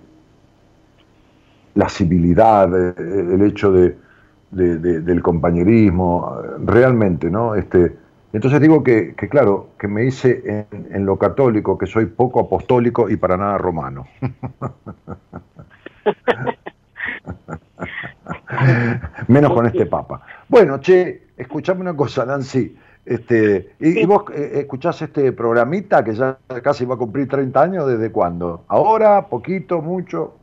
la 1.75 1.89
civilidad, 1.89 2.69
eh, 2.75 2.95
el 2.99 3.43
hecho 3.43 3.73
de, 3.73 3.97
del 4.57 5.23
compañerismo, 5.23 6.37
realmente, 6.65 7.31
¿no? 7.31 7.55
Este, 7.55 7.95
entonces 8.33 8.61
digo 8.61 8.83
que, 8.83 9.15
claro, 9.15 9.69
que 9.79 9.87
me 9.89 10.05
hice 10.05 10.67
en, 10.71 11.07
lo 11.07 11.17
católico, 11.17 11.79
que 11.79 11.87
soy 11.87 12.07
poco 12.07 12.41
apostólico 12.41 13.09
y 13.09 13.17
para 13.17 13.37
nada 13.37 13.59
romano. 13.59 14.07
Menos 19.29 19.53
con 19.53 19.67
este 19.67 19.87
papa. 19.87 20.23
Bueno, 20.49 20.81
che, 20.81 21.29
escuchame 21.37 21.81
una 21.81 21.97
cosa, 21.97 22.27
Nancy. 22.27 22.77
Este, 23.07 23.75
y, 23.79 24.05
vos 24.05 24.25
eh, 24.35 24.51
escuchás 24.57 25.01
este 25.01 25.33
programita 25.33 26.03
que 26.03 26.13
ya 26.13 26.39
casi 26.63 26.85
va 26.85 26.97
a 26.97 26.99
cumplir 26.99 27.29
30 27.29 27.63
años, 27.63 27.87
¿desde 27.87 28.11
cuándo? 28.11 28.65
¿Ahora? 28.67 29.29
¿Poquito? 29.29 29.81
¿Mucho? 29.81 30.35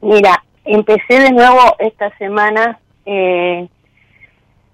Mira, 0.00 0.44
Empecé 0.68 1.20
de 1.20 1.30
nuevo 1.30 1.76
esta 1.78 2.10
semana, 2.18 2.80
eh, 3.04 3.68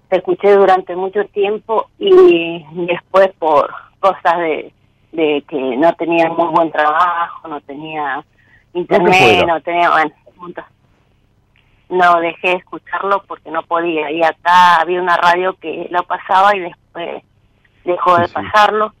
te 0.09 0.17
escuché 0.17 0.55
durante 0.55 0.95
mucho 0.95 1.23
tiempo 1.25 1.87
y 1.99 2.65
después 2.87 3.29
por 3.37 3.71
cosas 3.99 4.39
de, 4.39 5.43
que 5.47 5.77
no 5.77 5.93
tenía 5.93 6.29
muy 6.29 6.47
buen 6.47 6.71
trabajo, 6.71 7.47
no 7.47 7.61
tenía 7.61 8.25
internet, 8.73 9.45
no 9.45 9.61
tenía, 9.61 9.91
bueno, 9.91 10.11
no 11.89 12.19
dejé 12.21 12.47
de 12.47 12.55
escucharlo 12.55 13.23
porque 13.27 13.51
no 13.51 13.61
podía. 13.61 14.09
Y 14.09 14.23
acá 14.23 14.77
había 14.77 14.99
una 14.99 15.17
radio 15.17 15.53
que 15.61 15.87
lo 15.91 16.01
pasaba 16.03 16.55
y 16.55 16.61
después 16.61 17.23
dejó 17.85 18.17
de 18.17 18.29
pasarlo 18.29 18.93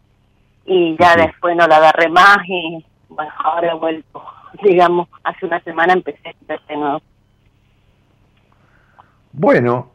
y 0.67 0.95
ya 0.99 1.15
después 1.15 1.55
no 1.55 1.65
la 1.67 1.77
agarré 1.77 2.09
más 2.09 2.37
y 2.47 2.85
bueno, 3.09 3.31
ahora 3.43 3.71
he 3.71 3.75
vuelto 3.75 4.23
digamos, 4.61 5.07
hace 5.23 5.45
una 5.45 5.61
semana 5.63 5.93
empecé 5.93 6.29
a 6.29 6.53
de 6.67 6.77
nuevo. 6.77 7.01
Bueno, 9.31 9.91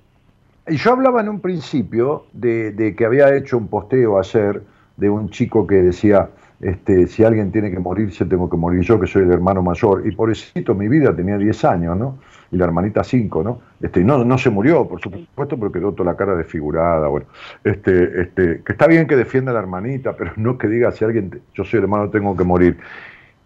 yo 0.66 0.92
hablaba 0.92 1.20
en 1.20 1.28
un 1.28 1.40
principio 1.40 2.26
de, 2.32 2.94
que 2.96 3.04
había 3.04 3.34
hecho 3.34 3.56
un 3.56 3.68
posteo 3.68 4.18
ayer 4.18 4.62
de 4.96 5.08
un 5.08 5.30
chico 5.30 5.66
que 5.66 5.76
decía, 5.76 6.28
este, 6.60 7.06
si 7.06 7.22
alguien 7.22 7.52
tiene 7.52 7.70
que 7.70 7.78
morirse, 7.78 8.24
tengo 8.24 8.50
que 8.50 8.56
morir 8.56 8.80
yo, 8.80 8.98
que 8.98 9.06
soy 9.06 9.22
el 9.22 9.30
hermano 9.30 9.62
mayor. 9.62 10.06
Y 10.06 10.10
por 10.10 10.30
eso 10.30 10.74
mi 10.74 10.88
vida 10.88 11.14
tenía 11.14 11.38
10 11.38 11.64
años, 11.64 11.96
¿no? 11.96 12.18
Y 12.50 12.56
la 12.56 12.64
hermanita 12.64 13.04
5, 13.04 13.42
¿no? 13.44 13.60
Este, 13.80 14.02
no, 14.02 14.24
no 14.24 14.38
se 14.38 14.50
murió, 14.50 14.88
por 14.88 15.00
supuesto, 15.00 15.56
pero 15.56 15.70
quedó 15.70 15.92
toda 15.92 16.10
la 16.10 16.16
cara 16.16 16.34
desfigurada. 16.34 17.06
Bueno, 17.06 17.26
este, 17.62 18.22
este, 18.22 18.62
que 18.64 18.72
está 18.72 18.88
bien 18.88 19.06
que 19.06 19.16
defienda 19.16 19.52
a 19.52 19.54
la 19.54 19.60
hermanita, 19.60 20.16
pero 20.16 20.32
no 20.36 20.58
que 20.58 20.66
diga 20.66 20.90
si 20.90 21.04
alguien, 21.04 21.40
yo 21.54 21.64
soy 21.64 21.78
el 21.78 21.84
hermano, 21.84 22.10
tengo 22.10 22.36
que 22.36 22.44
morir. 22.44 22.78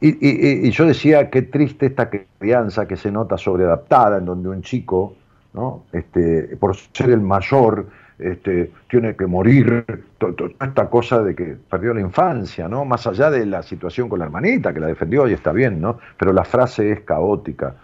Y, 0.04 0.70
yo 0.70 0.86
decía, 0.86 1.30
qué 1.30 1.42
triste 1.42 1.86
esta 1.86 2.10
crianza 2.10 2.88
que 2.88 2.96
se 2.96 3.12
nota 3.12 3.38
sobreadaptada, 3.38 4.18
en 4.18 4.24
donde 4.24 4.48
un 4.48 4.60
chico, 4.60 5.14
¿no? 5.54 5.84
este, 5.92 6.56
por 6.56 6.74
ser 6.76 7.10
el 7.10 7.20
mayor, 7.20 7.86
este, 8.18 8.72
tiene 8.90 9.14
que 9.14 9.26
morir, 9.26 9.84
toda 10.18 10.50
esta 10.60 10.90
cosa 10.90 11.22
de 11.22 11.36
que 11.36 11.56
perdió 11.70 11.94
la 11.94 12.00
infancia, 12.00 12.66
¿no? 12.66 12.84
Más 12.84 13.06
allá 13.06 13.30
de 13.30 13.46
la 13.46 13.62
situación 13.62 14.08
con 14.08 14.18
la 14.18 14.24
hermanita, 14.24 14.74
que 14.74 14.80
la 14.80 14.88
defendió 14.88 15.28
y 15.28 15.34
está 15.34 15.52
bien, 15.52 15.80
¿no? 15.80 15.98
Pero 16.18 16.32
la 16.32 16.44
frase 16.44 16.90
es 16.90 17.00
caótica. 17.02 17.76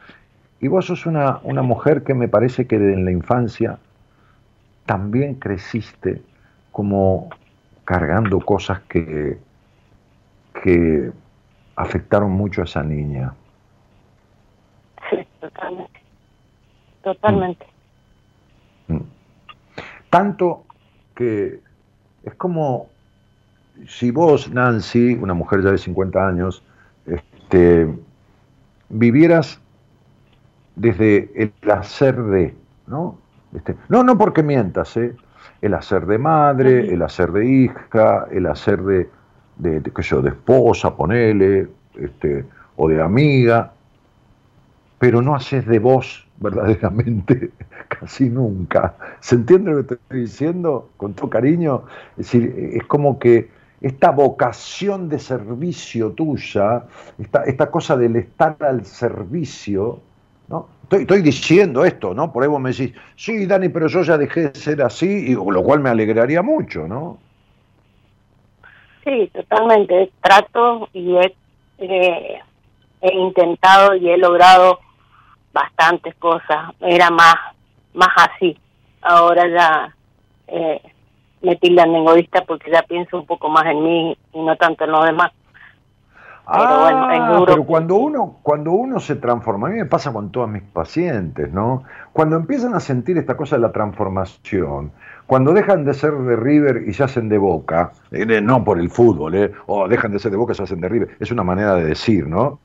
Y 0.60 0.66
vos 0.66 0.86
sos 0.86 1.06
una, 1.06 1.38
una 1.44 1.62
mujer 1.62 2.02
que 2.02 2.14
me 2.14 2.26
parece 2.26 2.66
que 2.66 2.76
en 2.76 3.04
la 3.04 3.12
infancia 3.12 3.78
también 4.86 5.34
creciste 5.34 6.20
como 6.72 7.30
cargando 7.84 8.40
cosas 8.40 8.80
que, 8.88 9.38
que 10.62 11.12
afectaron 11.78 12.32
mucho 12.32 12.60
a 12.60 12.64
esa 12.64 12.82
niña. 12.82 13.32
Sí, 15.08 15.16
totalmente. 15.40 16.00
Totalmente. 17.02 17.66
Mm. 18.88 18.94
Mm. 18.94 19.04
Tanto 20.10 20.64
que 21.14 21.60
es 22.24 22.34
como 22.34 22.88
si 23.86 24.10
vos, 24.10 24.50
Nancy, 24.50 25.14
una 25.14 25.34
mujer 25.34 25.62
ya 25.62 25.70
de 25.70 25.78
50 25.78 26.26
años, 26.26 26.64
este, 27.06 27.88
vivieras 28.88 29.60
desde 30.74 31.30
el 31.34 31.70
hacer 31.70 32.20
de, 32.20 32.56
¿no? 32.88 33.18
Este, 33.54 33.76
no, 33.88 34.02
no 34.02 34.18
porque 34.18 34.42
mientas, 34.42 34.96
¿eh? 34.96 35.14
el 35.62 35.74
hacer 35.74 36.06
de 36.06 36.18
madre, 36.18 36.92
el 36.92 37.02
hacer 37.02 37.30
de 37.32 37.46
hija, 37.46 38.26
el 38.30 38.46
hacer 38.46 38.82
de, 38.82 39.08
de, 39.58 39.80
de, 39.80 39.92
yo, 40.02 40.22
de 40.22 40.30
esposa, 40.30 40.96
ponele, 40.96 41.68
este, 41.96 42.44
o 42.76 42.88
de 42.88 43.02
amiga, 43.02 43.72
pero 44.98 45.22
no 45.22 45.34
haces 45.34 45.66
de 45.66 45.78
vos 45.78 46.26
verdaderamente 46.38 47.50
casi 47.88 48.30
nunca. 48.30 48.94
¿Se 49.20 49.34
entiende 49.34 49.72
lo 49.72 49.86
que 49.86 49.94
estoy 49.94 50.20
diciendo 50.20 50.90
con 50.96 51.14
todo 51.14 51.28
cariño? 51.28 51.84
Es 52.16 52.84
como 52.86 53.18
que 53.18 53.50
esta 53.80 54.10
vocación 54.10 55.08
de 55.08 55.18
servicio 55.18 56.10
tuya, 56.10 56.84
esta, 57.18 57.44
esta 57.44 57.70
cosa 57.70 57.96
del 57.96 58.16
estar 58.16 58.56
al 58.60 58.84
servicio, 58.84 60.00
¿no? 60.48 60.68
Estoy, 60.84 61.02
estoy, 61.02 61.22
diciendo 61.22 61.84
esto, 61.84 62.14
¿no? 62.14 62.32
Por 62.32 62.42
ahí 62.42 62.48
vos 62.48 62.60
me 62.60 62.70
decís, 62.70 62.92
sí, 63.14 63.46
Dani, 63.46 63.68
pero 63.68 63.88
yo 63.88 64.02
ya 64.02 64.16
dejé 64.16 64.50
de 64.50 64.54
ser 64.54 64.82
así, 64.82 65.06
y, 65.06 65.34
lo 65.34 65.62
cual 65.62 65.80
me 65.80 65.90
alegraría 65.90 66.42
mucho, 66.42 66.88
¿no? 66.88 67.18
Sí, 69.08 69.30
totalmente. 69.32 70.12
Trato 70.20 70.90
y 70.92 71.16
he, 71.16 71.34
he 73.00 73.14
intentado 73.14 73.94
y 73.96 74.10
he 74.10 74.18
logrado 74.18 74.80
bastantes 75.50 76.14
cosas. 76.16 76.74
Era 76.80 77.08
más, 77.08 77.36
más 77.94 78.10
así. 78.16 78.58
Ahora 79.00 79.48
ya 79.48 79.96
eh, 80.48 80.82
me 81.40 81.56
tildan 81.56 81.94
egoísta 81.94 82.42
porque 82.42 82.70
ya 82.70 82.82
pienso 82.82 83.16
un 83.16 83.24
poco 83.24 83.48
más 83.48 83.64
en 83.64 83.82
mí 83.82 84.18
y 84.34 84.40
no 84.40 84.56
tanto 84.56 84.84
en 84.84 84.92
los 84.92 85.06
demás. 85.06 85.32
Pero 86.50 86.80
bueno, 86.80 87.10
es 87.10 87.20
ah. 87.20 87.42
Pero 87.46 87.64
cuando 87.64 87.96
uno, 87.96 88.38
cuando 88.42 88.72
uno 88.72 89.00
se 89.00 89.16
transforma, 89.16 89.68
a 89.68 89.70
mí 89.70 89.76
me 89.76 89.84
pasa 89.84 90.12
con 90.12 90.32
todos 90.32 90.48
mis 90.48 90.62
pacientes, 90.62 91.52
¿no? 91.52 91.84
Cuando 92.12 92.36
empiezan 92.36 92.74
a 92.74 92.80
sentir 92.80 93.18
esta 93.18 93.36
cosa 93.36 93.56
de 93.56 93.62
la 93.62 93.72
transformación, 93.72 94.92
cuando 95.26 95.52
dejan 95.52 95.84
de 95.84 95.92
ser 95.92 96.12
de 96.14 96.36
River 96.36 96.84
y 96.86 96.94
se 96.94 97.04
hacen 97.04 97.28
de 97.28 97.36
Boca, 97.36 97.92
eh, 98.12 98.40
no 98.40 98.64
por 98.64 98.78
el 98.78 98.88
fútbol, 98.88 99.34
eh, 99.34 99.52
o 99.66 99.88
dejan 99.88 100.12
de 100.12 100.18
ser 100.18 100.30
de 100.30 100.38
Boca 100.38 100.52
y 100.52 100.56
se 100.56 100.62
hacen 100.62 100.80
de 100.80 100.88
River, 100.88 101.16
es 101.20 101.30
una 101.30 101.42
manera 101.42 101.74
de 101.74 101.84
decir, 101.84 102.26
¿no? 102.26 102.60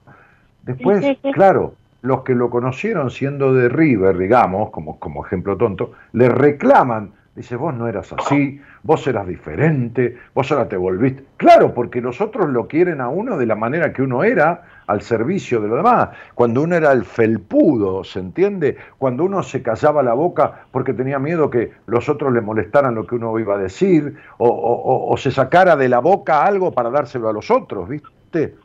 Después, 0.62 1.06
claro, 1.34 1.74
los 2.02 2.22
que 2.22 2.36
lo 2.36 2.50
conocieron 2.50 3.12
siendo 3.12 3.54
de 3.54 3.68
River, 3.68 4.18
digamos, 4.18 4.70
como, 4.70 4.98
como 4.98 5.26
ejemplo 5.26 5.58
tonto, 5.58 5.92
le 6.14 6.30
reclaman 6.30 7.12
Dice, 7.36 7.56
vos 7.56 7.74
no 7.74 7.88
eras 7.88 8.14
así, 8.14 8.62
vos 8.84 9.08
eras 9.08 9.26
diferente, 9.26 10.18
vos 10.34 10.52
ahora 10.52 10.68
te 10.68 10.78
volviste. 10.78 11.24
Claro, 11.38 11.74
porque 11.74 12.02
los 12.02 12.22
otros 12.22 12.50
lo 12.50 12.68
quieren 12.68 13.02
a 13.02 13.08
uno 13.08 13.38
de 13.38 13.46
la 13.46 13.56
manera 13.56 13.94
que 13.94 14.02
uno 14.02 14.24
era, 14.24 14.64
al 14.88 15.02
servicio 15.02 15.62
de 15.62 15.70
lo 15.70 15.78
demás. 15.78 16.10
Cuando 16.36 16.62
uno 16.62 16.76
era 16.76 16.92
el 16.92 17.06
felpudo, 17.06 18.04
¿se 18.04 18.20
entiende? 18.20 18.78
Cuando 18.98 19.24
uno 19.24 19.42
se 19.42 19.64
callaba 19.64 20.04
la 20.04 20.14
boca 20.14 20.66
porque 20.72 20.94
tenía 20.94 21.18
miedo 21.20 21.50
que 21.50 21.72
los 21.86 22.10
otros 22.10 22.34
le 22.34 22.42
molestaran 22.42 22.94
lo 22.94 23.08
que 23.08 23.16
uno 23.16 23.40
iba 23.40 23.56
a 23.56 23.58
decir, 23.58 24.18
o, 24.38 25.16
se 25.18 25.32
sacara 25.32 25.78
de 25.78 25.88
la 25.88 26.00
boca 26.00 26.46
algo 26.46 26.72
para 26.72 26.90
dárselo 26.90 27.30
a 27.30 27.34
los 27.34 27.50
otros, 27.50 27.88
¿viste? 27.88 28.56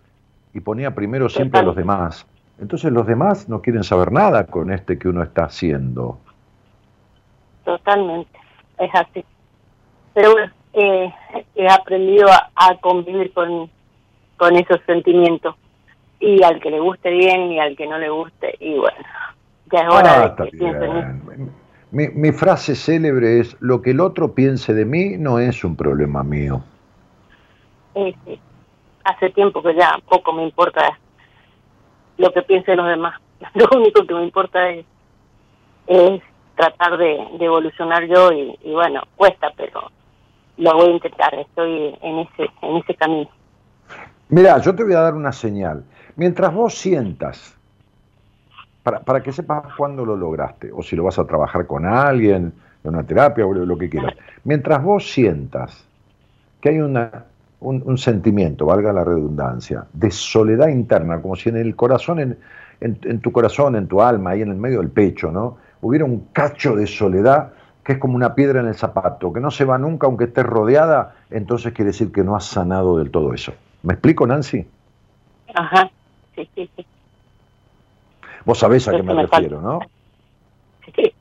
Y 0.53 0.61
ponía 0.61 0.95
primero 0.95 1.29
siempre 1.29 1.61
a 1.61 1.63
los 1.63 1.77
demás. 1.77 2.27
Entonces 2.61 2.91
los 2.91 3.07
demás 3.07 3.49
no 3.49 3.63
quieren 3.63 3.85
saber 3.85 4.11
nada 4.11 4.45
con 4.47 4.73
este 4.73 4.99
que 4.99 5.09
uno 5.09 5.23
está 5.23 5.45
haciendo. 5.45 6.19
Totalmente 7.65 8.37
es 8.79 8.91
así. 8.95 9.25
Pero 10.19 10.33
bueno, 10.33 10.53
eh, 10.73 11.15
he 11.55 11.69
aprendido 11.69 12.27
a, 12.29 12.75
convivir 12.81 13.33
con, 13.33 13.71
con 14.37 14.57
esos 14.57 14.81
sentimientos. 14.85 15.55
Y 16.19 16.43
al 16.43 16.61
que 16.61 16.71
le 16.71 16.81
guste 16.81 17.11
bien 17.11 17.53
y 17.53 17.61
al 17.61 17.77
que 17.77 17.87
no 17.87 17.99
le 17.99 18.11
guste, 18.11 18.57
y 18.59 18.77
bueno, 18.79 18.99
ya 19.71 19.83
es 19.83 19.89
hora 19.89 20.23
ah, 20.23 20.29
de 20.31 20.51
que 20.51 20.59
piensen 20.59 21.53
mi, 21.93 22.09
mi 22.09 22.33
frase 22.33 22.75
célebre 22.75 23.39
es, 23.39 23.57
lo 23.61 23.81
que 23.81 23.93
el 23.93 24.01
otro 24.01 24.35
piense 24.35 24.75
de 24.75 24.85
mí 24.85 25.17
no 25.17 25.39
es 25.39 25.63
un 25.63 25.77
problema 25.77 26.25
mío. 26.25 26.65
Sí, 27.95 28.17
sí. 28.25 28.41
Hace 29.05 29.31
tiempo 29.31 29.63
que 29.63 29.77
ya 29.77 30.01
poco 30.09 30.33
me 30.33 30.43
importa 30.43 30.99
lo 32.17 32.33
que 32.33 32.43
piensen 32.43 32.79
los 32.79 32.89
demás. 32.89 33.21
Lo 33.55 33.69
único 33.73 34.05
que 34.05 34.15
me 34.15 34.25
importa 34.25 34.69
es, 34.69 34.85
es 35.87 36.21
tratar 36.57 36.99
de, 36.99 37.21
evolucionar 37.39 38.05
yo 38.09 38.33
y, 38.33 38.59
y, 38.65 38.73
bueno, 38.73 39.05
cuesta, 39.15 39.53
pero 39.57 39.93
lo 40.59 40.75
voy 40.75 40.89
a 40.89 40.91
intentar, 40.93 41.35
estoy 41.35 41.97
en 42.03 42.19
ese, 42.19 42.51
en 42.63 42.77
ese 42.77 42.95
camino. 42.95 43.31
Mira, 44.29 44.59
yo 44.59 44.75
te 44.75 44.85
voy 44.85 44.93
a 44.93 45.01
dar 45.01 45.15
una 45.15 45.33
señal. 45.33 45.85
Mientras 46.17 46.53
vos 46.53 46.77
sientas 46.77 47.59
para, 48.83 49.23
que 49.23 49.33
sepas 49.33 49.75
cuándo 49.77 50.05
lo 50.05 50.17
lograste, 50.17 50.71
o 50.73 50.83
si 50.83 50.97
lo 50.97 51.05
vas 51.05 51.19
a 51.19 51.27
trabajar 51.27 51.67
con 51.67 51.85
alguien, 51.87 52.53
en 52.85 52.91
una 52.91 53.05
terapia 53.05 53.45
o 53.47 53.53
lo 53.53 53.77
que 53.77 53.91
quieras. 53.91 54.15
Mientras 54.45 54.83
vos 54.83 55.11
sientas 55.11 55.85
que 56.61 56.71
hay 56.71 56.81
una, 56.81 57.25
un, 57.61 57.99
sentimiento, 57.99 58.67
valga 58.67 58.93
la 58.93 59.05
redundancia, 59.05 59.85
de 59.93 60.11
soledad 60.11 60.69
interna, 60.69 61.21
como 61.21 61.37
si 61.37 61.49
en 61.49 61.57
el 61.57 61.77
corazón, 61.77 62.21
en, 62.21 62.39
en, 62.81 63.21
tu 63.21 63.31
corazón, 63.33 63.77
en 63.77 63.89
tu 63.89 64.01
alma, 64.01 64.31
ahí 64.31 64.43
en 64.43 64.51
el 64.51 64.57
medio 64.57 64.79
del 64.79 64.91
pecho, 64.91 65.31
¿no? 65.31 65.59
Hubiera 65.81 66.05
un 66.05 66.29
cacho 66.33 66.75
de 66.75 66.87
soledad 66.87 67.53
que 67.89 67.95
es 67.95 67.99
como 67.99 68.17
una 68.17 68.35
piedra 68.35 68.61
en 68.61 68.67
el 68.67 68.75
zapato, 68.75 69.33
que 69.33 69.41
no 69.41 69.51
se 69.51 69.65
va 69.65 69.79
nunca 69.79 70.07
aunque 70.07 70.25
estés 70.25 70.45
rodeada, 70.45 71.15
entonces 71.31 71.73
quiere 71.73 71.93
decir 71.93 72.13
que 72.13 72.23
no 72.23 72.37
has 72.37 72.45
sanado 72.45 72.99
del 72.99 73.11
todo 73.11 73.33
eso. 73.33 73.55
¿Me 73.83 73.95
explico, 73.95 74.27
Nancy? 74.27 74.67
Ajá, 75.55 75.91
sí, 76.35 76.47
sí, 76.55 76.71
sí. 76.77 76.87
Vos 78.45 78.59
sabés 78.59 78.87
a 78.89 78.91
qué 78.91 79.03
me, 79.03 79.15
refiero, 79.15 79.63
¿no? 79.63 79.81
Sí. 80.95 81.15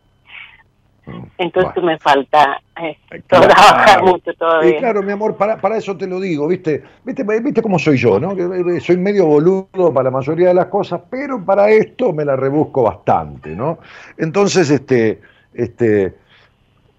Entonces 1.38 1.82
me 1.82 1.98
falta 2.00 2.60
eh, 2.82 2.98
trabajar 3.28 4.04
mucho 4.04 4.34
todavía. 4.34 4.72
Y 4.72 4.78
claro, 4.78 5.02
mi 5.04 5.14
amor, 5.14 5.38
para, 5.38 5.62
para 5.62 5.78
eso 5.78 5.96
te 5.96 6.06
lo 6.06 6.20
digo, 6.20 6.50
¿viste? 6.50 6.84
¿Viste, 7.06 7.24
viste 7.24 7.62
cómo 7.62 7.80
soy 7.80 7.96
yo, 7.96 8.20
¿no? 8.20 8.34
Eh, 8.34 8.82
soy 8.82 8.98
medio 8.98 9.26
boludo 9.26 9.94
para 9.94 10.04
la 10.04 10.12
mayoría 10.12 10.50
de 10.50 10.56
las 10.56 10.66
cosas, 10.66 11.00
pero 11.10 11.46
para 11.46 11.70
esto 11.70 12.12
me 12.12 12.26
la 12.26 12.36
rebusco 12.36 12.84
bastante, 12.84 13.56
¿no? 13.56 13.80
Entonces, 14.18 14.70
este, 14.70 15.22
este, 15.54 16.27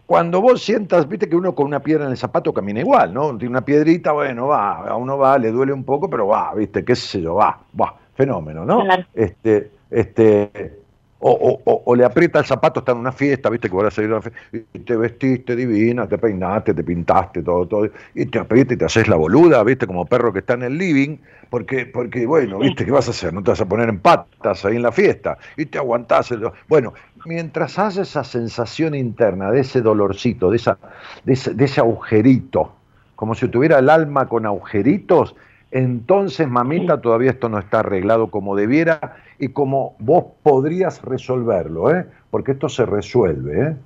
cuando 0.09 0.41
vos 0.41 0.63
sientas, 0.63 1.07
viste 1.07 1.29
que 1.29 1.37
uno 1.37 1.55
con 1.55 1.67
una 1.67 1.81
piedra 1.81 2.07
en 2.07 2.13
el 2.13 2.17
zapato 2.17 2.55
camina 2.55 2.81
igual, 2.81 3.13
¿no? 3.13 3.37
Tiene 3.37 3.51
una 3.51 3.61
piedrita, 3.61 4.13
bueno, 4.13 4.47
va, 4.47 4.89
a 4.89 4.97
uno 4.97 5.19
va, 5.19 5.37
le 5.37 5.51
duele 5.51 5.71
un 5.71 5.85
poco, 5.85 6.09
pero 6.09 6.29
va, 6.29 6.55
viste, 6.55 6.83
qué 6.83 6.97
sé 6.97 7.21
yo, 7.21 7.35
va, 7.35 7.61
va, 7.79 7.95
fenómeno, 8.15 8.65
¿no? 8.65 8.85
Este, 9.13 9.71
este, 9.91 10.79
o, 11.19 11.95
le 11.95 12.07
aprieta 12.07 12.39
el 12.39 12.47
zapato, 12.47 12.81
está 12.81 12.93
en 12.93 12.99
una 12.99 13.13
fiesta, 13.13 13.51
viste 13.51 13.69
que 13.69 13.75
voy 13.75 13.87
a 13.87 13.91
salir 13.91 14.11
a 14.13 14.15
una 14.15 14.23
fiesta, 14.23 14.41
y 14.73 14.79
te 14.79 14.97
vestiste 14.97 15.55
divina, 15.55 16.09
te 16.09 16.17
peinaste, 16.17 16.73
te 16.73 16.83
pintaste, 16.83 17.43
todo, 17.43 17.67
todo, 17.67 17.91
y 18.15 18.25
te 18.25 18.39
aprieta 18.39 18.73
y 18.73 18.77
te 18.79 18.87
haces 18.87 19.09
la 19.09 19.17
boluda, 19.17 19.63
viste, 19.63 19.87
como 19.87 20.07
perro 20.07 20.33
que 20.33 20.39
está 20.39 20.55
en 20.55 20.63
el 20.63 20.79
living, 20.79 21.19
porque, 21.51 21.85
porque 21.85 22.25
bueno, 22.25 22.59
viste, 22.61 22.87
¿qué 22.87 22.91
vas 22.91 23.09
a 23.09 23.11
hacer? 23.11 23.35
No 23.35 23.43
te 23.43 23.51
vas 23.51 23.61
a 23.61 23.67
poner 23.67 23.91
en 23.91 23.99
patas 23.99 24.65
ahí 24.65 24.77
en 24.77 24.83
la 24.83 24.93
fiesta, 24.93 25.37
y 25.59 25.67
te 25.67 25.77
aguantás. 25.77 26.33
Bueno, 26.67 26.95
mientras 27.25 27.79
haces 27.79 28.09
esa 28.09 28.25
sensación 28.25 28.95
interna 28.95 29.51
de 29.51 29.61
ese 29.61 29.81
dolorcito, 29.81 30.51
de, 30.51 30.57
esa, 30.57 30.79
de, 31.25 31.33
ese, 31.33 31.55
de 31.55 31.65
ese 31.65 31.81
agujerito, 31.81 32.73
como 33.17 33.35
si 33.35 33.49
tuviera 33.49 33.79
el 33.79 33.91
alma 33.91 34.29
con 34.29 34.47
agujeritos, 34.47 35.35
entonces, 35.71 36.49
mamita, 36.49 37.01
todavía 37.01 37.31
esto 37.31 37.49
no 37.49 37.59
está 37.59 37.81
arreglado 37.81 38.31
como 38.31 38.57
debiera 38.57 39.17
y 39.39 39.49
como 39.49 39.97
vos 39.99 40.25
podrías 40.43 41.03
resolverlo, 41.03 41.95
¿eh? 41.95 42.07
Porque 42.31 42.53
esto 42.53 42.69
se 42.69 42.87
resuelve, 42.87 43.63
¿eh? 43.63 43.77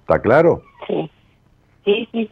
¿Está 0.00 0.20
claro? 0.20 0.62
Sí, 0.86 1.10
sí, 1.84 2.08
sí. 2.12 2.30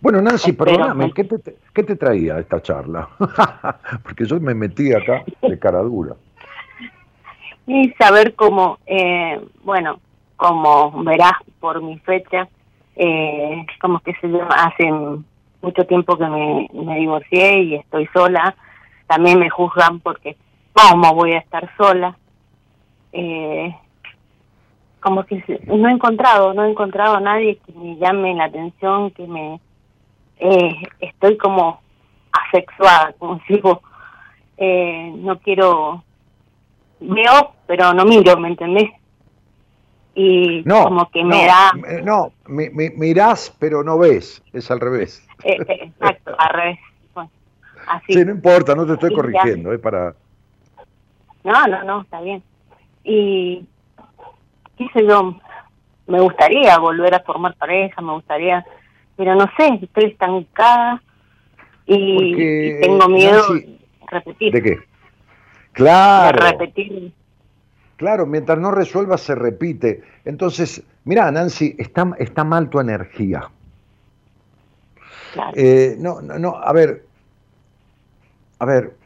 Bueno, 0.00 0.20
Nancy, 0.20 0.52
perdóname, 0.52 1.12
¿qué 1.12 1.24
te, 1.24 1.56
¿qué 1.72 1.82
te 1.82 1.96
traía 1.96 2.38
esta 2.38 2.60
charla? 2.60 3.08
Porque 4.02 4.26
yo 4.26 4.38
me 4.38 4.54
metí 4.54 4.92
acá 4.92 5.24
de 5.40 5.58
cara 5.58 5.80
dura. 5.80 6.14
Y 7.66 7.90
saber 7.98 8.34
cómo, 8.34 8.78
eh, 8.86 9.40
bueno, 9.64 9.98
como 10.36 11.02
verás 11.02 11.32
por 11.60 11.82
mi 11.82 11.98
fecha, 12.00 12.48
eh, 12.94 13.66
como 13.80 14.00
que 14.00 14.14
se 14.14 14.28
llama, 14.28 14.54
hacen 14.54 15.24
mucho 15.62 15.84
tiempo 15.86 16.16
que 16.16 16.26
me, 16.26 16.68
me 16.72 16.96
divorcié 16.96 17.62
y 17.62 17.74
estoy 17.74 18.08
sola. 18.12 18.54
También 19.06 19.38
me 19.38 19.50
juzgan 19.50 20.00
porque, 20.00 20.36
¿cómo 20.72 21.14
voy 21.14 21.32
a 21.32 21.38
estar 21.38 21.68
sola? 21.76 22.16
Eh, 23.12 23.74
como 25.00 25.24
que 25.24 25.42
no 25.66 25.88
he 25.88 25.92
encontrado, 25.92 26.52
no 26.52 26.64
he 26.64 26.70
encontrado 26.70 27.16
a 27.16 27.20
nadie 27.20 27.58
que 27.64 27.72
me 27.72 27.96
llame 27.96 28.34
la 28.34 28.46
atención, 28.46 29.10
que 29.12 29.26
me... 29.26 29.60
Eh, 30.38 30.74
estoy 31.00 31.36
como 31.38 31.80
asexuada, 32.32 33.14
como 33.18 33.40
digo, 33.48 33.82
eh, 34.56 35.12
no 35.16 35.38
quiero... 35.38 36.02
Veo, 37.00 37.52
pero 37.66 37.92
no 37.92 38.04
miro, 38.04 38.36
¿me 38.38 38.48
entendés? 38.48 38.90
y 40.18 40.64
como 40.64 41.10
que 41.10 41.22
me 41.22 41.44
da... 41.44 41.72
No, 42.02 42.32
mirás 42.48 43.54
pero 43.60 43.84
no 43.84 43.98
ves, 43.98 44.42
es 44.54 44.70
al 44.70 44.80
revés. 44.80 45.22
Eh, 45.44 45.58
eh, 45.68 45.92
exacto, 45.92 46.34
al 46.38 46.54
revés. 46.54 46.78
así. 47.86 48.14
Sí, 48.14 48.24
no 48.24 48.32
importa, 48.32 48.74
no 48.74 48.86
te 48.86 48.94
estoy 48.94 49.14
corrigiendo, 49.14 49.74
es 49.74 49.80
para... 49.80 50.14
No, 51.44 51.66
no, 51.66 51.84
no, 51.84 52.02
está 52.02 52.22
bien. 52.22 52.42
Y, 53.04 53.66
qué 54.78 54.86
sé 54.94 55.06
yo, 55.06 55.38
me 56.06 56.20
gustaría 56.20 56.78
volver 56.78 57.14
a 57.14 57.20
formar 57.20 57.54
pareja, 57.54 58.00
me 58.00 58.12
gustaría, 58.12 58.64
pero 59.16 59.34
no 59.34 59.44
sé, 59.58 59.80
estoy 59.82 60.06
estancada 60.06 61.02
y, 61.84 62.80
tengo 62.80 63.06
miedo 63.08 63.42
de 63.52 63.78
repetir. 64.08 64.52
¿De 64.54 64.62
qué? 64.62 64.78
Claro. 65.76 66.38
Repetir 66.40 67.12
Claro, 67.96 68.26
mientras 68.26 68.58
no 68.58 68.70
resuelvas 68.70 69.22
se 69.22 69.34
repite. 69.34 70.02
Entonces, 70.24 70.82
mira, 71.04 71.30
Nancy, 71.30 71.74
está, 71.78 72.10
está 72.18 72.44
mal 72.44 72.68
tu 72.68 72.80
energía. 72.80 73.50
Eh, 75.54 75.96
no, 75.98 76.22
no, 76.22 76.38
no, 76.38 76.56
a 76.56 76.72
ver, 76.72 77.04
a 78.58 78.64
ver, 78.64 78.96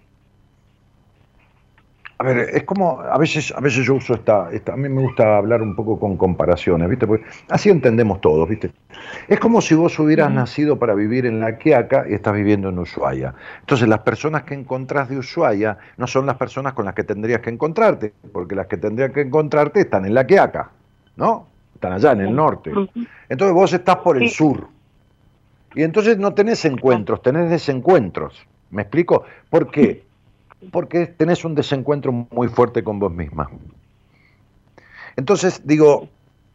a 2.20 2.22
ver, 2.22 2.50
es 2.52 2.64
como, 2.64 3.00
a 3.00 3.16
veces, 3.16 3.50
a 3.56 3.60
veces 3.60 3.86
yo 3.86 3.94
uso 3.94 4.12
esta, 4.12 4.50
esta, 4.52 4.74
a 4.74 4.76
mí 4.76 4.90
me 4.90 5.00
gusta 5.00 5.38
hablar 5.38 5.62
un 5.62 5.74
poco 5.74 5.98
con 5.98 6.18
comparaciones, 6.18 6.86
¿viste? 6.86 7.06
Porque 7.06 7.24
así 7.48 7.70
entendemos 7.70 8.20
todos, 8.20 8.46
¿viste? 8.46 8.72
Es 9.26 9.40
como 9.40 9.62
si 9.62 9.74
vos 9.74 9.98
hubieras 9.98 10.30
nacido 10.30 10.78
para 10.78 10.92
vivir 10.92 11.24
en 11.24 11.40
La 11.40 11.56
Quiaca 11.56 12.04
y 12.06 12.12
estás 12.12 12.34
viviendo 12.34 12.68
en 12.68 12.78
Ushuaia. 12.78 13.32
Entonces 13.60 13.88
las 13.88 14.00
personas 14.00 14.42
que 14.42 14.52
encontrás 14.52 15.08
de 15.08 15.16
Ushuaia 15.16 15.78
no 15.96 16.06
son 16.06 16.26
las 16.26 16.36
personas 16.36 16.74
con 16.74 16.84
las 16.84 16.94
que 16.94 17.04
tendrías 17.04 17.40
que 17.40 17.48
encontrarte, 17.48 18.12
porque 18.34 18.54
las 18.54 18.66
que 18.66 18.76
tendrías 18.76 19.12
que 19.12 19.22
encontrarte 19.22 19.80
están 19.80 20.04
en 20.04 20.12
La 20.12 20.26
Quiaca, 20.26 20.72
¿no? 21.16 21.46
Están 21.74 21.94
allá 21.94 22.12
en 22.12 22.20
el 22.20 22.36
norte. 22.36 22.70
Entonces 23.30 23.54
vos 23.54 23.72
estás 23.72 23.96
por 23.96 24.22
el 24.22 24.28
sur. 24.28 24.68
Y 25.74 25.84
entonces 25.84 26.18
no 26.18 26.34
tenés 26.34 26.66
encuentros, 26.66 27.22
tenés 27.22 27.48
desencuentros. 27.48 28.46
¿Me 28.70 28.82
explico? 28.82 29.24
¿Por 29.48 29.70
qué? 29.70 30.09
Porque 30.70 31.06
tenés 31.06 31.44
un 31.44 31.54
desencuentro 31.54 32.12
muy 32.12 32.48
fuerte 32.48 32.82
con 32.84 32.98
vos 32.98 33.12
misma. 33.12 33.50
Entonces, 35.16 35.62
digo, 35.64 36.08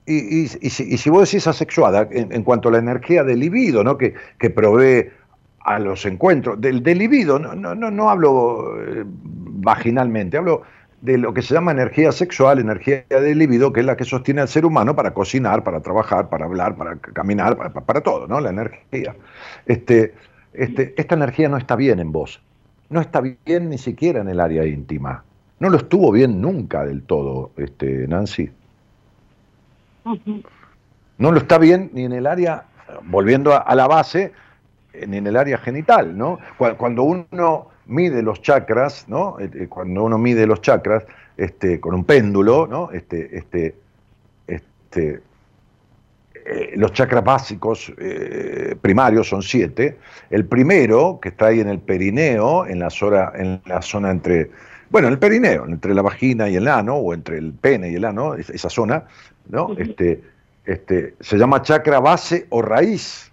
y, 0.06 0.48
si, 0.48 1.10
vos 1.10 1.30
decís 1.30 1.48
asexuada, 1.48 2.08
en, 2.12 2.44
cuanto 2.44 2.70
a 2.70 2.74
la 2.74 2.78
energía 2.78 3.24
del 3.24 3.40
libido, 3.40 3.84
¿no? 3.84 3.98
que, 3.98 4.14
que 4.38 4.50
provee 4.50 5.10
a 5.62 5.80
los 5.80 6.06
encuentros, 6.06 6.62
del, 6.62 6.84
libido, 6.84 7.40
no, 7.40 7.56
no, 7.56 7.76
no, 7.76 8.10
hablo 8.10 8.76
eh, 8.80 9.04
vaginalmente, 9.06 10.38
hablo 10.38 10.62
de 11.02 11.18
lo 11.18 11.34
que 11.34 11.42
se 11.42 11.56
llama 11.56 11.72
energía 11.72 12.12
sexual, 12.12 12.60
energía 12.60 13.04
del 13.10 13.40
libido, 13.40 13.74
que 13.74 13.80
es 13.80 13.86
la 13.86 13.98
que 13.98 14.06
sostiene 14.06 14.42
al 14.42 14.48
ser 14.48 14.66
humano 14.66 14.96
para 14.96 15.14
cocinar, 15.14 15.64
para 15.64 15.82
trabajar, 15.82 16.30
para 16.30 16.46
hablar, 16.46 16.76
para 16.76 16.98
caminar, 16.98 17.58
para, 17.58 17.72
para 17.72 18.02
todo, 18.02 18.28
¿no? 18.28 18.40
La 18.40 18.52
energía. 18.52 19.16
Este, 19.66 20.14
este, 20.54 20.94
esta 20.98 21.16
energía 21.16 21.50
no 21.50 21.58
está 21.58 21.76
bien 21.76 22.00
en 22.00 22.12
vos 22.12 22.42
no 22.90 23.02
está 23.02 23.22
bien 23.22 23.70
ni 23.70 23.78
siquiera 23.78 24.22
en 24.22 24.30
el 24.30 24.40
área 24.40 24.66
íntima. 24.66 25.24
No 25.60 25.70
lo 25.70 25.78
estuvo 25.78 26.12
bien 26.12 26.42
nunca 26.42 26.86
del 26.86 27.04
todo, 27.04 27.52
este, 27.58 28.08
Nancy. 28.08 28.50
No 31.18 31.32
lo 31.32 31.38
está 31.38 31.58
bien 31.58 31.90
ni 31.94 32.04
en 32.04 32.14
el 32.14 32.28
área, 32.28 32.66
volviendo 33.04 33.54
a, 33.54 33.74
la 33.76 33.88
base, 33.88 34.34
ni 35.08 35.18
en 35.18 35.28
el 35.28 35.38
área 35.38 35.58
genital, 35.58 36.18
¿no? 36.18 36.40
Cuando 36.78 37.04
uno 37.04 37.70
mide 37.88 38.22
los 38.22 38.42
chakras, 38.42 39.08
¿no? 39.08 39.40
Eh, 39.40 39.50
eh, 39.54 39.68
cuando 39.68 40.04
uno 40.04 40.18
mide 40.18 40.46
los 40.46 40.62
chakras, 40.62 41.06
este, 41.38 41.80
con 41.80 41.96
un 41.96 42.04
péndulo, 42.04 42.68
¿no? 42.68 42.92
Este, 42.92 43.38
este, 43.38 43.76
este, 44.48 45.22
eh, 46.46 46.74
los 46.76 46.94
chakras 46.94 47.24
básicos 47.24 47.92
primarios 48.82 49.28
son 49.28 49.42
siete. 49.42 49.98
El 50.30 50.46
primero, 50.46 51.20
que 51.22 51.30
está 51.30 51.48
ahí 51.48 51.60
en 51.60 51.70
el 51.70 51.80
perineo, 51.80 52.66
en 52.66 52.80
la 52.80 52.90
zona, 52.90 53.32
en 53.36 53.62
la 53.66 53.82
zona 53.82 54.12
entre, 54.12 54.52
bueno, 54.90 55.08
el 55.08 55.18
perineo, 55.18 55.66
entre 55.66 55.94
la 55.94 56.02
vagina 56.02 56.48
y 56.48 56.56
el 56.56 56.68
ano, 56.68 56.96
o 56.96 57.14
entre 57.14 57.38
el 57.38 57.54
pene 57.54 57.90
y 57.90 57.96
el 57.96 58.06
ano, 58.06 58.36
esa 58.36 58.70
zona, 58.70 59.06
¿no? 59.50 59.76
Este, 59.78 60.22
este, 60.66 61.16
se 61.20 61.38
llama 61.38 61.62
chakra 61.62 62.00
base 62.00 62.48
o 62.50 62.62
raíz. 62.62 63.32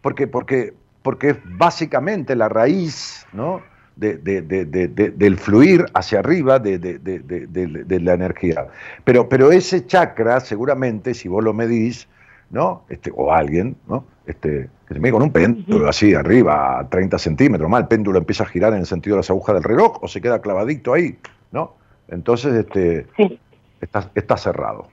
Porque, 0.00 0.26
porque, 0.26 0.74
porque 1.02 1.30
es 1.30 1.36
básicamente 1.44 2.34
la 2.36 2.48
raíz, 2.48 3.26
¿no? 3.32 3.62
del 3.94 5.36
fluir 5.36 5.84
hacia 5.94 6.20
arriba 6.20 6.58
de, 6.58 8.00
la 8.00 8.14
energía. 8.14 8.66
Pero, 9.04 9.28
pero 9.28 9.52
ese 9.52 9.86
chakra, 9.86 10.40
seguramente, 10.40 11.14
si 11.14 11.28
vos 11.28 11.44
lo 11.44 11.52
medís, 11.52 12.08
¿no? 12.52 12.84
Este, 12.88 13.10
o 13.14 13.32
alguien, 13.32 13.76
¿no? 13.88 14.04
Este, 14.26 14.68
que 14.86 14.94
se 14.94 15.00
mide 15.00 15.12
con 15.12 15.22
un 15.22 15.32
péndulo 15.32 15.88
así 15.88 16.14
arriba, 16.14 16.78
a 16.78 16.88
30 16.88 17.18
centímetros, 17.18 17.68
más 17.68 17.80
el 17.80 17.88
péndulo 17.88 18.18
empieza 18.18 18.44
a 18.44 18.46
girar 18.46 18.72
en 18.74 18.80
el 18.80 18.86
sentido 18.86 19.16
de 19.16 19.20
las 19.20 19.30
agujas 19.30 19.54
del 19.54 19.64
reloj 19.64 19.98
o 20.02 20.06
se 20.06 20.20
queda 20.20 20.40
clavadito 20.40 20.92
ahí, 20.92 21.18
¿no? 21.50 21.74
Entonces, 22.08 22.54
este, 22.54 23.06
está, 23.80 24.10
está 24.14 24.36
cerrado. 24.36 24.88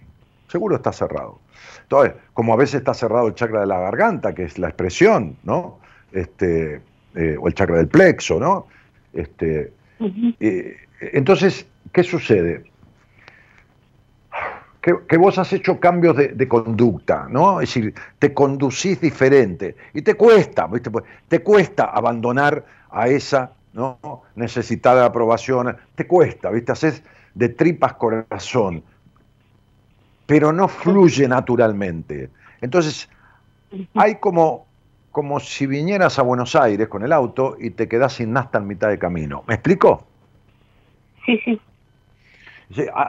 Seguro 0.48 0.78
está 0.78 0.92
cerrado. 0.92 1.40
Entonces, 1.84 2.14
como 2.34 2.54
a 2.54 2.56
veces 2.56 2.76
está 2.76 2.94
cerrado 2.94 3.28
el 3.28 3.36
chakra 3.36 3.60
de 3.60 3.68
la 3.68 3.80
garganta, 3.80 4.34
que 4.34 4.44
es 4.44 4.58
la 4.58 4.70
expresión, 4.70 5.38
¿no? 5.44 5.80
Este, 6.12 6.82
eh, 7.16 7.36
o 7.40 7.48
el 7.48 7.54
chakra 7.54 7.78
del 7.78 7.88
plexo, 7.88 8.40
¿no? 8.40 8.68
Este, 9.14 9.74
eh, 10.40 10.78
entonces, 11.00 11.68
¿qué 11.92 12.04
sucede? 12.04 12.64
Que, 14.82 15.18
vos 15.18 15.38
has 15.38 15.52
hecho 15.52 15.80
cambios 15.80 16.16
de, 16.16 16.48
conducta, 16.48 17.28
¿no? 17.30 17.60
Es 17.60 17.74
decir, 17.74 17.94
te 18.18 18.34
conducís 18.34 19.02
diferente 19.02 19.76
y 19.94 20.02
te 20.02 20.16
cuesta, 20.16 20.68
¿viste? 20.68 20.90
Pues, 20.90 21.04
te 21.28 21.44
cuesta 21.44 21.86
abandonar 21.86 22.66
a 22.90 23.10
esa 23.10 23.52
¿no? 23.74 24.00
necesitada 24.36 25.06
aprobación, 25.06 25.76
te 25.96 26.08
cuesta, 26.08 26.50
¿viste? 26.50 26.72
Haces 26.72 27.04
de 27.34 27.50
tripas 27.50 27.96
corazón, 27.96 28.82
pero 30.26 30.54
no 30.54 30.70
fluye 30.70 31.28
naturalmente. 31.28 32.30
Entonces, 32.62 33.10
hay 33.96 34.16
como 34.16 34.70
como 35.12 35.40
si 35.40 35.66
vinieras 35.66 36.20
a 36.20 36.22
Buenos 36.22 36.56
Aires 36.56 36.88
con 36.88 37.04
el 37.04 37.12
auto 37.12 37.58
y 37.60 37.72
te 37.72 37.88
quedas 37.88 38.14
sin 38.14 38.32
nafta 38.32 38.60
en 38.60 38.68
mitad 38.68 38.90
de 38.90 39.00
camino. 39.00 39.44
¿Me 39.48 39.56
explico? 39.56 40.06
Sí, 41.26 41.40
sí. 41.44 41.60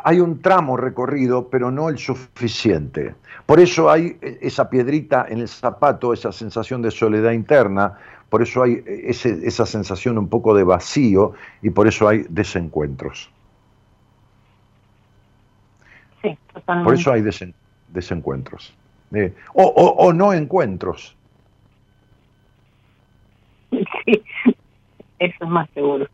Hay 0.05 0.21
un 0.21 0.41
tramo 0.41 0.77
recorrido, 0.77 1.49
pero 1.49 1.71
no 1.71 1.91
el 1.91 1.99
suficiente. 1.99 3.15
Por 3.45 3.61
eso 3.61 3.91
hay 3.91 4.17
esa 4.41 4.71
piedrita 4.71 5.27
en 5.29 5.41
el 5.41 5.49
zapato, 5.49 6.15
esa 6.15 6.33
sensación 6.33 6.81
de 6.81 6.91
soledad 6.91 7.33
interna, 7.33 7.99
por 8.31 8.43
eso 8.43 8.63
hay 8.63 8.83
esa 8.87 9.67
sensación 9.67 10.17
un 10.17 10.29
poco 10.29 10.55
de 10.55 10.65
vacío 10.65 11.35
y 11.63 11.71
por 11.71 11.89
eso 11.89 12.09
hay 12.09 12.25
desencuentros. 12.29 13.31
Sí, 16.23 16.39
totalmente. 16.55 16.85
Por 16.85 16.95
eso 16.95 17.13
hay 17.13 17.23
desencuentros. 17.89 18.73
Eh, 19.13 19.35
o 19.53 20.13
no 20.13 20.33
encuentros. 20.33 21.17
sí, 24.05 24.23
eso 25.19 25.45
es 25.45 25.49
más 25.49 25.69
seguro. 25.75 26.07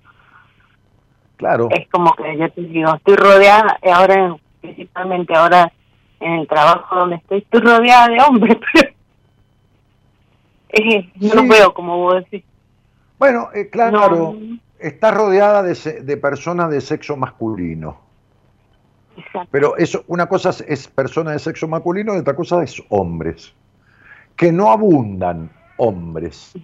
Claro. 1.37 1.69
Es 1.71 1.89
como 1.89 2.15
que 2.15 2.37
yo 2.37 2.51
te 2.51 2.63
digo, 2.63 2.95
estoy 2.95 3.17
rodeada, 3.17 3.79
ahora 3.93 4.37
principalmente 4.61 5.35
ahora 5.35 5.73
en 6.21 6.33
el 6.33 6.49
trabajo 6.49 6.97
donde 6.97 7.17
estoy, 7.17 7.39
estoy 7.39 7.61
rodeada 7.61 8.09
de 8.09 8.19
hombres, 8.23 8.57
pero 8.73 8.91
eh, 10.71 11.11
no 11.17 11.35
lo 11.35 11.49
veo 11.49 11.75
como 11.75 11.99
vos 11.99 12.17
decís. 12.17 12.45
Bueno, 13.19 13.49
eh, 13.55 13.69
claro, 13.71 14.37
está 14.79 15.11
rodeada 15.11 15.63
de, 15.63 15.75
de 16.03 16.17
personas 16.17 16.71
de 16.71 16.81
sexo 16.81 17.17
masculino. 17.17 18.01
Exacto. 19.17 19.49
Pero 19.51 19.77
eso, 19.77 20.05
una 20.09 20.27
cosa 20.27 20.51
es, 20.51 20.65
es 20.69 20.89
persona 20.89 21.33
de 21.33 21.39
sexo 21.39 21.69
masculino 21.69 22.15
y 22.15 22.19
otra 22.19 22.35
cosa 22.35 22.63
es 22.63 22.83
hombres. 22.89 23.55
Que 24.37 24.53
no 24.53 24.71
abundan 24.71 25.51
hombres 25.79 26.55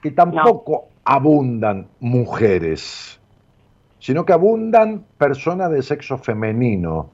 que 0.00 0.10
tampoco 0.10 0.88
abundan 1.04 1.88
mujeres, 2.00 3.20
sino 3.98 4.24
que 4.24 4.32
abundan 4.32 5.04
personas 5.16 5.70
de 5.70 5.82
sexo 5.82 6.18
femenino, 6.18 7.10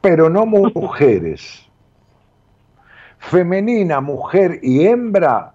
pero 0.00 0.28
no 0.28 0.46
mujeres. 0.46 1.66
Femenina, 3.18 4.00
mujer 4.00 4.60
y 4.62 4.86
hembra 4.86 5.52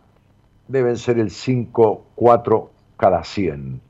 deben 0.68 0.98
ser 0.98 1.20
el 1.20 1.30
5, 1.30 2.06
4 2.16 2.72
cada 2.98 3.24
100. 3.24 3.82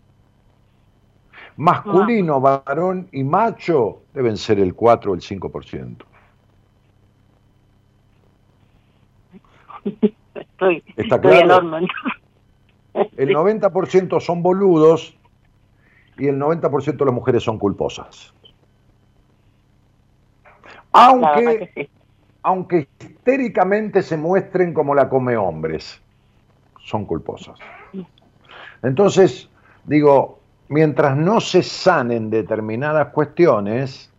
Masculino, 1.57 2.39
varón 2.39 3.07
y 3.11 3.24
macho 3.24 4.03
deben 4.13 4.38
ser 4.38 4.59
el 4.59 4.74
4 4.74 5.11
o 5.11 5.15
el 5.15 5.22
5%. 5.22 5.97
Estoy, 10.34 10.84
¿Está 10.95 11.19
claro? 11.19 11.80
El 13.17 13.30
90% 13.30 14.19
son 14.19 14.43
boludos 14.43 15.17
y 16.22 16.28
el 16.28 16.39
90% 16.39 16.97
de 16.97 17.05
las 17.05 17.13
mujeres 17.13 17.41
son 17.41 17.57
culposas. 17.57 18.32
Aunque, 20.91 21.89
aunque 22.43 22.88
histéricamente 22.99 24.03
se 24.03 24.17
muestren 24.17 24.72
como 24.72 24.93
la 24.93 25.09
come 25.09 25.36
hombres, 25.36 25.99
son 26.78 27.05
culposas. 27.05 27.57
Entonces, 28.84 29.49
digo, 29.86 30.39
mientras 30.67 31.17
no 31.17 31.41
se 31.41 31.63
sanen 31.63 32.30
determinadas 32.30 33.07
cuestiones, 33.07 34.11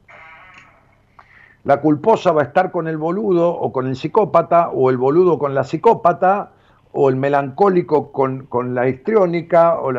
la 1.62 1.80
culposa 1.80 2.32
va 2.32 2.42
a 2.42 2.46
estar 2.46 2.72
con 2.72 2.88
el 2.88 2.98
boludo 2.98 3.48
o 3.48 3.72
con 3.72 3.86
el 3.86 3.94
psicópata, 3.94 4.70
o 4.70 4.90
el 4.90 4.96
boludo 4.96 5.38
con 5.38 5.54
la 5.54 5.62
psicópata, 5.62 6.50
o 6.92 7.08
el 7.08 7.16
melancólico 7.16 8.12
con, 8.12 8.74
la 8.74 8.88
histriónica, 8.88 9.78
o, 9.78 9.92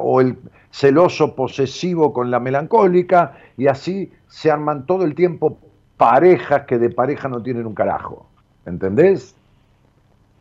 o, 0.00 0.20
el 0.20 0.38
celoso 0.70 1.34
posesivo 1.34 2.12
con 2.12 2.30
la 2.30 2.40
melancólica, 2.40 3.36
y 3.56 3.66
así 3.66 4.12
se 4.28 4.50
arman 4.50 4.86
todo 4.86 5.04
el 5.04 5.14
tiempo 5.14 5.58
parejas 5.96 6.62
que 6.66 6.78
de 6.78 6.90
pareja 6.90 7.28
no 7.28 7.42
tienen 7.42 7.66
un 7.66 7.74
carajo. 7.74 8.26
¿Entendés? 8.64 9.34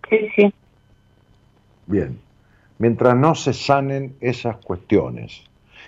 Sí, 0.10 0.30
sí. 0.36 0.53
Bien. 1.88 2.19
Mientras 2.77 3.15
no 3.15 3.36
se 3.36 3.53
sanen 3.53 4.15
esas 4.19 4.57
cuestiones. 4.57 5.44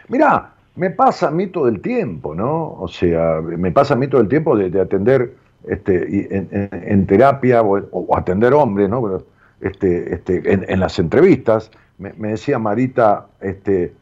Mirá, 0.07 0.53
me 0.75 0.91
pasa 0.91 1.27
a 1.27 1.31
mí 1.31 1.47
todo 1.47 1.67
el 1.67 1.81
tiempo, 1.81 2.33
¿no? 2.33 2.73
O 2.79 2.87
sea, 2.87 3.41
me 3.41 3.71
pasa 3.71 3.95
a 3.95 3.97
mí 3.97 4.07
todo 4.07 4.21
el 4.21 4.29
tiempo 4.29 4.55
de, 4.55 4.79
atender 4.79 5.33
este, 5.67 6.29
en, 6.31 7.07
terapia 7.07 7.61
o, 7.61 8.15
atender 8.15 8.53
hombres, 8.53 8.89
¿no? 8.89 9.23
Este, 9.61 10.13
este, 10.13 10.53
en, 10.53 10.79
las 10.79 10.99
entrevistas, 10.99 11.71
me, 11.97 12.11
decía 12.11 12.59
Marita, 12.59 13.27
este, 13.41 13.93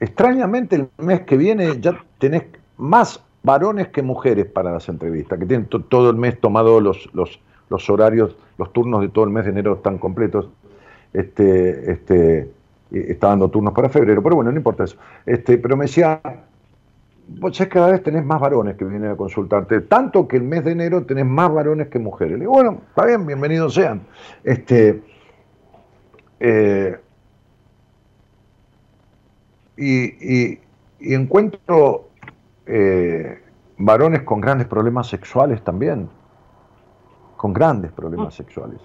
extrañamente 0.00 0.76
el 0.76 0.88
mes 0.98 1.22
que 1.22 1.36
viene 1.36 1.80
ya 1.80 1.98
tenés 2.18 2.44
más 2.76 3.22
varones 3.42 3.88
que 3.88 4.02
mujeres 4.02 4.46
para 4.46 4.72
las 4.72 4.88
entrevistas, 4.88 5.38
que 5.38 5.46
tienen 5.46 5.66
todo 5.66 6.10
el 6.10 6.16
mes 6.16 6.40
tomado 6.40 6.80
los, 6.80 7.08
los, 7.12 7.40
los, 7.68 7.90
horarios, 7.90 8.36
los 8.58 8.72
turnos 8.72 9.00
de 9.00 9.08
todo 9.08 9.24
el 9.24 9.30
mes 9.30 9.44
de 9.44 9.50
enero 9.50 9.74
están 9.74 9.98
completos. 9.98 10.48
Este, 11.12 11.92
este, 11.92 12.50
está 12.92 13.28
dando 13.28 13.48
turnos 13.50 13.74
para 13.74 13.88
febrero, 13.88 14.22
pero 14.22 14.36
bueno, 14.36 14.50
no 14.50 14.56
importa 14.56 14.84
eso. 14.84 14.96
Este, 15.26 15.58
pero 15.58 15.76
me 15.76 15.86
decía, 15.86 16.20
vos 17.28 17.60
es 17.60 17.68
cada 17.68 17.90
vez 17.92 18.02
tenés 18.02 18.24
más 18.24 18.40
varones 18.40 18.76
que 18.76 18.84
vienen 18.84 19.10
a 19.10 19.16
consultarte, 19.16 19.80
tanto 19.82 20.26
que 20.26 20.36
el 20.36 20.42
mes 20.42 20.64
de 20.64 20.72
enero 20.72 21.04
tenés 21.04 21.26
más 21.26 21.52
varones 21.52 21.88
que 21.88 21.98
mujeres. 21.98 22.34
Le 22.34 22.40
digo, 22.40 22.52
bueno, 22.52 22.80
está 22.88 23.06
bien, 23.06 23.26
bienvenidos 23.26 23.74
sean. 23.74 24.02
Este, 24.44 25.02
eh, 26.40 26.98
y, 29.76 30.58
encuentro 31.00 32.10
eh, 32.66 33.42
varones 33.78 34.22
con 34.22 34.40
grandes 34.40 34.66
problemas 34.66 35.08
sexuales 35.08 35.62
también, 35.62 36.08
con 37.36 37.52
grandes 37.52 37.92
problemas 37.92 38.34
sexuales, 38.34 38.80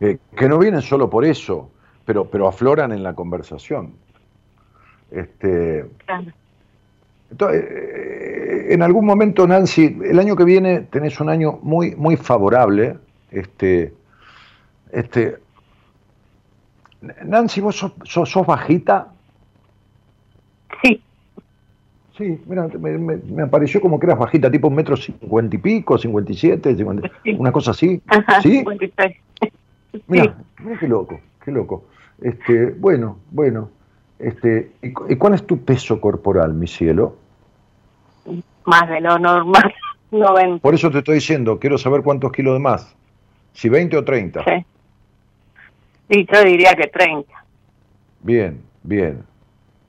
eh, 0.00 0.18
que 0.36 0.48
no 0.48 0.58
vienen 0.58 0.82
solo 0.82 1.10
por 1.10 1.24
eso, 1.24 1.70
pero, 2.04 2.30
pero 2.30 2.46
afloran 2.46 2.92
en 2.92 3.02
la 3.02 3.14
conversación. 3.14 3.94
Este, 5.10 5.88
entonces, 7.30 7.64
eh, 7.68 8.66
en 8.70 8.82
algún 8.82 9.04
momento, 9.04 9.46
Nancy, 9.46 9.98
el 10.04 10.18
año 10.18 10.36
que 10.36 10.44
viene 10.44 10.80
tenés 10.80 11.20
un 11.20 11.28
año 11.28 11.58
muy, 11.62 11.94
muy 11.94 12.16
favorable. 12.16 12.96
Este, 13.30 13.92
este, 14.92 15.36
Nancy, 17.24 17.60
¿vos 17.60 17.76
sos, 18.04 18.46
bajita? 18.46 19.08
Sí. 20.82 21.02
Sí, 22.16 22.40
mira, 22.46 22.66
me, 22.66 23.42
apareció 23.42 23.80
como 23.80 24.00
que 24.00 24.06
eras 24.06 24.18
bajita, 24.18 24.50
tipo 24.50 24.66
un 24.66 24.74
metro 24.74 24.96
cincuenta 24.96 25.54
y 25.54 25.58
pico, 25.58 25.96
cincuenta 25.98 26.32
y 26.32 26.34
siete, 26.34 26.76
una 27.38 27.52
cosa 27.52 27.70
así. 27.70 28.02
¿Sí? 28.42 28.64
Mira, 30.08 30.36
mira 30.58 30.78
qué 30.80 30.88
loco, 30.88 31.20
qué 31.44 31.52
loco. 31.52 31.84
Este, 32.20 32.70
bueno, 32.72 33.18
bueno. 33.30 33.70
Este, 34.18 34.72
¿y, 34.82 34.92
cuál 35.16 35.34
es 35.34 35.46
tu 35.46 35.64
peso 35.64 36.00
corporal, 36.00 36.52
mi 36.54 36.66
cielo? 36.66 37.16
Más 38.64 38.88
de 38.88 39.00
lo 39.00 39.18
normal, 39.18 39.74
90. 40.10 40.62
Por 40.62 40.74
eso 40.74 40.90
te 40.90 40.98
estoy 40.98 41.16
diciendo, 41.16 41.58
quiero 41.58 41.78
saber 41.78 42.02
cuántos 42.02 42.32
kilos 42.32 42.54
de 42.54 42.60
más. 42.60 42.94
Si 43.52 43.68
20 43.68 43.96
o 43.96 44.04
30. 44.04 44.44
Sí. 44.44 44.66
Sí, 46.10 46.26
yo 46.32 46.42
diría 46.42 46.74
que 46.74 46.88
30. 46.88 47.32
Bien, 48.22 48.62
bien, 48.82 49.24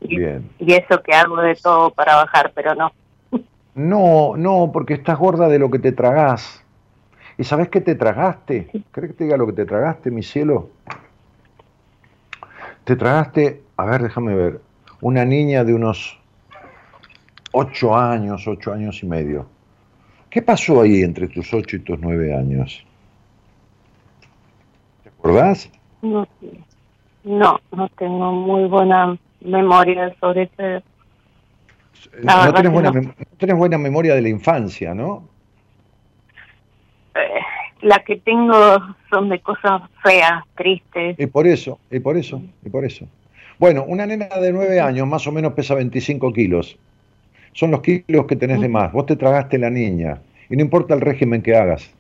bien. 0.02 0.50
Y 0.60 0.74
eso 0.74 1.02
que 1.02 1.14
hago 1.14 1.38
de 1.38 1.56
todo 1.56 1.92
para 1.92 2.16
bajar, 2.16 2.52
pero 2.54 2.76
no. 2.76 2.92
No, 3.76 4.36
no, 4.36 4.72
porque 4.74 4.96
estás 4.96 5.18
gorda 5.18 5.48
de 5.48 5.58
lo 5.58 5.72
que 5.72 5.80
te 5.80 5.94
tragás. 5.94 6.66
¿Y 7.38 7.46
sabes 7.46 7.70
qué 7.70 7.80
te 7.80 7.96
tragaste? 7.96 8.68
¿Crees 8.92 9.12
que 9.12 9.18
te 9.18 9.24
diga 9.24 9.38
lo 9.38 9.46
que 9.46 9.54
te 9.54 9.66
tragaste, 9.66 10.12
mi 10.12 10.24
cielo? 10.24 10.72
Te 12.90 12.96
tragaste, 12.96 13.62
a 13.78 13.86
ver, 13.86 14.02
déjame 14.02 14.34
ver, 14.34 14.62
una 15.02 15.24
niña 15.24 15.64
de 15.64 15.76
unos 15.76 16.18
ocho 17.52 17.96
años, 17.96 18.48
ocho 18.48 18.74
años 18.74 19.04
y 19.04 19.06
medio. 19.06 19.46
¿Qué 20.28 20.42
pasó 20.42 20.82
ahí 20.82 21.04
entre 21.04 21.28
tus 21.28 21.54
ocho 21.54 21.76
y 21.76 21.82
tus 21.82 22.00
nueve 22.00 22.36
años? 22.36 22.84
¿Te 25.04 25.10
acordás? 25.10 25.70
No, 26.02 26.28
no, 27.26 27.60
no 27.72 27.90
tengo 27.90 28.32
muy 28.32 28.68
buena 28.68 29.16
memoria 29.42 30.12
sobre 30.20 30.50
ese. 30.52 30.84
No 32.24 32.54
tienes, 32.54 32.74
buena, 32.74 32.92
no 32.92 33.14
tienes 33.38 33.56
buena 33.56 33.78
memoria 33.78 34.16
de 34.16 34.24
la 34.24 34.30
infancia, 34.30 34.96
¿no? 34.96 35.30
Las 37.82 38.04
que 38.04 38.18
tengo 38.18 38.56
son 39.10 39.30
de 39.30 39.40
cosas 39.40 39.82
feas, 40.04 40.44
tristes. 40.56 41.18
Y 41.18 41.28
por 41.28 41.48
eso, 41.48 41.80
y 41.90 42.00
por 42.00 42.18
eso, 42.18 42.42
y 42.66 42.70
por 42.70 42.86
eso. 42.86 43.08
Bueno, 43.58 43.84
una 43.88 44.06
nena 44.06 44.28
de 44.28 44.54
nueve 44.54 44.80
años 44.80 45.08
más 45.08 45.28
o 45.28 45.32
menos 45.32 45.54
pesa 45.54 45.76
25 45.76 46.34
kilos. 46.34 46.78
Son 47.54 47.72
los 47.72 47.82
kilos 47.82 48.26
que 48.28 48.36
tenés 48.36 48.62
de 48.62 48.70
más. 48.70 48.92
Vos 48.92 49.06
te 49.06 49.16
tragaste 49.16 49.58
la 49.58 49.70
niña. 49.70 50.22
Y 50.50 50.56
no 50.56 50.62
importa 50.62 50.94
el 50.94 51.02
régimen 51.02 51.42
que 51.42 51.56
hagas. 51.56 51.92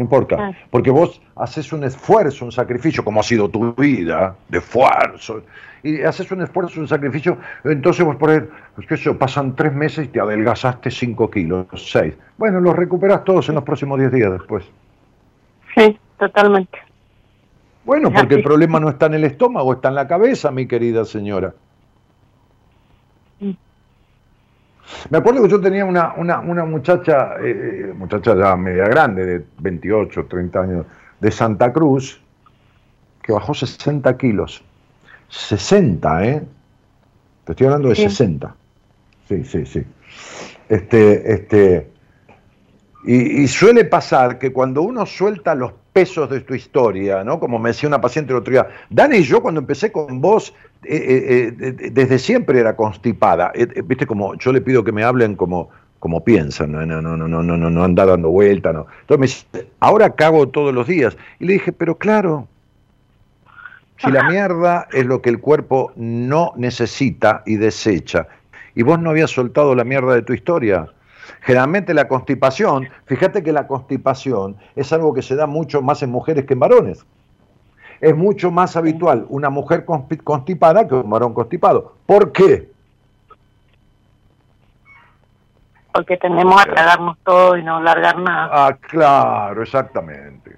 No 0.00 0.04
importa. 0.04 0.56
Porque 0.70 0.90
vos 0.90 1.20
haces 1.36 1.74
un 1.74 1.84
esfuerzo, 1.84 2.46
un 2.46 2.52
sacrificio, 2.52 3.04
como 3.04 3.20
ha 3.20 3.22
sido 3.22 3.50
tu 3.50 3.74
vida, 3.74 4.34
de 4.48 4.56
esfuerzo. 4.56 5.42
Y 5.82 6.00
haces 6.00 6.32
un 6.32 6.40
esfuerzo, 6.40 6.80
un 6.80 6.88
sacrificio. 6.88 7.36
Entonces 7.64 8.02
vos 8.06 8.16
por 8.16 8.48
pues 8.74 8.86
que 8.86 8.94
eso, 8.94 9.18
pasan 9.18 9.54
tres 9.54 9.74
meses 9.74 10.06
y 10.06 10.08
te 10.08 10.18
adelgazaste 10.18 10.90
cinco 10.90 11.30
kilos, 11.30 11.66
seis. 11.74 12.14
Bueno, 12.38 12.62
los 12.62 12.74
recuperas 12.74 13.24
todos 13.24 13.50
en 13.50 13.56
los 13.56 13.64
próximos 13.64 13.98
diez 13.98 14.10
días 14.10 14.32
después. 14.32 14.64
Sí, 15.76 15.98
totalmente. 16.18 16.78
Bueno, 17.84 18.10
porque 18.10 18.36
el 18.36 18.42
problema 18.42 18.80
no 18.80 18.88
está 18.88 19.04
en 19.04 19.14
el 19.14 19.24
estómago, 19.24 19.74
está 19.74 19.90
en 19.90 19.96
la 19.96 20.08
cabeza, 20.08 20.50
mi 20.50 20.66
querida 20.66 21.04
señora. 21.04 21.52
Me 25.10 25.18
acuerdo 25.18 25.42
que 25.42 25.48
yo 25.48 25.60
tenía 25.60 25.84
una, 25.84 26.14
una, 26.14 26.40
una 26.40 26.64
muchacha, 26.64 27.34
eh, 27.40 27.88
eh, 27.90 27.92
muchacha 27.94 28.34
ya 28.36 28.56
media 28.56 28.84
grande, 28.84 29.24
de 29.24 29.44
28, 29.58 30.26
30 30.26 30.60
años, 30.60 30.86
de 31.20 31.30
Santa 31.30 31.72
Cruz, 31.72 32.20
que 33.22 33.32
bajó 33.32 33.54
60 33.54 34.16
kilos. 34.16 34.62
60, 35.28 36.24
¿eh? 36.24 36.42
Te 37.44 37.52
estoy 37.52 37.66
hablando 37.66 37.88
de 37.88 37.94
60. 37.94 38.54
Sí, 39.28 39.44
sí, 39.44 39.64
sí. 39.64 39.84
Este, 40.68 41.32
este, 41.32 41.90
y, 43.04 43.42
y, 43.42 43.48
suele 43.48 43.84
pasar 43.84 44.38
que 44.38 44.52
cuando 44.52 44.82
uno 44.82 45.06
suelta 45.06 45.54
los 45.54 45.72
pesos 45.92 46.30
de 46.30 46.40
tu 46.40 46.54
historia, 46.54 47.24
¿no? 47.24 47.40
Como 47.40 47.58
me 47.58 47.70
decía 47.70 47.88
una 47.88 48.00
paciente 48.00 48.32
el 48.32 48.38
otro 48.38 48.52
día, 48.52 48.68
Dani, 48.88 49.22
yo 49.22 49.42
cuando 49.42 49.60
empecé 49.60 49.90
con 49.90 50.20
vos, 50.20 50.54
eh, 50.84 50.96
eh, 50.96 51.54
eh, 51.60 51.90
desde 51.90 52.18
siempre 52.18 52.60
era 52.60 52.76
constipada. 52.76 53.52
Viste, 53.84 54.06
como 54.06 54.34
yo 54.36 54.52
le 54.52 54.60
pido 54.60 54.84
que 54.84 54.92
me 54.92 55.02
hablen 55.02 55.36
como, 55.36 55.70
como 55.98 56.24
piensan, 56.24 56.72
no, 56.72 56.86
no, 56.86 57.02
no, 57.02 57.16
no, 57.16 57.28
no, 57.28 57.42
no, 57.42 57.70
no 57.70 57.84
anda 57.84 58.06
dando 58.06 58.30
vuelta, 58.30 58.72
no. 58.72 58.86
Entonces 59.00 59.18
me 59.18 59.26
dice, 59.26 59.70
ahora 59.80 60.10
cago 60.10 60.48
todos 60.48 60.72
los 60.72 60.86
días. 60.86 61.16
Y 61.38 61.46
le 61.46 61.54
dije, 61.54 61.72
pero 61.72 61.98
claro, 61.98 62.46
si 63.98 64.10
la 64.10 64.22
mierda 64.30 64.88
es 64.92 65.06
lo 65.06 65.20
que 65.20 65.30
el 65.30 65.40
cuerpo 65.40 65.92
no 65.96 66.52
necesita 66.56 67.42
y 67.46 67.56
desecha, 67.56 68.28
y 68.74 68.82
vos 68.82 69.00
no 69.00 69.10
habías 69.10 69.30
soltado 69.30 69.74
la 69.74 69.84
mierda 69.84 70.14
de 70.14 70.22
tu 70.22 70.32
historia, 70.32 70.88
Generalmente 71.40 71.94
la 71.94 72.08
constipación, 72.08 72.88
fíjate 73.06 73.42
que 73.42 73.52
la 73.52 73.66
constipación 73.66 74.56
es 74.76 74.92
algo 74.92 75.14
que 75.14 75.22
se 75.22 75.36
da 75.36 75.46
mucho 75.46 75.82
más 75.82 76.02
en 76.02 76.10
mujeres 76.10 76.44
que 76.44 76.54
en 76.54 76.60
varones. 76.60 77.04
Es 78.00 78.16
mucho 78.16 78.50
más 78.50 78.76
habitual 78.76 79.26
una 79.28 79.50
mujer 79.50 79.84
constipada 79.84 80.88
que 80.88 80.94
un 80.94 81.10
varón 81.10 81.34
constipado. 81.34 81.94
¿Por 82.06 82.32
qué? 82.32 82.70
Porque 85.92 86.16
tenemos 86.16 86.60
a 86.60 86.64
tragarnos 86.64 87.18
todo 87.24 87.56
y 87.56 87.62
no 87.62 87.82
largar 87.82 88.18
nada. 88.18 88.48
Ah, 88.52 88.76
claro, 88.80 89.62
exactamente. 89.62 90.56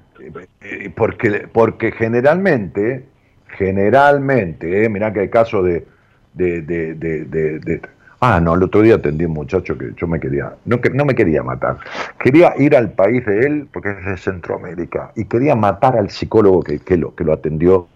Porque, 0.94 1.48
porque 1.52 1.90
generalmente, 1.90 3.08
generalmente, 3.48 4.84
eh, 4.84 4.88
mirá 4.88 5.12
que 5.12 5.20
hay 5.20 5.30
casos 5.30 5.64
de, 5.64 5.86
de, 6.34 6.62
de, 6.62 6.94
de 6.94 7.82
Ah, 8.24 8.38
no, 8.38 8.54
el 8.54 8.62
otro 8.62 8.82
día 8.82 8.94
atendí 8.94 9.24
un 9.24 9.32
muchacho 9.32 9.76
que 9.76 9.94
yo 9.96 10.06
me 10.06 10.20
quería, 10.20 10.54
no, 10.64 10.80
que, 10.80 10.90
no 10.90 11.04
me 11.04 11.12
quería 11.12 11.42
matar, 11.42 11.78
quería 12.20 12.54
ir 12.56 12.76
al 12.76 12.92
país 12.92 13.26
de 13.26 13.40
él, 13.40 13.66
porque 13.72 13.90
es 13.90 14.04
de 14.04 14.16
Centroamérica, 14.16 15.10
y 15.16 15.24
quería 15.24 15.56
matar 15.56 15.96
al 15.96 16.08
psicólogo 16.08 16.62
que, 16.62 16.78
que, 16.78 16.96
lo, 16.96 17.16
que 17.16 17.24
lo 17.24 17.32
atendió 17.32 17.88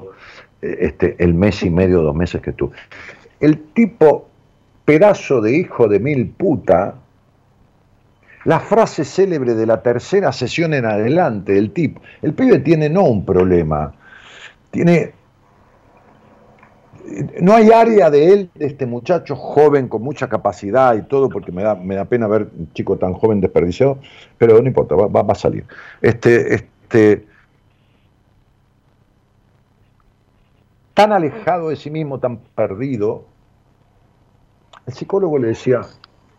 eh, 0.63 0.79
este, 0.81 1.15
el 1.21 1.33
mes 1.33 1.63
y 1.63 1.71
medio, 1.71 2.03
dos 2.03 2.17
meses 2.17 2.43
que 2.43 2.51
estuvo. 2.51 2.73
El 3.39 3.73
tipo, 3.73 4.29
pedazo 4.85 5.41
de 5.41 5.59
hijo 5.59 5.87
de 5.87 6.01
mil 6.01 6.27
puta, 6.31 6.97
la 8.47 8.59
frase 8.59 9.05
célebre 9.05 9.55
de 9.55 9.65
la 9.65 9.81
tercera 9.81 10.33
sesión 10.33 10.75
en 10.75 10.87
adelante, 10.87 11.57
el 11.57 11.71
tipo, 11.71 12.01
el 12.23 12.35
pibe 12.35 12.59
tiene 12.59 12.89
no 12.89 13.05
un 13.05 13.25
problema, 13.25 13.95
tiene 14.73 15.13
no 17.41 17.55
hay 17.55 17.71
área 17.71 18.11
de 18.11 18.33
él, 18.33 18.51
de 18.55 18.67
este 18.67 18.87
muchacho 18.87 19.37
joven 19.37 19.89
con 19.89 20.03
mucha 20.03 20.29
capacidad 20.29 20.95
y 20.97 21.03
todo, 21.03 21.29
porque 21.29 21.53
me 21.53 21.63
da, 21.63 21.75
me 21.75 21.95
da 21.95 22.05
pena 22.05 22.27
ver 22.27 22.49
un 22.57 22.73
chico 22.73 22.97
tan 22.97 23.15
joven 23.15 23.41
desperdiciado, 23.41 23.99
pero 24.39 24.61
no 24.61 24.67
importa, 24.67 24.95
va, 24.95 25.23
va, 25.23 25.33
a 25.33 25.37
salir. 25.37 25.65
Este, 26.03 26.55
este, 26.55 27.27
tan 30.95 31.13
alejado 31.13 31.69
de 31.69 31.77
sí 31.77 31.91
mismo, 31.91 32.19
tan 32.19 32.39
perdido, 32.55 33.25
el 34.87 34.95
psicólogo 34.95 35.39
le 35.39 35.49
decía, 35.49 35.83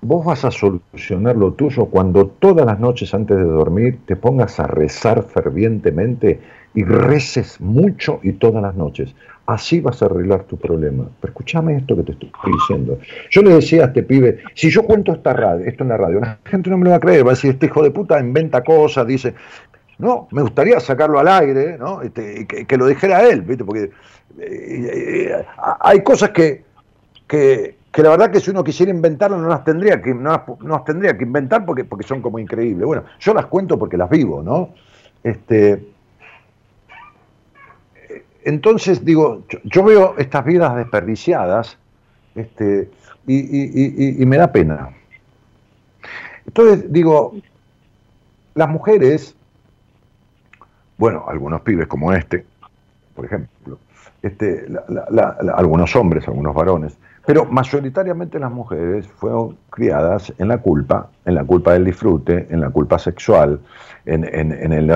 vos 0.02 0.26
vas 0.26 0.46
a 0.46 0.52
solucionar 0.52 1.36
lo 1.36 1.54
tuyo 1.54 1.86
cuando 1.86 2.28
todas 2.28 2.66
las 2.66 2.80
noches 2.80 3.14
antes 3.14 3.38
de 3.38 3.44
dormir 3.44 4.00
te 4.06 4.16
pongas 4.16 4.60
a 4.60 4.68
rezar 4.68 5.24
fervientemente 5.24 6.40
y 6.74 6.84
reces 6.84 7.60
mucho 7.60 8.20
y 8.24 8.34
todas 8.34 8.62
las 8.62 8.76
noches. 8.76 9.16
Así 9.48 9.80
vas 9.80 10.02
a 10.02 10.06
arreglar 10.08 10.44
tu 10.44 10.58
problema. 10.58 11.08
Pero 11.22 11.32
escúchame 11.32 11.78
esto 11.78 11.96
que 11.96 12.04
te 12.04 12.12
estoy 12.12 12.30
diciendo. 12.52 13.00
Yo 13.32 13.42
le 13.42 13.56
decía 13.56 13.84
a 13.84 13.88
este 13.88 14.04
pibe, 14.04 14.40
si 14.54 14.70
yo 14.70 14.84
cuento 14.84 15.14
esta 15.14 15.32
radio, 15.32 15.66
esto 15.66 15.84
en 15.84 15.90
la 15.90 15.98
radio, 15.98 16.20
la 16.20 16.38
gente 16.44 16.70
no 16.70 16.78
me 16.78 16.84
lo 16.84 16.92
va 16.92 16.98
a 16.98 17.00
creer, 17.00 17.26
va 17.26 17.32
a 17.32 17.36
decir, 17.36 17.52
este 17.52 17.68
hijo 17.68 17.82
de 17.82 17.92
puta 17.92 18.20
inventa 18.20 18.62
cosas, 18.62 19.08
dice, 19.08 19.34
no, 20.00 20.28
me 20.32 20.42
gustaría 20.42 20.80
sacarlo 20.82 21.18
al 21.18 21.30
aire, 21.30 21.78
¿no? 21.78 22.02
Este, 22.02 22.46
que, 22.46 22.78
lo 22.78 22.88
dijera 22.88 23.28
él, 23.28 23.42
¿viste? 23.42 23.64
Porque 23.64 23.84
eh, 23.84 23.90
eh, 24.40 25.46
hay 25.80 26.04
cosas 26.04 26.32
que, 26.32 26.64
que, 27.26 27.76
la 27.96 28.10
verdad 28.10 28.30
que 28.30 28.40
si 28.40 28.52
uno 28.52 28.64
quisiera 28.64 28.92
inventarlas 28.92 29.40
no 29.40 29.48
las 29.48 29.64
tendría 29.64 30.02
que, 30.02 30.14
no 30.14 30.44
las, 30.62 30.84
tendría 30.84 31.18
que 31.18 31.24
inventar 31.24 31.66
porque, 31.66 31.84
porque 31.84 32.06
son 32.06 32.22
como 32.22 32.38
increíbles. 32.38 32.86
Bueno, 32.86 33.06
yo 33.20 33.34
las 33.34 33.48
cuento 33.48 33.80
porque 33.80 33.98
las 33.98 34.10
vivo, 34.10 34.44
¿no? 34.44 34.74
Este, 35.24 35.82
entonces, 38.44 39.04
digo, 39.04 39.44
yo, 39.64 39.84
veo 39.84 40.16
estas 40.18 40.46
vidas 40.46 40.76
desperdiciadas 40.76 41.78
este, 42.36 42.90
y, 43.26 44.26
me 44.26 44.38
da 44.38 44.52
pena. 44.52 44.90
Entonces, 46.46 46.92
digo, 46.92 47.36
las 48.56 48.70
mujeres, 48.70 49.36
bueno, 50.98 51.26
algunos 51.28 51.62
pibes 51.62 51.88
como 51.88 52.14
este, 52.14 52.46
por 53.16 53.26
ejemplo. 53.26 53.80
Este, 54.24 54.66
algunos 55.56 55.96
hombres, 55.96 56.28
algunos 56.28 56.56
varones, 56.56 56.98
pero 57.28 57.44
mayoritariamente 57.44 58.40
las 58.40 58.50
mujeres 58.50 59.06
fueron 59.06 59.58
criadas 59.70 60.34
en 60.38 60.48
la 60.48 60.60
culpa, 60.60 61.10
en 61.26 61.36
la 61.36 61.44
culpa 61.44 61.74
del 61.74 61.84
disfrute, 61.84 62.48
en 62.50 62.62
la 62.62 62.70
culpa 62.70 62.98
sexual, 62.98 63.60
en, 64.06 64.24
el 64.72 64.90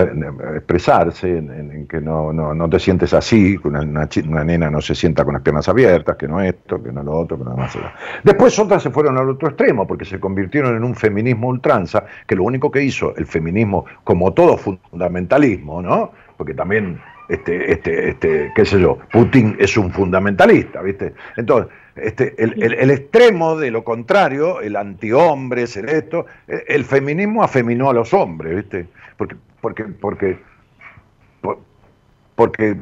expresarse, 0.56 1.40
en, 1.40 1.86
que 1.90 1.99
no, 1.99 2.32
no, 2.32 2.70
te 2.70 2.80
sientes 2.80 3.14
así, 3.14 3.58
que 3.58 3.68
una, 3.68 3.82
una, 3.82 4.44
nena 4.45 4.70
no 4.70 4.80
se 4.80 4.95
sienta 4.95 5.26
con 5.26 5.34
las 5.34 5.44
piernas 5.44 5.68
abiertas, 5.68 6.16
que 6.16 6.30
no 6.30 6.40
esto, 6.40 6.82
que 6.82 6.94
no 6.94 7.03
lo 7.03 7.20
otro, 7.20 7.38
que 7.38 7.44
no 7.44 7.58
más. 7.58 7.78
Después 8.24 8.58
otras 8.58 8.82
se 8.82 8.91
fueron 8.91 9.18
al 9.18 9.28
otro 9.28 9.49
extremo, 9.49 9.86
porque 9.86 10.06
se 10.06 10.18
convirtieron 10.18 10.78
en 10.78 10.86
un 10.86 10.95
feminismo 10.95 11.49
ultranza, 11.49 12.06
que 12.26 12.38
lo 12.38 12.45
único 12.45 12.72
que 12.72 12.82
hizo 12.82 13.14
el 13.18 13.26
feminismo, 13.26 13.84
como 14.06 14.32
todo 14.32 14.56
fundamentalismo, 14.56 15.82
¿no? 15.82 16.14
Porque 16.38 16.53
también 16.53 16.98
este, 17.32 17.72
este, 17.72 18.10
este, 18.10 18.52
qué 18.53 18.66
sé 18.66 18.80
yo, 18.80 18.98
Putin 19.12 19.56
es 19.60 19.78
un 19.78 19.91
fundamentalista, 19.91 20.82
¿viste? 20.82 21.14
Entonces, 21.38 21.72
este, 21.95 22.36
el, 22.38 22.91
extremo 22.91 23.58
de 23.58 23.72
lo 23.72 23.84
contrario, 23.84 24.60
el 24.62 24.76
antihombre, 24.76 25.64
el 25.64 25.90
esto, 25.90 26.26
el 26.48 26.84
feminismo 26.84 27.44
afeminó 27.44 27.90
a 27.90 27.94
los 27.94 28.14
hombres, 28.14 28.56
¿viste? 28.56 28.88
Porque, 29.18 29.36
porque, 29.62 29.84
porque, 29.86 30.40
porque 32.36 32.78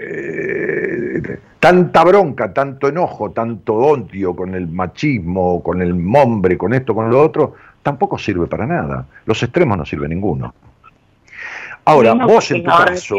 eh, 0.00 1.38
tanta 1.58 2.04
bronca, 2.04 2.52
tanto 2.52 2.88
enojo, 2.88 3.32
tanto 3.32 3.74
odio 3.74 4.34
con 4.34 4.54
el 4.54 4.68
machismo, 4.68 5.62
con 5.62 5.82
el 5.82 5.92
hombre, 6.16 6.56
con 6.56 6.72
esto, 6.72 6.94
con 6.94 7.10
lo 7.10 7.20
otro, 7.20 7.54
tampoco 7.82 8.18
sirve 8.18 8.46
para 8.46 8.66
nada. 8.66 9.06
Los 9.26 9.42
extremos 9.42 9.76
no 9.76 9.84
sirve 9.84 10.08
ninguno. 10.08 10.54
Ahora, 11.88 12.12
vos 12.12 12.50
en 12.50 12.62
tu 12.62 12.68
caso. 12.68 13.16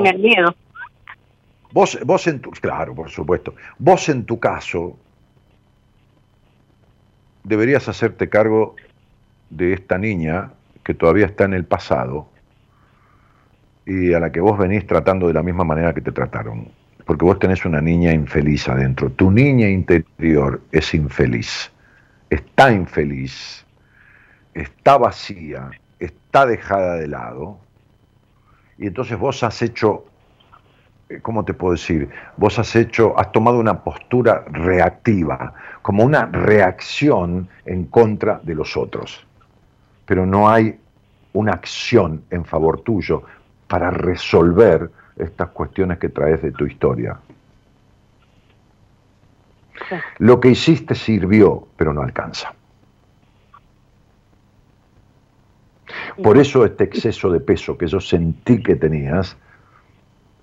Vos, 1.71 1.99
vos 2.05 2.27
en 2.27 2.39
tu, 2.39 2.51
claro, 2.51 2.93
por 2.93 3.09
supuesto. 3.09 3.55
Vos 3.79 4.09
en 4.09 4.25
tu 4.25 4.39
caso 4.39 4.95
deberías 7.43 7.89
hacerte 7.89 8.29
cargo 8.29 8.75
de 9.49 9.73
esta 9.73 9.97
niña 9.97 10.51
que 10.83 10.93
todavía 10.93 11.25
está 11.25 11.45
en 11.45 11.55
el 11.55 11.65
pasado 11.65 12.29
y 13.87 14.13
a 14.13 14.19
la 14.19 14.31
que 14.31 14.39
vos 14.39 14.55
venís 14.55 14.85
tratando 14.85 15.27
de 15.27 15.33
la 15.33 15.41
misma 15.41 15.63
manera 15.63 15.91
que 15.95 16.01
te 16.01 16.11
trataron. 16.11 16.67
Porque 17.07 17.25
vos 17.25 17.39
tenés 17.39 17.65
una 17.65 17.81
niña 17.81 18.13
infeliz 18.13 18.69
adentro. 18.69 19.09
Tu 19.09 19.31
niña 19.31 19.67
interior 19.67 20.61
es 20.71 20.93
infeliz. 20.93 21.71
Está 22.29 22.71
infeliz. 22.71 23.65
Está 24.53 24.99
vacía. 24.99 25.71
Está 25.99 26.45
dejada 26.45 26.97
de 26.97 27.07
lado 27.07 27.68
y 28.79 28.87
entonces 28.87 29.19
vos 29.19 29.43
has 29.43 29.61
hecho, 29.61 30.05
eh, 31.09 31.19
¿cómo 31.21 31.43
te 31.43 31.53
puedo 31.53 31.73
decir? 31.73 32.09
Vos 32.37 32.57
has 32.59 32.75
hecho, 32.77 33.17
has 33.19 33.31
tomado 33.31 33.59
una 33.59 33.83
postura 33.83 34.45
reactiva, 34.47 35.53
como 35.81 36.03
una 36.05 36.25
reacción 36.25 37.49
en 37.65 37.85
contra 37.85 38.39
de 38.41 38.55
los 38.55 38.77
otros. 38.77 39.25
Pero 40.05 40.25
no 40.25 40.49
hay 40.49 40.79
una 41.33 41.51
acción 41.51 42.23
en 42.31 42.45
favor 42.45 42.81
tuyo 42.81 43.23
para 43.67 43.91
resolver 43.91 44.89
estas 45.17 45.49
cuestiones 45.49 45.99
que 45.99 46.09
traes 46.09 46.41
de 46.41 46.51
tu 46.53 46.65
historia. 46.65 47.17
Lo 50.19 50.39
que 50.39 50.49
hiciste 50.49 50.95
sirvió, 50.95 51.67
pero 51.75 51.93
no 51.93 52.01
alcanza. 52.01 52.53
Por 56.21 56.37
eso 56.37 56.65
este 56.65 56.83
exceso 56.83 57.31
de 57.31 57.39
peso 57.39 57.77
que 57.77 57.87
yo 57.87 57.99
sentí 57.99 58.61
que 58.61 58.75
tenías 58.75 59.37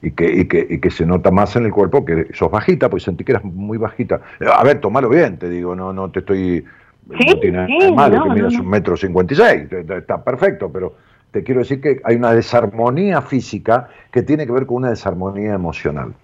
y 0.02 0.10
que, 0.10 0.46
que, 0.46 0.90
se 0.90 1.06
nota 1.06 1.30
más 1.30 1.56
en 1.56 1.64
el 1.64 1.72
cuerpo, 1.72 2.04
que 2.04 2.28
sos 2.34 2.50
bajita, 2.50 2.88
pues 2.88 3.02
sentí 3.02 3.24
que 3.24 3.32
eras 3.32 3.44
muy 3.44 3.78
bajita. 3.78 4.20
A 4.52 4.62
ver, 4.62 4.80
tomalo 4.80 5.08
bien, 5.08 5.38
te 5.38 5.48
digo, 5.48 5.74
no, 5.74 5.92
no 5.92 6.10
te 6.10 6.20
estoy... 6.20 6.64
no 7.06 7.40
tiene 7.40 7.66
nada 7.66 7.92
malo 7.92 8.24
que 8.24 8.30
miras 8.30 8.54
un 8.54 8.68
metro 8.68 8.96
cincuenta 8.96 9.34
y 9.34 9.36
seis, 9.36 9.72
está 9.72 10.22
perfecto, 10.22 10.70
pero 10.70 10.94
te 11.30 11.42
quiero 11.42 11.60
decir 11.60 11.80
que 11.80 12.00
hay 12.04 12.16
una 12.16 12.32
desarmonía 12.32 13.20
física 13.22 13.88
que 14.10 14.22
tiene 14.22 14.46
que 14.46 14.52
ver 14.52 14.66
con 14.66 14.78
una 14.78 14.90
desarmonía 14.90 15.54
emocional. 15.54 16.14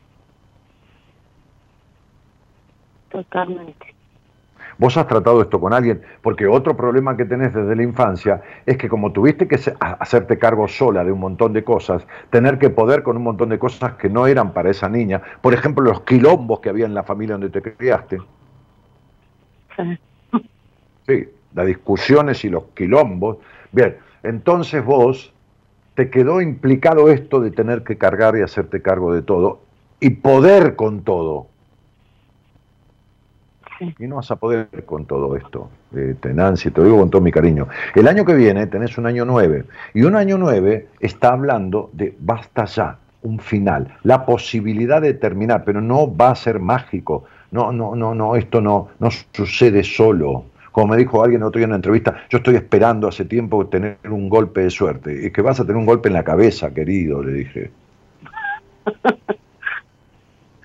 Totalmente. 3.10 3.91
Vos 4.82 4.96
has 4.96 5.06
tratado 5.06 5.40
esto 5.40 5.60
con 5.60 5.72
alguien, 5.72 6.02
porque 6.22 6.44
otro 6.44 6.76
problema 6.76 7.16
que 7.16 7.24
tenés 7.24 7.54
desde 7.54 7.76
la 7.76 7.84
infancia 7.84 8.42
es 8.66 8.76
que 8.76 8.88
como 8.88 9.12
tuviste 9.12 9.46
que 9.46 9.56
hacerte 9.78 10.38
cargo 10.40 10.66
sola 10.66 11.04
de 11.04 11.12
un 11.12 11.20
montón 11.20 11.52
de 11.52 11.62
cosas, 11.62 12.04
tener 12.30 12.58
que 12.58 12.68
poder 12.68 13.04
con 13.04 13.16
un 13.16 13.22
montón 13.22 13.50
de 13.50 13.60
cosas 13.60 13.92
que 13.92 14.08
no 14.08 14.26
eran 14.26 14.52
para 14.52 14.70
esa 14.70 14.88
niña, 14.88 15.22
por 15.40 15.54
ejemplo, 15.54 15.84
los 15.84 16.00
quilombos 16.00 16.58
que 16.58 16.68
había 16.68 16.84
en 16.84 16.94
la 16.94 17.04
familia 17.04 17.34
donde 17.34 17.50
te 17.50 17.62
criaste. 17.62 18.18
Sí, 21.06 21.28
las 21.54 21.66
discusiones 21.66 22.44
y 22.44 22.48
los 22.48 22.64
quilombos. 22.74 23.38
Bien, 23.70 23.98
entonces 24.24 24.84
vos 24.84 25.32
te 25.94 26.10
quedó 26.10 26.40
implicado 26.40 27.08
esto 27.08 27.40
de 27.40 27.52
tener 27.52 27.84
que 27.84 27.98
cargar 27.98 28.36
y 28.36 28.42
hacerte 28.42 28.82
cargo 28.82 29.12
de 29.14 29.22
todo 29.22 29.60
y 30.00 30.10
poder 30.10 30.74
con 30.74 31.02
todo. 31.02 31.51
Y 33.98 34.06
no 34.06 34.16
vas 34.16 34.30
a 34.30 34.36
poder 34.36 34.68
con 34.84 35.06
todo 35.06 35.36
esto, 35.36 35.68
eh, 35.94 36.14
Tenancy, 36.20 36.70
te 36.70 36.80
lo 36.80 36.86
digo 36.86 36.98
con 36.98 37.10
todo 37.10 37.20
mi 37.20 37.32
cariño. 37.32 37.68
El 37.94 38.06
año 38.06 38.24
que 38.24 38.34
viene 38.34 38.66
tenés 38.66 38.96
un 38.98 39.06
año 39.06 39.24
nueve, 39.24 39.64
y 39.94 40.02
un 40.02 40.16
año 40.16 40.38
nueve 40.38 40.88
está 41.00 41.32
hablando 41.32 41.90
de 41.92 42.14
basta 42.20 42.64
ya, 42.66 42.98
un 43.22 43.38
final, 43.40 43.96
la 44.02 44.24
posibilidad 44.24 45.00
de 45.00 45.14
terminar, 45.14 45.64
pero 45.64 45.80
no 45.80 46.14
va 46.14 46.30
a 46.30 46.34
ser 46.34 46.58
mágico. 46.60 47.24
No, 47.50 47.72
no, 47.72 47.94
no, 47.94 48.14
no, 48.14 48.36
esto 48.36 48.60
no, 48.60 48.88
no 48.98 49.10
sucede 49.32 49.84
solo. 49.84 50.44
Como 50.70 50.88
me 50.88 50.96
dijo 50.96 51.22
alguien 51.22 51.42
otro 51.42 51.58
día 51.58 51.64
en 51.64 51.70
una 51.70 51.76
entrevista, 51.76 52.24
yo 52.30 52.38
estoy 52.38 52.56
esperando 52.56 53.06
hace 53.06 53.26
tiempo 53.26 53.66
tener 53.66 53.98
un 54.08 54.30
golpe 54.30 54.62
de 54.62 54.70
suerte. 54.70 55.26
Es 55.26 55.32
que 55.32 55.42
vas 55.42 55.60
a 55.60 55.64
tener 55.64 55.76
un 55.76 55.84
golpe 55.84 56.08
en 56.08 56.14
la 56.14 56.24
cabeza, 56.24 56.72
querido, 56.72 57.22
le 57.22 57.32
dije. 57.32 57.70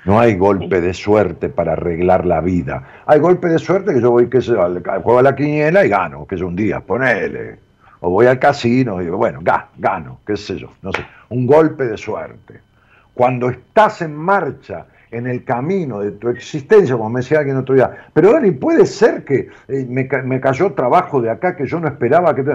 No 0.08 0.22
hay 0.22 0.38
golpe 0.38 0.80
de 0.80 0.94
suerte 0.94 1.50
para 1.50 1.74
arreglar 1.74 2.26
la 2.26 2.40
vida. 2.40 2.82
Hay 3.06 3.20
golpe 3.20 3.50
de 3.50 3.60
suerte 3.60 3.94
que 3.94 4.00
yo 4.00 4.12
voy, 4.12 4.30
que 4.30 4.40
juego 4.40 5.20
a 5.20 5.22
la 5.22 5.36
quiniela 5.36 5.84
y 5.84 5.90
gano, 5.90 6.26
que 6.26 6.36
es 6.36 6.42
un 6.42 6.56
día, 6.56 6.80
ponele. 6.80 7.60
O 8.00 8.10
voy 8.10 8.26
al 8.28 8.40
casino 8.40 9.02
y 9.02 9.04
digo, 9.04 9.18
bueno, 9.18 9.42
gano, 9.42 10.22
qué 10.26 10.38
sé 10.38 10.58
yo, 10.58 10.72
no 10.82 10.94
sé. 10.94 11.06
Un 11.28 11.46
golpe 11.46 11.84
de 11.84 11.98
suerte. 11.98 12.62
Cuando 13.14 13.50
estás 13.50 14.02
en 14.02 14.16
marcha 14.16 14.86
en 15.12 15.28
el 15.28 15.44
camino 15.44 16.00
de 16.00 16.12
tu 16.12 16.30
existencia, 16.30 16.96
como 16.96 17.10
me 17.10 17.20
decía 17.20 17.40
alguien 17.40 17.58
otro 17.58 17.76
día, 17.76 17.92
pero 18.14 18.32
Dani, 18.32 18.52
puede 18.52 18.86
ser 18.86 19.26
que 19.26 19.50
eh, 19.68 19.86
me, 19.90 20.40
cayó 20.40 20.72
trabajo 20.72 21.22
de 21.22 21.32
acá 21.32 21.58
que 21.58 21.68
yo 21.68 21.82
no 21.82 21.88
esperaba 21.90 22.34
que... 22.34 22.46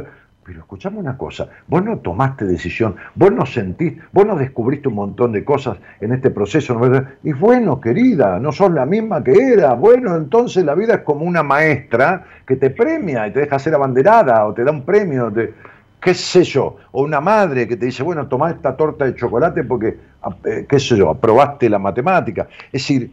Pero 0.44 0.58
escuchame 0.58 0.98
una 0.98 1.16
cosa, 1.16 1.48
vos 1.68 1.84
no 1.84 1.98
tomaste 1.98 2.44
decisión, 2.44 2.96
vos 3.14 3.30
no 3.30 3.46
sentís, 3.46 3.94
vos 4.10 4.26
no 4.26 4.34
descubriste 4.34 4.88
un 4.88 4.96
montón 4.96 5.30
de 5.30 5.44
cosas 5.44 5.78
en 6.00 6.12
este 6.12 6.30
proceso. 6.30 6.80
Y 7.22 7.32
bueno, 7.32 7.80
querida, 7.80 8.40
no 8.40 8.50
sos 8.50 8.72
la 8.72 8.84
misma 8.84 9.22
que 9.22 9.32
era. 9.32 9.74
Bueno, 9.74 10.16
entonces 10.16 10.64
la 10.64 10.74
vida 10.74 10.94
es 10.94 11.00
como 11.02 11.24
una 11.24 11.44
maestra 11.44 12.24
que 12.44 12.56
te 12.56 12.70
premia 12.70 13.28
y 13.28 13.32
te 13.32 13.40
deja 13.40 13.58
ser 13.60 13.74
abanderada 13.74 14.44
o 14.44 14.52
te 14.52 14.64
da 14.64 14.72
un 14.72 14.84
premio, 14.84 15.30
de, 15.30 15.54
qué 16.00 16.12
sé 16.12 16.42
yo, 16.42 16.76
o 16.90 17.04
una 17.04 17.20
madre 17.20 17.68
que 17.68 17.76
te 17.76 17.86
dice, 17.86 18.02
bueno, 18.02 18.26
tomá 18.26 18.50
esta 18.50 18.76
torta 18.76 19.04
de 19.04 19.14
chocolate 19.14 19.62
porque, 19.62 19.96
eh, 20.44 20.66
qué 20.68 20.80
sé 20.80 20.96
yo, 20.96 21.10
aprobaste 21.10 21.70
la 21.70 21.78
matemática. 21.78 22.48
Es 22.72 22.82
decir, 22.82 23.12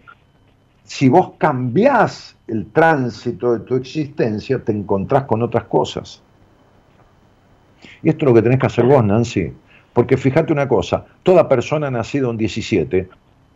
si 0.83 1.07
vos 1.07 1.33
cambiás 1.37 2.35
el 2.47 2.71
tránsito 2.71 3.53
de 3.53 3.59
tu 3.59 3.75
existencia, 3.75 4.57
te 4.57 4.71
encontrás 4.71 5.25
con 5.25 5.43
otras 5.43 5.65
cosas. 5.65 6.23
Y 8.03 8.09
esto 8.09 8.25
es 8.25 8.29
lo 8.29 8.35
que 8.35 8.41
tenés 8.41 8.59
que 8.59 8.67
hacer 8.67 8.85
vos, 8.85 9.03
Nancy. 9.03 9.51
Porque 9.93 10.17
fíjate 10.17 10.53
una 10.53 10.67
cosa, 10.67 11.05
toda 11.23 11.49
persona 11.49 11.89
nacida 11.89 12.29
en 12.29 12.37
17 12.37 13.09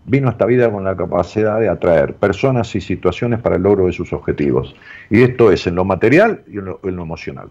vino 0.06 0.28
a 0.28 0.32
esta 0.32 0.46
vida 0.46 0.72
con 0.72 0.84
la 0.84 0.96
capacidad 0.96 1.60
de 1.60 1.70
atraer 1.70 2.16
personas 2.16 2.76
y 2.76 2.82
situaciones 2.82 3.40
para 3.40 3.56
el 3.56 3.64
logro 3.64 3.86
de 3.86 3.94
sus 3.94 4.12
objetivos. 4.14 4.76
Y 5.10 5.22
esto 5.22 5.52
es 5.52 5.66
en 5.68 5.76
lo 5.76 5.86
material 5.86 6.44
y 6.48 6.58
en 6.58 6.66
lo, 6.66 6.80
emocional. 6.84 7.50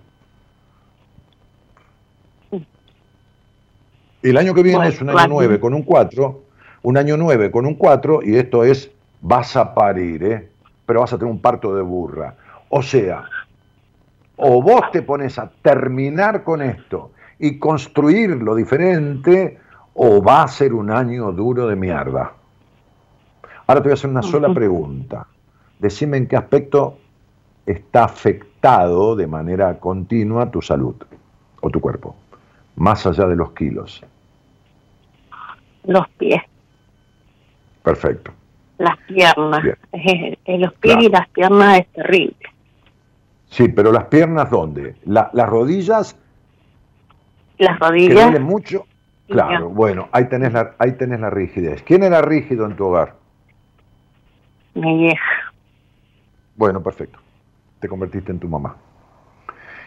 El 4.23 4.36
año 4.36 4.55
que 4.55 4.62
viene 4.62 4.89
es 4.89 5.01
un 5.01 5.11
año 5.11 5.27
9 5.28 5.59
con 5.59 5.74
un 5.74 5.82
4, 5.82 6.43
un 6.82 6.97
año 6.97 7.16
9 7.16 7.51
con 7.51 7.66
un 7.66 7.74
4, 7.74 8.20
y 8.24 8.36
esto 8.36 8.62
es, 8.62 8.90
vas 9.20 9.57
a 9.57 9.74
parir, 9.74 10.23
¿eh? 10.23 10.49
pero 10.86 11.01
vas 11.01 11.12
a 11.12 11.19
tener 11.19 11.32
un 11.32 11.40
parto 11.40 11.74
de 11.74 11.82
burra. 11.82 12.36
O 12.69 12.82
sea, 12.82 13.24
o 14.44 14.60
vos 14.60 14.90
te 14.90 15.02
pones 15.02 15.39
a 15.39 15.48
terminar 15.62 16.43
con 16.43 16.62
esto 16.62 17.12
y 17.39 17.60
construir 17.60 18.31
lo 18.31 18.56
diferente, 18.56 19.59
o 19.94 20.20
va 20.20 20.43
a 20.43 20.48
ser 20.48 20.74
un 20.74 20.90
año 20.90 21.31
duro 21.31 21.69
de 21.69 21.77
mierda. 21.77 22.32
Ahora 23.66 23.81
te 23.81 23.89
voy 23.89 23.90
a 23.93 23.94
hacer 23.94 24.10
una 24.10 24.23
sola 24.23 24.52
pregunta. 24.52 25.28
Decime 25.78 26.16
en 26.16 26.27
qué 26.27 26.36
aspecto 26.36 26.98
está 27.66 28.05
afectado 28.05 29.14
de 29.14 29.28
manera 29.28 29.78
continua 29.78 30.51
tu 30.51 30.60
salud 30.60 30.97
o 31.60 31.70
tu 31.70 31.81
cuerpo, 31.81 32.16
más 32.74 33.06
allá 33.06 33.27
de 33.27 33.36
los 33.36 33.52
kilos. 33.52 34.05
Los 35.85 36.09
pies. 36.19 36.43
Perfecto. 37.85 38.32
Las 38.78 38.97
piernas. 39.06 39.62
En 39.93 40.60
los 40.60 40.73
pies 40.74 40.97
y 41.01 41.09
las 41.09 41.28
piernas 41.28 41.78
es 41.78 41.86
terrible. 41.93 42.52
Sí, 43.53 43.69
pero 43.69 43.93
las 43.93 44.05
piernas, 44.05 44.51
¿dónde? 44.51 44.97
las 45.05 45.47
rodillas. 45.47 46.16
Las 47.59 47.79
rodillas. 47.79 48.31
¿Que 48.31 48.41
mucho? 48.41 48.87
Claro, 49.29 49.69
bueno, 49.69 50.09
ahí 50.11 50.24
tenés, 50.24 50.55
la, 50.55 50.74
ahí 50.79 50.93
tenés 50.93 51.20
la 51.20 51.29
rigidez. 51.29 51.83
¿Quién 51.83 52.03
era 52.03 52.23
rígido 52.23 52.65
en 52.65 52.77
tu 52.77 52.87
hogar? 52.87 53.15
Mi 54.74 54.97
vieja. 54.97 55.53
Bueno, 56.57 56.83
perfecto. 56.83 57.19
Te 57.79 57.89
convertiste 57.89 58.33
en 58.33 58.39
tu 58.39 58.49
mamá. 58.49 58.74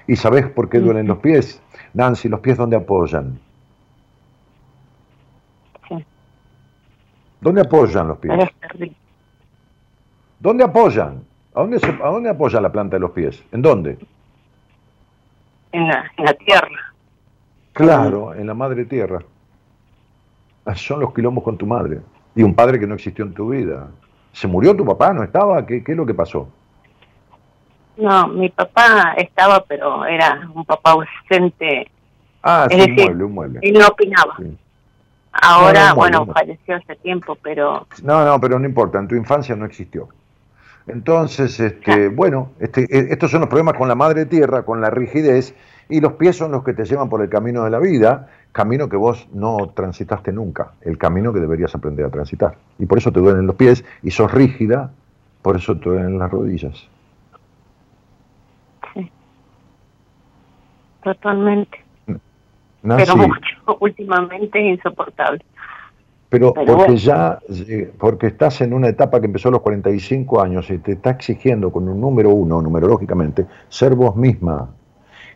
¿Y 0.06 0.16
sabes 0.16 0.48
por 0.48 0.70
qué 0.70 0.80
duelen 0.80 1.08
los 1.08 1.18
pies? 1.18 1.60
Nancy, 1.96 2.30
¿los 2.30 2.42
pies 2.42 2.58
dónde 2.58 2.76
apoyan? 2.76 3.40
Sí. 5.90 6.06
¿Dónde 7.42 7.62
apoyan 7.62 8.10
los 8.10 8.20
pies? 8.20 8.48
¿Dónde 10.40 10.64
apoyan? 10.64 11.24
¿A 11.56 11.62
dónde, 11.62 11.80
¿A 12.04 12.10
dónde 12.10 12.30
apoya 12.30 12.60
la 12.60 12.72
planta 12.72 12.98
de 12.98 13.00
los 13.00 13.12
pies? 13.12 13.42
¿En 13.54 13.62
dónde? 13.62 13.98
En 15.72 15.88
la, 15.88 16.12
en 16.18 16.26
la 16.26 16.34
tierra. 16.34 16.94
Claro, 17.72 18.34
en 18.34 18.46
la 18.46 18.54
madre 18.54 18.84
tierra. 18.84 19.20
Ah, 20.66 20.76
son 20.76 21.00
los 21.00 21.14
quilombos 21.14 21.44
con 21.46 21.58
tu 21.58 21.66
madre. 21.66 22.02
Y 22.36 22.44
un 22.44 22.54
padre 22.54 22.78
que 22.78 22.86
no 22.86 22.96
existió 22.96 23.24
en 23.24 23.34
tu 23.34 23.50
vida. 23.50 23.88
¿Se 24.34 24.48
murió 24.48 24.76
tu 24.76 24.86
papá? 24.86 25.14
¿No 25.14 25.24
estaba? 25.24 25.66
¿Qué, 25.66 25.82
qué 25.82 25.94
es 25.94 25.98
lo 25.98 26.06
que 26.06 26.14
pasó? 26.14 26.50
No, 27.96 28.28
mi 28.28 28.50
papá 28.50 29.14
estaba, 29.18 29.64
pero 29.64 30.06
era 30.06 30.50
un 30.54 30.66
papá 30.66 30.92
ausente. 30.92 31.90
Ah, 32.44 32.68
sí, 32.70 32.82
un 32.82 32.96
mueble, 32.96 33.24
un 33.24 33.32
mueble. 33.34 33.60
Él 33.62 33.74
no 33.80 33.88
opinaba. 33.88 34.36
Ahora, 35.32 35.94
bueno, 35.94 36.26
falleció 36.26 36.76
hace 36.76 36.96
tiempo, 36.98 37.38
pero... 37.42 37.88
No, 38.04 38.26
no, 38.26 38.40
pero 38.42 38.60
no 38.60 38.66
importa, 38.66 39.00
en 39.00 39.08
tu 39.08 39.16
infancia 39.16 39.56
no 39.56 39.66
existió. 39.66 40.10
Entonces, 40.88 41.60
este, 41.60 42.10
bueno, 42.10 42.52
este, 42.60 42.84
e, 42.84 43.12
estos 43.12 43.32
son 43.32 43.42
los 43.42 43.50
problemas 43.50 43.76
con 43.76 43.88
la 43.88 43.96
madre 43.96 44.26
tierra, 44.26 44.64
con 44.64 44.82
la 44.82 44.90
rigidez, 44.90 45.56
y 45.90 46.00
los 46.00 46.14
pies 46.14 46.36
son 46.36 46.52
los 46.52 46.64
que 46.64 46.74
te 46.74 46.86
llevan 46.86 47.10
por 47.10 47.22
el 47.22 47.30
camino 47.30 47.64
de 47.64 47.70
la 47.72 47.80
vida, 47.80 48.30
camino 48.52 48.88
que 48.88 48.96
vos 48.96 49.28
no 49.34 49.72
transitaste 49.76 50.32
nunca, 50.32 50.74
el 50.82 50.98
camino 50.98 51.34
que 51.34 51.40
deberías 51.40 51.74
aprender 51.76 52.06
a 52.06 52.10
transitar. 52.10 52.56
Y 52.80 52.86
por 52.86 53.00
eso 53.00 53.12
te 53.12 53.20
duelen 53.20 53.48
los 53.48 53.56
pies, 53.56 53.84
y 54.04 54.12
sos 54.12 54.32
rígida, 54.32 54.92
por 55.42 55.56
eso 55.56 55.78
te 55.78 55.90
duelen 55.90 56.20
las 56.20 56.32
rodillas. 56.32 56.88
totalmente. 61.04 61.86
pero 62.82 63.16
mucho, 63.16 63.78
últimamente 63.80 64.60
es 64.60 64.78
insoportable. 64.78 65.44
Pero, 66.36 66.54
porque 66.54 66.98
ya, 66.98 67.40
eh, 67.50 67.94
porque 67.98 68.28
estás 68.28 68.60
en 68.60 68.74
una 68.74 68.90
etapa 68.90 69.22
que 69.22 69.28
empezó 69.28 69.48
a 69.48 69.54
los 69.54 69.62
45 69.62 70.42
años 70.42 70.70
y 70.70 70.80
te 70.80 70.92
está 70.92 71.12
exigiendo 71.12 71.72
con 71.72 71.88
un 71.88 72.02
número 72.02 72.32
uno, 72.32 72.62
numerológicamente, 72.62 73.46
ser 73.70 73.96
vos 73.96 74.18
misma 74.18 74.68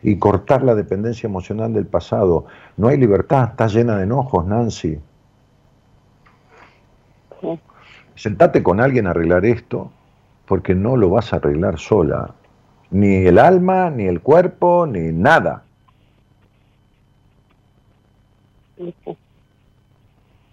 y 0.02 0.16
cortar 0.16 0.62
la 0.62 0.74
dependencia 0.74 1.26
emocional 1.26 1.72
del 1.72 1.86
pasado. 1.86 2.44
No 2.76 2.88
hay 2.88 2.98
libertad, 2.98 3.48
estás 3.52 3.72
llena 3.72 3.96
de 3.96 4.04
enojos, 4.04 4.44
Nancy. 4.44 4.98
Sentate 8.14 8.62
con 8.62 8.78
alguien 8.78 9.06
a 9.06 9.12
arreglar 9.12 9.46
esto, 9.46 9.90
porque 10.44 10.74
no 10.74 10.98
lo 10.98 11.08
vas 11.08 11.32
a 11.32 11.36
arreglar 11.36 11.78
sola 11.78 12.34
ni 12.90 13.24
el 13.26 13.38
alma, 13.38 13.88
ni 13.88 14.04
el 14.04 14.20
cuerpo, 14.20 14.86
ni 14.86 15.12
nada. 15.12 15.62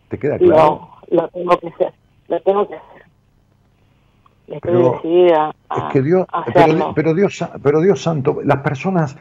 ¿Te 0.10 0.18
queda 0.18 0.38
claro? 0.38 0.90
No, 1.10 1.22
lo 1.22 1.28
tengo 1.30 1.58
que 1.58 1.68
hacer, 1.68 1.94
lo 2.28 2.42
tengo 2.42 2.68
que 2.68 2.76
hacer. 2.76 2.98
Estoy 4.48 4.92
decidida 4.92 5.54
es 5.76 5.84
que 5.92 6.02
Dios, 6.02 6.26
pero, 6.54 6.94
pero, 6.96 7.14
Dios, 7.14 7.46
pero 7.62 7.82
Dios 7.82 8.02
santo, 8.02 8.40
las 8.44 8.60
personas, 8.60 9.18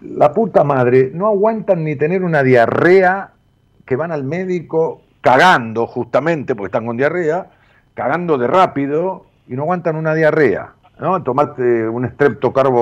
la 0.00 0.32
puta 0.32 0.64
madre, 0.64 1.10
no 1.12 1.26
aguantan 1.26 1.84
ni 1.84 1.96
tener 1.96 2.24
una 2.24 2.42
diarrea 2.42 3.32
que 3.84 3.96
van 3.96 4.12
al 4.12 4.24
médico 4.24 5.02
cagando 5.20 5.86
justamente 5.86 6.54
porque 6.54 6.68
están 6.68 6.86
con 6.86 6.96
diarrea, 6.96 7.50
cagando 7.94 8.38
de 8.38 8.46
rápido 8.46 9.26
y 9.46 9.54
no 9.54 9.62
aguantan 9.62 9.96
una 9.96 10.14
diarrea. 10.14 10.72
¿no? 10.98 11.22
Tomarte 11.22 11.88
un 11.88 12.08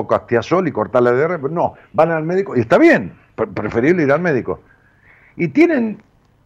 castiazol 0.08 0.68
y 0.68 0.72
cortar 0.72 1.02
la 1.02 1.12
DR, 1.12 1.40
no, 1.50 1.74
van 1.92 2.12
al 2.12 2.22
médico 2.22 2.56
y 2.56 2.60
está 2.60 2.78
bien, 2.78 3.14
preferible 3.34 4.04
ir 4.04 4.12
al 4.12 4.20
médico. 4.20 4.60
Y 5.36 5.48
tienen 5.48 6.00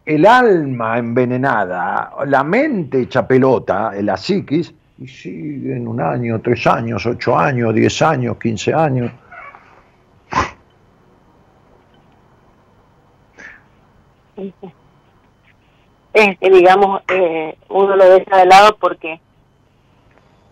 el 0.09 0.25
alma 0.25 0.97
envenenada, 0.97 2.11
la 2.25 2.43
mente 2.43 3.01
hecha 3.01 3.27
pelota, 3.27 3.91
la 4.01 4.17
psiquis, 4.17 4.73
y 4.97 5.07
siguen 5.07 5.87
un 5.87 6.01
año, 6.01 6.41
tres 6.41 6.65
años, 6.65 7.05
ocho 7.05 7.37
años, 7.37 7.75
diez 7.75 8.01
años, 8.01 8.37
quince 8.37 8.73
años. 8.73 9.11
Es 16.11 16.39
que, 16.39 16.49
digamos, 16.49 17.03
eh, 17.07 17.55
uno 17.69 17.95
lo 17.95 18.09
deja 18.09 18.37
de 18.37 18.45
lado 18.47 18.77
porque 18.79 19.21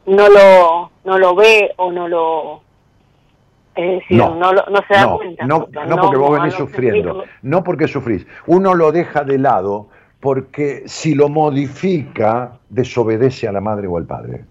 no 0.05 0.29
lo, 0.29 0.91
no 1.03 1.17
lo 1.17 1.33
ve 1.33 1.73
o 1.77 1.91
no 1.91 2.07
lo... 2.07 2.61
Es 3.77 3.99
decir, 3.99 4.17
no, 4.17 4.35
no, 4.35 4.51
no 4.51 4.79
se 4.87 4.93
da 4.93 5.15
cuenta. 5.15 5.45
No, 5.45 5.67
no 5.87 5.97
porque 5.97 6.17
vos 6.17 6.39
venís 6.39 6.53
sufriendo, 6.55 7.23
no 7.43 7.63
porque 7.63 7.87
sufrís. 7.87 8.25
Uno 8.47 8.73
lo 8.73 8.91
deja 8.91 9.23
de 9.23 9.37
lado 9.37 9.89
porque 10.19 10.83
si 10.87 11.13
lo 11.13 11.29
modifica, 11.29 12.57
desobedece 12.69 13.47
a 13.47 13.51
la 13.51 13.61
madre 13.61 13.87
o 13.87 13.97
al 13.97 14.05
padre. 14.05 14.45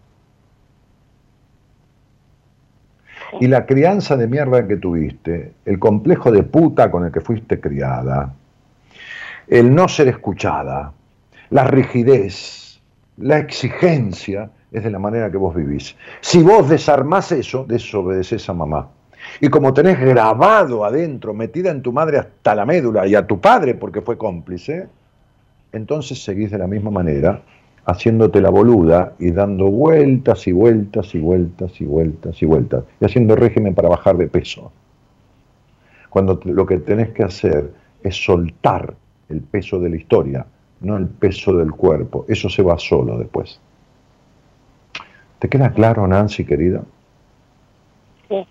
Y 3.41 3.49
la 3.49 3.67
crianza 3.67 4.17
de 4.17 4.29
mierda 4.29 4.67
que 4.67 4.77
tuviste, 4.77 5.55
el 5.65 5.79
complejo 5.79 6.31
de 6.31 6.45
puta 6.45 6.91
con 6.91 7.05
el 7.05 7.13
que 7.13 7.21
fuiste 7.21 7.61
criada, 7.61 8.33
el 9.49 9.75
no 9.75 9.89
ser 9.89 10.09
escuchada, 10.09 10.93
la 11.51 11.65
rigidez, 11.65 12.81
la 13.17 13.39
exigencia, 13.39 14.51
es 14.71 14.85
de 14.85 14.91
la 14.91 14.99
manera 14.99 15.31
que 15.31 15.37
vos 15.37 15.55
vivís. 15.55 15.97
Si 16.21 16.43
vos 16.43 16.69
desarmás 16.69 17.33
eso, 17.33 17.65
desobedeces 17.65 18.49
a 18.49 18.53
mamá. 18.53 18.89
Y 19.41 19.49
como 19.49 19.75
tenés 19.75 20.01
grabado 20.01 20.85
adentro, 20.85 21.35
metida 21.35 21.71
en 21.71 21.83
tu 21.83 21.93
madre 21.93 22.19
hasta 22.19 22.55
la 22.55 22.65
médula 22.65 23.07
y 23.07 23.15
a 23.15 23.27
tu 23.27 23.41
padre 23.41 23.75
porque 23.75 24.01
fue 24.01 24.17
cómplice, 24.17 24.89
entonces 25.73 26.23
seguís 26.23 26.51
de 26.51 26.59
la 26.59 26.67
misma 26.67 26.91
manera, 26.91 27.43
haciéndote 27.85 28.41
la 28.41 28.51
boluda 28.51 29.13
y 29.19 29.31
dando 29.31 29.71
vueltas 29.71 30.47
y 30.47 30.53
vueltas 30.53 31.15
y 31.15 31.21
vueltas 31.21 31.81
y 31.81 31.85
vueltas 31.85 32.43
y 32.43 32.47
vueltas, 32.47 32.85
y 33.01 33.05
haciendo 33.05 33.37
régimen 33.37 33.75
para 33.75 33.89
bajar 33.89 34.17
de 34.17 34.27
peso. 34.27 34.73
Cuando 36.09 36.41
lo 36.45 36.65
que 36.65 36.79
tenés 36.79 37.11
que 37.11 37.23
hacer 37.23 37.71
es 38.03 38.17
soltar 38.17 38.95
el 39.29 39.43
peso 39.43 39.79
de 39.79 39.91
la 39.91 39.97
historia, 39.97 40.47
no 40.81 40.97
el 40.97 41.07
peso 41.07 41.57
del 41.57 41.73
cuerpo. 41.73 42.25
Eso 42.29 42.49
se 42.49 42.63
va 42.63 42.79
solo 42.79 43.19
después. 43.19 43.61
¿Te 45.39 45.49
queda 45.49 45.73
claro, 45.73 46.07
Nancy, 46.07 46.45
querida? 46.45 46.83
Sí. 48.29 48.47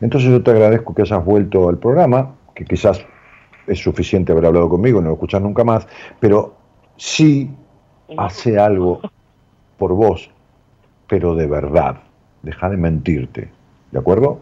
Entonces 0.00 0.30
yo 0.30 0.42
te 0.42 0.50
agradezco 0.50 0.94
que 0.94 1.02
hayas 1.02 1.24
vuelto 1.24 1.68
al 1.68 1.78
programa, 1.78 2.34
que 2.54 2.64
quizás 2.64 3.04
es 3.66 3.78
suficiente 3.78 4.32
haber 4.32 4.46
hablado 4.46 4.68
conmigo, 4.68 5.00
no 5.00 5.08
lo 5.08 5.14
escuchas 5.14 5.42
nunca 5.42 5.64
más, 5.64 5.86
pero 6.20 6.56
sí 6.96 7.50
hace 8.16 8.58
algo 8.58 9.00
por 9.76 9.92
vos, 9.92 10.30
pero 11.06 11.34
de 11.34 11.46
verdad. 11.46 11.96
Deja 12.42 12.68
de 12.70 12.76
mentirte. 12.76 13.50
¿De 13.90 13.98
acuerdo? 13.98 14.40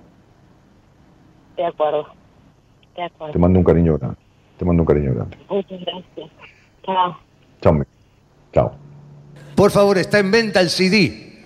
De 1.56 1.64
acuerdo. 1.64 2.06
De 2.96 3.02
acuerdo. 3.02 3.32
Te 3.32 3.38
mando 3.38 3.58
un 3.58 3.64
cariño 3.64 3.98
grande. 3.98 4.16
Te 4.58 4.64
mando 4.64 4.82
un 4.82 4.86
cariño 4.86 5.14
grande. 5.14 5.36
Muchas 5.48 5.80
gracias. 5.80 6.30
Chao. 6.84 7.16
Chao. 7.60 7.82
Chao. 8.52 8.72
Por 9.56 9.70
favor, 9.70 9.98
está 9.98 10.18
en 10.18 10.30
venta 10.30 10.60
el 10.60 10.68
CD. 10.68 11.42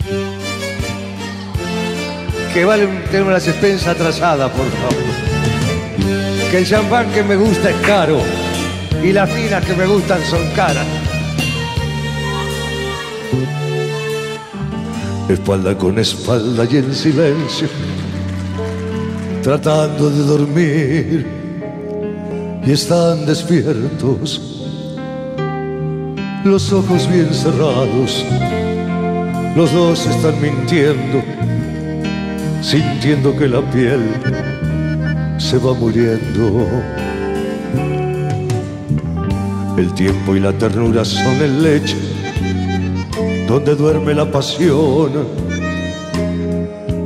Que 2.52 2.64
vale 2.64 2.86
tener 3.10 3.24
una 3.24 3.38
expensa 3.38 3.92
atrasada, 3.92 4.48
por 4.50 4.66
favor. 4.66 5.04
Que 6.50 6.58
el 6.58 6.66
champán 6.66 7.10
que 7.12 7.22
me 7.22 7.36
gusta 7.36 7.70
es 7.70 7.76
caro 7.86 8.18
y 9.02 9.12
las 9.12 9.30
finas 9.30 9.64
que 9.64 9.74
me 9.74 9.86
gustan 9.86 10.20
son 10.24 10.40
caras. 10.56 10.86
Espalda 15.28 15.76
con 15.76 15.98
espalda 15.98 16.66
y 16.70 16.76
en 16.78 16.94
silencio, 16.94 17.68
tratando 19.42 20.08
de 20.08 20.22
dormir, 20.24 21.26
y 22.64 22.72
están 22.72 23.26
despiertos 23.26 24.58
los 26.44 26.72
ojos 26.72 27.08
bien 27.10 27.32
cerrados. 27.32 28.24
Los 29.54 29.72
dos 29.72 30.06
están 30.06 30.40
mintiendo, 30.40 31.22
sintiendo 32.60 33.36
que 33.36 33.48
la 33.48 33.60
piel 33.70 34.00
se 35.38 35.58
va 35.58 35.74
muriendo. 35.74 36.66
El 39.76 39.92
tiempo 39.94 40.34
y 40.34 40.40
la 40.40 40.52
ternura 40.52 41.04
son 41.04 41.36
el 41.36 41.62
leche 41.62 41.96
donde 43.46 43.74
duerme 43.74 44.12
la 44.14 44.30
pasión 44.30 45.26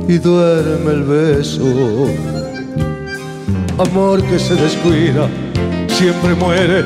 y 0.07 0.17
duerme 0.17 0.91
el 0.91 1.03
beso. 1.03 2.07
Amor 3.77 4.21
que 4.23 4.37
se 4.37 4.55
descuida, 4.55 5.29
siempre 5.87 6.35
muere 6.35 6.85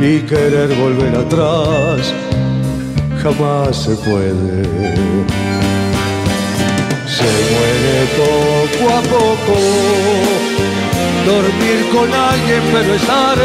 y 0.00 0.20
querer 0.20 0.74
volver 0.80 1.14
atrás 1.16 2.12
jamás 3.22 3.76
se 3.76 3.94
puede. 3.96 5.55
Se 7.16 7.24
muere 7.24 7.96
poco 8.20 8.84
a 8.92 9.00
poco, 9.00 9.56
dormir 11.24 11.78
con 11.90 12.12
alguien 12.12 12.62
pero 12.70 12.94
estar 12.94 13.38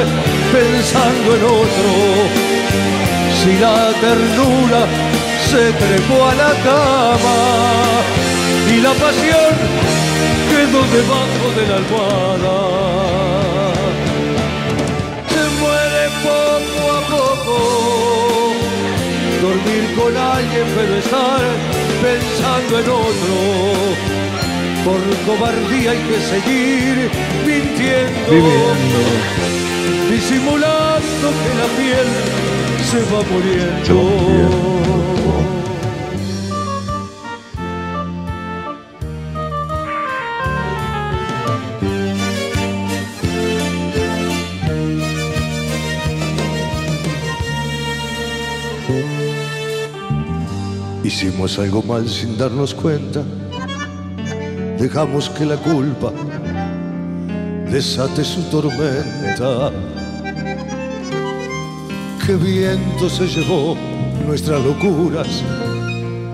pensando 0.51 1.35
en 1.37 1.43
otro. 1.45 1.89
Si 3.39 3.51
la 3.59 3.93
ternura 4.01 4.81
se 5.49 5.71
trepó 5.71 6.17
a 6.27 6.35
la 6.35 6.51
cama 6.67 7.39
y 8.73 8.81
la 8.81 8.91
pasión 8.91 9.53
quedó 10.49 10.81
debajo 10.97 11.45
de 11.55 11.63
la 11.69 11.75
almohada. 11.77 12.81
Con 19.95 20.17
alguien 20.17 20.65
pero 20.75 20.95
estar 20.95 21.41
pensando 22.01 22.79
en 22.79 22.89
otro. 22.89 23.35
Por 24.85 25.01
cobardía 25.25 25.91
hay 25.91 25.99
que 25.99 26.19
seguir 26.19 27.09
mintiendo, 27.45 28.31
disimulando 30.09 31.25
que 31.41 31.51
la 31.61 31.67
piel 31.77 32.07
se 32.89 32.99
va 33.13 33.21
muriendo. 33.31 34.80
Hicimos 51.21 51.59
algo 51.59 51.83
mal 51.83 52.09
sin 52.09 52.35
darnos 52.35 52.73
cuenta. 52.73 53.21
Dejamos 54.79 55.29
que 55.29 55.45
la 55.45 55.55
culpa 55.55 56.11
desate 57.71 58.23
su 58.23 58.41
tormenta. 58.49 59.71
Qué 62.25 62.35
viento 62.37 63.07
se 63.07 63.27
llevó 63.27 63.77
nuestras 64.25 64.65
locuras, 64.65 65.43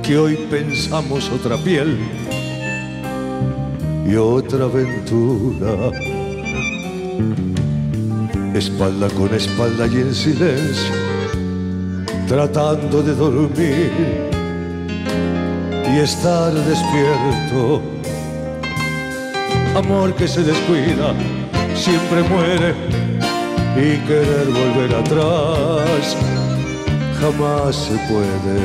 que 0.04 0.18
hoy 0.18 0.38
pensamos 0.50 1.30
otra 1.32 1.58
piel 1.58 1.98
y 4.10 4.16
otra 4.16 4.64
aventura. 4.64 5.92
Espalda 8.54 9.10
con 9.10 9.34
espalda 9.34 9.86
y 9.86 9.96
en 9.98 10.16
silencio, 10.16 10.96
tratando 12.26 13.04
de 13.04 13.14
dormir 13.16 14.27
y 15.98 16.00
estar 16.00 16.54
despierto. 16.54 17.82
Amor 19.76 20.14
que 20.14 20.28
se 20.28 20.44
descuida, 20.44 21.14
siempre 21.76 22.22
muere 22.24 22.76
y 23.76 23.98
querer 24.08 24.48
volver 24.48 24.96
atrás 24.96 26.16
jamás 27.20 27.76
se 27.76 27.96
puede. 28.10 28.58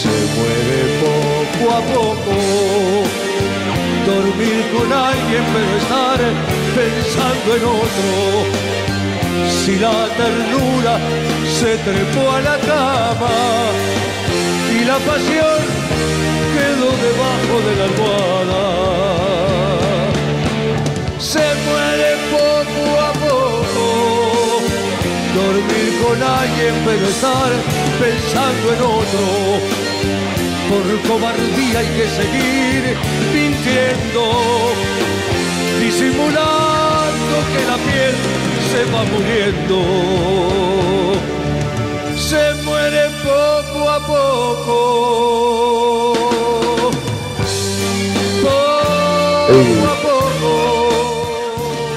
Se 0.00 0.14
muere 0.36 0.78
poco 1.04 1.64
a 1.78 1.80
poco, 1.98 2.36
dormir 4.06 4.58
con 4.74 4.92
alguien 4.92 5.44
pero 5.54 5.72
estar 5.82 6.20
pensando 6.80 7.48
en 7.56 7.64
otro. 7.82 8.08
Si 9.64 9.78
la 9.78 10.08
ternura 10.20 10.98
se 11.58 11.76
trepó 11.78 12.32
a 12.32 12.40
la 12.40 12.58
cama, 12.58 14.03
y 14.84 14.86
la 14.86 14.98
pasión 14.98 15.60
quedó 16.54 16.90
debajo 17.08 17.54
de 17.66 17.72
la 17.78 17.84
almohada. 17.90 18.64
Se 21.18 21.46
muere 21.66 22.10
poco 22.36 22.82
a 23.00 23.12
poco, 23.26 23.86
dormir 25.40 25.88
con 26.04 26.18
alguien 26.22 26.74
pero 26.84 27.04
estar 27.08 27.50
pensando 28.04 28.64
en 28.74 28.80
otro. 29.00 29.24
Por 30.68 30.84
cobardía 31.08 31.78
hay 31.78 31.90
que 31.98 32.06
seguir 32.20 32.80
mintiendo, 33.34 34.22
disimulando 35.80 37.34
que 37.52 37.62
la 37.70 37.76
piel 37.86 38.14
se 38.70 38.80
va 38.92 39.02
muriendo 39.04 40.24
se 42.16 42.63
muere 42.84 43.08
poco 43.22 43.90
a 43.90 43.98
poco. 44.00 44.74
Poco 48.42 49.54
a 49.88 49.94
poco. 50.02 50.52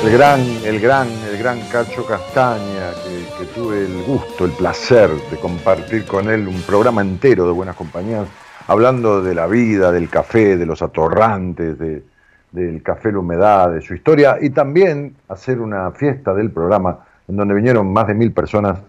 El 0.06 0.12
gran, 0.14 0.40
el 0.64 0.80
gran, 0.80 1.08
el 1.30 1.38
gran 1.38 1.60
Cacho 1.70 2.06
Castaña, 2.06 2.92
que, 3.38 3.46
tuve 3.48 3.86
el 3.86 4.04
gusto, 4.04 4.46
el 4.46 4.52
placer 4.52 5.10
de 5.30 5.38
compartir 5.38 6.06
con 6.06 6.30
él 6.30 6.48
un 6.48 6.62
programa 6.62 7.02
entero 7.02 7.46
de 7.46 7.52
Buenas 7.52 7.76
Compañías, 7.76 8.28
hablando 8.68 9.22
de 9.22 9.36
la 9.36 9.48
vida, 9.48 9.92
del 9.92 10.10
café, 10.10 10.56
de 10.56 10.66
los 10.66 10.82
atorrantes, 10.82 11.78
del 11.78 12.82
café 12.82 13.12
La 13.12 13.20
Humedad, 13.20 13.72
de 13.72 13.82
su 13.82 13.94
historia, 13.94 14.38
y 14.40 14.52
también 14.52 15.18
hacer 15.28 15.60
una 15.60 15.92
fiesta 15.92 16.34
del 16.34 16.52
programa 16.52 17.00
en 17.28 17.36
donde 17.36 17.54
vinieron 17.54 17.92
más 17.92 18.08
de 18.08 18.14
mil 18.14 18.32
personas 18.32 18.80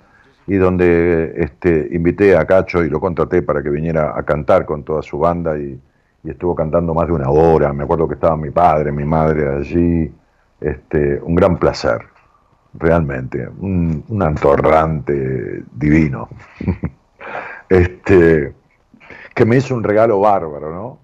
y 0.49 0.57
donde 0.57 1.35
este, 1.37 1.89
invité 1.93 2.35
a 2.35 2.47
Cacho 2.47 2.83
y 2.83 2.89
lo 2.89 2.99
contraté 3.01 3.43
para 3.43 3.63
que 3.63 3.69
viniera 3.69 4.19
a 4.19 4.23
cantar 4.23 4.65
con 4.65 4.83
toda 4.83 5.03
su 5.03 5.19
banda 5.19 5.57
y, 5.59 5.79
estuvo 6.25 6.55
cantando 6.55 6.93
más 6.93 7.07
de 7.07 7.15
una 7.15 7.31
hora. 7.31 7.73
Me 7.73 7.85
acuerdo 7.85 8.07
que 8.07 8.13
estaba 8.13 8.37
mi 8.37 8.51
padre, 8.51 8.93
mi 8.93 9.05
madre 9.05 9.49
allí. 9.49 10.13
Este, 10.61 11.19
un 11.23 11.35
gran 11.35 11.57
placer, 11.57 12.03
realmente, 12.75 13.49
un, 13.49 14.05
un 14.09 14.23
antorrante 14.23 15.63
divino. 15.73 16.29
este, 17.71 18.53
que 19.35 19.45
me 19.47 19.57
hizo 19.57 19.75
un 19.75 19.83
regalo 19.83 20.21
bárbaro, 20.21 20.71
¿no? 20.71 20.99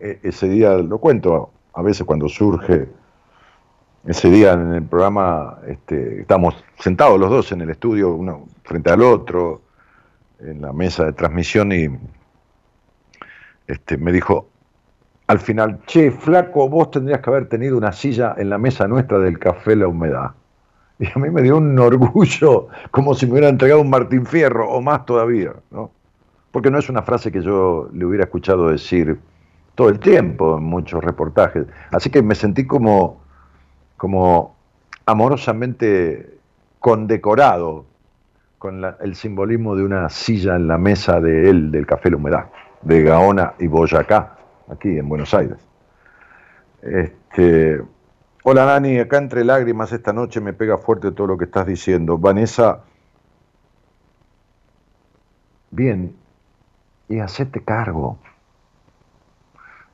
E, 0.00 0.20
ese 0.22 0.48
día, 0.48 0.78
lo 0.78 0.96
cuento 0.98 1.50
a 1.74 1.82
veces 1.82 2.06
cuando 2.06 2.26
surge 2.30 2.88
ese 4.06 4.30
día 4.30 4.52
en 4.52 4.72
el 4.72 4.84
programa 4.84 5.58
este, 5.66 6.22
estamos 6.22 6.54
sentados 6.78 7.20
los 7.20 7.28
dos 7.28 7.52
en 7.52 7.60
el 7.60 7.70
estudio, 7.70 8.14
uno 8.14 8.46
frente 8.64 8.90
al 8.90 9.02
otro, 9.02 9.62
en 10.40 10.60
la 10.60 10.72
mesa 10.72 11.04
de 11.04 11.12
transmisión 11.12 11.72
y 11.72 11.88
este, 13.66 13.96
me 13.96 14.12
dijo 14.12 14.48
al 15.26 15.38
final, 15.38 15.80
che, 15.86 16.10
flaco, 16.10 16.68
vos 16.68 16.90
tendrías 16.90 17.20
que 17.20 17.30
haber 17.30 17.48
tenido 17.48 17.78
una 17.78 17.92
silla 17.92 18.34
en 18.36 18.50
la 18.50 18.58
mesa 18.58 18.86
nuestra 18.86 19.18
del 19.18 19.38
café 19.38 19.74
La 19.74 19.88
Humedad. 19.88 20.32
Y 20.98 21.06
a 21.06 21.18
mí 21.18 21.30
me 21.30 21.42
dio 21.42 21.56
un 21.56 21.78
orgullo, 21.78 22.68
como 22.90 23.14
si 23.14 23.26
me 23.26 23.32
hubiera 23.32 23.48
entregado 23.48 23.80
un 23.80 23.90
Martín 23.90 24.26
Fierro, 24.26 24.70
o 24.70 24.80
más 24.82 25.06
todavía, 25.06 25.52
¿no? 25.70 25.90
Porque 26.52 26.70
no 26.70 26.78
es 26.78 26.88
una 26.88 27.02
frase 27.02 27.32
que 27.32 27.42
yo 27.42 27.88
le 27.92 28.04
hubiera 28.04 28.24
escuchado 28.24 28.68
decir 28.68 29.18
todo 29.74 29.88
el 29.88 29.98
tiempo 29.98 30.58
en 30.58 30.64
muchos 30.64 31.02
reportajes. 31.02 31.66
Así 31.90 32.10
que 32.10 32.22
me 32.22 32.34
sentí 32.34 32.66
como 32.66 33.24
como 33.96 34.56
amorosamente 35.06 36.38
condecorado 36.78 37.86
con 38.64 38.82
el 38.82 39.14
simbolismo 39.14 39.76
de 39.76 39.84
una 39.84 40.08
silla 40.08 40.56
en 40.56 40.66
la 40.66 40.78
mesa 40.78 41.20
de 41.20 41.50
él, 41.50 41.70
del 41.70 41.86
Café 41.86 42.08
La 42.08 42.16
Humedad, 42.16 42.46
de 42.80 43.02
Gaona 43.02 43.52
y 43.58 43.66
Boyacá, 43.66 44.38
aquí 44.70 44.96
en 44.96 45.06
Buenos 45.06 45.34
Aires. 45.34 45.58
Este, 46.80 47.82
hola 48.42 48.64
Nani, 48.64 49.00
acá 49.00 49.18
entre 49.18 49.44
lágrimas 49.44 49.92
esta 49.92 50.14
noche 50.14 50.40
me 50.40 50.54
pega 50.54 50.78
fuerte 50.78 51.12
todo 51.12 51.26
lo 51.26 51.36
que 51.36 51.44
estás 51.44 51.66
diciendo. 51.66 52.16
Vanessa, 52.16 52.80
bien, 55.70 56.16
y 57.10 57.18
hacete 57.18 57.62
cargo. 57.62 58.16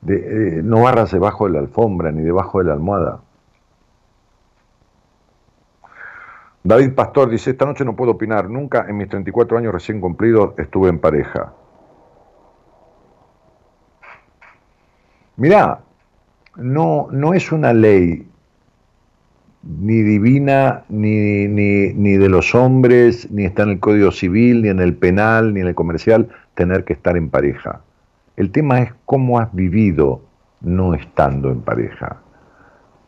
Eh, 0.07 0.61
no 0.63 0.83
barras 0.83 1.11
debajo 1.11 1.45
de 1.45 1.51
la 1.51 1.59
alfombra 1.59 2.13
ni 2.13 2.21
debajo 2.21 2.59
de 2.59 2.63
la 2.63 2.73
almohada. 2.75 3.19
David 6.63 6.93
Pastor 6.93 7.29
dice, 7.29 7.51
esta 7.51 7.65
noche 7.65 7.83
no 7.83 7.95
puedo 7.95 8.11
opinar, 8.11 8.49
nunca 8.49 8.85
en 8.87 8.97
mis 8.97 9.09
34 9.09 9.57
años 9.57 9.73
recién 9.73 9.99
cumplidos 9.99 10.53
estuve 10.57 10.89
en 10.89 10.99
pareja. 10.99 11.53
Mirá, 15.37 15.79
no, 16.57 17.07
no 17.11 17.33
es 17.33 17.51
una 17.51 17.73
ley 17.73 18.27
ni 19.63 20.01
divina, 20.01 20.83
ni, 20.89 21.47
ni, 21.47 21.93
ni 21.93 22.17
de 22.17 22.29
los 22.29 22.53
hombres, 22.53 23.29
ni 23.31 23.45
está 23.45 23.63
en 23.63 23.69
el 23.69 23.79
Código 23.79 24.11
Civil, 24.11 24.61
ni 24.61 24.69
en 24.69 24.79
el 24.79 24.95
penal, 24.95 25.53
ni 25.53 25.61
en 25.61 25.67
el 25.67 25.75
comercial, 25.75 26.29
tener 26.55 26.83
que 26.83 26.93
estar 26.93 27.17
en 27.17 27.29
pareja. 27.29 27.81
El 28.37 28.51
tema 28.51 28.81
es 28.81 28.93
cómo 29.05 29.39
has 29.39 29.53
vivido 29.53 30.21
no 30.61 30.93
estando 30.93 31.51
en 31.51 31.61
pareja. 31.61 32.17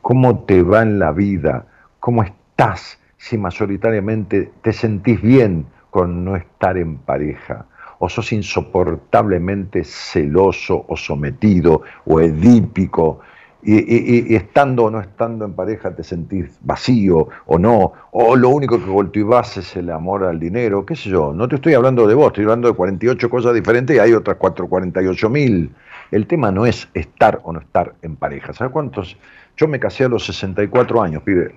Cómo 0.02 0.40
te 0.40 0.64
va 0.64 0.82
en 0.82 1.00
la 1.00 1.12
vida, 1.12 1.66
cómo 2.00 2.24
estás 2.24 3.00
si 3.24 3.38
mayoritariamente 3.38 4.52
te 4.62 4.74
sentís 4.74 5.22
bien 5.22 5.66
con 5.90 6.26
no 6.26 6.36
estar 6.36 6.78
en 6.78 6.98
pareja, 6.98 7.66
o 8.00 8.10
sos 8.10 8.34
insoportablemente 8.34 9.86
celoso 9.86 10.84
o 10.90 10.98
sometido 10.98 11.84
o 12.06 12.20
edípico, 12.20 13.22
y, 13.66 14.36
estando 14.36 14.84
o 14.84 14.91
no 14.91 15.00
estando 15.00 15.45
en 15.45 15.54
pareja 15.54 15.95
te 15.95 16.04
sentís 16.04 16.60
vacío 16.64 17.30
o 17.45 17.58
no, 17.58 17.94
o 18.12 18.36
lo 18.36 18.50
único 18.50 18.78
que 18.78 18.91
cultivás 18.91 19.56
es 19.56 19.74
el 19.78 19.90
amor 19.90 20.26
al 20.26 20.38
dinero, 20.38 20.86
qué 20.86 20.98
sé 20.98 21.10
yo, 21.10 21.32
no 21.34 21.48
te 21.48 21.56
estoy 21.56 21.76
hablando 21.76 22.06
de 22.06 22.16
vos, 22.16 22.28
estoy 22.28 22.44
hablando 22.44 22.68
de 22.68 22.74
48 22.74 23.30
cosas 23.30 23.54
diferentes 23.54 23.95
y 23.95 24.00
hay 24.00 24.12
otras 24.12 24.36
448 24.36 25.30
mil. 25.30 25.72
El 26.12 26.28
tema 26.28 26.52
no 26.52 26.66
es 26.66 26.90
estar 26.94 27.40
o 27.44 27.54
no 27.54 27.62
estar 27.62 27.95
en 28.02 28.18
pareja. 28.18 28.52
¿Sabes 28.52 28.74
cuántos? 28.74 29.16
Yo 29.56 29.70
me 29.70 29.80
casé 29.80 30.04
a 30.04 30.10
los 30.10 30.26
64 30.26 31.02
años, 31.02 31.24
pibe. 31.24 31.56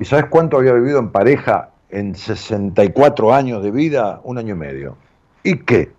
¿Y 0.00 0.04
sabes 0.04 0.26
cuánto 0.26 0.58
había 0.58 0.72
vivido 0.72 0.98
en 0.98 1.10
pareja 1.10 1.70
en 1.88 2.14
64 2.14 3.32
años 3.32 3.62
de 3.62 3.70
vida? 3.70 4.20
Un 4.24 4.38
año 4.38 4.54
y 4.54 4.58
medio. 4.58 4.96
¿Y 5.42 5.58
qué? 5.58 5.92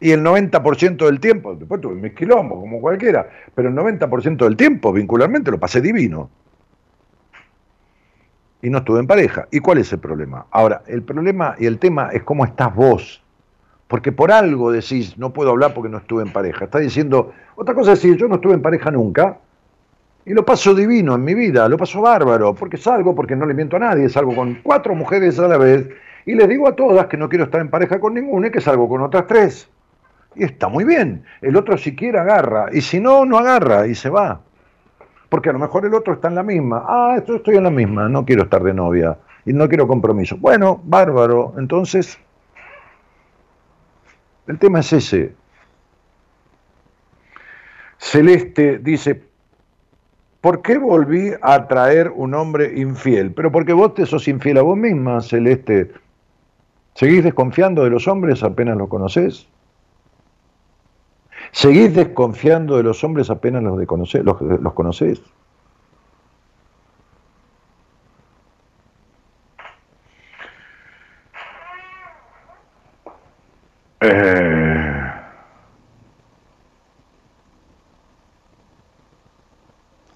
Y 0.00 0.12
el 0.12 0.24
90% 0.24 1.04
del 1.04 1.20
tiempo, 1.20 1.54
después 1.54 1.80
tuve 1.80 1.94
mis 1.94 2.14
quilombos, 2.14 2.58
como 2.60 2.80
cualquiera, 2.80 3.28
pero 3.54 3.68
el 3.68 3.74
90% 3.74 4.38
del 4.38 4.56
tiempo, 4.56 4.92
vincularmente, 4.92 5.50
lo 5.50 5.60
pasé 5.60 5.82
divino. 5.82 6.30
Y 8.62 8.70
no 8.70 8.78
estuve 8.78 9.00
en 9.00 9.06
pareja. 9.06 9.46
¿Y 9.50 9.60
cuál 9.60 9.78
es 9.78 9.92
el 9.92 9.98
problema? 9.98 10.46
Ahora, 10.50 10.82
el 10.86 11.02
problema 11.02 11.54
y 11.58 11.66
el 11.66 11.78
tema 11.78 12.10
es 12.12 12.22
cómo 12.22 12.46
estás 12.46 12.74
vos. 12.74 13.22
Porque 13.88 14.12
por 14.12 14.32
algo 14.32 14.70
decís, 14.70 15.18
no 15.18 15.32
puedo 15.32 15.50
hablar 15.50 15.74
porque 15.74 15.90
no 15.90 15.98
estuve 15.98 16.22
en 16.22 16.32
pareja. 16.32 16.66
Estás 16.66 16.80
diciendo, 16.80 17.32
otra 17.56 17.74
cosa 17.74 17.92
es 17.92 18.00
decir, 18.00 18.16
yo 18.16 18.28
no 18.28 18.36
estuve 18.36 18.54
en 18.54 18.62
pareja 18.62 18.90
nunca, 18.90 19.38
y 20.24 20.34
lo 20.34 20.44
paso 20.44 20.74
divino 20.74 21.14
en 21.14 21.24
mi 21.24 21.34
vida, 21.34 21.68
lo 21.68 21.76
paso 21.76 22.00
bárbaro, 22.00 22.54
porque 22.54 22.76
salgo, 22.76 23.14
porque 23.14 23.36
no 23.36 23.46
le 23.46 23.54
miento 23.54 23.76
a 23.76 23.80
nadie, 23.80 24.08
salgo 24.08 24.34
con 24.34 24.60
cuatro 24.62 24.94
mujeres 24.94 25.38
a 25.38 25.48
la 25.48 25.56
vez, 25.56 25.88
y 26.26 26.34
les 26.34 26.48
digo 26.48 26.68
a 26.68 26.76
todas 26.76 27.06
que 27.06 27.16
no 27.16 27.28
quiero 27.28 27.44
estar 27.44 27.60
en 27.60 27.70
pareja 27.70 27.98
con 27.98 28.14
ninguna 28.14 28.48
y 28.48 28.50
que 28.50 28.60
salgo 28.60 28.88
con 28.88 29.00
otras 29.00 29.26
tres. 29.26 29.68
Y 30.34 30.44
está 30.44 30.68
muy 30.68 30.84
bien. 30.84 31.24
El 31.40 31.56
otro 31.56 31.76
si 31.76 31.96
quiere 31.96 32.18
agarra. 32.18 32.68
Y 32.72 32.82
si 32.82 33.00
no, 33.00 33.24
no 33.24 33.38
agarra 33.38 33.86
y 33.86 33.94
se 33.94 34.10
va. 34.10 34.40
Porque 35.28 35.48
a 35.48 35.52
lo 35.52 35.58
mejor 35.58 35.86
el 35.86 35.94
otro 35.94 36.14
está 36.14 36.28
en 36.28 36.34
la 36.36 36.42
misma. 36.42 36.84
Ah, 36.86 37.14
esto 37.16 37.36
estoy 37.36 37.56
en 37.56 37.64
la 37.64 37.70
misma. 37.70 38.08
No 38.08 38.24
quiero 38.24 38.44
estar 38.44 38.62
de 38.62 38.74
novia. 38.74 39.18
Y 39.44 39.52
no 39.52 39.68
quiero 39.68 39.88
compromiso. 39.88 40.36
Bueno, 40.36 40.80
bárbaro. 40.84 41.54
Entonces, 41.58 42.18
el 44.46 44.58
tema 44.58 44.80
es 44.80 44.92
ese. 44.92 45.34
Celeste 47.98 48.78
dice, 48.78 49.22
¿por 50.40 50.62
qué 50.62 50.78
volví 50.78 51.32
a 51.42 51.68
traer 51.68 52.10
un 52.14 52.34
hombre 52.34 52.78
infiel? 52.78 53.32
Pero 53.32 53.52
porque 53.52 53.72
vos 53.72 53.94
te 53.94 54.06
sos 54.06 54.28
infiel 54.28 54.58
a 54.58 54.62
vos 54.62 54.76
misma, 54.76 55.20
Celeste. 55.20 55.92
¿Seguís 56.94 57.24
desconfiando 57.24 57.84
de 57.84 57.90
los 57.90 58.08
hombres 58.08 58.42
apenas 58.42 58.76
los 58.76 58.88
conoces? 58.88 59.46
¿Seguís 61.52 61.94
desconfiando 61.94 62.76
de 62.76 62.82
los 62.82 63.02
hombres 63.02 63.30
apenas 63.30 63.62
los, 63.62 63.76
los, 64.24 64.40
los 64.40 64.72
conocés? 64.72 65.20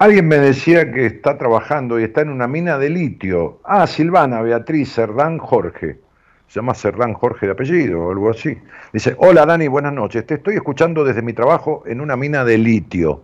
Alguien 0.05 0.27
me 0.27 0.37
decía 0.37 0.91
que 0.91 1.05
está 1.05 1.37
trabajando 1.37 1.99
y 1.99 2.03
está 2.03 2.21
en 2.21 2.29
una 2.29 2.47
mina 2.47 2.77
de 2.77 2.89
litio. 2.89 3.59
Ah, 3.63 3.85
Silvana, 3.87 4.41
Beatriz, 4.41 4.93
Cerdán, 4.93 5.37
Jorge 5.37 5.99
se 6.47 6.59
llama 6.59 6.73
Serrán 6.73 7.13
Jorge 7.13 7.47
de 7.47 7.51
apellido 7.51 8.01
o 8.01 8.11
algo 8.11 8.29
así. 8.29 8.57
Dice, 8.93 9.15
hola 9.17 9.45
Dani, 9.45 9.67
buenas 9.67 9.93
noches, 9.93 10.25
te 10.25 10.35
estoy 10.35 10.55
escuchando 10.55 11.03
desde 11.03 11.21
mi 11.21 11.33
trabajo 11.33 11.83
en 11.85 12.01
una 12.01 12.15
mina 12.15 12.43
de 12.43 12.57
litio. 12.57 13.23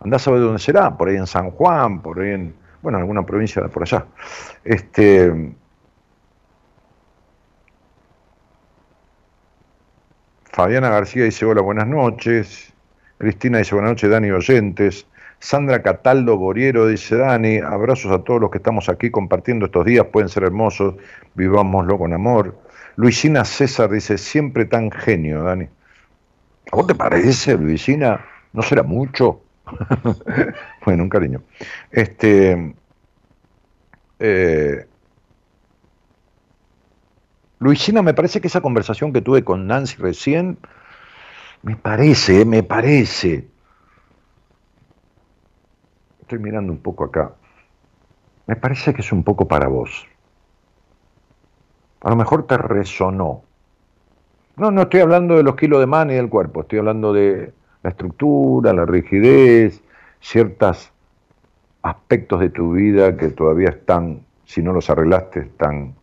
Andás 0.00 0.22
a 0.22 0.24
saber 0.26 0.40
dónde 0.40 0.58
será, 0.58 0.96
por 0.96 1.08
ahí 1.08 1.16
en 1.16 1.26
San 1.26 1.50
Juan, 1.50 2.02
por 2.02 2.20
ahí 2.20 2.32
en, 2.32 2.54
bueno, 2.82 2.98
en 2.98 3.02
alguna 3.02 3.24
provincia 3.24 3.66
por 3.68 3.82
allá. 3.82 4.06
Este, 4.64 5.54
Fabiana 10.44 10.90
García 10.90 11.24
dice, 11.24 11.44
hola, 11.46 11.62
buenas 11.62 11.86
noches. 11.86 12.72
Cristina 13.18 13.58
dice, 13.58 13.74
buenas 13.74 13.92
noches, 13.92 14.10
Dani 14.10 14.30
oyentes. 14.30 15.06
Sandra 15.42 15.82
Cataldo 15.82 16.36
Boriero 16.36 16.86
dice, 16.86 17.16
Dani, 17.16 17.58
abrazos 17.58 18.12
a 18.12 18.22
todos 18.22 18.40
los 18.40 18.48
que 18.52 18.58
estamos 18.58 18.88
aquí 18.88 19.10
compartiendo 19.10 19.66
estos 19.66 19.84
días, 19.84 20.06
pueden 20.06 20.28
ser 20.28 20.44
hermosos, 20.44 20.94
vivámoslo 21.34 21.98
con 21.98 22.12
amor. 22.12 22.56
Luisina 22.94 23.44
César 23.44 23.90
dice, 23.90 24.18
siempre 24.18 24.66
tan 24.66 24.92
genio, 24.92 25.42
Dani. 25.42 25.64
¿A 26.70 26.76
vos 26.76 26.86
te 26.86 26.94
parece, 26.94 27.58
Luisina? 27.58 28.24
¿No 28.52 28.62
será 28.62 28.84
mucho? 28.84 29.42
bueno, 30.86 31.02
un 31.02 31.08
cariño. 31.08 31.42
Este, 31.90 32.76
eh, 34.20 34.86
Luisina, 37.58 38.00
me 38.02 38.14
parece 38.14 38.40
que 38.40 38.46
esa 38.46 38.60
conversación 38.60 39.12
que 39.12 39.22
tuve 39.22 39.42
con 39.42 39.66
Nancy 39.66 39.96
recién, 39.96 40.56
me 41.62 41.74
parece, 41.74 42.44
me 42.44 42.62
parece, 42.62 43.48
estoy 46.22 46.38
mirando 46.38 46.72
un 46.72 46.78
poco 46.78 47.04
acá, 47.04 47.32
me 48.46 48.56
parece 48.56 48.94
que 48.94 49.02
es 49.02 49.12
un 49.12 49.22
poco 49.22 49.46
para 49.46 49.68
vos. 49.68 50.06
A 52.00 52.10
lo 52.10 52.16
mejor 52.16 52.46
te 52.46 52.56
resonó. 52.56 53.42
No, 54.56 54.70
no 54.70 54.82
estoy 54.82 55.00
hablando 55.00 55.36
de 55.36 55.42
los 55.42 55.56
kilos 55.56 55.80
de 55.80 55.86
man 55.86 56.10
y 56.10 56.14
del 56.14 56.28
cuerpo, 56.28 56.62
estoy 56.62 56.78
hablando 56.78 57.12
de 57.12 57.52
la 57.82 57.90
estructura, 57.90 58.72
la 58.72 58.86
rigidez, 58.86 59.82
ciertos 60.20 60.92
aspectos 61.82 62.40
de 62.40 62.50
tu 62.50 62.72
vida 62.72 63.16
que 63.16 63.28
todavía 63.28 63.70
están, 63.70 64.24
si 64.44 64.62
no 64.62 64.72
los 64.72 64.88
arreglaste, 64.90 65.40
están 65.40 65.94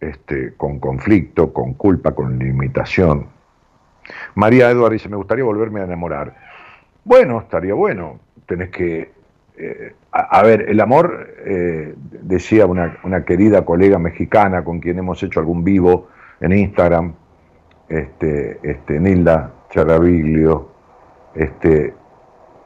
este, 0.00 0.54
con 0.56 0.78
conflicto, 0.78 1.52
con 1.52 1.74
culpa, 1.74 2.14
con 2.14 2.38
limitación. 2.38 3.26
María 4.34 4.70
Eduard 4.70 4.92
dice, 4.92 5.08
me 5.08 5.16
gustaría 5.16 5.44
volverme 5.44 5.80
a 5.80 5.84
enamorar. 5.84 6.36
Bueno, 7.04 7.40
estaría 7.40 7.74
bueno 7.74 8.20
tenés 8.46 8.70
que... 8.70 9.12
Eh, 9.56 9.94
a, 10.10 10.42
ver, 10.42 10.68
el 10.68 10.80
amor, 10.80 11.28
eh, 11.44 11.94
decía 11.96 12.66
una, 12.66 13.24
querida 13.24 13.64
colega 13.64 13.98
mexicana 13.98 14.64
con 14.64 14.80
quien 14.80 14.98
hemos 14.98 15.22
hecho 15.22 15.40
algún 15.40 15.62
vivo 15.62 16.08
en 16.40 16.52
Instagram, 16.52 17.14
este, 17.88 18.58
este, 18.62 18.98
Nilda 18.98 19.52
Charaviglio, 19.70 20.70
este, 21.34 21.94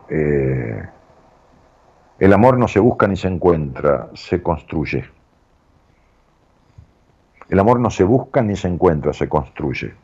eh, 0.08 0.82
el 2.18 2.32
amor 2.32 2.58
no 2.58 2.68
se 2.68 2.80
busca 2.80 3.06
ni 3.06 3.16
se 3.16 3.28
encuentra, 3.28 4.08
se 4.14 4.42
construye. 4.42 5.04
El 7.48 7.58
amor 7.58 7.80
no 7.80 7.90
se 7.90 8.04
busca 8.04 8.42
ni 8.42 8.56
se 8.56 8.68
encuentra, 8.68 9.12
se 9.12 9.28
construye. 9.28 9.94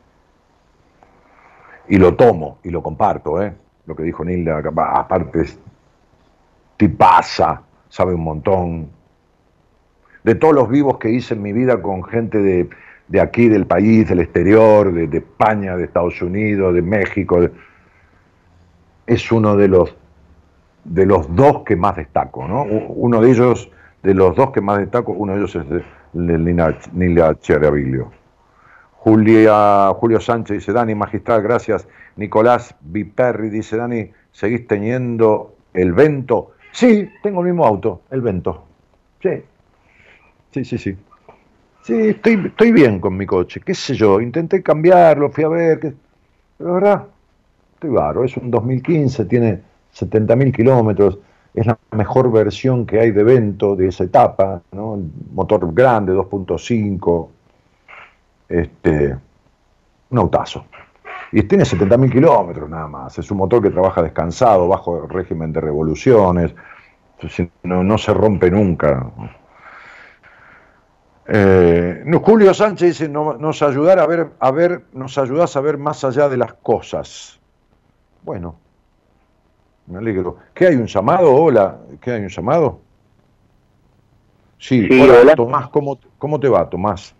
Y 1.87 1.97
lo 1.97 2.15
tomo 2.15 2.59
y 2.63 2.69
lo 2.69 2.81
comparto, 2.81 3.41
¿eh? 3.41 3.53
Lo 3.85 3.95
que 3.95 4.03
dijo 4.03 4.23
Nilda, 4.23 4.57
aparte 4.57 5.41
es 5.41 5.59
tipaza, 6.77 7.61
sabe 7.89 8.13
un 8.13 8.23
montón. 8.23 8.89
De 10.23 10.35
todos 10.35 10.55
los 10.55 10.69
vivos 10.69 10.97
que 10.97 11.09
hice 11.09 11.35
en 11.35 11.41
mi 11.41 11.53
vida 11.53 11.81
con 11.81 12.03
gente 12.03 12.39
de, 13.07 13.21
aquí, 13.21 13.47
del 13.47 13.67
país, 13.67 14.09
del 14.09 14.21
exterior, 14.21 14.91
de, 14.91 15.17
España, 15.17 15.77
de 15.77 15.85
Estados 15.85 16.21
Unidos, 16.21 16.73
de 16.73 16.81
México, 16.81 17.39
es 19.05 19.31
uno 19.31 19.55
de 19.55 19.67
los, 19.67 19.95
de 20.83 21.05
los 21.05 21.33
dos 21.35 21.63
que 21.63 21.75
más 21.75 21.95
destaco, 21.95 22.47
¿no? 22.47 22.63
Uno 22.63 23.21
de 23.21 23.29
ellos, 23.29 23.69
de 24.01 24.13
los 24.15 24.35
dos 24.35 24.51
que 24.51 24.61
más 24.61 24.79
destaco, 24.79 25.11
uno 25.11 25.33
de 25.33 25.39
ellos 25.39 25.55
es 25.55 25.69
de, 25.69 25.83
Nila 26.13 27.35
Cherabilio. 27.39 28.11
Julia, 29.05 29.93
Julio 29.93 30.19
Sánchez 30.19 30.57
dice, 30.57 30.73
Dani, 30.73 30.95
magistral, 30.95 31.43
gracias. 31.43 31.87
Nicolás 32.15 32.73
Viperri 32.81 33.51
dice, 33.51 33.77
Dani, 33.77 34.09
seguís 34.31 34.65
teniendo 34.65 35.53
el 35.75 35.93
vento. 35.93 36.53
Sí, 36.71 37.07
tengo 37.21 37.41
el 37.41 37.49
mismo 37.49 37.67
auto, 37.67 38.01
el 38.09 38.21
Vento. 38.21 38.65
Sí, 39.21 39.43
sí, 40.51 40.65
sí, 40.65 40.77
sí. 40.79 40.97
Sí, 41.83 41.93
estoy, 41.93 42.47
estoy 42.47 42.71
bien 42.71 42.99
con 42.99 43.15
mi 43.15 43.27
coche, 43.27 43.61
qué 43.63 43.75
sé 43.75 43.93
yo, 43.93 44.19
intenté 44.19 44.63
cambiarlo, 44.63 45.29
fui 45.29 45.43
a 45.43 45.49
ver, 45.49 45.79
pero 45.79 45.95
la 46.57 46.71
verdad, 46.71 47.03
estoy 47.75 47.91
baro, 47.91 48.23
es 48.23 48.35
un 48.37 48.49
2015, 48.49 49.25
tiene 49.25 49.61
70.000 49.93 50.51
kilómetros, 50.51 51.19
es 51.53 51.67
la 51.67 51.77
mejor 51.91 52.31
versión 52.31 52.87
que 52.87 52.99
hay 52.99 53.11
de 53.11 53.23
Vento 53.23 53.75
de 53.75 53.89
esa 53.89 54.03
etapa, 54.03 54.63
¿no? 54.71 54.99
motor 55.31 55.71
grande, 55.75 56.11
2.5, 56.11 57.29
este, 58.49 59.17
un 60.09 60.17
autazo. 60.17 60.65
Y 61.31 61.43
tiene 61.43 61.63
70.000 61.63 62.11
kilómetros 62.11 62.69
nada 62.69 62.87
más, 62.87 63.17
es 63.17 63.29
un 63.31 63.37
motor 63.37 63.61
que 63.61 63.69
trabaja 63.69 64.01
descansado, 64.01 64.67
bajo 64.67 65.07
régimen 65.07 65.51
de 65.51 65.61
revoluciones, 65.61 66.53
no, 67.63 67.83
no 67.83 67.97
se 67.97 68.13
rompe 68.13 68.51
nunca. 68.51 69.11
Eh, 71.27 72.03
Julio 72.23 72.53
Sánchez 72.53 72.99
dice, 72.99 73.09
nos 73.09 73.61
ayudar 73.61 73.99
a 73.99 74.05
ver, 74.05 74.31
a 74.39 74.51
ver, 74.51 74.85
nos 74.93 75.17
ayudas 75.17 75.55
a 75.55 75.61
ver 75.61 75.77
más 75.77 76.03
allá 76.03 76.29
de 76.29 76.37
las 76.37 76.53
cosas. 76.53 77.39
Bueno, 78.21 78.55
me 79.87 79.97
alegro. 79.97 80.37
¿Qué 80.53 80.67
hay 80.67 80.75
un 80.75 80.87
llamado? 80.87 81.33
Hola, 81.33 81.79
¿qué 81.99 82.11
hay 82.11 82.21
un 82.21 82.29
llamado? 82.29 82.79
Sí, 84.57 84.87
hola, 84.99 85.35
Tomás, 85.35 85.69
¿cómo, 85.69 85.99
¿cómo 86.17 86.39
te 86.39 86.47
va, 86.47 86.69
Tomás? 86.69 87.15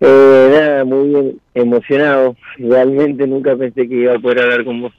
Eh, 0.00 0.48
nada, 0.52 0.84
muy 0.84 1.08
bien, 1.08 1.40
emocionado. 1.54 2.36
Realmente 2.58 3.26
nunca 3.26 3.56
pensé 3.56 3.88
que 3.88 3.94
iba 3.94 4.14
a 4.14 4.18
poder 4.18 4.40
hablar 4.40 4.64
con 4.64 4.82
vos. 4.82 4.92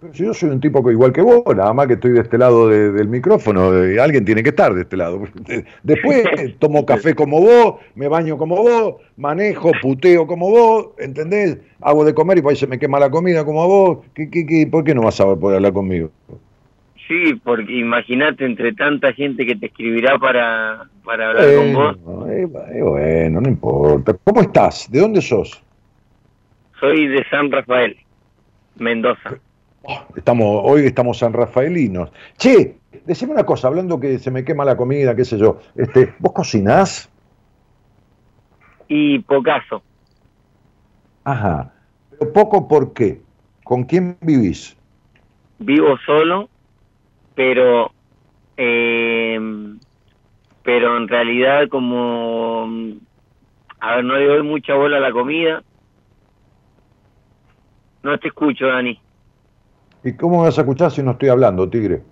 Pero 0.00 0.12
si 0.12 0.24
yo 0.24 0.34
soy 0.34 0.50
un 0.50 0.60
tipo 0.60 0.90
igual 0.90 1.14
que 1.14 1.22
vos, 1.22 1.42
nada 1.56 1.72
más 1.72 1.86
que 1.86 1.94
estoy 1.94 2.12
de 2.12 2.20
este 2.20 2.36
lado 2.36 2.68
del 2.68 3.08
micrófono, 3.08 3.70
alguien 4.02 4.24
tiene 4.24 4.42
que 4.42 4.50
estar 4.50 4.74
de 4.74 4.82
este 4.82 4.98
lado. 4.98 5.22
Después 5.82 6.26
tomo 6.58 6.84
café 6.84 7.14
como 7.14 7.40
vos, 7.40 7.76
me 7.94 8.06
baño 8.06 8.36
como 8.36 8.56
vos, 8.56 8.96
manejo, 9.16 9.72
puteo 9.80 10.26
como 10.26 10.50
vos, 10.50 10.88
¿entendés? 10.98 11.56
Hago 11.80 12.04
de 12.04 12.12
comer 12.12 12.36
y 12.36 12.42
por 12.42 12.50
ahí 12.50 12.56
se 12.56 12.66
me 12.66 12.78
quema 12.78 13.00
la 13.00 13.10
comida 13.10 13.46
como 13.46 13.66
vos. 13.66 13.98
¿Qué, 14.12 14.28
qué, 14.28 14.44
qué, 14.44 14.66
por 14.66 14.84
qué 14.84 14.94
no 14.94 15.02
vas 15.02 15.20
a 15.20 15.34
poder 15.36 15.56
hablar 15.56 15.72
conmigo? 15.72 16.10
Sí, 17.08 17.40
porque 17.42 17.72
imagínate 17.72 18.44
entre 18.44 18.74
tanta 18.74 19.14
gente 19.14 19.46
que 19.46 19.56
te 19.56 19.66
escribirá 19.66 20.18
para, 20.18 20.90
para 21.02 21.30
hablar 21.30 21.54
con 21.56 21.72
vos. 21.72 22.28
Eh, 22.28 22.82
bueno, 22.82 23.40
no 23.40 23.48
importa. 23.48 24.14
¿Cómo 24.22 24.42
estás? 24.42 24.90
¿De 24.92 25.00
dónde 25.00 25.22
sos? 25.22 25.62
Soy 26.78 27.08
de 27.08 27.24
San 27.30 27.50
Rafael, 27.50 27.96
Mendoza. 28.76 29.38
Oh, 29.82 30.04
estamos, 30.14 30.60
hoy 30.64 30.84
estamos 30.84 31.16
San 31.16 31.32
Rafaelinos. 31.32 32.12
Che, 32.36 32.76
decime 33.06 33.32
una 33.32 33.44
cosa, 33.44 33.68
hablando 33.68 33.98
que 33.98 34.18
se 34.18 34.30
me 34.30 34.44
quema 34.44 34.66
la 34.66 34.76
comida, 34.76 35.16
qué 35.16 35.24
sé 35.24 35.38
yo. 35.38 35.60
Este, 35.76 36.12
¿Vos 36.18 36.32
cocinás? 36.34 37.10
Y 38.86 39.20
pocaso. 39.20 39.82
Ajá. 41.24 41.72
¿Pero 42.10 42.32
poco 42.34 42.68
por 42.68 42.92
qué? 42.92 43.22
¿Con 43.64 43.84
quién 43.84 44.18
vivís? 44.20 44.76
Vivo 45.58 45.96
solo 46.04 46.50
pero 47.38 47.92
eh, 48.56 49.38
pero 50.64 50.96
en 50.96 51.06
realidad 51.06 51.68
como 51.68 52.68
a 53.78 53.94
ver 53.94 54.04
no 54.04 54.16
le 54.16 54.26
doy 54.26 54.42
mucha 54.42 54.74
bola 54.74 54.96
a 54.96 55.00
la 55.00 55.12
comida. 55.12 55.62
No 58.02 58.18
te 58.18 58.26
escucho 58.26 58.66
Dani. 58.66 59.00
¿y 60.02 60.12
cómo 60.14 60.42
vas 60.42 60.58
a 60.58 60.62
escuchar 60.62 60.90
si 60.90 61.00
no 61.00 61.12
estoy 61.12 61.28
hablando 61.28 61.70
tigre? 61.70 62.02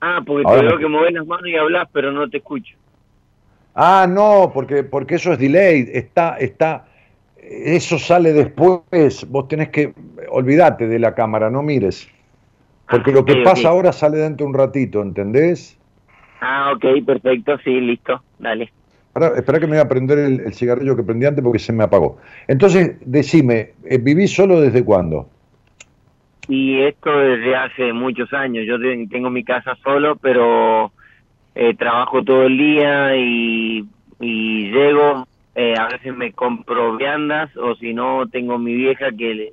ah 0.00 0.20
porque 0.24 0.44
te 0.44 0.62
veo 0.62 0.78
que 0.78 0.86
mueves 0.86 1.12
las 1.12 1.26
manos 1.26 1.48
y 1.48 1.56
hablas 1.56 1.88
pero 1.92 2.12
no 2.12 2.30
te 2.30 2.36
escucho. 2.36 2.76
Ah 3.74 4.06
no 4.08 4.52
porque 4.54 4.84
porque 4.84 5.16
eso 5.16 5.32
es 5.32 5.40
delay 5.40 5.90
está 5.92 6.36
está 6.38 6.86
eso 7.36 7.98
sale 7.98 8.32
después 8.32 9.28
vos 9.28 9.48
tenés 9.48 9.70
que 9.70 9.92
olvídate 10.28 10.86
de 10.86 11.00
la 11.00 11.16
cámara 11.16 11.50
no 11.50 11.60
mires 11.60 12.13
porque 12.88 13.12
lo 13.12 13.24
que 13.24 13.36
pasa 13.36 13.68
ahora 13.68 13.92
sale 13.92 14.18
dentro 14.18 14.46
de 14.46 14.50
un 14.50 14.58
ratito, 14.58 15.02
¿entendés? 15.02 15.78
Ah, 16.40 16.72
ok, 16.74 17.04
perfecto, 17.04 17.56
sí, 17.64 17.80
listo, 17.80 18.22
dale. 18.38 18.70
Ahora, 19.14 19.36
espera 19.36 19.60
que 19.60 19.66
me 19.66 19.76
voy 19.76 19.80
a 19.80 19.88
prender 19.88 20.18
el, 20.18 20.52
cigarrillo 20.52 20.96
que 20.96 21.04
prendí 21.04 21.24
antes 21.24 21.42
porque 21.42 21.60
se 21.60 21.72
me 21.72 21.84
apagó. 21.84 22.18
Entonces, 22.48 22.96
decime, 23.06 23.70
eh, 23.84 23.98
¿vivís 23.98 24.34
solo 24.34 24.60
desde 24.60 24.84
cuándo? 24.84 25.28
Y 26.48 26.80
esto 26.82 27.16
desde 27.16 27.54
hace 27.54 27.92
muchos 27.92 28.32
años. 28.32 28.66
Yo 28.66 28.76
tengo 29.08 29.30
mi 29.30 29.44
casa 29.44 29.76
solo, 29.82 30.16
pero 30.16 30.92
eh, 31.54 31.74
trabajo 31.74 32.22
todo 32.24 32.42
el 32.42 32.58
día 32.58 33.16
y, 33.16 33.88
llego, 34.20 35.26
eh, 35.54 35.74
a 35.78 35.86
veces 35.88 36.14
me 36.16 36.32
compro 36.32 36.96
viandas 36.96 37.56
o 37.56 37.76
si 37.76 37.94
no, 37.94 38.26
tengo 38.28 38.58
mi 38.58 38.74
vieja 38.74 39.12
que 39.16 39.52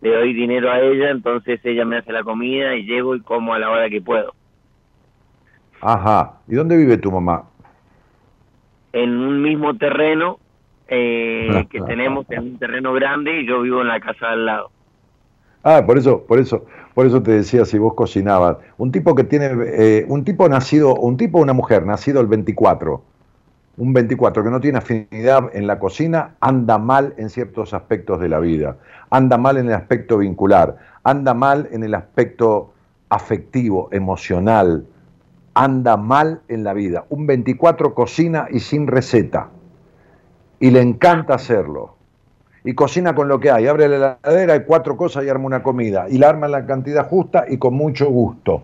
le 0.00 0.14
doy 0.14 0.32
dinero 0.32 0.70
a 0.70 0.80
ella, 0.80 1.10
entonces 1.10 1.60
ella 1.64 1.84
me 1.84 1.98
hace 1.98 2.12
la 2.12 2.22
comida 2.22 2.74
y 2.74 2.84
llego 2.84 3.16
y 3.16 3.20
como 3.20 3.54
a 3.54 3.58
la 3.58 3.70
hora 3.70 3.90
que 3.90 4.00
puedo. 4.00 4.34
Ajá. 5.80 6.40
¿Y 6.46 6.54
dónde 6.54 6.76
vive 6.76 6.98
tu 6.98 7.10
mamá? 7.10 7.44
En 8.92 9.10
un 9.10 9.42
mismo 9.42 9.76
terreno 9.76 10.38
eh, 10.88 11.66
que 11.70 11.80
tenemos, 11.82 12.26
en 12.30 12.40
un 12.40 12.58
terreno 12.58 12.92
grande 12.92 13.40
y 13.40 13.46
yo 13.46 13.62
vivo 13.62 13.82
en 13.82 13.88
la 13.88 14.00
casa 14.00 14.30
al 14.30 14.46
lado. 14.46 14.70
Ah, 15.62 15.84
por 15.84 15.98
eso, 15.98 16.24
por 16.26 16.38
eso, 16.38 16.64
por 16.94 17.06
eso 17.06 17.22
te 17.22 17.32
decía 17.32 17.64
si 17.64 17.78
vos 17.78 17.94
cocinabas. 17.94 18.58
Un 18.76 18.92
tipo 18.92 19.14
que 19.14 19.24
tiene, 19.24 19.50
eh, 19.66 20.04
un 20.08 20.24
tipo 20.24 20.48
nacido, 20.48 20.94
un 20.94 21.16
tipo 21.16 21.38
o 21.38 21.42
una 21.42 21.52
mujer 21.52 21.84
nacido 21.84 22.20
el 22.20 22.26
24, 22.26 23.02
un 23.78 23.92
24 23.92 24.44
que 24.44 24.50
no 24.50 24.60
tiene 24.60 24.78
afinidad 24.78 25.50
en 25.54 25.66
la 25.66 25.78
cocina, 25.78 26.34
anda 26.40 26.78
mal 26.78 27.14
en 27.16 27.30
ciertos 27.30 27.72
aspectos 27.72 28.20
de 28.20 28.28
la 28.28 28.38
vida 28.38 28.76
anda 29.10 29.38
mal 29.38 29.56
en 29.56 29.66
el 29.66 29.74
aspecto 29.74 30.18
vincular, 30.18 30.76
anda 31.04 31.34
mal 31.34 31.68
en 31.72 31.82
el 31.82 31.94
aspecto 31.94 32.72
afectivo, 33.08 33.88
emocional, 33.92 34.86
anda 35.54 35.96
mal 35.96 36.40
en 36.48 36.64
la 36.64 36.74
vida. 36.74 37.04
Un 37.08 37.26
24 37.26 37.94
cocina 37.94 38.48
y 38.50 38.60
sin 38.60 38.86
receta. 38.86 39.48
Y 40.60 40.70
le 40.70 40.80
encanta 40.80 41.34
hacerlo. 41.34 41.96
Y 42.64 42.74
cocina 42.74 43.14
con 43.14 43.28
lo 43.28 43.40
que 43.40 43.50
hay. 43.50 43.66
Abre 43.66 43.88
la 43.88 44.18
heladera, 44.22 44.54
hay 44.54 44.64
cuatro 44.64 44.96
cosas 44.96 45.24
y 45.24 45.28
arma 45.28 45.46
una 45.46 45.62
comida. 45.62 46.06
Y 46.08 46.18
la 46.18 46.28
arma 46.28 46.46
en 46.46 46.52
la 46.52 46.66
cantidad 46.66 47.08
justa 47.08 47.44
y 47.48 47.56
con 47.56 47.74
mucho 47.74 48.10
gusto. 48.10 48.62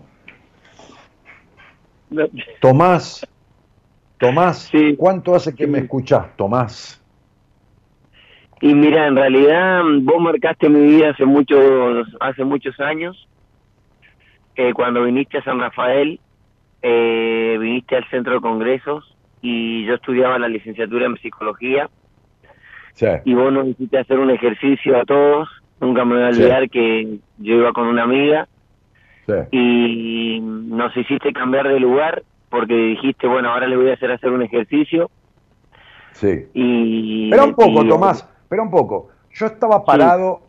Tomás, 2.61 3.25
Tomás, 4.17 4.71
¿cuánto 4.97 5.35
hace 5.35 5.53
que 5.53 5.67
me 5.67 5.79
escuchás, 5.79 6.35
Tomás? 6.37 7.01
Y 8.61 8.73
mira, 8.73 9.07
en 9.07 9.15
realidad 9.15 9.81
vos 10.01 10.21
marcaste 10.21 10.69
mi 10.69 10.81
vida 10.87 11.09
hace 11.09 11.25
muchos, 11.25 12.07
hace 12.19 12.43
muchos 12.43 12.79
años, 12.79 13.27
eh, 14.55 14.73
cuando 14.73 15.03
viniste 15.03 15.37
a 15.37 15.43
San 15.43 15.59
Rafael, 15.59 16.19
eh, 16.81 17.57
viniste 17.59 17.97
al 17.97 18.09
centro 18.09 18.35
de 18.35 18.41
congresos 18.41 19.15
y 19.41 19.85
yo 19.85 19.95
estudiaba 19.95 20.39
la 20.39 20.47
licenciatura 20.47 21.05
en 21.05 21.17
psicología. 21.17 21.89
Y 23.25 23.33
vos 23.33 23.51
nos 23.51 23.67
hiciste 23.67 23.97
hacer 23.97 24.17
un 24.17 24.31
ejercicio 24.31 24.97
a 24.97 25.03
todos. 25.03 25.49
Nunca 25.81 26.05
me 26.05 26.15
voy 26.15 26.23
a 26.23 26.27
olvidar 26.27 26.69
que 26.69 27.17
yo 27.39 27.55
iba 27.55 27.73
con 27.73 27.87
una 27.87 28.03
amiga. 28.03 28.47
Y 29.51 30.39
nos 30.41 30.95
hiciste 30.95 31.33
cambiar 31.33 31.67
de 31.67 31.79
lugar 31.79 32.23
porque 32.55 32.73
dijiste, 32.73 33.27
bueno, 33.27 33.49
ahora 33.51 33.67
le 33.67 33.75
voy 33.75 33.89
a 33.89 33.95
hacer 33.95 34.11
hacer 34.11 34.31
un 34.31 34.41
ejercicio. 34.41 35.11
Sí. 36.13 36.47
Y 36.53 37.29
Pero 37.29 37.45
un 37.45 37.53
poco, 37.53 37.85
Tomás. 37.85 38.27
Espera 38.43 38.63
un 38.63 38.71
poco. 38.71 39.09
Yo 39.33 39.47
estaba 39.47 39.83
parado, 39.83 40.39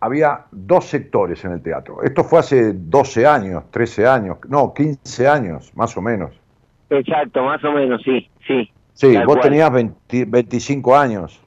había 0.00 0.46
dos 0.50 0.86
sectores 0.86 1.44
en 1.44 1.52
el 1.52 1.62
teatro. 1.62 2.02
Esto 2.02 2.24
fue 2.24 2.40
hace 2.40 2.72
12 2.72 3.26
años, 3.26 3.70
13 3.70 4.06
años, 4.06 4.38
no, 4.48 4.74
15 4.74 5.28
años, 5.28 5.72
más 5.76 5.96
o 5.96 6.02
menos. 6.02 6.32
Exacto, 6.90 7.44
más 7.44 7.62
o 7.62 7.70
menos, 7.70 8.02
sí, 8.02 8.28
sí. 8.46 8.70
Sí, 8.92 9.16
vos 9.24 9.40
tenías 9.40 9.70
25 9.72 10.96
años. 10.96 11.40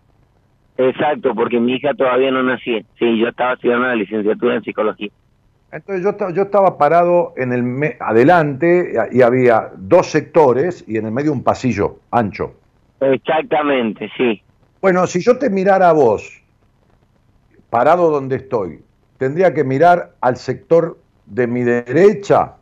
Exacto, 0.77 1.33
porque 1.35 1.59
mi 1.59 1.73
hija 1.73 1.93
todavía 1.93 2.31
no 2.31 2.43
nacía. 2.43 2.83
Sí, 2.97 3.19
yo 3.19 3.27
estaba 3.27 3.53
estudiando 3.53 3.87
la 3.87 3.95
licenciatura 3.95 4.55
en 4.55 4.63
psicología. 4.63 5.09
Entonces 5.71 6.03
yo, 6.03 6.29
yo 6.29 6.43
estaba 6.43 6.77
parado 6.77 7.33
en 7.35 7.51
el 7.51 7.95
adelante 7.99 8.93
y 9.11 9.21
había 9.21 9.71
dos 9.75 10.07
sectores 10.07 10.83
y 10.87 10.97
en 10.97 11.05
el 11.05 11.11
medio 11.11 11.33
un 11.33 11.43
pasillo 11.43 11.99
ancho. 12.11 12.53
Exactamente, 13.01 14.09
sí. 14.17 14.41
Bueno, 14.81 15.05
si 15.07 15.21
yo 15.21 15.37
te 15.37 15.49
mirara 15.49 15.89
a 15.89 15.93
vos, 15.93 16.41
parado 17.69 18.09
donde 18.09 18.37
estoy, 18.37 18.81
tendría 19.17 19.53
que 19.53 19.63
mirar 19.63 20.13
al 20.21 20.37
sector 20.37 20.97
de 21.25 21.47
mi 21.47 21.63
derecha. 21.63 22.53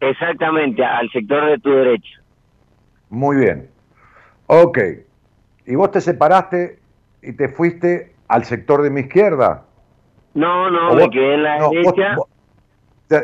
Exactamente, 0.00 0.84
al 0.84 1.10
sector 1.10 1.46
de 1.46 1.58
tu 1.58 1.70
derecha. 1.70 2.20
Muy 3.10 3.36
bien. 3.36 3.68
Ok. 4.46 4.78
¿Y 5.66 5.74
vos 5.74 5.90
te 5.90 6.00
separaste 6.00 6.78
y 7.22 7.32
te 7.32 7.48
fuiste 7.48 8.14
al 8.28 8.44
sector 8.44 8.82
de 8.82 8.90
mi 8.90 9.02
izquierda? 9.02 9.65
No, 10.36 10.70
no, 10.70 10.94
me 10.94 11.10
quedé 11.10 11.34
en 11.34 11.42
la 11.42 11.68
derecha. 11.68 12.16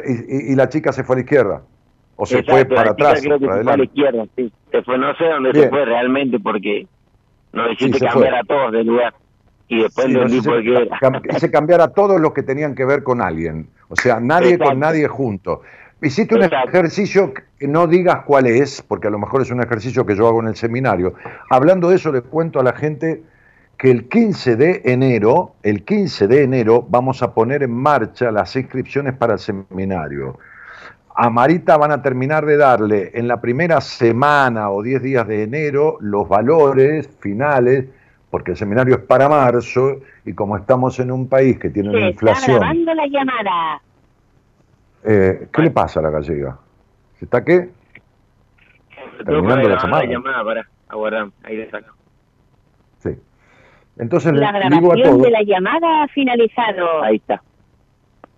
y, 0.07 0.55
la 0.57 0.69
chica 0.69 0.93
se 0.93 1.05
fue 1.05 1.15
a 1.15 1.19
la 1.19 1.23
izquierda? 1.23 1.63
¿O 2.17 2.27
se 2.27 2.43
fue 2.43 2.65
para 2.65 2.91
atrás? 2.93 3.21
Creo 3.23 3.39
que 3.39 3.47
se 3.47 3.51
fue 3.63 3.73
a 3.73 3.77
la 3.77 3.85
izquierda, 3.85 4.25
sí. 4.37 4.53
Se 4.71 4.83
fue, 4.83 4.99
no 4.99 5.15
sé 5.17 5.25
dónde 5.27 5.53
se 5.53 5.69
fue 5.69 5.85
realmente 5.85 6.39
porque 6.41 6.87
nos 7.53 7.71
hiciste 7.73 8.05
cambiar 8.07 8.35
a 8.35 8.43
todos 8.45 8.73
de 8.73 8.85
lugar. 8.85 9.15
Y 9.69 9.83
después 9.83 10.07
Sí, 10.07 10.13
no 10.13 10.23
entendí 10.23 10.43
sé, 10.43 10.49
por 10.51 10.63
qué 10.63 10.71
era. 10.75 10.99
cam- 11.01 11.37
Hice 11.37 11.51
cambiar 11.51 11.81
a 11.81 11.89
todos 11.89 12.21
los 12.21 12.33
que 12.33 12.43
tenían 12.43 12.75
que 12.75 12.85
ver 12.85 13.03
con 13.03 13.21
alguien. 13.23 13.69
O 13.89 13.97
sea, 13.97 14.21
nadie 14.21 14.51
Exacto. 14.55 14.71
con 14.71 14.81
nadie 14.81 15.09
junto. 15.09 15.63
Hiciste 16.03 16.35
un 16.35 16.43
Exacto. 16.43 16.69
ejercicio 16.71 17.33
que 17.59 17.69
no 17.69 17.87
digas 17.87 18.23
cuál 18.27 18.47
es, 18.47 18.83
porque 18.83 19.09
a 19.09 19.11
lo 19.11 19.19
mejor 19.19 19.43
es 19.43 19.51
un 19.51 19.63
ejercicio 19.63 20.05
que 20.05 20.15
yo 20.17 20.27
hago 20.29 20.41
en 20.41 20.49
el 20.49 20.57
seminario. 20.57 21.15
Hablando 21.49 21.89
de 21.89 21.97
eso, 21.97 22.11
le 22.13 22.23
cuento 22.23 22.59
a 22.61 22.65
la 22.65 22.73
gente 22.73 23.23
que 23.79 23.91
el 23.91 24.09
15 24.09 24.57
de 24.57 24.83
enero, 24.85 25.55
el 25.63 25.85
15 25.85 26.29
de 26.29 26.45
enero, 26.45 26.87
vamos 26.89 27.23
a 27.23 27.35
poner 27.35 27.63
en 27.65 27.73
marcha 27.73 28.31
las 28.31 28.55
inscripciones 28.55 29.15
para 29.15 29.35
el 29.35 29.39
seminario. 29.39 30.39
A 31.15 31.29
Marita 31.31 31.77
van 31.77 31.91
a 31.91 32.01
terminar 32.01 32.47
de 32.47 32.57
darle 32.57 33.11
en 33.15 33.29
la 33.29 33.41
primera 33.41 33.81
semana 33.81 34.71
o 34.71 34.83
10 34.83 35.03
días 35.03 35.27
de 35.27 35.43
enero 35.43 35.99
los 36.01 36.29
valores 36.29 37.09
finales, 37.21 37.87
porque 38.31 38.53
el 38.53 38.57
seminario 38.57 38.95
es 38.95 39.03
para 39.03 39.29
marzo 39.29 39.97
y 40.25 40.33
como 40.33 40.57
estamos 40.57 40.99
en 41.01 41.11
un 41.11 41.29
país 41.29 41.59
que 41.59 41.69
tiene 41.69 41.91
una 41.91 41.99
Se 41.99 42.09
está 42.09 42.13
inflación. 42.13 42.57
grabando 42.61 42.95
la 42.95 43.07
llamada. 43.07 43.83
Eh, 45.05 45.49
¿Qué 45.53 45.63
le 45.63 45.71
pasa 45.73 46.01
a 46.01 46.05
la 46.05 46.11
gallega? 46.11 46.57
¿Se 47.19 47.25
está 47.27 47.45
qué? 47.45 47.69
Terminando 49.25 49.63
para 49.63 49.75
la 49.75 49.81
semana. 49.81 50.05
la 50.05 50.11
llamada, 50.13 50.45
para 50.45 50.69
aguardar, 50.89 51.29
ahí 51.43 51.57
le 51.57 51.71
saco. 51.71 51.95
Sí. 53.01 53.11
Entonces 53.99 54.33
La 54.33 54.53
le 54.53 54.59
digo 54.77 54.93
a 54.93 54.97
grabación 54.97 55.11
todos. 55.11 55.23
de 55.23 55.31
la 55.31 55.43
llamada 55.43 56.03
ha 56.05 56.09
finalizado. 56.09 57.03
Ahí 57.03 57.17
está. 57.17 57.43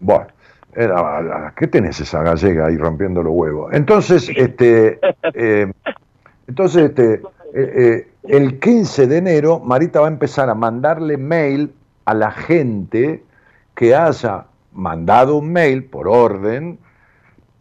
Bueno, 0.00 0.26
era- 0.74 1.52
¿qué 1.56 1.66
tenés 1.68 2.00
esa 2.00 2.22
gallega 2.22 2.66
ahí 2.66 2.76
rompiendo 2.76 3.22
los 3.22 3.32
huevos? 3.34 3.72
Entonces, 3.72 4.28
este, 4.36 4.98
eh, 5.34 5.72
entonces, 6.48 6.84
este, 6.90 7.14
eh, 7.14 7.20
eh, 7.54 8.08
el 8.24 8.58
15 8.58 9.06
de 9.06 9.18
enero, 9.18 9.60
Marita 9.60 10.00
va 10.00 10.06
a 10.08 10.10
empezar 10.10 10.50
a 10.50 10.54
mandarle 10.54 11.16
mail 11.16 11.72
a 12.04 12.14
la 12.14 12.30
gente 12.32 13.22
que 13.74 13.94
haya 13.94 14.46
mandado 14.72 15.36
un 15.36 15.52
mail 15.52 15.84
por 15.84 16.08
orden 16.08 16.78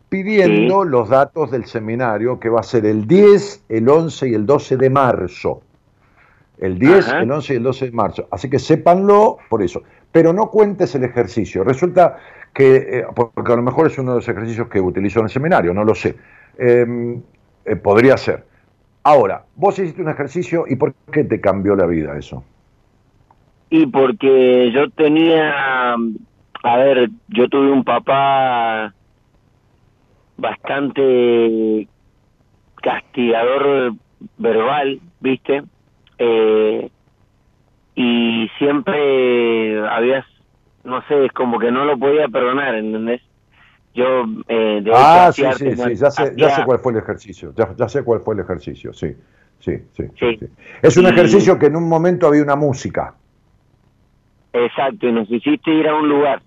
pidiendo 0.09 0.83
los 0.83 1.09
datos 1.09 1.51
del 1.51 1.65
seminario 1.65 2.39
que 2.39 2.49
va 2.49 2.59
a 2.59 2.63
ser 2.63 2.85
el 2.85 3.07
10, 3.07 3.63
el 3.69 3.87
11 3.89 4.29
y 4.29 4.33
el 4.33 4.45
12 4.45 4.77
de 4.77 4.89
marzo. 4.89 5.61
El 6.63 6.79
10, 6.79 7.09
Ajá. 7.09 7.19
el 7.19 7.29
11 7.29 7.53
y 7.53 7.57
el 7.57 7.63
12 7.63 7.85
de 7.87 7.91
marzo. 7.91 8.27
Así 8.31 8.49
que 8.49 8.57
sépanlo 8.57 9.37
por 9.49 9.61
eso. 9.61 9.83
Pero 10.13 10.31
no 10.31 10.49
cuentes 10.49 10.95
el 10.95 11.03
ejercicio. 11.03 11.61
Resulta 11.61 12.19
que, 12.53 12.75
eh, 12.75 13.05
porque 13.13 13.51
a 13.51 13.57
lo 13.57 13.63
mejor 13.63 13.87
es 13.87 13.97
uno 13.97 14.11
de 14.11 14.19
los 14.19 14.29
ejercicios 14.29 14.69
que 14.69 14.79
utilizo 14.79 15.19
en 15.19 15.25
el 15.25 15.29
seminario, 15.29 15.73
no 15.73 15.83
lo 15.83 15.93
sé. 15.93 16.15
Eh, 16.57 17.19
eh, 17.65 17.75
podría 17.75 18.15
ser. 18.15 18.45
Ahora, 19.03 19.43
vos 19.57 19.77
hiciste 19.77 20.01
un 20.01 20.07
ejercicio 20.07 20.63
y 20.65 20.77
¿por 20.77 20.93
qué 21.11 21.25
te 21.25 21.41
cambió 21.41 21.75
la 21.75 21.85
vida 21.85 22.17
eso? 22.17 22.45
Y 23.69 23.85
porque 23.87 24.71
yo 24.71 24.89
tenía, 24.91 25.95
a 26.63 26.77
ver, 26.77 27.09
yo 27.27 27.49
tuve 27.49 27.71
un 27.71 27.83
papá 27.83 28.93
bastante 30.37 31.89
castigador 32.81 33.95
verbal, 34.37 35.01
¿viste? 35.19 35.63
Eh, 36.25 36.89
y 37.95 38.49
siempre 38.57 39.85
había, 39.89 40.25
no 40.83 41.05
sé, 41.07 41.25
es 41.25 41.31
como 41.33 41.59
que 41.59 41.69
no 41.71 41.83
lo 41.85 41.97
podía 41.97 42.27
perdonar, 42.29 42.75
¿entendés? 42.75 43.21
Yo, 43.93 44.23
eh, 44.47 44.81
de 44.81 44.89
hecho, 44.89 44.93
Ah, 44.95 45.31
sí, 45.33 45.43
sí, 45.57 45.75
sí, 45.75 45.95
ya 45.95 46.09
sé, 46.09 46.33
ya 46.35 46.49
sé 46.49 46.63
cuál 46.65 46.79
fue 46.79 46.93
el 46.93 46.99
ejercicio, 46.99 47.53
ya, 47.55 47.75
ya 47.75 47.87
sé 47.89 48.03
cuál 48.03 48.21
fue 48.21 48.35
el 48.35 48.39
ejercicio, 48.41 48.93
sí, 48.93 49.15
sí, 49.59 49.77
sí. 49.93 50.03
Sí. 50.17 50.37
sí. 50.39 50.47
Es 50.81 50.97
un 50.97 51.05
Y- 51.05 51.09
ejercicio 51.09 51.59
que 51.59 51.67
en 51.67 51.75
un 51.75 51.87
momento 51.87 52.27
había 52.27 52.41
una 52.41 52.55
música. 52.55 53.13
Exacto, 54.53 55.07
y 55.07 55.11
nos 55.11 55.29
hiciste 55.29 55.71
ir 55.71 55.87
a 55.87 55.95
un 55.95 56.07
lugar. 56.09 56.41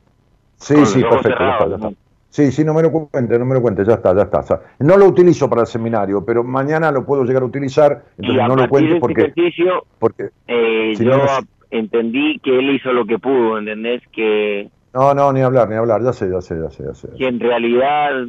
Sí, 0.57 0.75
sí, 0.87 1.03
perfecto, 1.03 1.11
ya 1.11 1.17
está, 1.19 1.29
cerrados, 1.29 1.81
ya 1.81 1.89
está. 1.89 2.06
Sí, 2.29 2.53
sí, 2.53 2.65
no 2.65 2.75
me 2.75 2.83
lo 2.83 2.91
cuente, 2.93 3.39
no 3.39 3.47
me 3.47 3.55
lo 3.55 3.63
cuente, 3.63 3.85
ya 3.85 3.95
está, 3.95 4.15
ya 4.15 4.23
está. 4.23 4.61
No 4.81 4.97
lo 4.97 5.07
utilizo 5.07 5.49
para 5.49 5.63
el 5.63 5.67
seminario, 5.67 6.25
pero 6.25 6.45
mañana 6.45 6.91
lo 6.91 7.05
puedo 7.07 7.25
llegar 7.25 7.43
a 7.43 7.47
utilizar, 7.47 8.05
entonces 8.19 8.43
a 8.43 8.49
no 8.49 8.57
lo 8.57 8.69
cuente 8.69 8.97
ese 8.97 9.65
porque, 9.99 10.31
eh, 10.47 10.93
Si 10.97 11.05
yo 11.05 11.17
no, 11.17 11.25
entendí 11.71 12.39
que 12.41 12.59
él 12.59 12.71
hizo 12.71 12.93
lo 12.93 13.07
que 13.07 13.19
pudo, 13.19 13.59
¿entendés? 13.59 14.03
Que, 14.13 14.69
no, 14.93 15.15
no, 15.15 15.33
ni 15.33 15.41
hablar, 15.41 15.69
ni 15.69 15.77
hablar, 15.77 16.03
ya 16.03 16.13
sé, 16.13 16.31
ya 16.31 16.41
sé, 16.41 16.59
ya 16.61 16.71
sé, 16.71 16.85
ya 16.85 16.95
sé. 16.95 17.09
que 17.17 17.27
en 17.27 17.41
realidad 17.41 18.27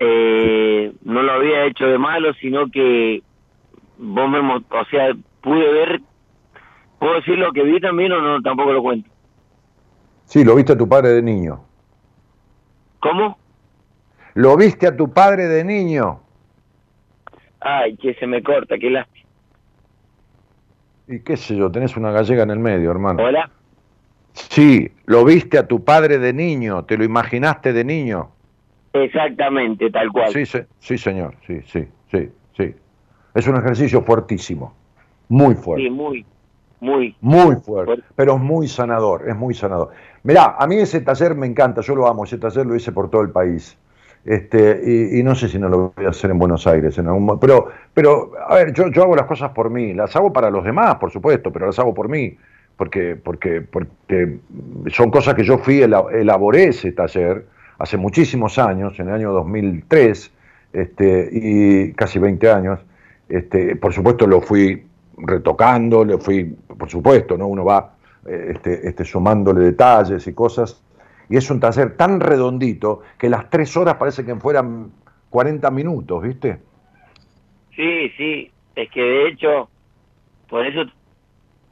eh, 0.00 0.92
no 1.04 1.22
lo 1.22 1.32
había 1.32 1.64
hecho 1.66 1.86
de 1.86 1.98
malo, 1.98 2.32
sino 2.40 2.70
que 2.70 3.22
vos 3.98 4.28
me, 4.28 4.38
o 4.38 4.84
sea, 4.90 5.14
pude 5.42 5.72
ver, 5.72 6.00
¿puedo 6.98 7.14
decir 7.14 7.38
lo 7.38 7.52
que 7.52 7.62
vi 7.62 7.80
también 7.80 8.12
o 8.12 8.20
no? 8.20 8.40
Tampoco 8.42 8.72
lo 8.72 8.82
cuento. 8.82 9.10
Sí, 10.24 10.44
lo 10.44 10.54
viste 10.54 10.72
a 10.72 10.78
tu 10.78 10.88
padre 10.88 11.10
de 11.10 11.22
niño. 11.22 11.60
¿Cómo? 13.04 13.36
Lo 14.32 14.56
viste 14.56 14.86
a 14.86 14.96
tu 14.96 15.12
padre 15.12 15.46
de 15.46 15.62
niño. 15.62 16.20
Ay, 17.60 17.96
que 17.98 18.14
se 18.14 18.26
me 18.26 18.42
corta, 18.42 18.78
qué 18.78 18.88
lástima. 18.90 19.28
Y 21.08 21.20
qué 21.20 21.36
sé 21.36 21.54
yo, 21.54 21.70
tenés 21.70 21.98
una 21.98 22.10
gallega 22.10 22.44
en 22.44 22.50
el 22.50 22.58
medio, 22.58 22.90
hermano. 22.90 23.22
Hola. 23.22 23.50
Sí, 24.32 24.90
lo 25.04 25.22
viste 25.26 25.58
a 25.58 25.68
tu 25.68 25.84
padre 25.84 26.18
de 26.18 26.32
niño, 26.32 26.86
te 26.86 26.96
lo 26.96 27.04
imaginaste 27.04 27.74
de 27.74 27.84
niño. 27.84 28.30
Exactamente, 28.94 29.90
tal 29.90 30.10
cual. 30.10 30.32
Sí, 30.32 30.46
sí, 30.46 30.60
sí, 30.78 30.96
señor, 30.96 31.34
sí, 31.46 31.60
sí, 31.66 31.86
sí, 32.10 32.30
sí. 32.56 32.74
Es 33.34 33.46
un 33.46 33.56
ejercicio 33.56 34.00
fuertísimo, 34.00 34.74
muy 35.28 35.54
fuerte. 35.56 35.84
Sí, 35.84 35.90
muy, 35.90 36.24
muy. 36.80 37.14
Muy 37.20 37.56
fuerte, 37.56 37.84
Fuerte. 37.84 38.04
pero 38.16 38.36
es 38.36 38.40
muy 38.40 38.66
sanador, 38.66 39.28
es 39.28 39.36
muy 39.36 39.52
sanador. 39.52 39.90
Mirá, 40.24 40.56
a 40.58 40.66
mí 40.66 40.76
ese 40.76 41.02
taller 41.02 41.34
me 41.34 41.46
encanta, 41.46 41.82
yo 41.82 41.94
lo 41.94 42.08
amo, 42.08 42.24
ese 42.24 42.38
taller 42.38 42.64
lo 42.66 42.74
hice 42.74 42.92
por 42.92 43.10
todo 43.10 43.22
el 43.22 43.30
país. 43.30 43.76
Este, 44.24 45.10
y, 45.18 45.22
no 45.22 45.34
sé 45.34 45.48
si 45.50 45.58
no 45.58 45.68
lo 45.68 45.92
voy 45.94 46.06
a 46.06 46.08
hacer 46.08 46.30
en 46.30 46.38
Buenos 46.38 46.66
Aires 46.66 46.96
en 46.96 47.06
algún 47.08 47.38
pero, 47.38 47.68
pero, 47.92 48.32
a 48.48 48.54
ver, 48.54 48.72
yo, 48.72 48.88
yo 48.88 49.02
hago 49.02 49.14
las 49.14 49.26
cosas 49.26 49.50
por 49.50 49.68
mí, 49.68 49.92
las 49.92 50.16
hago 50.16 50.32
para 50.32 50.48
los 50.48 50.64
demás, 50.64 50.94
por 50.96 51.10
supuesto, 51.10 51.52
pero 51.52 51.66
las 51.66 51.78
hago 51.78 51.92
por 51.92 52.08
mí, 52.08 52.34
porque, 52.74 53.16
porque, 53.16 53.60
porque 53.60 54.38
son 54.90 55.10
cosas 55.10 55.34
que 55.34 55.44
yo 55.44 55.58
fui, 55.58 55.82
ela- 55.82 56.10
elaboré 56.10 56.68
ese 56.68 56.92
taller 56.92 57.44
hace 57.78 57.98
muchísimos 57.98 58.58
años, 58.58 58.98
en 58.98 59.08
el 59.08 59.14
año 59.14 59.30
2003, 59.30 60.32
este, 60.72 61.28
y 61.30 61.92
casi 61.92 62.18
20 62.18 62.50
años, 62.50 62.80
este, 63.28 63.76
por 63.76 63.92
supuesto 63.92 64.26
lo 64.26 64.40
fui 64.40 64.86
retocando, 65.18 66.02
le 66.02 66.16
fui, 66.16 66.44
por 66.44 66.88
supuesto, 66.88 67.36
¿no? 67.36 67.46
Uno 67.46 67.62
va 67.66 67.93
este, 68.26 68.88
este, 68.88 69.04
sumándole 69.04 69.64
detalles 69.64 70.26
y 70.26 70.34
cosas, 70.34 70.82
y 71.28 71.36
es 71.36 71.50
un 71.50 71.60
taller 71.60 71.96
tan 71.96 72.20
redondito 72.20 73.00
que 73.18 73.28
las 73.28 73.48
tres 73.50 73.76
horas 73.76 73.96
parece 73.96 74.24
que 74.24 74.34
fueran 74.36 74.92
40 75.30 75.70
minutos, 75.70 76.22
¿viste? 76.22 76.60
Sí, 77.74 78.10
sí, 78.16 78.50
es 78.76 78.90
que 78.90 79.00
de 79.00 79.28
hecho, 79.28 79.68
por 80.48 80.66
eso, 80.66 80.84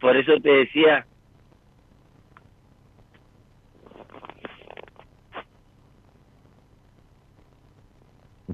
por 0.01 0.17
eso 0.17 0.33
te 0.43 0.51
decía, 0.51 1.07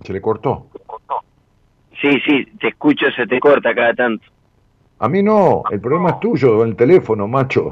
Se 0.03 0.13
le 0.13 0.21
cortó. 0.21 0.69
sí, 2.01 2.21
sí, 2.25 2.45
te 2.61 2.69
escucho, 2.69 3.07
se 3.17 3.27
te 3.27 3.41
corta 3.41 3.75
cada 3.75 3.95
tanto. 3.95 4.25
A 5.01 5.09
mí 5.09 5.23
no, 5.23 5.63
el 5.71 5.81
problema 5.81 6.11
es 6.11 6.21
tuyo, 6.21 6.65
el 6.65 6.75
teléfono, 6.75 7.29
macho. 7.29 7.71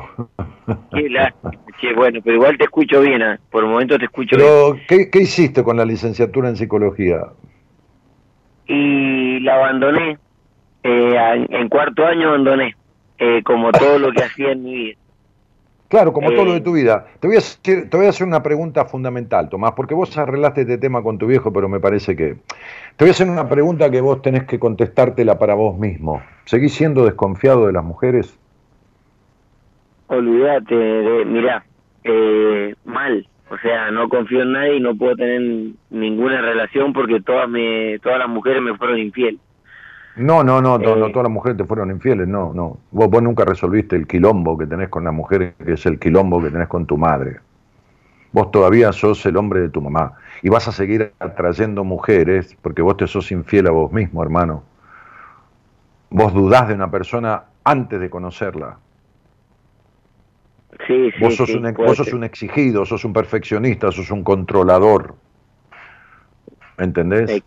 Qué 1.81 1.93
bueno, 1.95 2.21
pero 2.23 2.37
igual 2.37 2.57
te 2.57 2.65
escucho 2.65 3.01
bien, 3.01 3.23
ah, 3.23 3.39
por 3.51 3.65
el 3.65 3.71
momento 3.71 3.99
te 3.99 4.05
escucho 4.05 4.37
bien. 4.37 4.83
¿qué, 4.89 5.11
qué 5.11 5.23
hiciste 5.23 5.63
con 5.65 5.77
la 5.77 5.85
licenciatura 5.85 6.49
en 6.49 6.57
psicología? 6.57 7.27
Y 8.67 9.41
la 9.41 9.57
abandoné, 9.57 10.19
eh, 10.83 11.17
en, 11.35 11.55
en 11.55 11.69
cuarto 11.69 12.07
año 12.07 12.29
abandoné, 12.29 12.77
eh, 13.19 13.43
como 13.43 13.73
todo 13.73 13.99
lo 13.99 14.13
que 14.13 14.23
hacía 14.23 14.53
en 14.53 14.63
mi 14.63 14.75
vida. 14.75 14.99
Claro, 15.89 16.13
como 16.13 16.31
todo 16.33 16.45
lo 16.45 16.53
de 16.53 16.59
Eh, 16.59 16.63
tu 16.63 16.73
vida. 16.73 17.07
Te 17.21 17.29
voy, 17.29 17.37
a 17.37 17.39
hacer, 17.39 17.89
te 17.89 17.97
voy 17.97 18.07
a 18.07 18.09
hacer 18.09 18.27
una 18.27 18.43
pregunta 18.43 18.85
fundamental, 18.87 19.49
Tomás, 19.49 19.73
porque 19.73 19.95
vos 19.95 20.17
arreglaste 20.19 20.63
este 20.63 20.79
tema 20.79 21.03
con 21.03 21.19
tu 21.19 21.27
viejo, 21.27 21.53
pero 21.53 21.69
me 21.69 21.79
parece 21.79 22.17
que... 22.17 22.37
Te 22.97 23.05
voy 23.05 23.09
a 23.09 23.11
hacer 23.13 23.29
una 23.29 23.49
pregunta 23.49 23.91
que 23.91 24.01
vos 24.01 24.21
tenés 24.21 24.45
que 24.45 24.59
contestártela 24.59 25.39
para 25.39 25.55
vos 25.55 25.79
mismo. 25.79 26.23
¿Seguís 26.45 26.75
siendo 26.75 27.05
desconfiado 27.05 27.67
de 27.67 27.73
las 27.73 27.85
mujeres? 27.85 28.37
Olvídate, 30.09 30.75
de, 30.75 31.25
mirá, 31.25 31.65
eh, 32.05 32.75
mal, 32.85 33.27
o 33.51 33.59
sea, 33.59 33.91
no 33.91 34.09
confío 34.09 34.43
en 34.43 34.53
nadie 34.53 34.77
y 34.77 34.81
no 34.81 34.97
puedo 34.97 35.17
tener 35.17 35.73
ninguna 35.91 36.41
relación 36.41 36.93
porque 36.93 37.21
todas 37.21 37.49
me, 37.49 37.99
todas 38.01 38.19
las 38.19 38.29
mujeres 38.29 38.63
me 38.63 38.77
fueron 38.77 38.99
infiel. 38.99 39.39
No, 40.17 40.43
no, 40.43 40.63
no, 40.63 40.79
no, 40.79 40.97
no 40.97 41.07
Eh. 41.07 41.11
todas 41.13 41.25
las 41.25 41.33
mujeres 41.33 41.59
te 41.59 41.65
fueron 41.65 41.91
infieles, 41.91 42.27
no, 42.27 42.53
no. 42.55 42.79
Vos, 42.91 43.09
vos 43.11 43.23
nunca 43.23 43.45
resolviste 43.45 43.97
el 43.97 44.07
quilombo 44.07 44.57
que 44.57 44.67
tenés 44.67 44.89
con 44.89 45.05
las 45.05 45.13
mujeres, 45.13 45.55
que 45.63 45.75
es 45.75 45.85
el 45.87 45.99
quilombo 45.99 46.43
que 46.43 46.51
tenés 46.51 46.69
con 46.69 46.87
tu 46.87 46.97
madre. 46.97 47.41
Vos 48.33 48.51
todavía 48.51 48.93
sos 48.93 49.25
el 49.27 49.37
hombre 49.37 49.61
de 49.61 49.69
tu 49.69 49.81
mamá 49.81 50.15
y 50.43 50.49
vas 50.49 50.67
a 50.69 50.73
seguir 50.73 51.13
atrayendo 51.19 51.85
mujeres 51.85 52.57
porque 52.63 52.83
vos 52.83 52.97
te 52.97 53.07
sos 53.07 53.31
infiel 53.31 53.67
a 53.67 53.71
vos 53.71 53.93
mismo, 53.93 54.23
hermano. 54.23 54.63
Vos 56.11 56.33
dudás 56.33 56.69
de 56.69 56.75
una 56.75 56.91
persona 56.91 57.45
antes 57.65 58.01
de 58.01 58.09
conocerla. 58.11 58.79
Sí, 60.87 61.11
sí, 61.11 61.21
Vos 61.21 61.37
sos, 61.37 61.49
sí, 61.49 61.57
un, 61.57 61.73
vos 61.75 61.97
sos 61.97 62.13
un 62.13 62.25
exigido, 62.25 62.85
sos 62.85 63.05
un 63.05 63.13
perfeccionista, 63.13 63.91
sos 63.93 64.11
un 64.11 64.23
controlador. 64.23 65.15
¿Entendés? 66.79 67.31
Eh, 67.31 67.43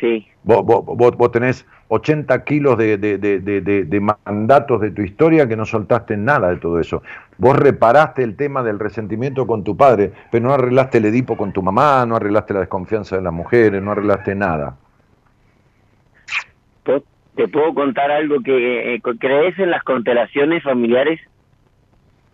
Sí, 0.00 0.26
Vos, 0.42 0.64
vos, 0.64 0.84
vos- 0.84 1.16
vos 1.16 1.30
tenés 1.30 1.64
80 1.94 2.44
kilos 2.44 2.76
de, 2.76 4.14
mandatos 4.24 4.80
de 4.80 4.90
tu 4.90 5.02
historia 5.02 5.48
que 5.48 5.56
no 5.56 5.64
soltaste 5.64 6.16
nada 6.16 6.50
de 6.50 6.56
todo 6.56 6.80
eso. 6.80 7.02
Vos 7.38 7.56
reparaste 7.56 8.22
el 8.22 8.36
tema 8.36 8.62
del 8.62 8.78
resentimiento 8.78 9.46
con 9.46 9.64
tu 9.64 9.76
padre, 9.76 10.12
pero 10.30 10.46
no 10.46 10.54
arreglaste 10.54 10.98
el 10.98 11.06
Edipo 11.06 11.36
con 11.36 11.52
tu 11.52 11.62
mamá, 11.62 12.04
no 12.06 12.16
arreglaste 12.16 12.54
la 12.54 12.60
desconfianza 12.60 13.16
de 13.16 13.22
las 13.22 13.32
mujeres, 13.32 13.82
no 13.82 13.92
arreglaste 13.92 14.34
nada. 14.34 14.76
¿Te 16.84 17.48
puedo 17.48 17.74
contar 17.74 18.12
algo 18.12 18.40
que 18.44 18.94
eh, 18.94 19.00
crees 19.18 19.58
en 19.58 19.70
las 19.70 19.82
constelaciones 19.82 20.62
familiares? 20.62 21.20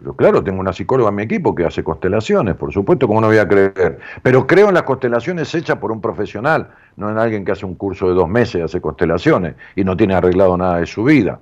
Pero 0.00 0.14
claro, 0.14 0.42
tengo 0.42 0.60
una 0.60 0.72
psicóloga 0.72 1.10
en 1.10 1.16
mi 1.16 1.22
equipo 1.24 1.54
que 1.54 1.66
hace 1.66 1.84
constelaciones, 1.84 2.54
por 2.56 2.72
supuesto, 2.72 3.06
como 3.06 3.20
no 3.20 3.26
voy 3.26 3.36
a 3.36 3.46
creer. 3.46 3.98
Pero 4.22 4.46
creo 4.46 4.68
en 4.68 4.74
las 4.74 4.84
constelaciones 4.84 5.54
hechas 5.54 5.76
por 5.76 5.92
un 5.92 6.00
profesional, 6.00 6.68
no 6.96 7.10
en 7.10 7.18
alguien 7.18 7.44
que 7.44 7.52
hace 7.52 7.66
un 7.66 7.74
curso 7.74 8.08
de 8.08 8.14
dos 8.14 8.28
meses 8.28 8.54
y 8.56 8.62
hace 8.62 8.80
constelaciones 8.80 9.56
y 9.76 9.84
no 9.84 9.96
tiene 9.96 10.14
arreglado 10.14 10.56
nada 10.56 10.78
de 10.78 10.86
su 10.86 11.04
vida. 11.04 11.38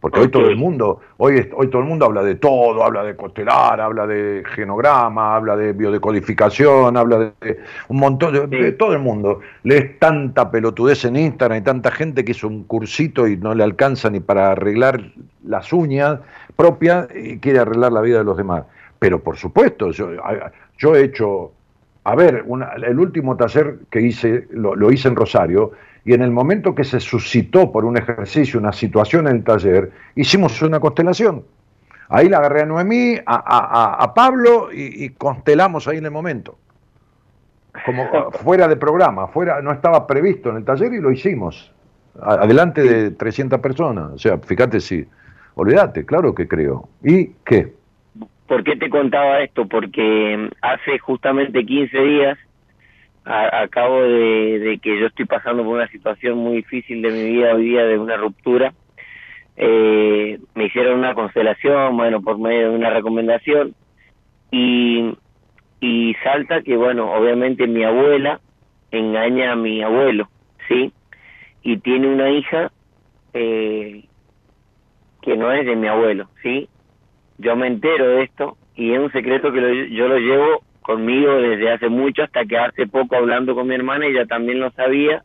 Porque 0.00 0.20
hoy 0.20 0.28
todo 0.28 0.48
el 0.48 0.56
mundo, 0.56 1.00
hoy, 1.16 1.48
hoy 1.56 1.68
todo 1.70 1.80
el 1.80 1.88
mundo 1.88 2.04
habla 2.04 2.22
de 2.22 2.34
todo, 2.34 2.84
habla 2.84 3.02
de 3.04 3.16
constelar, 3.16 3.80
habla 3.80 4.06
de 4.06 4.42
genograma, 4.54 5.34
habla 5.34 5.56
de 5.56 5.72
biodecodificación, 5.72 6.98
habla 6.98 7.18
de, 7.18 7.32
de 7.40 7.60
un 7.88 8.00
montón 8.00 8.34
de, 8.34 8.46
de 8.46 8.72
todo 8.72 8.92
el 8.92 8.98
mundo. 8.98 9.40
Lees 9.62 9.98
tanta 9.98 10.50
pelotudez 10.50 11.06
en 11.06 11.16
Instagram 11.16 11.58
y 11.58 11.62
tanta 11.62 11.90
gente 11.90 12.22
que 12.22 12.32
hizo 12.32 12.48
un 12.48 12.64
cursito 12.64 13.26
y 13.26 13.38
no 13.38 13.54
le 13.54 13.64
alcanza 13.64 14.10
ni 14.10 14.20
para 14.20 14.50
arreglar 14.50 15.10
las 15.42 15.72
uñas 15.72 16.20
propias 16.56 17.08
y 17.14 17.38
quiere 17.38 17.58
arreglar 17.60 17.92
la 17.92 18.00
vida 18.00 18.18
de 18.18 18.24
los 18.24 18.36
demás. 18.36 18.64
Pero 18.98 19.22
por 19.22 19.36
supuesto, 19.36 19.90
yo, 19.90 20.94
he 20.96 21.02
hecho, 21.04 21.52
a 22.04 22.14
ver, 22.14 22.44
una- 22.46 22.72
el 22.74 22.98
último 22.98 23.36
taller 23.36 23.80
que 23.90 24.00
hice, 24.00 24.46
lo, 24.50 24.74
lo 24.74 24.90
hice 24.92 25.08
en 25.08 25.16
Rosario, 25.16 25.72
y 26.04 26.12
en 26.14 26.22
el 26.22 26.30
momento 26.30 26.74
que 26.74 26.84
se 26.84 27.00
suscitó 27.00 27.72
por 27.72 27.84
un 27.84 27.96
ejercicio, 27.96 28.60
una 28.60 28.72
situación 28.72 29.26
en 29.26 29.36
el 29.36 29.44
taller, 29.44 29.90
hicimos 30.14 30.60
una 30.62 30.78
constelación. 30.80 31.44
Ahí 32.10 32.28
la 32.28 32.38
agarré 32.38 32.62
a 32.62 32.66
Noemí, 32.66 33.16
a, 33.24 34.02
a- 34.04 34.14
Pablo 34.14 34.68
y, 34.72 35.04
y 35.04 35.08
constelamos 35.10 35.88
ahí 35.88 35.96
en 35.98 36.04
el 36.04 36.10
momento. 36.10 36.58
Como 37.84 38.30
fuera 38.44 38.68
de 38.68 38.76
programa, 38.76 39.26
fuera, 39.28 39.60
no 39.62 39.72
estaba 39.72 40.06
previsto 40.06 40.50
en 40.50 40.56
el 40.58 40.64
taller 40.64 40.92
y 40.92 41.00
lo 41.00 41.10
hicimos. 41.10 41.72
Adelante 42.20 42.82
de 42.82 43.10
300 43.10 43.58
personas. 43.60 44.12
O 44.12 44.18
sea, 44.18 44.38
fíjate 44.38 44.80
si, 44.80 45.06
olvídate, 45.54 46.04
claro 46.04 46.34
que 46.34 46.48
creo. 46.48 46.88
¿Y 47.02 47.32
qué? 47.44 47.72
¿Por 48.46 48.62
qué 48.62 48.76
te 48.76 48.90
contaba 48.90 49.40
esto? 49.40 49.66
Porque 49.66 50.36
mm, 50.36 50.54
hace 50.62 50.98
justamente 50.98 51.64
15 51.64 51.98
días 51.98 52.38
acabo 53.24 54.02
de, 54.02 54.58
de 54.58 54.78
que 54.78 55.00
yo 55.00 55.06
estoy 55.06 55.24
pasando 55.24 55.64
por 55.64 55.76
una 55.76 55.88
situación 55.88 56.38
muy 56.38 56.56
difícil 56.56 57.00
de 57.00 57.10
mi 57.10 57.24
vida 57.24 57.54
hoy 57.54 57.64
día 57.64 57.84
de 57.84 57.98
una 57.98 58.16
ruptura. 58.16 58.74
Eh, 59.56 60.38
me 60.54 60.66
hicieron 60.66 60.98
una 60.98 61.14
constelación, 61.14 61.96
bueno, 61.96 62.20
por 62.20 62.38
medio 62.38 62.70
de 62.70 62.76
una 62.76 62.90
recomendación 62.90 63.74
y, 64.50 65.16
y 65.80 66.14
salta 66.22 66.62
que, 66.62 66.76
bueno, 66.76 67.12
obviamente 67.12 67.66
mi 67.66 67.84
abuela 67.84 68.40
engaña 68.90 69.52
a 69.52 69.56
mi 69.56 69.82
abuelo, 69.82 70.28
¿sí? 70.68 70.92
Y 71.62 71.78
tiene 71.78 72.08
una 72.08 72.30
hija 72.30 72.72
eh, 73.32 74.04
que 75.24 75.36
no 75.36 75.52
es 75.52 75.64
de 75.66 75.76
mi 75.76 75.88
abuelo, 75.88 76.30
¿sí? 76.42 76.68
yo 77.38 77.56
me 77.56 77.66
entero 77.66 78.06
de 78.08 78.22
esto 78.24 78.56
y 78.74 78.92
es 78.92 79.00
un 79.00 79.10
secreto 79.10 79.52
que 79.52 79.60
lo- 79.60 79.86
yo 79.86 80.08
lo 80.08 80.18
llevo 80.18 80.62
conmigo 80.82 81.32
desde 81.34 81.72
hace 81.72 81.88
mucho 81.88 82.22
hasta 82.22 82.44
que 82.44 82.56
hace 82.58 82.86
poco 82.86 83.16
hablando 83.16 83.54
con 83.54 83.66
mi 83.66 83.74
hermana 83.74 84.06
ella 84.06 84.26
también 84.26 84.60
lo 84.60 84.70
sabía 84.72 85.22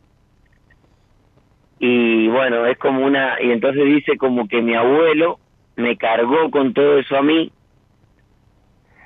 y 1.79 2.27
bueno 2.29 2.65
es 2.65 2.77
como 2.77 3.05
una 3.05 3.41
y 3.41 3.51
entonces 3.51 3.85
dice 3.85 4.17
como 4.17 4.47
que 4.47 4.61
mi 4.61 4.73
abuelo 4.75 5.39
me 5.75 5.97
cargó 5.97 6.49
con 6.49 6.73
todo 6.73 6.97
eso 6.97 7.15
a 7.17 7.21
mí 7.21 7.51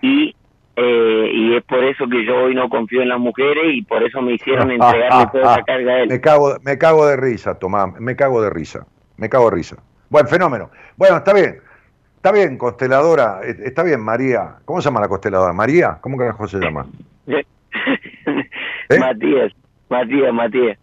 y 0.01 0.35
eh, 0.75 1.31
y 1.33 1.55
es 1.55 1.63
por 1.65 1.83
eso 1.83 2.07
que 2.07 2.25
yo 2.25 2.45
hoy 2.45 2.55
no 2.55 2.67
confío 2.67 3.01
en 3.01 3.09
las 3.09 3.19
mujeres 3.19 3.63
y 3.73 3.83
por 3.83 4.01
eso 4.01 4.21
me 4.21 4.33
hicieron 4.33 4.71
entregarle 4.71 5.25
toda 5.31 5.43
esa 5.53 5.63
carga 5.63 5.93
a 5.93 5.99
él 6.01 6.09
Me 6.09 6.21
cago, 6.21 6.55
me 6.63 6.77
cago 6.77 7.05
de 7.05 7.17
risa, 7.17 7.59
Tomás, 7.59 7.93
me 7.99 8.15
cago 8.15 8.41
de 8.41 8.49
risa, 8.49 8.87
me 9.17 9.29
cago 9.29 9.49
de 9.49 9.55
risa. 9.57 9.83
Buen 10.13 10.27
fenómeno. 10.27 10.69
Bueno, 10.95 11.17
está 11.17 11.33
bien, 11.33 11.57
está 12.17 12.31
bien, 12.31 12.55
consteladora, 12.59 13.39
eh, 13.43 13.55
está 13.65 13.81
bien, 13.81 13.99
María. 13.99 14.57
¿Cómo 14.63 14.79
se 14.79 14.85
llama 14.85 15.01
la 15.01 15.07
consteladora? 15.07 15.53
¿María? 15.53 15.97
¿Cómo 16.01 16.17
carajo 16.17 16.47
se 16.47 16.59
llama? 16.59 16.85
¿Eh? 17.25 17.43
Matías 18.99 19.51
Matías 19.89 20.31
Matías 20.31 20.77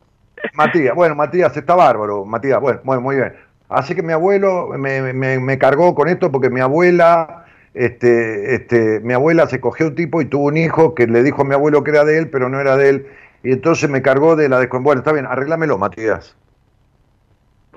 Matías, 0.54 0.94
bueno, 0.96 1.14
Matías 1.14 1.56
está 1.56 1.76
bárbaro, 1.76 2.24
Matías, 2.24 2.60
bueno, 2.60 2.80
bueno, 2.82 3.02
muy 3.02 3.14
bien. 3.14 3.32
Así 3.68 3.94
que 3.94 4.02
mi 4.02 4.12
abuelo 4.12 4.70
me, 4.76 5.12
me- 5.12 5.38
me 5.38 5.58
cargó 5.58 5.94
con 5.94 6.08
esto 6.08 6.32
porque 6.32 6.50
mi 6.50 6.60
abuela, 6.60 7.44
este, 7.72 8.56
este, 8.56 8.98
mi 8.98 9.12
abuela 9.12 9.46
se 9.46 9.60
cogió 9.60 9.86
un 9.86 9.94
tipo 9.94 10.20
y 10.20 10.24
tuvo 10.24 10.46
un 10.46 10.56
hijo 10.56 10.96
que 10.96 11.06
le 11.06 11.22
dijo 11.22 11.42
a 11.42 11.44
mi 11.44 11.54
abuelo 11.54 11.84
que 11.84 11.92
era 11.92 12.04
de 12.04 12.18
él, 12.18 12.30
pero 12.30 12.48
no 12.48 12.58
era 12.58 12.76
de 12.76 12.88
él. 12.88 13.06
Y 13.44 13.52
entonces 13.52 13.88
me 13.88 14.02
cargó 14.02 14.34
de 14.34 14.48
la 14.48 14.58
descon... 14.58 14.82
Bueno, 14.82 15.02
está 15.02 15.12
bien, 15.12 15.26
arréglamelo, 15.26 15.78
Matías. 15.78 16.36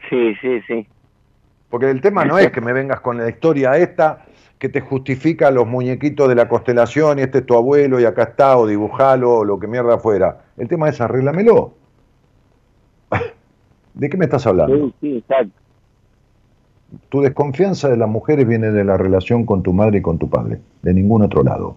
sí 0.09 0.34
sí 0.41 0.59
sí 0.65 0.88
Porque 1.73 1.89
el 1.89 2.01
tema 2.01 2.23
no 2.23 2.37
es 2.37 2.51
que 2.51 2.61
me 2.61 2.71
vengas 2.71 2.99
con 2.99 3.17
la 3.17 3.27
historia 3.27 3.75
esta 3.77 4.25
que 4.59 4.69
te 4.69 4.79
justifica 4.79 5.49
los 5.49 5.65
muñequitos 5.65 6.29
de 6.29 6.35
la 6.35 6.47
constelación 6.47 7.17
y 7.17 7.23
este 7.23 7.39
es 7.39 7.47
tu 7.47 7.55
abuelo 7.55 7.99
y 7.99 8.05
acá 8.05 8.25
está, 8.25 8.59
o 8.59 8.67
dibujalo, 8.67 9.37
o 9.37 9.43
lo 9.43 9.57
que 9.57 9.65
mierda 9.65 9.97
fuera. 9.97 10.43
El 10.55 10.67
tema 10.67 10.87
es 10.87 11.01
arréglamelo. 11.01 11.73
¿De 13.95 14.07
qué 14.07 14.17
me 14.17 14.25
estás 14.25 14.45
hablando? 14.45 14.75
sí 14.75 14.93
sí 15.01 15.17
exacto 15.17 15.51
Tu 17.09 17.21
desconfianza 17.21 17.89
de 17.89 17.97
las 17.97 18.07
mujeres 18.07 18.47
viene 18.47 18.69
de 18.69 18.83
la 18.83 18.95
relación 18.95 19.43
con 19.43 19.63
tu 19.63 19.73
madre 19.73 19.97
y 19.97 20.03
con 20.03 20.19
tu 20.19 20.29
padre, 20.29 20.59
de 20.83 20.93
ningún 20.93 21.23
otro 21.23 21.41
lado. 21.41 21.75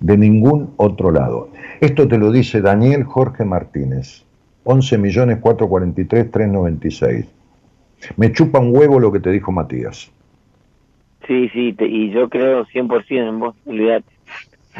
De 0.00 0.18
ningún 0.18 0.74
otro 0.76 1.12
lado. 1.12 1.50
Esto 1.80 2.08
te 2.08 2.18
lo 2.18 2.32
dice 2.32 2.62
Daniel 2.62 3.04
Jorge 3.04 3.44
Martínez, 3.44 4.24
11.443.396. 4.64 7.26
Me 8.16 8.32
chupa 8.32 8.58
un 8.58 8.74
huevo 8.76 8.98
lo 8.98 9.12
que 9.12 9.20
te 9.20 9.30
dijo 9.30 9.52
Matías. 9.52 10.10
Sí, 11.26 11.48
sí, 11.50 11.72
te- 11.74 11.86
y 11.86 12.10
yo 12.10 12.28
creo 12.28 12.64
100% 12.66 13.28
en 13.28 13.38
vos, 13.38 13.54
olvídate. 13.66 14.06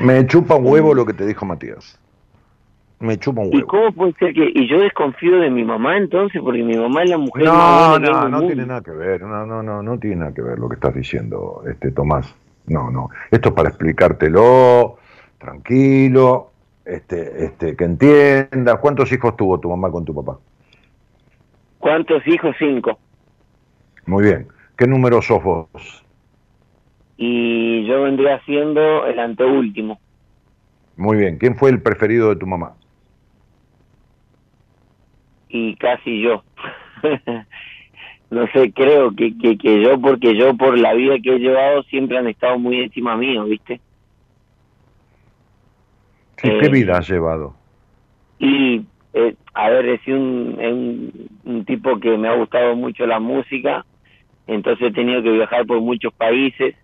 Me 0.00 0.26
chupa 0.26 0.54
un 0.56 0.66
huevo 0.66 0.94
lo 0.94 1.04
que 1.04 1.12
te 1.12 1.26
dijo 1.26 1.44
Matías. 1.44 1.98
Me 2.98 3.16
chupa 3.18 3.40
un 3.42 3.48
¿Y 3.52 3.56
huevo. 3.56 3.68
cómo 3.68 3.92
puede 3.92 4.12
ser 4.14 4.34
que.? 4.34 4.50
Y 4.54 4.68
yo 4.68 4.78
desconfío 4.80 5.38
de 5.40 5.50
mi 5.50 5.64
mamá 5.64 5.96
entonces, 5.96 6.40
porque 6.42 6.62
mi 6.62 6.76
mamá 6.76 7.02
es 7.02 7.10
la 7.10 7.18
mujer 7.18 7.44
No, 7.46 7.98
no, 7.98 8.28
no 8.28 8.46
tiene 8.46 8.66
nada 8.66 8.82
que 8.82 8.90
ver, 8.90 9.22
no, 9.22 9.46
no, 9.46 9.62
no, 9.62 9.82
no 9.82 9.98
tiene 9.98 10.16
nada 10.16 10.34
que 10.34 10.42
ver 10.42 10.58
lo 10.58 10.68
que 10.68 10.74
estás 10.74 10.94
diciendo, 10.94 11.62
este 11.70 11.90
Tomás. 11.92 12.34
No, 12.66 12.90
no. 12.90 13.08
Esto 13.30 13.48
es 13.50 13.54
para 13.54 13.68
explicártelo, 13.70 14.96
tranquilo, 15.38 16.50
este, 16.84 17.44
este, 17.44 17.74
que 17.76 17.84
entiendas. 17.84 18.78
¿Cuántos 18.80 19.10
hijos 19.12 19.36
tuvo 19.36 19.58
tu 19.58 19.70
mamá 19.70 19.90
con 19.90 20.04
tu 20.04 20.14
papá? 20.14 20.38
¿Cuántos 21.78 22.26
hijos? 22.26 22.54
Cinco. 22.58 22.98
Muy 24.06 24.24
bien. 24.24 24.48
¿Qué 24.76 24.86
número 24.86 25.22
sos 25.22 25.42
vos? 25.42 25.68
Y 27.16 27.86
yo 27.86 28.02
vendría 28.02 28.40
siendo 28.44 29.06
el 29.06 29.18
anteúltimo. 29.20 30.00
Muy 30.96 31.16
bien. 31.18 31.38
¿Quién 31.38 31.56
fue 31.56 31.70
el 31.70 31.82
preferido 31.82 32.28
de 32.30 32.36
tu 32.36 32.46
mamá? 32.46 32.76
Y 35.48 35.76
casi 35.76 36.22
yo. 36.22 36.44
no 38.30 38.46
sé, 38.52 38.72
creo 38.72 39.14
que, 39.14 39.36
que, 39.38 39.58
que 39.58 39.82
yo, 39.82 40.00
porque 40.00 40.36
yo 40.36 40.56
por 40.56 40.78
la 40.78 40.94
vida 40.94 41.16
que 41.22 41.36
he 41.36 41.38
llevado 41.38 41.82
siempre 41.84 42.18
han 42.18 42.28
estado 42.28 42.58
muy 42.58 42.80
encima 42.80 43.16
mío, 43.16 43.44
¿viste? 43.44 43.82
Sí, 46.36 46.48
Eh, 46.48 46.58
¿Qué 46.58 46.68
vida 46.68 46.98
has 46.98 47.08
llevado? 47.08 47.60
Y, 48.38 48.86
eh, 49.12 49.36
a 49.54 49.70
ver, 49.70 50.00
sido 50.04 50.18
un, 50.18 50.56
un, 50.60 51.30
un 51.44 51.64
tipo 51.66 51.98
que 52.00 52.16
me 52.16 52.28
ha 52.28 52.34
gustado 52.36 52.74
mucho 52.76 53.06
la 53.06 53.20
música, 53.20 53.84
entonces 54.50 54.88
he 54.88 54.92
tenido 54.92 55.22
que 55.22 55.30
viajar 55.30 55.64
por 55.66 55.80
muchos 55.80 56.12
países 56.14 56.74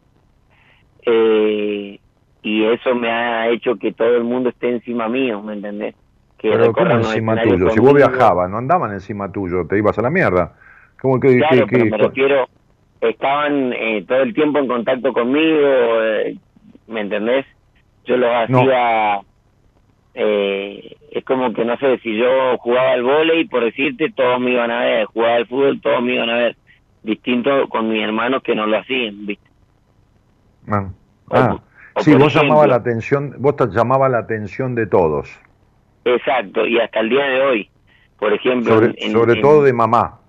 eh, 1.05 1.99
y 2.43 2.65
eso 2.65 2.95
me 2.95 3.11
ha 3.11 3.49
hecho 3.49 3.77
que 3.77 3.93
todo 3.93 4.17
el 4.17 4.25
mundo 4.25 4.51
esté 4.51 4.71
encima 4.71 5.09
mío, 5.09 5.43
¿me 5.43 5.55
entendés? 5.55 5.95
Que 6.39 6.51
Pero 6.51 6.73
¿cómo 6.73 6.91
encima 6.93 7.41
tuyo? 7.43 7.71
Si 7.71 7.81
vos 7.81 7.95
viajabas, 7.95 8.51
no 8.51 8.59
andaban 8.59 8.93
encima 8.93 9.31
tuyo, 9.33 9.67
te 9.67 9.79
ibas 9.79 9.99
a 9.99 10.03
la 10.03 10.11
mierda. 10.11 10.55
¿Cómo 11.01 11.19
que, 11.21 11.37
Claro, 11.39 11.67
que- 11.67 11.73
pero 11.73 11.85
que- 11.85 11.91
me 11.91 11.99
refiero, 11.99 12.49
estaban 13.01 13.73
eh, 13.73 14.05
todo 14.07 14.23
el 14.23 14.35
tiempo 14.35 14.59
en 14.59 14.69
contacto 14.69 15.13
conmigo, 15.13 16.03
eh, 16.03 16.37
¿me 16.87 17.01
entendés? 17.01 17.47
Yo 18.05 18.17
los 18.17 18.31
No. 18.49 18.61
hacía, 18.61 19.21
eh, 20.15 20.97
es 21.11 21.25
como 21.25 21.53
que 21.53 21.65
no 21.65 21.77
sé, 21.79 21.99
si 21.99 22.17
yo 22.17 22.57
jugaba 22.59 22.93
al 22.93 23.03
vóley, 23.03 23.47
por 23.49 23.65
decirte, 23.65 24.13
todos 24.15 24.41
me 24.41 24.53
iban 24.53 24.71
a 24.71 24.85
ver, 24.85 25.07
jugaba 25.07 25.37
al 25.37 25.47
fútbol, 25.47 25.81
todos 25.81 26.03
me 26.03 26.15
iban 26.15 26.31
a 26.31 26.37
ver, 26.37 26.57
distinto 27.07 27.69
con 27.69 27.89
mis 27.89 28.03
hermanos 28.03 28.43
que 28.43 28.55
no 28.55 28.67
lo 28.67 28.79
hacían, 28.79 29.25
¿viste? 29.25 29.49
Ah, 30.69 30.89
ah. 31.31 31.57
sí, 32.01 32.15
vos 32.15 32.35
llamaba 32.35 32.67
la 32.67 32.77
atención, 32.77 33.35
vos 33.39 33.57
te 33.57 33.69
llamaba 33.69 34.09
la 34.09 34.19
atención 34.19 34.75
de 34.75 34.87
todos. 34.87 35.31
Exacto, 36.05 36.67
y 36.67 36.79
hasta 36.79 37.01
el 37.01 37.09
día 37.09 37.25
de 37.25 37.41
hoy, 37.41 37.71
por 38.19 38.33
ejemplo. 38.33 38.81
Sobre, 39.13 39.41
todo 39.41 39.63
de 39.63 39.73
mamá. 39.73 40.21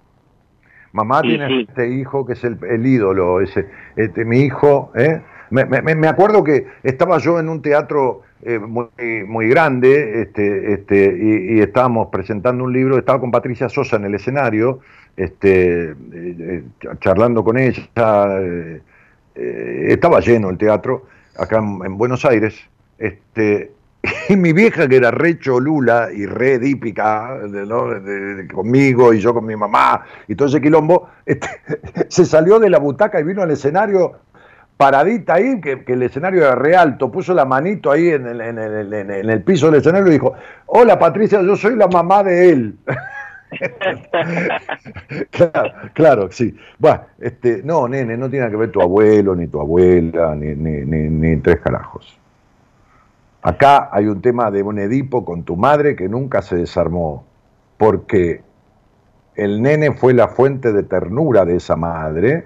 Mamá 0.93 1.21
tiene 1.21 1.61
este 1.61 1.89
hijo 1.89 2.25
que 2.25 2.33
es 2.33 2.43
el, 2.43 2.85
ídolo, 2.85 3.41
ese, 3.41 3.67
este, 3.95 4.23
mi 4.23 4.39
hijo, 4.41 4.91
¿eh? 4.95 5.21
Me, 5.49 5.65
me, 5.65 6.07
acuerdo 6.07 6.43
que 6.43 6.67
estaba 6.83 7.19
yo 7.19 7.39
en 7.39 7.47
un 7.47 7.61
teatro 7.61 8.23
eh, 8.43 8.59
muy, 8.59 8.89
muy 9.25 9.47
grande 9.47 10.21
este, 10.21 10.73
este, 10.73 11.55
y, 11.55 11.59
estábamos 11.59 12.09
presentando 12.11 12.65
un 12.65 12.73
libro, 12.73 12.97
estaba 12.97 13.19
con 13.19 13.31
Patricia 13.31 13.67
Sosa 13.67 13.95
en 13.95 14.05
el 14.05 14.15
escenario, 14.15 14.81
este, 15.17 15.95
eh, 16.13 16.63
charlando 16.99 17.43
con 17.43 17.57
ella, 17.57 17.89
estaba 19.35 20.19
lleno 20.19 20.49
el 20.49 20.57
teatro 20.57 21.05
acá 21.37 21.57
en, 21.57 21.97
Buenos 21.97 22.23
Aires, 22.25 22.55
este, 22.97 23.71
y 24.29 24.35
mi 24.35 24.53
vieja 24.53 24.87
que 24.87 24.97
era 24.97 25.11
re 25.11 25.39
cholula 25.39 26.09
y 26.13 26.25
re 26.25 26.59
dípica 26.59 27.39
conmigo 28.53 29.13
y 29.13 29.19
yo 29.19 29.33
con 29.33 29.45
mi 29.45 29.55
mamá 29.55 30.05
y 30.27 30.35
todo 30.35 30.47
ese 30.47 30.61
quilombo, 30.61 31.09
este, 31.25 31.47
se 32.07 32.25
salió 32.25 32.59
de 32.59 32.69
la 32.69 32.79
butaca 32.79 33.19
y 33.19 33.23
vino 33.23 33.41
al 33.41 33.51
escenario 33.51 34.19
paradita 34.77 35.33
ahí, 35.33 35.59
que, 35.59 35.83
el 35.87 36.03
escenario 36.03 36.43
era 36.43 36.55
re 36.55 36.75
alto, 36.75 37.11
puso 37.11 37.33
la 37.33 37.45
manito 37.45 37.91
ahí 37.91 38.09
en 38.09 38.27
el, 38.27 38.41
en, 38.41 38.59
el, 38.59 38.93
en 38.93 39.29
el, 39.29 39.41
piso 39.41 39.65
del 39.65 39.81
escenario 39.81 40.07
y 40.07 40.11
dijo, 40.11 40.33
hola 40.67 40.99
Patricia, 40.99 41.41
yo 41.41 41.55
soy 41.55 41.75
la 41.75 41.87
mamá 41.87 42.23
de 42.23 42.49
él. 42.51 42.75
claro, 45.31 45.71
claro, 45.93 46.31
sí. 46.31 46.55
Bueno, 46.77 47.01
este, 47.19 47.61
no, 47.63 47.87
nene, 47.87 48.17
no 48.17 48.29
tiene 48.29 48.49
que 48.49 48.55
ver 48.57 48.71
tu 48.71 48.81
abuelo, 48.81 49.35
ni 49.35 49.47
tu 49.47 49.59
abuela, 49.59 50.35
ni, 50.35 50.55
ni, 50.55 50.83
ni, 50.85 51.37
tres 51.37 51.59
carajos. 51.61 52.17
Acá 53.41 53.89
hay 53.91 54.07
un 54.07 54.21
tema 54.21 54.51
de 54.51 54.63
un 54.63 54.79
Edipo 54.79 55.23
con 55.23 55.43
tu 55.43 55.55
madre 55.55 55.95
que 55.95 56.09
nunca 56.09 56.41
se 56.41 56.57
desarmó, 56.57 57.25
porque 57.77 58.41
el 59.35 59.61
nene 59.61 59.93
fue 59.93 60.13
la 60.13 60.27
fuente 60.27 60.73
de 60.73 60.83
ternura 60.83 61.45
de 61.45 61.55
esa 61.55 61.75
madre, 61.75 62.45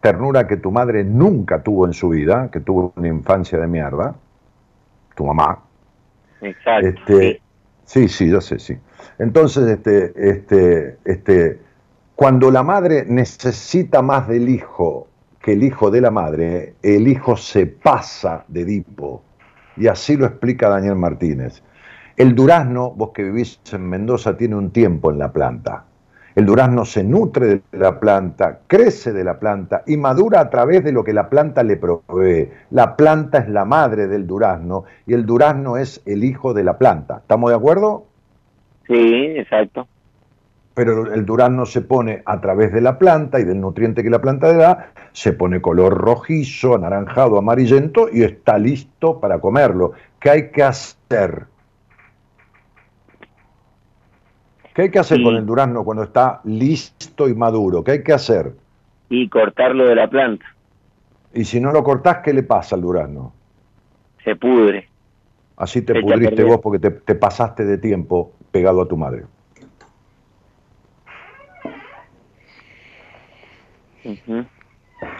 ternura 0.00 0.46
que 0.46 0.56
tu 0.56 0.70
madre 0.70 1.02
nunca 1.02 1.62
tuvo 1.62 1.86
en 1.86 1.92
su 1.92 2.10
vida, 2.10 2.50
que 2.52 2.60
tuvo 2.60 2.92
una 2.96 3.08
infancia 3.08 3.58
de 3.58 3.66
mierda, 3.66 4.14
tu 5.16 5.24
mamá. 5.24 5.58
Exacto. 6.40 6.86
Este, 6.86 7.40
sí. 7.84 8.08
sí, 8.08 8.30
yo 8.30 8.40
sé, 8.40 8.60
sí. 8.60 8.78
Entonces, 9.18 9.66
este, 9.68 10.12
este, 10.16 10.98
este, 11.04 11.58
cuando 12.14 12.50
la 12.50 12.62
madre 12.62 13.04
necesita 13.06 14.02
más 14.02 14.28
del 14.28 14.48
hijo 14.48 15.08
que 15.40 15.52
el 15.52 15.62
hijo 15.62 15.90
de 15.90 16.00
la 16.00 16.10
madre, 16.10 16.74
el 16.82 17.06
hijo 17.06 17.36
se 17.36 17.66
pasa 17.66 18.44
de 18.48 18.62
Edipo. 18.62 19.22
Y 19.76 19.86
así 19.86 20.16
lo 20.16 20.26
explica 20.26 20.68
Daniel 20.68 20.96
Martínez. 20.96 21.62
El 22.16 22.34
durazno, 22.34 22.90
vos 22.90 23.10
que 23.14 23.22
vivís 23.22 23.60
en 23.72 23.88
Mendoza, 23.88 24.36
tiene 24.36 24.56
un 24.56 24.70
tiempo 24.70 25.10
en 25.10 25.18
la 25.18 25.32
planta. 25.32 25.84
El 26.34 26.46
durazno 26.46 26.84
se 26.84 27.04
nutre 27.04 27.46
de 27.46 27.78
la 27.78 28.00
planta, 28.00 28.60
crece 28.66 29.12
de 29.12 29.22
la 29.22 29.38
planta 29.38 29.82
y 29.86 29.96
madura 29.96 30.40
a 30.40 30.50
través 30.50 30.82
de 30.82 30.92
lo 30.92 31.04
que 31.04 31.12
la 31.12 31.30
planta 31.30 31.62
le 31.62 31.76
provee. 31.76 32.50
La 32.70 32.96
planta 32.96 33.38
es 33.38 33.48
la 33.48 33.64
madre 33.64 34.06
del 34.08 34.26
durazno 34.26 34.84
y 35.06 35.14
el 35.14 35.24
durazno 35.24 35.76
es 35.76 36.02
el 36.06 36.24
hijo 36.24 36.54
de 36.54 36.64
la 36.64 36.76
planta. 36.76 37.18
¿Estamos 37.18 37.50
de 37.50 37.56
acuerdo? 37.56 38.05
Sí, 38.86 39.34
exacto. 39.36 39.86
Pero 40.74 41.12
el 41.12 41.24
durazno 41.24 41.64
se 41.64 41.80
pone 41.80 42.22
a 42.24 42.40
través 42.40 42.72
de 42.72 42.82
la 42.82 42.98
planta 42.98 43.40
y 43.40 43.44
del 43.44 43.60
nutriente 43.60 44.02
que 44.02 44.10
la 44.10 44.20
planta 44.20 44.48
le 44.48 44.58
da, 44.58 44.92
se 45.12 45.32
pone 45.32 45.60
color 45.60 45.94
rojizo, 45.94 46.74
anaranjado, 46.74 47.38
amarillento 47.38 48.08
y 48.12 48.22
está 48.22 48.58
listo 48.58 49.18
para 49.18 49.38
comerlo. 49.40 49.92
¿Qué 50.20 50.30
hay 50.30 50.50
que 50.50 50.62
hacer? 50.62 51.46
¿Qué 54.74 54.82
hay 54.82 54.90
que 54.90 54.98
hacer 54.98 55.22
con 55.22 55.34
el 55.36 55.46
durazno 55.46 55.82
cuando 55.84 56.02
está 56.02 56.42
listo 56.44 57.30
y 57.30 57.34
maduro? 57.34 57.82
¿Qué 57.82 57.92
hay 57.92 58.02
que 58.02 58.12
hacer? 58.12 58.52
Y 59.08 59.26
cortarlo 59.30 59.86
de 59.86 59.94
la 59.94 60.06
planta. 60.06 60.44
Y 61.32 61.44
si 61.44 61.60
no 61.60 61.72
lo 61.72 61.82
cortás, 61.82 62.18
¿qué 62.18 62.34
le 62.34 62.42
pasa 62.42 62.76
al 62.76 62.82
durazno? 62.82 63.32
Se 64.22 64.36
pudre. 64.36 64.88
Así 65.56 65.80
te 65.80 65.98
pudriste 65.98 66.44
vos 66.44 66.60
porque 66.62 66.90
te, 66.90 67.14
pasaste 67.14 67.64
de 67.64 67.78
tiempo 67.78 68.32
pegado 68.56 68.80
a 68.80 68.88
tu 68.88 68.96
madre. 68.96 69.24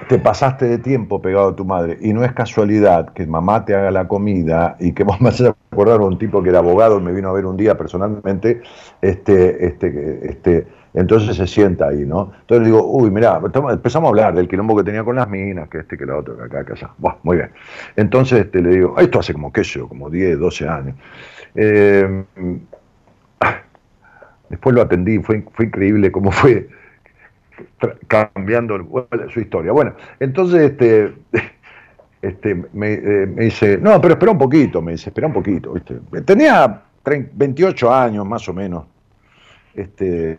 te 0.09 0.19
pasaste 0.19 0.67
de 0.67 0.79
tiempo 0.79 1.21
pegado 1.21 1.49
a 1.49 1.57
tu 1.57 1.65
madre 1.65 1.99
y 2.01 2.13
no 2.13 2.25
es 2.25 2.33
casualidad 2.33 3.13
que 3.13 3.27
mamá 3.27 3.65
te 3.65 3.75
haga 3.75 3.91
la 3.91 4.09
comida 4.09 4.77
y 4.81 4.93
que 4.93 5.05
vos 5.09 5.21
me 5.21 5.29
haces 5.29 5.53
acordar 5.71 6.01
a 6.01 6.05
un 6.05 6.19
tipo 6.19 6.43
que 6.43 6.49
era 6.49 6.61
abogado, 6.61 6.99
me 7.01 7.13
vino 7.13 7.29
a 7.29 7.33
ver 7.33 7.45
un 7.45 7.57
día 7.57 7.77
personalmente, 7.77 8.63
este, 9.03 9.67
este, 9.67 10.31
este, 10.31 10.67
entonces 10.95 11.37
se 11.37 11.47
sienta 11.47 11.89
ahí, 11.89 12.07
¿no? 12.07 12.33
Entonces 12.41 12.67
le 12.67 12.73
digo, 12.73 12.87
uy, 12.91 13.11
mira, 13.11 13.39
empezamos 13.43 14.07
a 14.07 14.09
hablar 14.09 14.35
del 14.35 14.49
quilombo 14.49 14.75
que 14.77 14.85
tenía 14.85 15.05
con 15.05 15.17
las 15.17 15.29
minas, 15.29 15.69
que 15.69 15.81
este, 15.81 15.99
que 15.99 16.07
la 16.07 16.17
otra, 16.17 16.37
que 16.37 16.43
acá, 16.45 16.65
que 16.65 16.73
allá. 16.73 16.91
Bueno, 16.97 17.19
muy 17.23 17.37
bien. 17.37 17.51
Entonces 17.97 18.47
este, 18.47 18.63
le 18.63 18.71
digo, 18.71 18.99
esto 18.99 19.19
hace 19.19 19.35
como, 19.35 19.53
qué 19.53 19.63
sé 19.63 19.81
yo, 19.81 19.89
como 19.89 20.09
10, 20.09 20.39
12 20.39 20.69
años. 20.69 20.97
Eh, 21.55 22.25
después 24.49 24.75
lo 24.75 24.83
atendí, 24.83 25.19
fue, 25.19 25.45
fue 25.53 25.67
increíble 25.67 26.11
cómo 26.13 26.31
fue 26.31 26.69
cambiando 28.09 28.79
su 29.33 29.41
historia. 29.41 29.73
Bueno, 29.73 29.95
entonces 30.21 30.73
este, 30.73 31.15
este 32.23 32.51
eh, 32.51 32.57
me, 32.73 33.45
dice, 33.45 33.79
no, 33.79 34.01
pero 34.01 34.15
espera 34.15 34.33
un 34.33 34.39
poquito, 34.39 34.83
me 34.83 34.93
dice, 34.93 35.11
espera 35.11 35.27
un 35.27 35.33
poquito. 35.33 35.75
Tenía 36.25 36.83
28 37.05 37.93
años 37.93 38.27
más 38.27 38.49
o 38.49 38.53
menos. 38.53 38.85
Este, 39.75 40.39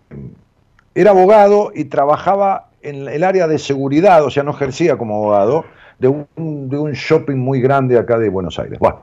era 0.95 1.11
abogado 1.11 1.71
y 1.73 1.85
trabajaba 1.85 2.69
en 2.81 3.07
el 3.07 3.23
área 3.23 3.47
de 3.47 3.59
seguridad, 3.59 4.23
o 4.23 4.29
sea, 4.29 4.43
no 4.43 4.51
ejercía 4.51 4.97
como 4.97 5.15
abogado, 5.15 5.65
de 5.99 6.07
un, 6.07 6.69
de 6.69 6.77
un 6.77 6.91
shopping 6.93 7.37
muy 7.37 7.59
grande 7.59 7.97
acá 7.97 8.17
de 8.17 8.29
Buenos 8.29 8.59
Aires. 8.59 8.79
Bueno, 8.79 9.01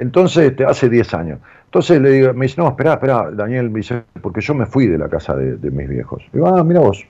entonces, 0.00 0.50
este, 0.50 0.64
hace 0.64 0.88
10 0.88 1.14
años. 1.14 1.38
Entonces 1.66 2.00
le 2.00 2.10
digo, 2.10 2.32
me 2.32 2.46
dice, 2.46 2.60
no, 2.60 2.68
espera, 2.68 2.94
espera, 2.94 3.30
Daniel, 3.30 3.68
me 3.68 3.80
dice, 3.80 4.02
porque 4.22 4.40
yo 4.40 4.54
me 4.54 4.64
fui 4.64 4.86
de 4.86 4.96
la 4.96 5.10
casa 5.10 5.36
de, 5.36 5.70
mis 5.70 5.88
viejos. 5.88 6.22
Digo, 6.32 6.48
ah, 6.48 6.64
mira 6.64 6.80
vos, 6.80 7.06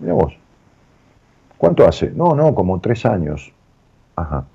Mira 0.00 0.14
vos. 0.14 0.34
¿Cuánto 1.58 1.86
hace? 1.86 2.10
No, 2.10 2.34
no, 2.34 2.54
como 2.54 2.80
tres 2.80 3.04
años. 3.04 3.52
Ajá. 4.16 4.46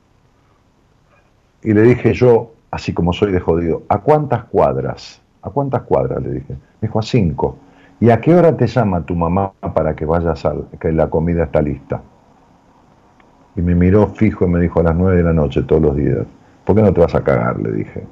Y 1.61 1.73
le 1.73 1.83
dije 1.83 2.13
yo, 2.13 2.51
así 2.71 2.93
como 2.93 3.13
soy 3.13 3.31
de 3.31 3.39
jodido, 3.39 3.83
¿a 3.89 3.99
cuántas 3.99 4.45
cuadras? 4.45 5.21
¿A 5.43 5.51
cuántas 5.51 5.83
cuadras? 5.83 6.21
Le 6.23 6.31
dije. 6.31 6.53
Me 6.81 6.87
dijo, 6.87 6.97
a 6.97 7.03
cinco. 7.03 7.57
¿Y 7.99 8.09
a 8.09 8.19
qué 8.19 8.33
hora 8.33 8.57
te 8.57 8.65
llama 8.65 9.05
tu 9.05 9.15
mamá 9.15 9.53
para 9.73 9.95
que 9.95 10.03
vayas 10.03 10.43
a 10.45 10.55
que 10.79 10.91
la 10.91 11.09
comida 11.11 11.43
está 11.43 11.61
lista? 11.61 12.01
Y 13.55 13.61
me 13.61 13.75
miró 13.75 14.07
fijo 14.07 14.45
y 14.45 14.49
me 14.49 14.59
dijo 14.59 14.79
a 14.79 14.83
las 14.83 14.95
nueve 14.95 15.17
de 15.17 15.23
la 15.23 15.33
noche 15.33 15.61
todos 15.61 15.81
los 15.81 15.95
días. 15.95 16.25
¿Por 16.67 16.75
qué 16.75 16.81
no 16.81 16.93
te 16.93 16.99
vas 16.99 17.15
a 17.15 17.23
cagar? 17.23 17.57
Le 17.61 17.71
dije. 17.71 18.03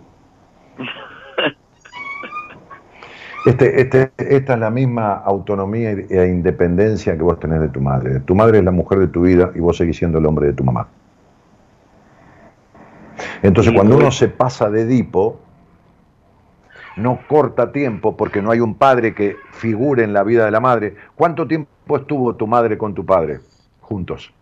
Este, 3.46 3.82
este, 3.82 4.12
esta 4.18 4.54
es 4.54 4.60
la 4.60 4.72
misma 4.72 5.14
autonomía 5.14 5.92
e 5.92 6.28
independencia 6.28 7.16
que 7.16 7.22
vos 7.22 7.38
tenés 7.38 7.60
de 7.60 7.68
tu 7.68 7.82
madre. 7.82 8.22
Tu 8.22 8.34
madre 8.34 8.60
es 8.60 8.64
la 8.64 8.72
mujer 8.72 9.00
de 9.00 9.08
tu 9.10 9.24
vida 9.24 9.52
y 9.54 9.60
vos 9.60 9.78
seguís 9.78 9.98
siendo 9.98 10.20
el 10.20 10.26
hombre 10.26 10.48
de 10.48 10.54
tu 10.54 10.64
mamá. 10.64 10.88
Entonces 13.44 13.74
cuando 13.74 13.98
uno 13.98 14.10
se 14.10 14.30
pasa 14.30 14.70
de 14.70 14.84
Edipo, 14.84 15.38
no 16.96 17.20
corta 17.28 17.74
tiempo 17.74 18.16
porque 18.16 18.42
no 18.42 18.52
hay 18.52 18.62
un 18.62 18.76
padre 18.76 19.14
que 19.14 19.36
figure 19.52 20.04
en 20.04 20.14
la 20.14 20.24
vida 20.24 20.46
de 20.46 20.52
la 20.52 20.62
madre. 20.62 20.96
¿Cuánto 21.14 21.46
tiempo 21.46 21.98
estuvo 21.98 22.36
tu 22.36 22.48
madre 22.48 22.78
con 22.78 22.96
tu 22.96 23.06
padre 23.06 23.42
juntos? 23.82 24.34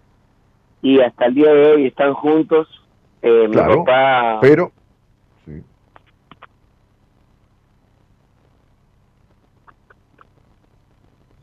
Y 0.83 1.01
hasta 1.01 1.25
el 1.25 1.33
día 1.33 1.51
de 1.51 1.71
hoy 1.71 1.87
están 1.87 2.13
juntos. 2.13 2.82
Eh, 3.23 3.47
claro, 3.51 3.85
pero 4.41 4.71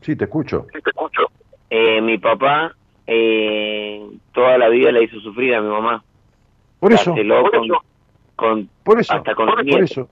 Sí, 0.01 0.15
te 0.15 0.23
escucho. 0.25 0.65
Sí, 0.73 0.81
te 0.81 0.89
escucho. 0.89 1.29
Eh, 1.69 2.01
mi 2.01 2.17
papá 2.17 2.75
eh, 3.07 4.01
toda 4.31 4.57
la 4.57 4.69
vida 4.69 4.91
le 4.91 5.03
hizo 5.03 5.19
sufrir 5.19 5.55
a 5.55 5.61
mi 5.61 5.69
mamá. 5.69 6.03
Por 6.79 6.93
eso. 6.93 7.15
Con, 8.35 8.69
por 8.83 8.99
eso. 8.99 9.13
Hasta 9.13 9.35
con 9.35 9.47
por, 9.47 9.83
eso. 9.83 10.09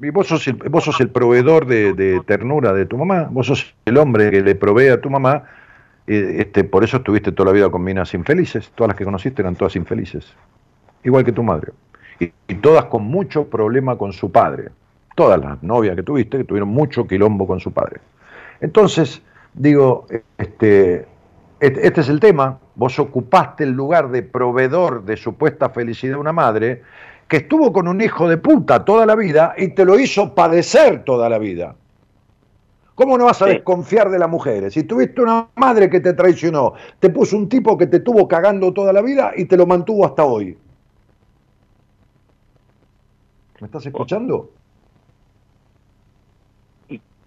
Y 0.00 0.10
vos 0.10 0.26
sos 0.26 0.48
el, 0.48 0.54
vos 0.54 0.84
sos 0.84 1.00
el 1.00 1.10
proveedor 1.10 1.66
de, 1.66 2.20
ternura 2.26 2.72
de 2.72 2.86
tu 2.86 2.98
mamá, 2.98 3.28
vos 3.30 3.46
sos 3.46 3.74
el 3.84 3.96
hombre 3.98 4.30
que 4.30 4.42
le 4.42 4.54
provee 4.56 4.88
a 4.88 5.00
tu 5.00 5.10
mamá, 5.10 5.44
eh, 6.08 6.38
este, 6.38 6.64
por 6.64 6.82
eso 6.82 6.96
estuviste 6.96 7.30
toda 7.30 7.50
la 7.50 7.52
vida 7.52 7.70
con 7.70 7.84
minas 7.84 8.12
infelices, 8.14 8.72
todas 8.74 8.88
las 8.88 8.96
que 8.96 9.04
conociste 9.04 9.42
eran 9.42 9.54
todas 9.54 9.76
infelices, 9.76 10.34
igual 11.04 11.24
que 11.24 11.32
tu 11.32 11.42
madre, 11.42 11.72
y, 12.20 12.32
y 12.48 12.54
todas 12.56 12.84
con 12.86 13.02
mucho 13.04 13.44
problema 13.48 13.96
con 13.96 14.12
su 14.12 14.30
padre, 14.30 14.70
todas 15.14 15.40
las 15.40 15.62
novias 15.62 15.96
que 15.96 16.02
tuviste 16.02 16.38
que 16.38 16.44
tuvieron 16.44 16.68
mucho 16.68 17.06
quilombo 17.06 17.46
con 17.46 17.60
su 17.60 17.72
padre. 17.72 18.00
Entonces, 18.60 19.22
digo, 19.54 20.06
este, 20.38 21.06
este 21.60 22.00
es 22.00 22.08
el 22.08 22.20
tema, 22.20 22.58
vos 22.76 22.98
ocupaste 22.98 23.64
el 23.64 23.72
lugar 23.72 24.10
de 24.10 24.22
proveedor 24.22 25.04
de 25.04 25.16
supuesta 25.16 25.70
felicidad 25.70 26.14
de 26.14 26.20
una 26.20 26.32
madre 26.32 26.82
que 27.28 27.38
estuvo 27.38 27.72
con 27.72 27.88
un 27.88 28.00
hijo 28.00 28.28
de 28.28 28.36
puta 28.36 28.84
toda 28.84 29.06
la 29.06 29.14
vida 29.14 29.54
y 29.56 29.68
te 29.68 29.84
lo 29.84 29.98
hizo 29.98 30.34
padecer 30.34 31.02
toda 31.04 31.28
la 31.28 31.38
vida. 31.38 31.74
¿Cómo 32.94 33.16
no 33.16 33.24
vas 33.24 33.40
a 33.42 33.46
Sí. 33.46 33.52
desconfiar 33.52 34.10
de 34.10 34.18
las 34.18 34.28
mujeres? 34.28 34.74
Si 34.74 34.84
tuviste 34.84 35.22
una 35.22 35.48
madre 35.56 35.88
que 35.88 36.00
te 36.00 36.12
traicionó, 36.12 36.74
te 37.00 37.08
puso 37.08 37.36
un 37.36 37.48
tipo 37.48 37.76
que 37.78 37.86
te 37.86 38.00
tuvo 38.00 38.28
cagando 38.28 38.72
toda 38.72 38.92
la 38.92 39.00
vida 39.00 39.32
y 39.34 39.46
te 39.46 39.56
lo 39.56 39.66
mantuvo 39.66 40.04
hasta 40.04 40.24
hoy. 40.24 40.56
¿Me 43.62 43.66
estás 43.66 43.86
escuchando? 43.86 44.50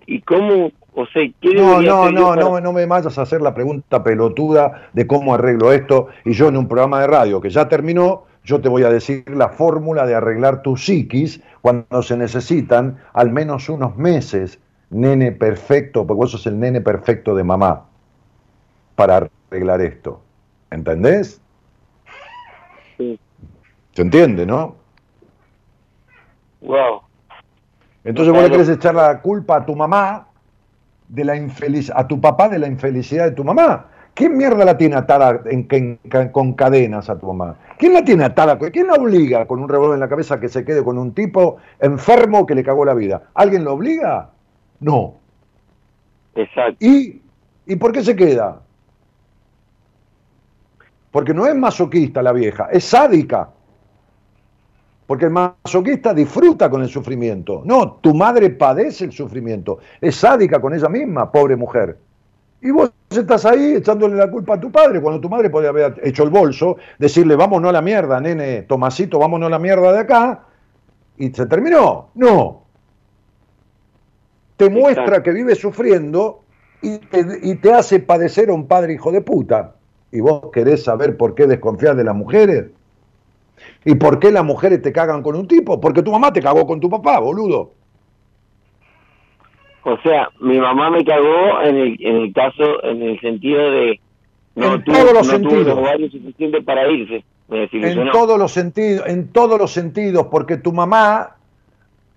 ¿Y 0.05 0.21
cómo, 0.23 0.69
o 0.93 1.05
sea, 1.05 1.23
qué 1.39 1.53
No, 1.53 1.81
no, 1.81 2.11
no, 2.11 2.27
para- 2.27 2.41
no, 2.41 2.59
no 2.59 2.73
me 2.73 2.85
vayas 2.85 3.17
a 3.17 3.21
hacer 3.21 3.41
la 3.41 3.53
pregunta 3.53 4.03
pelotuda 4.03 4.89
de 4.91 5.07
cómo 5.07 5.33
arreglo 5.33 5.71
esto 5.71 6.09
y 6.25 6.33
yo 6.33 6.49
en 6.49 6.57
un 6.57 6.67
programa 6.67 6.99
de 6.99 7.07
radio 7.07 7.39
que 7.39 7.49
ya 7.49 7.69
terminó, 7.69 8.25
yo 8.43 8.59
te 8.59 8.67
voy 8.67 8.83
a 8.83 8.89
decir 8.89 9.23
la 9.29 9.47
fórmula 9.47 10.05
de 10.05 10.13
arreglar 10.13 10.61
tu 10.61 10.75
psiquis 10.75 11.41
cuando 11.61 12.01
se 12.03 12.17
necesitan 12.17 13.01
al 13.13 13.31
menos 13.31 13.69
unos 13.69 13.95
meses, 13.95 14.59
nene 14.89 15.31
perfecto, 15.31 16.05
porque 16.05 16.17
vos 16.17 16.31
sos 16.31 16.45
el 16.47 16.59
nene 16.59 16.81
perfecto 16.81 17.33
de 17.33 17.45
mamá 17.45 17.85
para 18.95 19.29
arreglar 19.49 19.79
esto. 19.79 20.19
¿Entendés? 20.69 21.39
Sí. 22.97 23.17
¿Se 23.93 24.01
entiende, 24.01 24.45
no? 24.45 24.83
Wow. 26.65 27.01
Entonces 28.03 28.33
vos 28.33 28.43
le 28.43 28.51
querés 28.51 28.69
echar 28.69 28.95
la 28.95 29.21
culpa 29.21 29.57
a 29.57 29.65
tu 29.65 29.75
mamá 29.75 30.27
de 31.07 31.23
la 31.23 31.35
infeliz 31.35 31.91
a 31.95 32.07
tu 32.07 32.19
papá 32.19 32.49
de 32.49 32.59
la 32.59 32.67
infelicidad 32.67 33.25
de 33.25 33.31
tu 33.31 33.43
mamá. 33.43 33.87
¿Quién 34.13 34.37
mierda 34.37 34.63
la 34.63 34.77
tiene 34.77 34.95
atada 34.95 35.41
en- 35.45 35.67
en- 35.69 36.29
con 36.29 36.53
cadenas 36.53 37.09
a 37.09 37.17
tu 37.19 37.27
mamá? 37.27 37.57
¿Quién 37.77 37.93
la 37.93 38.03
tiene 38.03 38.23
atada? 38.23 38.57
¿Quién 38.57 38.87
la 38.87 38.93
obliga 38.93 39.45
con 39.45 39.61
un 39.61 39.67
revólver 39.67 39.95
en 39.95 39.99
la 39.99 40.07
cabeza 40.07 40.39
que 40.39 40.47
se 40.47 40.63
quede 40.63 40.83
con 40.83 40.97
un 40.97 41.13
tipo 41.13 41.57
enfermo 41.79 42.45
que 42.45 42.55
le 42.55 42.63
cagó 42.63 42.85
la 42.85 42.93
vida? 42.93 43.23
¿Alguien 43.33 43.65
lo 43.65 43.73
obliga? 43.73 44.29
No. 44.79 45.15
Exacto. 46.35 46.77
¿Y, 46.79 47.21
¿Y 47.65 47.75
por 47.75 47.91
qué 47.91 48.03
se 48.03 48.15
queda? 48.15 48.61
Porque 51.11 51.33
no 51.33 51.45
es 51.45 51.55
masoquista 51.55 52.21
la 52.21 52.31
vieja, 52.31 52.67
es 52.71 52.85
sádica. 52.85 53.49
Porque 55.07 55.25
el 55.25 55.31
masoquista 55.31 56.13
disfruta 56.13 56.69
con 56.69 56.81
el 56.81 56.89
sufrimiento. 56.89 57.61
No, 57.65 57.99
tu 58.01 58.13
madre 58.15 58.49
padece 58.49 59.05
el 59.05 59.11
sufrimiento. 59.11 59.79
Es 60.01 60.15
sádica 60.15 60.59
con 60.59 60.73
ella 60.73 60.89
misma, 60.89 61.31
pobre 61.31 61.55
mujer. 61.55 61.97
Y 62.61 62.71
vos 62.71 62.91
estás 63.11 63.45
ahí 63.45 63.75
echándole 63.75 64.15
la 64.15 64.31
culpa 64.31 64.55
a 64.55 64.59
tu 64.59 64.71
padre, 64.71 64.99
cuando 64.99 65.21
tu 65.21 65.29
madre 65.29 65.51
podría 65.51 65.69
haber 65.69 66.01
hecho 66.03 66.23
el 66.23 66.31
bolso, 66.31 66.77
decirle, 66.97 67.35
vámonos 67.35 67.69
a 67.69 67.73
la 67.73 67.81
mierda, 67.81 68.19
nene, 68.19 68.63
Tomasito, 68.63 69.19
vámonos 69.19 69.47
a 69.47 69.51
la 69.51 69.59
mierda 69.59 69.93
de 69.93 69.99
acá. 69.99 70.45
Y 71.17 71.29
se 71.29 71.45
terminó. 71.45 72.09
No. 72.15 72.63
Te 74.57 74.69
muestra 74.69 75.21
que 75.21 75.31
vive 75.31 75.53
sufriendo 75.53 76.41
y 76.81 76.97
te, 76.97 77.25
y 77.43 77.55
te 77.55 77.71
hace 77.71 77.99
padecer 77.99 78.49
a 78.49 78.53
un 78.53 78.67
padre 78.67 78.93
hijo 78.93 79.11
de 79.11 79.21
puta. 79.21 79.75
¿Y 80.11 80.21
vos 80.21 80.49
querés 80.51 80.83
saber 80.83 81.17
por 81.17 81.35
qué 81.35 81.45
desconfías 81.45 81.95
de 81.95 82.03
las 82.03 82.15
mujeres? 82.15 82.65
¿Y 83.83 83.95
por 83.95 84.19
qué 84.19 84.31
las 84.31 84.43
mujeres 84.43 84.81
te 84.81 84.91
cagan 84.91 85.21
con 85.21 85.35
un 85.35 85.47
tipo? 85.47 85.79
Porque 85.79 86.01
tu 86.03 86.11
mamá 86.11 86.33
te 86.33 86.41
cagó 86.41 86.65
con 86.65 86.79
tu 86.79 86.89
papá, 86.89 87.19
boludo. 87.19 87.73
O 89.83 89.97
sea, 90.01 90.29
mi 90.39 90.59
mamá 90.59 90.89
me 90.89 91.05
cagó 91.05 91.61
en 91.61 91.75
el, 91.75 91.97
en 91.99 92.15
el 92.15 92.33
caso, 92.33 92.83
en 92.83 93.01
el 93.03 93.19
sentido 93.21 93.69
de 93.69 93.99
no 94.55 94.75
En 94.75 94.83
tuvo, 94.83 94.95
todos 94.95 95.13
los 95.13 95.27
no 95.27 95.39
tuvo 95.41 95.49
sentidos. 95.51 95.99
los 95.99 96.11
suficientes 96.11 96.63
para 96.63 96.87
irse. 96.89 97.23
Me. 97.47 97.69
En 97.71 98.09
todos 98.11 98.39
los 98.39 98.51
sentidos, 98.51 99.07
en 99.07 99.27
todos 99.27 99.59
los 99.59 99.71
sentidos, 99.71 100.27
porque 100.31 100.57
tu 100.57 100.73
mamá, 100.73 101.35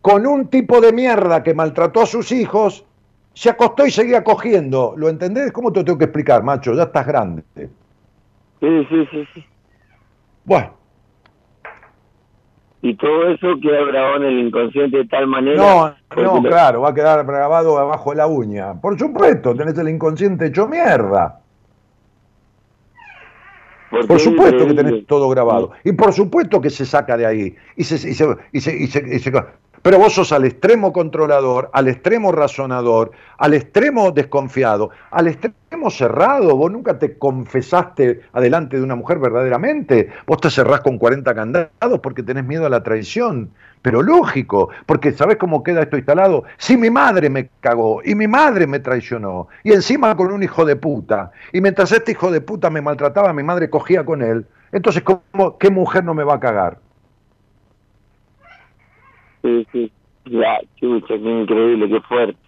con 0.00 0.26
un 0.26 0.48
tipo 0.48 0.80
de 0.80 0.92
mierda 0.92 1.42
que 1.42 1.52
maltrató 1.52 2.00
a 2.00 2.06
sus 2.06 2.32
hijos, 2.32 2.86
se 3.34 3.50
acostó 3.50 3.86
y 3.86 3.90
seguía 3.90 4.24
cogiendo. 4.24 4.94
¿Lo 4.96 5.10
entendés? 5.10 5.52
¿Cómo 5.52 5.70
te 5.70 5.80
lo 5.80 5.84
tengo 5.84 5.98
que 5.98 6.06
explicar, 6.06 6.42
macho? 6.42 6.72
Ya 6.72 6.84
estás 6.84 7.06
grande. 7.06 7.42
Sí, 7.54 7.66
sí, 8.88 9.06
sí, 9.10 9.28
sí. 9.34 9.44
Bueno, 10.44 10.72
Y 12.80 12.94
todo 12.96 13.28
eso 13.28 13.48
queda 13.60 13.82
grabado 13.84 14.16
en 14.18 14.22
el 14.24 14.38
inconsciente 14.46 14.98
de 14.98 15.04
tal 15.06 15.26
manera. 15.26 15.56
no, 15.56 15.94
no, 16.22 16.40
lo- 16.40 16.42
claro, 16.48 16.80
va 16.82 16.90
a 16.90 16.94
quedar 16.94 17.26
grabado 17.26 17.76
abajo 17.76 18.10
de 18.10 18.16
la 18.16 18.26
uña. 18.28 18.74
Por 18.80 18.96
supuesto, 18.98 19.54
tenés 19.56 19.76
el 19.78 19.88
inconsciente 19.88 20.46
hecho 20.46 20.68
mierda. 20.68 21.40
porque 23.90 24.06
Por 24.06 24.16
es 24.18 24.22
supuesto 24.22 24.66
que 24.66 24.74
tenés 24.74 25.06
todo 25.06 25.28
grabado. 25.30 25.70
Y 25.82 25.92
por 25.92 26.12
supuesto 26.12 26.60
que 26.60 26.68
se 26.70 26.84
saca 26.84 27.16
de 27.16 27.24
ahí. 27.26 27.56
Y 27.74 27.84
se, 27.84 27.94
y 28.08 28.14
se- 28.14 28.36
y 28.52 28.60
se- 28.60 28.76
y 28.76 28.86
se- 28.86 29.14
y 29.16 29.18
se- 29.18 29.32
pero 29.82 29.98
vos 29.98 30.12
sos 30.12 30.30
al 30.32 30.44
extremo 30.44 30.92
controlador, 30.92 31.70
al 31.72 31.88
extremo 31.88 32.30
razonador, 32.30 33.12
al 33.38 33.54
extremo 33.54 34.10
desconfiado, 34.10 34.90
al 35.10 35.28
extremo 35.28 35.90
cerrado. 35.90 36.56
Vos 36.56 36.70
nunca 36.70 36.98
te 36.98 37.16
confesaste 37.16 38.20
adelante 38.32 38.76
de 38.76 38.82
una 38.82 38.96
mujer 38.96 39.18
verdaderamente. 39.18 40.10
Vos 40.26 40.40
te 40.40 40.50
cerrás 40.50 40.80
con 40.80 40.98
40 40.98 41.34
candados 41.34 42.00
porque 42.02 42.22
tenés 42.22 42.44
miedo 42.44 42.66
a 42.66 42.70
la 42.70 42.82
traición. 42.82 43.50
Pero 43.80 44.02
lógico, 44.02 44.70
porque 44.86 45.12
¿sabés 45.12 45.36
cómo 45.36 45.62
queda 45.62 45.82
esto 45.82 45.96
instalado? 45.96 46.44
Si 46.56 46.76
mi 46.76 46.90
madre 46.90 47.30
me 47.30 47.48
cagó 47.60 48.02
y 48.04 48.14
mi 48.16 48.26
madre 48.26 48.66
me 48.66 48.80
traicionó, 48.80 49.46
y 49.62 49.72
encima 49.72 50.16
con 50.16 50.32
un 50.32 50.42
hijo 50.42 50.64
de 50.64 50.74
puta, 50.74 51.30
y 51.52 51.60
mientras 51.60 51.92
este 51.92 52.10
hijo 52.12 52.32
de 52.32 52.40
puta 52.40 52.70
me 52.70 52.80
maltrataba, 52.80 53.32
mi 53.32 53.44
madre 53.44 53.70
cogía 53.70 54.04
con 54.04 54.20
él, 54.20 54.44
entonces 54.72 55.04
¿cómo, 55.04 55.56
¿qué 55.58 55.70
mujer 55.70 56.02
no 56.04 56.12
me 56.12 56.24
va 56.24 56.34
a 56.34 56.40
cagar? 56.40 56.78
Sí, 59.42 59.66
sí. 59.70 59.92
Ya, 60.24 60.58
qué 60.80 60.86
increíble, 60.86 61.88
qué 61.88 62.00
fuerte. 62.00 62.47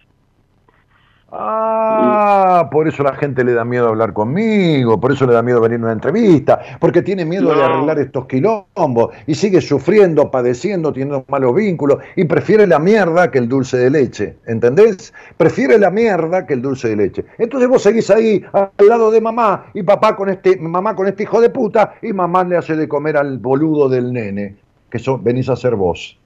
Ah, 1.33 2.67
por 2.69 2.89
eso 2.89 3.03
la 3.03 3.13
gente 3.15 3.45
le 3.45 3.53
da 3.53 3.63
miedo 3.63 3.87
hablar 3.87 4.11
conmigo, 4.11 4.99
por 4.99 5.13
eso 5.13 5.25
le 5.25 5.31
da 5.31 5.41
miedo 5.41 5.61
venir 5.61 5.79
a 5.79 5.83
una 5.83 5.91
entrevista, 5.93 6.59
porque 6.79 7.01
tiene 7.01 7.23
miedo 7.23 7.55
de 7.55 7.63
arreglar 7.63 7.99
estos 7.99 8.25
quilombos 8.25 9.15
y 9.27 9.35
sigue 9.35 9.61
sufriendo, 9.61 10.29
padeciendo, 10.29 10.91
teniendo 10.91 11.23
malos 11.29 11.55
vínculos 11.55 11.99
y 12.17 12.25
prefiere 12.25 12.67
la 12.67 12.79
mierda 12.79 13.31
que 13.31 13.37
el 13.37 13.47
dulce 13.47 13.77
de 13.77 13.89
leche, 13.89 14.35
¿entendés? 14.45 15.13
Prefiere 15.37 15.79
la 15.79 15.89
mierda 15.89 16.45
que 16.45 16.53
el 16.53 16.61
dulce 16.61 16.89
de 16.89 16.97
leche. 16.97 17.25
Entonces 17.37 17.69
vos 17.69 17.81
seguís 17.81 18.11
ahí 18.11 18.43
al 18.51 18.69
lado 18.85 19.09
de 19.09 19.21
mamá 19.21 19.67
y 19.73 19.83
papá 19.83 20.17
con 20.17 20.27
este, 20.27 20.57
mamá 20.57 20.97
con 20.97 21.07
este 21.07 21.23
hijo 21.23 21.39
de 21.39 21.49
puta 21.49 21.93
y 22.01 22.11
mamá 22.11 22.43
le 22.43 22.57
hace 22.57 22.75
de 22.75 22.89
comer 22.89 23.15
al 23.15 23.37
boludo 23.37 23.87
del 23.87 24.11
nene, 24.11 24.57
que 24.89 24.99
son, 24.99 25.23
venís 25.23 25.47
a 25.47 25.55
ser 25.55 25.75
vos. 25.75 26.17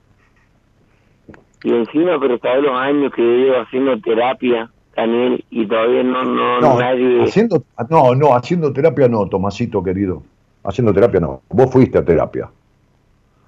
Y 1.64 1.74
encima, 1.74 2.20
pero 2.20 2.40
sabes 2.40 2.64
los 2.64 2.76
años 2.76 3.14
que 3.14 3.22
llevo 3.22 3.60
haciendo 3.62 4.00
terapia, 4.00 4.70
Daniel, 4.96 5.44
y 5.50 5.68
todavía 5.68 6.04
no, 6.04 6.24
no, 6.24 6.62
No, 6.62 6.80
nadie... 6.80 7.24
haciendo, 7.24 7.64
no, 7.90 8.16
no, 8.16 8.36
haciendo 8.36 8.72
terapia 8.72 9.08
no, 9.08 9.28
Tomasito 9.28 9.84
querido. 9.84 10.24
Haciendo 10.64 10.94
terapia 10.94 11.20
no. 11.20 11.42
Vos 11.50 11.70
fuiste 11.72 11.98
a 11.98 12.06
terapia. 12.06 12.50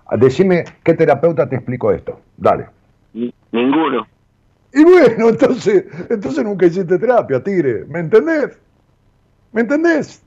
Ah, 0.08 0.18
Decime 0.18 0.64
qué 0.84 0.94
terapeuta 0.94 1.48
te 1.48 1.56
explicó 1.56 1.92
esto. 1.92 2.20
Dale. 2.38 2.68
ni- 3.14 3.34
Ninguno. 3.52 4.06
Y 4.74 4.84
bueno, 4.84 5.30
entonces, 5.30 5.86
entonces 6.10 6.44
nunca 6.44 6.66
hiciste 6.66 7.00
terapia, 7.00 7.42
tigre. 7.42 7.86
¿Me 7.88 8.00
entendés? 8.00 8.60
¿Me 9.54 9.62
entendés? 9.62 10.22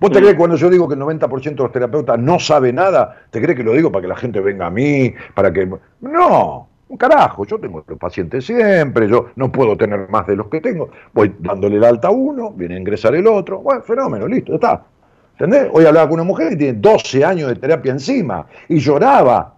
¿Vos 0.00 0.10
te 0.10 0.18
crees 0.18 0.32
que 0.32 0.38
cuando 0.38 0.56
yo 0.56 0.68
digo 0.68 0.88
que 0.88 0.94
el 0.94 1.00
90% 1.00 1.42
de 1.42 1.54
los 1.62 1.70
terapeutas 1.70 2.18
no 2.18 2.40
sabe 2.40 2.72
nada, 2.72 3.24
te 3.30 3.40
crees 3.40 3.56
que 3.56 3.62
lo 3.62 3.72
digo 3.72 3.92
para 3.92 4.02
que 4.02 4.08
la 4.08 4.16
gente 4.16 4.40
venga 4.40 4.66
a 4.66 4.70
mí, 4.70 5.14
para 5.34 5.52
que... 5.52 5.70
No, 6.00 6.68
un 6.88 6.96
carajo, 6.96 7.46
yo 7.46 7.58
tengo 7.58 7.82
los 7.86 7.98
pacientes 7.98 8.44
siempre, 8.44 9.08
yo 9.08 9.28
no 9.36 9.50
puedo 9.50 9.76
tener 9.76 10.08
más 10.10 10.26
de 10.26 10.36
los 10.36 10.48
que 10.48 10.60
tengo, 10.60 10.90
voy 11.12 11.34
dándole 11.38 11.76
el 11.76 11.84
alta 11.84 12.08
a 12.08 12.10
uno, 12.10 12.50
viene 12.50 12.74
a 12.74 12.78
ingresar 12.78 13.14
el 13.14 13.26
otro, 13.26 13.60
bueno, 13.60 13.82
fenómeno, 13.82 14.26
listo, 14.26 14.52
ya 14.52 14.56
está. 14.56 14.84
¿Entendés? 15.32 15.70
Hoy 15.72 15.86
hablaba 15.86 16.08
con 16.08 16.20
una 16.20 16.24
mujer 16.24 16.50
que 16.50 16.56
tiene 16.56 16.78
12 16.78 17.24
años 17.24 17.48
de 17.48 17.56
terapia 17.56 17.92
encima 17.92 18.46
y 18.68 18.78
lloraba. 18.78 19.54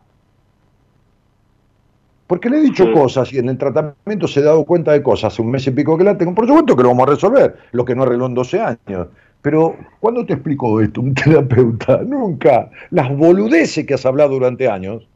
Porque 2.27 2.49
le 2.49 2.59
he 2.59 2.61
dicho 2.63 2.91
cosas 2.93 3.33
y 3.33 3.39
en 3.39 3.51
el 3.51 3.59
tratamiento 3.59 4.27
se 4.27 4.41
ha 4.41 4.45
dado 4.45 4.65
cuenta 4.65 4.93
de 4.93 5.03
cosas 5.03 5.33
hace 5.33 5.43
un 5.43 5.51
mes 5.51 5.67
y 5.67 5.73
pico 5.73 5.99
que 5.99 6.05
la 6.05 6.17
tengo. 6.17 6.35
Por 6.35 6.47
supuesto 6.47 6.75
que 6.75 6.83
lo 6.83 6.89
vamos 6.89 7.09
a 7.09 7.11
resolver, 7.11 7.57
lo 7.73 7.85
que 7.85 7.95
no 7.95 8.05
arregló 8.05 8.27
en 8.27 8.35
12 8.35 8.61
años. 8.61 9.09
Pero, 9.43 9.77
¿cuándo 10.01 10.25
te 10.25 10.33
explicó 10.33 10.81
esto 10.81 11.03
un 11.03 11.13
terapeuta? 11.15 12.01
Nunca. 12.03 12.71
Las 12.91 13.15
boludeces 13.15 13.85
que 13.87 13.95
has 13.95 14.07
hablado 14.07 14.31
durante 14.31 14.69
años. 14.69 15.07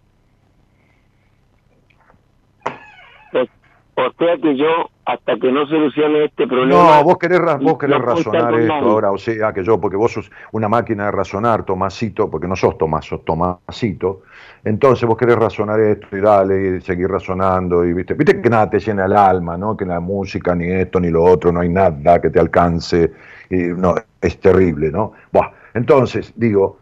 O 3.98 4.12
sea 4.16 4.36
que 4.40 4.56
yo, 4.56 4.88
hasta 5.06 5.36
que 5.38 5.50
no 5.50 5.66
solucione 5.66 6.26
este 6.26 6.46
problema... 6.46 6.98
No, 6.98 7.02
vos 7.02 7.18
querés, 7.18 7.40
vos 7.60 7.76
querés 7.78 7.98
no 7.98 8.04
razonar 8.04 8.54
esto 8.54 8.74
nadie. 8.74 8.88
ahora, 8.88 9.10
o 9.10 9.18
sea 9.18 9.52
que 9.52 9.64
yo, 9.64 9.80
porque 9.80 9.96
vos 9.96 10.12
sos 10.12 10.30
una 10.52 10.68
máquina 10.68 11.06
de 11.06 11.10
razonar, 11.10 11.64
Tomasito, 11.64 12.30
porque 12.30 12.46
no 12.46 12.54
sos 12.54 12.78
Tomás, 12.78 13.06
sos 13.06 13.24
Tomasito. 13.24 14.22
Entonces 14.62 15.04
vos 15.04 15.16
querés 15.16 15.34
razonar 15.34 15.80
esto 15.80 16.16
y 16.16 16.20
dale, 16.20 16.76
y 16.76 16.80
seguir 16.80 17.08
razonando, 17.08 17.84
y 17.84 17.92
viste, 17.92 18.14
viste 18.14 18.40
que 18.40 18.48
nada 18.48 18.70
te 18.70 18.78
llena 18.78 19.06
el 19.06 19.16
alma, 19.16 19.58
¿no? 19.58 19.76
Que 19.76 19.84
la 19.84 19.98
música, 19.98 20.54
ni 20.54 20.70
esto, 20.70 21.00
ni 21.00 21.10
lo 21.10 21.24
otro, 21.24 21.50
no 21.50 21.58
hay 21.58 21.68
nada 21.68 22.20
que 22.20 22.30
te 22.30 22.38
alcance, 22.38 23.12
y 23.50 23.56
no, 23.56 23.96
es 24.20 24.38
terrible, 24.38 24.92
¿no? 24.92 25.12
Buah, 25.32 25.50
entonces, 25.74 26.32
digo, 26.36 26.78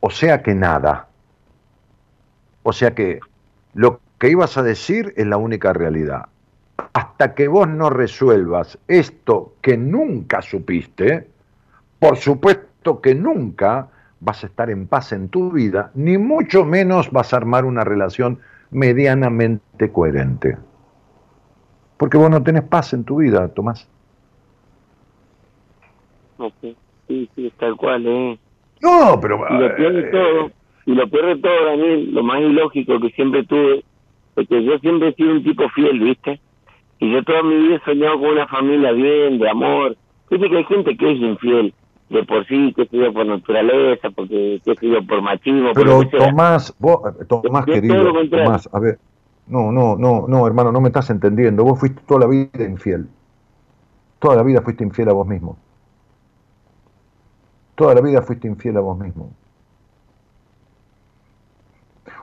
o 0.00 0.10
sea 0.10 0.42
que 0.42 0.52
nada. 0.52 1.06
O 2.64 2.72
sea 2.72 2.92
que 2.92 3.20
lo 3.74 4.00
que 4.22 4.30
ibas 4.30 4.56
a 4.56 4.62
decir 4.62 5.12
es 5.16 5.26
la 5.26 5.36
única 5.36 5.72
realidad. 5.72 6.26
Hasta 6.92 7.34
que 7.34 7.48
vos 7.48 7.66
no 7.66 7.90
resuelvas 7.90 8.78
esto 8.86 9.54
que 9.60 9.76
nunca 9.76 10.42
supiste, 10.42 11.26
por 11.98 12.16
supuesto 12.16 13.00
que 13.00 13.16
nunca 13.16 13.88
vas 14.20 14.44
a 14.44 14.46
estar 14.46 14.70
en 14.70 14.86
paz 14.86 15.10
en 15.10 15.28
tu 15.28 15.50
vida, 15.50 15.90
ni 15.96 16.18
mucho 16.18 16.64
menos 16.64 17.10
vas 17.10 17.34
a 17.34 17.38
armar 17.38 17.64
una 17.64 17.82
relación 17.82 18.38
medianamente 18.70 19.90
coherente. 19.90 20.56
Porque 21.96 22.16
vos 22.16 22.30
no 22.30 22.44
tenés 22.44 22.62
paz 22.62 22.92
en 22.92 23.02
tu 23.02 23.16
vida, 23.16 23.48
Tomás. 23.48 23.88
Ok. 26.36 26.76
Sí, 27.08 27.28
sí, 27.34 27.52
tal 27.58 27.76
cual, 27.76 28.06
¿eh? 28.06 28.38
No, 28.82 29.18
pero... 29.20 29.44
Y 29.50 29.58
lo 29.58 29.74
peor 29.74 29.92
de 29.92 30.00
eh, 30.00 30.10
todo, 30.12 30.50
y 30.86 30.94
lo 30.94 31.10
peor 31.10 31.26
de 31.26 31.42
todo, 31.42 31.64
Daniel, 31.64 32.14
lo 32.14 32.22
más 32.22 32.40
ilógico 32.40 33.00
que 33.00 33.10
siempre 33.10 33.44
tuve, 33.46 33.84
es 34.36 34.48
que 34.48 34.64
yo 34.64 34.78
siempre 34.78 35.08
he 35.08 35.14
sido 35.14 35.32
un 35.32 35.44
tipo 35.44 35.68
fiel, 35.70 36.00
¿viste? 36.00 36.40
Y 36.98 37.12
yo 37.12 37.22
toda 37.24 37.42
mi 37.42 37.56
vida 37.56 37.76
he 37.76 37.84
soñado 37.84 38.20
con 38.20 38.30
una 38.30 38.46
familia 38.46 38.92
bien, 38.92 39.38
de 39.38 39.48
amor. 39.48 39.96
Viste 40.30 40.48
que 40.48 40.56
hay 40.56 40.64
gente 40.64 40.96
que 40.96 41.12
es 41.12 41.18
infiel, 41.18 41.74
de 42.08 42.24
por 42.24 42.46
sí, 42.46 42.72
que 42.74 42.88
yo, 42.90 43.12
por 43.12 43.26
naturaleza, 43.26 44.10
porque 44.10 44.60
que 44.64 44.88
yo, 44.88 45.04
por 45.06 45.20
machismo, 45.20 45.72
Pero. 45.74 46.02
Tomás, 46.08 46.74
vos, 46.78 47.00
eh, 47.20 47.24
Tomás 47.26 47.66
Yo 47.66 47.74
querido. 47.74 48.12
Tomás, 48.30 48.68
a 48.72 48.78
ver, 48.78 48.98
no, 49.46 49.72
no, 49.72 49.96
no, 49.96 50.26
no, 50.28 50.46
hermano, 50.46 50.72
no 50.72 50.80
me 50.80 50.88
estás 50.88 51.10
entendiendo. 51.10 51.64
Vos 51.64 51.80
fuiste 51.80 52.00
toda 52.06 52.20
la 52.20 52.26
vida 52.26 52.64
infiel. 52.64 53.08
Toda 54.18 54.36
la 54.36 54.42
vida 54.44 54.62
fuiste 54.62 54.84
infiel 54.84 55.08
a 55.08 55.12
vos 55.12 55.26
mismo. 55.26 55.58
Toda 57.74 57.94
la 57.94 58.00
vida 58.00 58.22
fuiste 58.22 58.46
infiel 58.46 58.76
a 58.76 58.80
vos 58.80 58.98
mismo. 58.98 59.32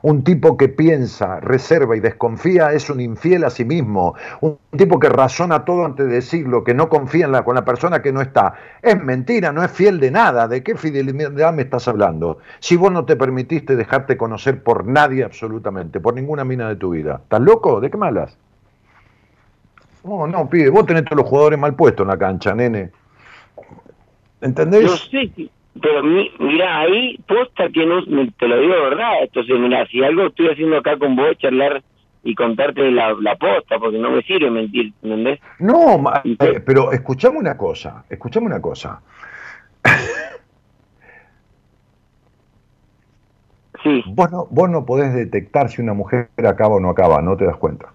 Un 0.01 0.23
tipo 0.23 0.57
que 0.57 0.69
piensa, 0.69 1.39
reserva 1.39 1.95
y 1.95 1.99
desconfía 1.99 2.71
es 2.71 2.89
un 2.89 3.01
infiel 3.01 3.43
a 3.43 3.49
sí 3.49 3.65
mismo. 3.65 4.15
Un 4.41 4.57
tipo 4.77 4.99
que 4.99 5.09
razona 5.09 5.65
todo 5.65 5.85
antes 5.85 6.07
de 6.07 6.13
decirlo, 6.13 6.63
que 6.63 6.73
no 6.73 6.89
confía 6.89 7.26
en 7.26 7.31
la, 7.31 7.43
con 7.43 7.55
la 7.55 7.65
persona 7.65 8.01
que 8.01 8.13
no 8.13 8.21
está. 8.21 8.53
Es 8.81 9.01
mentira, 9.01 9.51
no 9.51 9.63
es 9.63 9.71
fiel 9.71 9.99
de 9.99 10.11
nada. 10.11 10.47
¿De 10.47 10.63
qué 10.63 10.76
fidelidad 10.76 11.53
me 11.53 11.63
estás 11.63 11.88
hablando? 11.88 12.39
Si 12.59 12.76
vos 12.76 12.91
no 12.91 13.05
te 13.05 13.15
permitiste 13.15 13.76
dejarte 13.76 14.17
conocer 14.17 14.63
por 14.63 14.85
nadie 14.85 15.23
absolutamente, 15.23 15.99
por 15.99 16.13
ninguna 16.13 16.43
mina 16.43 16.69
de 16.69 16.76
tu 16.76 16.91
vida. 16.91 17.21
¿Estás 17.23 17.41
loco? 17.41 17.81
¿De 17.81 17.89
qué 17.89 17.97
malas? 17.97 18.38
No, 20.03 20.27
no, 20.27 20.49
pibe, 20.49 20.69
vos 20.69 20.85
tenés 20.85 21.03
todos 21.03 21.17
los 21.17 21.27
jugadores 21.27 21.59
mal 21.59 21.76
puestos 21.76 22.05
en 22.05 22.07
la 22.07 22.17
cancha, 22.17 22.55
nene. 22.55 22.91
¿Entendés? 24.41 25.09
Yo 25.11 25.19
pero 25.81 26.03
mi, 26.03 26.31
mira, 26.39 26.80
ahí 26.80 27.18
posta 27.27 27.69
que 27.69 27.85
no, 27.85 28.03
te 28.38 28.47
lo 28.47 28.60
digo 28.60 28.73
de 28.73 28.81
verdad. 28.81 29.14
Entonces, 29.22 29.60
mira, 29.60 29.85
si 29.88 30.03
algo 30.03 30.27
estoy 30.27 30.49
haciendo 30.49 30.77
acá 30.77 30.97
con 30.97 31.15
vos, 31.15 31.38
charlar 31.38 31.81
y 32.23 32.35
contarte 32.35 32.91
la, 32.91 33.14
la 33.19 33.35
posta, 33.35 33.80
porque 33.80 33.97
no 33.97 34.11
me 34.11 34.22
sirve 34.23 34.49
mentir, 34.51 34.93
¿entendés? 35.01 35.39
No, 35.60 36.03
eh, 36.23 36.61
pero 36.65 36.91
escuchame 36.91 37.38
una 37.38 37.57
cosa, 37.57 38.06
escuchame 38.10 38.47
una 38.47 38.61
cosa. 38.61 39.01
Sí, 43.81 44.03
Vos 44.07 44.30
no, 44.30 44.45
vos 44.49 44.69
no 44.69 44.85
podés 44.85 45.14
detectar 45.14 45.69
si 45.69 45.81
una 45.81 45.93
mujer 45.93 46.30
acaba 46.35 46.76
o 46.76 46.80
no 46.81 46.89
acaba, 46.89 47.22
no 47.22 47.38
te 47.38 47.45
das 47.45 47.56
cuenta. 47.56 47.93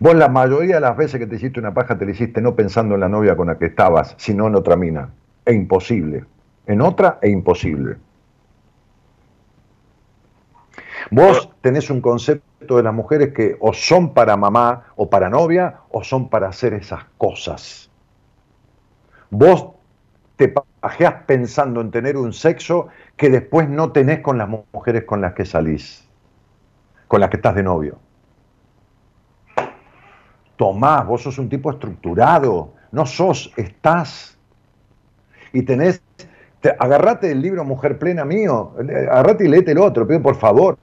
Vos 0.00 0.14
la 0.14 0.28
mayoría 0.28 0.74
de 0.74 0.80
las 0.80 0.96
veces 0.96 1.18
que 1.18 1.26
te 1.26 1.36
hiciste 1.36 1.60
una 1.60 1.72
paja 1.72 1.96
te 1.96 2.04
la 2.04 2.10
hiciste 2.10 2.42
no 2.42 2.54
pensando 2.54 2.94
en 2.94 3.00
la 3.00 3.08
novia 3.08 3.36
con 3.36 3.46
la 3.46 3.58
que 3.58 3.64
estabas, 3.64 4.14
sino 4.18 4.46
en 4.46 4.54
otra 4.54 4.76
mina. 4.76 5.10
E 5.46 5.52
imposible. 5.52 6.24
En 6.66 6.80
otra 6.80 7.18
e 7.20 7.28
imposible. 7.30 7.96
Vos 11.10 11.50
tenés 11.60 11.90
un 11.90 12.00
concepto 12.00 12.76
de 12.76 12.82
las 12.82 12.94
mujeres 12.94 13.34
que 13.34 13.56
o 13.60 13.72
son 13.74 14.14
para 14.14 14.36
mamá 14.36 14.84
o 14.96 15.10
para 15.10 15.28
novia 15.28 15.80
o 15.90 16.02
son 16.02 16.28
para 16.28 16.48
hacer 16.48 16.72
esas 16.72 17.04
cosas. 17.18 17.90
Vos 19.30 19.68
te 20.36 20.48
pajeás 20.48 21.14
pensando 21.26 21.80
en 21.80 21.90
tener 21.90 22.16
un 22.16 22.32
sexo 22.32 22.88
que 23.16 23.28
después 23.28 23.68
no 23.68 23.92
tenés 23.92 24.20
con 24.20 24.38
las 24.38 24.48
mu- 24.48 24.64
mujeres 24.72 25.04
con 25.04 25.20
las 25.20 25.34
que 25.34 25.44
salís, 25.44 26.08
con 27.06 27.20
las 27.20 27.28
que 27.30 27.36
estás 27.36 27.54
de 27.54 27.62
novio. 27.62 27.98
Tomás, 30.56 31.06
vos 31.06 31.22
sos 31.22 31.38
un 31.38 31.48
tipo 31.48 31.70
estructurado, 31.70 32.72
no 32.92 33.06
sos, 33.06 33.52
estás. 33.56 34.33
Y 35.54 35.62
tenés, 35.62 36.02
te- 36.60 36.74
agarrate 36.78 37.30
el 37.30 37.40
libro 37.40 37.64
Mujer 37.64 37.96
Plena 37.98 38.24
mío, 38.24 38.72
agarrate 39.10 39.44
y 39.46 39.48
léete 39.48 39.72
el 39.72 39.78
otro, 39.78 40.06
pido 40.06 40.20
por 40.20 40.34
favor. 40.34 40.76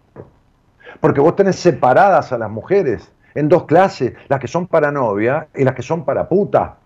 Porque 0.99 1.19
vos 1.19 1.35
tenés 1.35 1.57
separadas 1.57 2.31
a 2.31 2.37
las 2.37 2.49
mujeres 2.49 3.11
en 3.35 3.49
dos 3.49 3.65
clases, 3.65 4.13
las 4.29 4.39
que 4.39 4.47
son 4.47 4.67
para 4.67 4.91
novia 4.91 5.47
y 5.53 5.63
las 5.63 5.75
que 5.75 5.81
son 5.81 6.05
para 6.05 6.27
puta. 6.27 6.77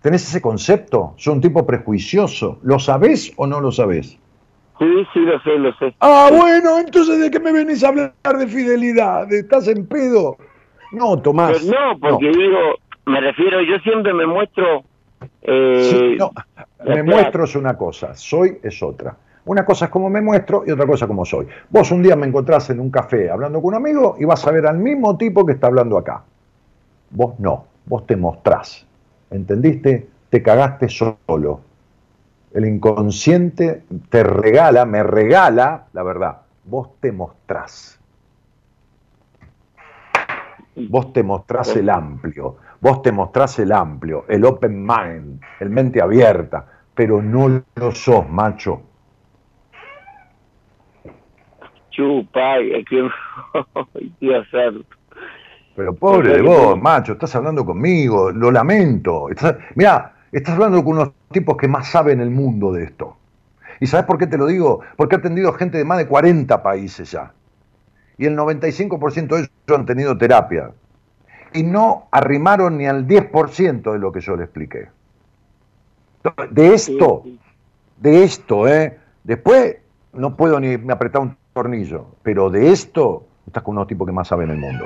¿Tenés 0.00 0.22
ese 0.28 0.40
concepto? 0.40 1.14
Sos 1.16 1.34
un 1.34 1.40
tipo 1.40 1.66
prejuicioso. 1.66 2.58
¿Lo 2.62 2.78
sabés 2.78 3.32
o 3.36 3.46
no 3.46 3.60
lo 3.60 3.72
sabés? 3.72 4.16
sí, 4.78 4.86
sí, 5.12 5.18
lo 5.20 5.40
sé, 5.40 5.58
lo 5.58 5.72
sé. 5.74 5.92
Ah, 5.98 6.30
bueno, 6.30 6.78
entonces 6.78 7.18
¿de 7.18 7.32
qué 7.32 7.40
me 7.40 7.50
venís 7.50 7.82
a 7.82 7.88
hablar 7.88 8.12
de 8.38 8.46
fidelidad? 8.46 9.32
¿Estás 9.32 9.66
en 9.66 9.86
pedo? 9.88 10.36
No, 10.92 11.20
Tomás. 11.20 11.60
Pero 11.64 11.74
no, 11.74 11.98
porque 11.98 12.28
digo, 12.28 12.58
me 13.06 13.20
refiero, 13.20 13.60
yo 13.62 13.78
siempre 13.80 14.14
me 14.14 14.26
muestro... 14.26 14.84
Eh, 15.42 15.88
Sí, 15.90 16.16
no, 16.18 16.30
me 16.84 17.02
muestro 17.02 17.44
es 17.44 17.54
una 17.56 17.76
cosa, 17.76 18.14
soy 18.14 18.58
es 18.62 18.82
otra. 18.82 19.16
Una 19.46 19.64
cosa 19.64 19.86
es 19.86 19.90
como 19.90 20.10
me 20.10 20.20
muestro 20.20 20.62
y 20.66 20.70
otra 20.70 20.86
cosa 20.86 21.06
como 21.06 21.24
soy. 21.24 21.46
Vos 21.70 21.90
un 21.90 22.02
día 22.02 22.16
me 22.16 22.26
encontrás 22.26 22.68
en 22.70 22.80
un 22.80 22.90
café 22.90 23.30
hablando 23.30 23.62
con 23.62 23.68
un 23.68 23.74
amigo 23.76 24.16
y 24.18 24.24
vas 24.26 24.46
a 24.46 24.50
ver 24.52 24.66
al 24.66 24.78
mismo 24.78 25.16
tipo 25.16 25.46
que 25.46 25.52
está 25.52 25.68
hablando 25.68 25.96
acá. 25.96 26.22
Vos 27.10 27.38
no, 27.40 27.64
vos 27.86 28.06
te 28.06 28.16
mostrás. 28.16 28.86
¿Entendiste? 29.30 30.06
Te 30.28 30.42
cagaste 30.42 30.88
solo. 30.88 31.60
El 32.52 32.66
inconsciente 32.66 33.84
te 34.10 34.22
regala, 34.22 34.84
me 34.84 35.02
regala, 35.02 35.86
la 35.92 36.02
verdad, 36.02 36.38
vos 36.64 36.90
te 37.00 37.12
mostrás. 37.12 37.98
Vos 40.76 41.12
te 41.12 41.22
mostrás 41.22 41.74
el 41.76 41.90
amplio, 41.90 42.56
vos 42.80 43.02
te 43.02 43.12
mostrás 43.12 43.58
el 43.58 43.72
amplio, 43.72 44.24
el 44.28 44.44
open 44.44 44.82
mind, 44.86 45.40
el 45.60 45.70
mente 45.70 46.00
abierta, 46.00 46.66
pero 46.94 47.22
no 47.22 47.62
lo 47.74 47.92
sos, 47.92 48.28
macho. 48.28 48.82
Chupa, 51.90 52.56
que... 52.88 53.08
Santo. 54.50 54.84
Pero 55.74 55.94
pobre 55.94 56.34
de 56.34 56.42
vos, 56.42 56.80
macho, 56.80 57.12
estás 57.12 57.34
hablando 57.36 57.64
conmigo, 57.64 58.32
lo 58.32 58.50
lamento. 58.50 59.30
Estás, 59.30 59.56
mirá, 59.76 60.12
estás 60.32 60.54
hablando 60.54 60.82
con 60.82 60.94
unos 60.94 61.12
tipos 61.30 61.56
que 61.56 61.68
más 61.68 61.88
saben 61.88 62.20
el 62.20 62.30
mundo 62.30 62.72
de 62.72 62.84
esto. 62.84 63.16
¿Y 63.80 63.86
sabes 63.86 64.06
por 64.06 64.18
qué 64.18 64.26
te 64.26 64.36
lo 64.36 64.46
digo? 64.46 64.80
Porque 64.96 65.14
he 65.14 65.18
atendido 65.18 65.52
gente 65.52 65.78
de 65.78 65.84
más 65.84 65.98
de 65.98 66.08
40 66.08 66.62
países 66.62 67.12
ya. 67.12 67.32
Y 68.16 68.26
el 68.26 68.36
95% 68.36 69.28
de 69.28 69.38
ellos 69.38 69.50
han 69.68 69.86
tenido 69.86 70.18
terapia. 70.18 70.72
Y 71.52 71.62
no 71.62 72.08
arrimaron 72.10 72.78
ni 72.78 72.86
al 72.86 73.06
10% 73.06 73.92
de 73.92 73.98
lo 73.98 74.12
que 74.12 74.20
yo 74.20 74.36
le 74.36 74.44
expliqué. 74.44 74.88
De 76.50 76.74
esto, 76.74 77.24
de 77.96 78.24
esto, 78.24 78.68
¿eh? 78.68 78.98
Después 79.24 79.78
no 80.12 80.36
puedo 80.36 80.60
ni 80.60 80.76
me 80.76 80.92
apretar 80.92 81.22
un 81.22 81.36
tornillo, 81.52 82.06
pero 82.22 82.50
de 82.50 82.70
esto 82.70 83.24
estás 83.46 83.62
con 83.62 83.76
unos 83.76 83.86
tipos 83.86 84.06
que 84.06 84.12
más 84.12 84.28
saben 84.28 84.50
el 84.50 84.58
mundo. 84.58 84.84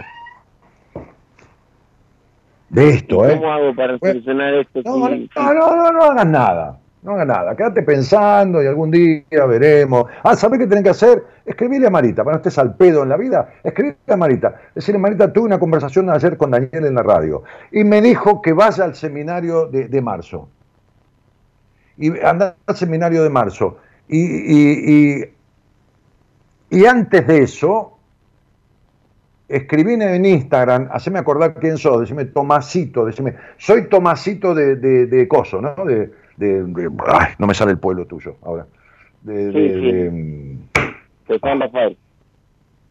De 2.68 2.90
esto, 2.90 3.26
¿Y 3.26 3.30
¿eh? 3.30 3.36
¿Cómo 3.36 3.52
hago 3.52 3.74
para 3.74 3.98
solucionar 3.98 4.55
esto? 4.55 4.80
No, 4.84 5.09
no, 5.09 5.76
no, 5.76 5.93
no 5.93 6.02
hagas 6.05 6.26
nada. 6.26 6.78
No 7.02 7.12
hagas 7.12 7.26
nada. 7.26 7.56
Quédate 7.56 7.82
pensando 7.82 8.62
y 8.62 8.66
algún 8.66 8.90
día 8.90 9.44
veremos. 9.48 10.04
Ah, 10.22 10.36
¿sabés 10.36 10.60
qué 10.60 10.66
tenés 10.68 10.84
que 10.84 10.90
hacer? 10.90 11.24
Escribirle 11.44 11.88
a 11.88 11.90
Marita, 11.90 12.22
para 12.22 12.36
no 12.36 12.38
estés 12.38 12.56
al 12.58 12.76
pedo 12.76 13.02
en 13.02 13.08
la 13.08 13.16
vida. 13.16 13.54
Escribirle 13.64 13.98
a 14.06 14.16
Marita. 14.16 14.60
Decirle, 14.74 15.00
Marita, 15.00 15.32
tuve 15.32 15.46
una 15.46 15.58
conversación 15.58 16.08
ayer 16.10 16.36
con 16.36 16.52
Daniel 16.52 16.86
en 16.86 16.94
la 16.94 17.02
radio 17.02 17.42
y 17.72 17.82
me 17.82 18.00
dijo 18.00 18.40
que 18.40 18.52
vaya 18.52 18.84
al 18.84 18.94
seminario 18.94 19.66
de, 19.66 19.88
de 19.88 20.00
marzo. 20.00 20.48
Y 21.96 22.18
anda 22.20 22.54
al 22.66 22.76
seminario 22.76 23.22
de 23.24 23.30
marzo. 23.30 23.78
Y, 24.08 24.18
y- 24.20 25.24
y- 26.70 26.86
antes 26.86 27.26
de 27.26 27.38
eso, 27.42 27.98
escribime 29.48 30.14
en 30.16 30.24
Instagram, 30.24 30.88
haceme 30.90 31.18
acordar 31.18 31.54
quién 31.54 31.76
sos, 31.78 32.00
decime 32.00 32.24
Tomasito, 32.26 33.04
decime, 33.04 33.34
soy 33.58 33.88
Tomasito 33.88 34.54
de, 34.54 34.76
de, 34.76 35.06
de 35.06 35.28
Coso, 35.28 35.60
¿no? 35.60 35.74
De, 36.36 36.64
de- 36.64 36.90
ay, 37.06 37.32
no 37.38 37.46
me 37.46 37.54
sale 37.54 37.72
el 37.72 37.78
pueblo 37.78 38.06
tuyo 38.06 38.36
ahora. 38.42 38.66
De, 39.22 39.52
Sí, 39.52 39.59
de- 39.59 39.74
sí. 39.74 39.92
de- 39.92 40.59
De 41.28 41.38
San 41.38 41.60
Rafael. 41.60 41.96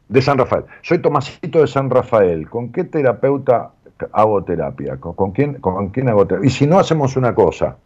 de 0.07 0.21
San 0.21 0.37
Rafael. 0.37 0.63
Soy 0.81 0.99
Tomasito 0.99 1.59
de 1.61 1.67
San 1.67 1.89
Rafael. 1.89 2.49
¿Con 2.49 2.71
qué 2.71 2.83
terapeuta 2.83 3.71
hago 4.13 4.43
terapia? 4.43 4.97
¿Con, 4.97 5.13
con 5.13 5.31
quién, 5.31 5.55
¿Con 5.55 5.89
quién 5.89 6.09
hago 6.09 6.25
terapia? 6.27 6.47
Y 6.47 6.51
si 6.51 6.65
no, 6.67 6.79
hacemos 6.79 7.15
una 7.17 7.33
cosa. 7.35 7.77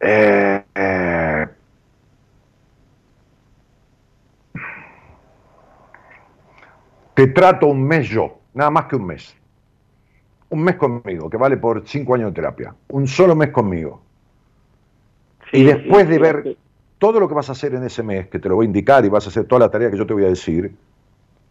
Eh, 0.00 0.62
eh, 0.74 1.46
te 7.14 7.26
trato 7.28 7.66
un 7.68 7.82
mes 7.86 8.08
yo, 8.08 8.38
nada 8.54 8.70
más 8.70 8.86
que 8.86 8.96
un 8.96 9.06
mes. 9.06 9.34
Un 10.54 10.62
mes 10.62 10.76
conmigo, 10.76 11.28
que 11.28 11.36
vale 11.36 11.56
por 11.56 11.82
cinco 11.84 12.14
años 12.14 12.30
de 12.30 12.36
terapia. 12.36 12.72
Un 12.90 13.08
solo 13.08 13.34
mes 13.34 13.50
conmigo. 13.50 14.00
Sí, 15.50 15.58
y 15.58 15.64
después 15.64 16.04
sí, 16.04 16.12
de 16.12 16.18
ver 16.20 16.42
sí. 16.44 16.56
todo 16.98 17.18
lo 17.18 17.26
que 17.26 17.34
vas 17.34 17.48
a 17.48 17.52
hacer 17.52 17.74
en 17.74 17.82
ese 17.82 18.04
mes, 18.04 18.28
que 18.28 18.38
te 18.38 18.48
lo 18.48 18.54
voy 18.54 18.66
a 18.66 18.68
indicar 18.68 19.04
y 19.04 19.08
vas 19.08 19.26
a 19.26 19.30
hacer 19.30 19.46
toda 19.46 19.58
la 19.58 19.68
tarea 19.68 19.90
que 19.90 19.96
yo 19.98 20.06
te 20.06 20.14
voy 20.14 20.24
a 20.24 20.28
decir, 20.28 20.72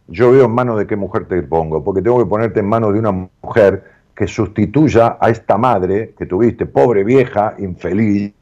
yo 0.08 0.32
veo 0.32 0.46
en 0.46 0.52
manos 0.52 0.78
de 0.78 0.86
qué 0.86 0.96
mujer 0.96 1.26
te 1.26 1.42
pongo, 1.42 1.84
porque 1.84 2.00
tengo 2.00 2.18
que 2.18 2.24
ponerte 2.24 2.60
en 2.60 2.66
manos 2.66 2.94
de 2.94 2.98
una 3.00 3.28
mujer 3.42 3.84
que 4.14 4.26
sustituya 4.26 5.18
a 5.20 5.28
esta 5.28 5.58
madre 5.58 6.14
que 6.16 6.24
tuviste, 6.24 6.64
pobre 6.64 7.04
vieja, 7.04 7.56
infeliz, 7.58 8.32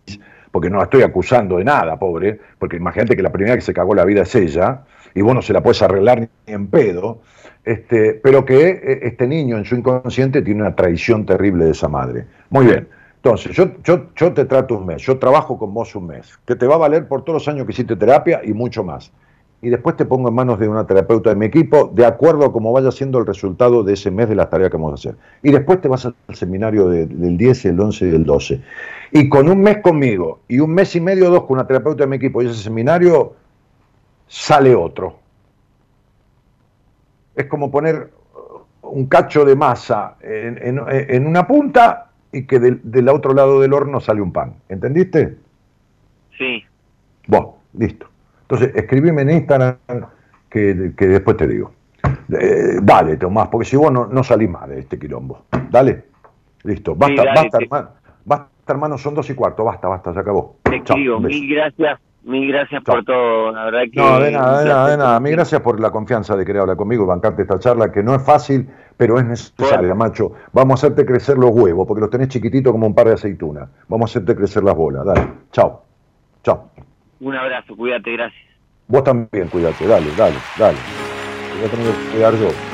porque 0.53 0.71
no 0.71 0.77
la 0.77 0.85
estoy 0.85 1.03
acusando 1.03 1.57
de 1.57 1.65
nada, 1.65 1.99
pobre, 1.99 2.39
porque 2.61 2.77
imagínate 2.77 3.17
que 3.17 3.23
la 3.23 3.33
primera 3.33 3.57
que 3.57 3.63
se 3.63 3.75
cagó 3.75 3.97
la 3.97 4.05
vida 4.05 4.23
es 4.23 4.33
ella, 4.37 4.83
y 5.13 5.23
vos 5.23 5.35
no 5.35 5.43
se 5.43 5.53
la 5.53 5.61
puedes 5.61 5.83
arreglar 5.83 6.21
ni 6.21 6.29
en 6.47 6.69
pedo, 6.69 7.19
este, 7.65 8.15
pero 8.15 8.45
que 8.45 8.69
eh, 8.71 9.01
este 9.03 9.27
niño 9.27 9.57
en 9.57 9.65
su 9.65 9.77
inconsciente 9.77 10.43
tiene 10.43 10.63
una 10.63 10.75
traición 10.75 11.25
terrible 11.27 11.67
de 11.67 11.71
esa 11.73 11.89
madre. 11.89 12.27
Muy 12.51 12.67
bien. 12.67 12.89
Entonces, 13.17 13.55
yo, 13.55 13.71
yo, 13.85 14.07
yo 14.17 14.33
te 14.33 14.45
trato 14.47 14.77
un 14.77 14.87
mes, 14.87 15.01
yo 15.03 15.17
trabajo 15.19 15.57
con 15.57 15.73
vos 15.73 15.95
un 15.95 16.09
mes, 16.09 16.39
que 16.45 16.57
te 16.57 16.67
va 16.67 16.75
a 16.75 16.79
valer 16.79 17.07
por 17.07 17.23
todos 17.25 17.35
los 17.45 17.49
años 17.49 17.67
que 17.67 17.73
hiciste 17.73 17.95
terapia 17.95 18.41
y 18.45 18.53
mucho 18.53 18.83
más. 18.83 19.13
Y 19.65 19.69
después 19.71 19.97
te 19.97 20.05
pongo 20.05 20.29
en 20.29 20.35
manos 20.35 20.59
de 20.59 20.67
una 20.67 20.85
terapeuta 20.89 21.31
de 21.31 21.37
mi 21.37 21.47
equipo, 21.47 21.89
de 21.95 22.05
acuerdo 22.05 22.45
a 22.47 22.53
cómo 22.53 22.73
vaya 22.73 22.91
siendo 22.91 23.19
el 23.21 23.27
resultado 23.27 23.85
de 23.85 23.93
ese 23.93 24.11
mes 24.11 24.29
de 24.29 24.35
las 24.35 24.51
tareas 24.51 24.73
que 24.73 24.77
vamos 24.77 24.91
a 24.91 24.95
hacer. 24.95 25.15
Y 25.41 25.53
después 25.53 25.81
te 25.81 25.87
vas 25.87 26.05
al 26.05 26.15
seminario 26.33 26.89
de- 26.89 27.07
del 27.07 27.37
10, 27.37 27.65
el 27.67 27.79
11 27.79 28.07
y 28.09 28.13
el 28.13 28.25
12. 28.25 28.61
Y 29.13 29.29
con 29.29 29.49
un 29.49 29.61
mes 29.61 29.79
conmigo 29.79 30.41
y 30.49 30.59
un 30.59 30.75
mes 30.75 30.97
y 30.97 31.01
medio 31.01 31.29
o 31.29 31.31
dos 31.31 31.43
con 31.45 31.59
una 31.59 31.67
terapeuta 31.69 32.03
de 32.03 32.09
mi 32.09 32.17
equipo 32.17 32.43
y 32.43 32.47
ese 32.47 32.61
seminario, 32.61 33.35
sale 34.27 34.75
otro. 34.75 35.22
Es 37.35 37.47
como 37.47 37.71
poner 37.71 38.11
un 38.83 39.07
cacho 39.07 39.45
de 39.45 39.57
masa 39.57 40.17
en, 40.21 40.59
en- 40.63 40.81
en 40.89 41.27
una 41.27 41.47
punta 41.47 42.11
y 42.33 42.47
que 42.47 42.59
del, 42.59 42.81
del 42.83 43.09
otro 43.09 43.33
lado 43.35 43.61
del 43.61 43.73
horno 43.73 44.01
sale 44.01 44.21
un 44.21 44.33
pan. 44.33 44.55
¿Entendiste? 44.69 45.37
Sí. 46.37 46.65
Bueno, 47.27 47.57
listo. 47.75 48.07
Entonces, 48.43 48.73
escribime 48.75 49.23
en 49.23 49.31
Instagram 49.31 49.77
que, 50.51 50.93
que 50.97 51.07
después 51.07 51.37
te 51.37 51.47
digo. 51.47 51.73
Eh, 52.39 52.79
dale, 52.83 53.17
Tomás, 53.17 53.49
porque 53.49 53.65
si 53.67 53.77
vos 53.77 53.91
no, 53.93 54.07
no 54.07 54.23
salís 54.25 54.49
más 54.51 54.69
de 54.69 54.81
este 54.81 54.99
quilombo. 54.99 55.45
Dale. 55.71 56.05
Listo. 56.65 56.95
Basta, 56.95 57.23
Sí, 57.23 57.27
dale, 57.27 57.41
basta, 57.41 57.59
te- 57.59 57.65
hermano. 57.65 57.89
Basta, 58.25 58.49
hermano, 58.73 58.99
son 58.99 59.15
dos 59.15 59.29
y 59.31 59.35
cuarto. 59.35 59.65
Basta, 59.65 59.89
basta, 59.89 60.13
se 60.13 60.21
acabó. 60.21 60.57
Te 60.65 60.83
Chao. 60.85 60.97
Mil 61.21 61.55
gracias. 61.55 61.99
Mil 62.25 62.47
gracias 62.53 62.83
por 62.85 63.05
todo. 63.05 63.51
La 63.51 63.65
verdad 63.65 63.81
que. 63.93 64.01
No, 64.01 64.21
de 64.21 64.31
nada, 64.31 64.61
de 64.63 64.69
nada, 64.69 64.91
de 64.91 64.97
nada. 64.97 65.21
Mil 65.21 65.33
gracias 65.33 65.61
por 65.61 65.81
la 65.81 65.91
confianza 65.91 66.37
de 66.37 66.45
querer 66.45 66.63
hablar 66.63 66.77
conmigo 66.77 67.03
y 67.03 67.07
bancarte 67.07 67.43
esta 67.43 67.59
charla, 67.59 67.91
que 67.91 68.03
no 68.03 68.15
es 68.15 68.23
fácil, 68.25 68.69
pero 68.97 69.19
es 69.19 69.25
necesaria, 69.25 69.79
Bueno. 69.79 69.95
macho. 69.97 70.33
Vamos 70.53 70.83
a 70.83 70.87
hacerte 70.87 71.05
crecer 71.05 71.37
los 71.37 71.51
huevos, 71.51 71.87
porque 71.87 72.01
los 72.01 72.11
tenés 72.11 72.29
chiquititos 72.29 72.73
como 72.73 72.87
un 72.87 72.95
par 72.95 73.09
de 73.09 73.15
aceitunas. 73.15 73.69
Vamos 73.89 74.09
a 74.09 74.19
hacerte 74.19 74.37
crecer 74.37 74.63
las 74.63 74.77
bolas. 74.77 75.05
Dale. 75.05 75.27
Chao. 75.51 75.83
Chao. 76.45 76.71
Un 77.21 77.35
abrazo. 77.35 77.75
Cuídate. 77.77 78.13
Gracias. 78.13 78.43
Vos 78.87 79.03
también, 79.03 79.49
cuídate. 79.49 79.85
Dale, 79.87 80.07
dale, 80.17 80.37
dale. 80.59 80.79
Voy 81.59 81.67
a 81.67 81.71
tener 81.71 81.87
que 81.93 82.11
cuidar 82.13 82.35
yo. 82.35 82.72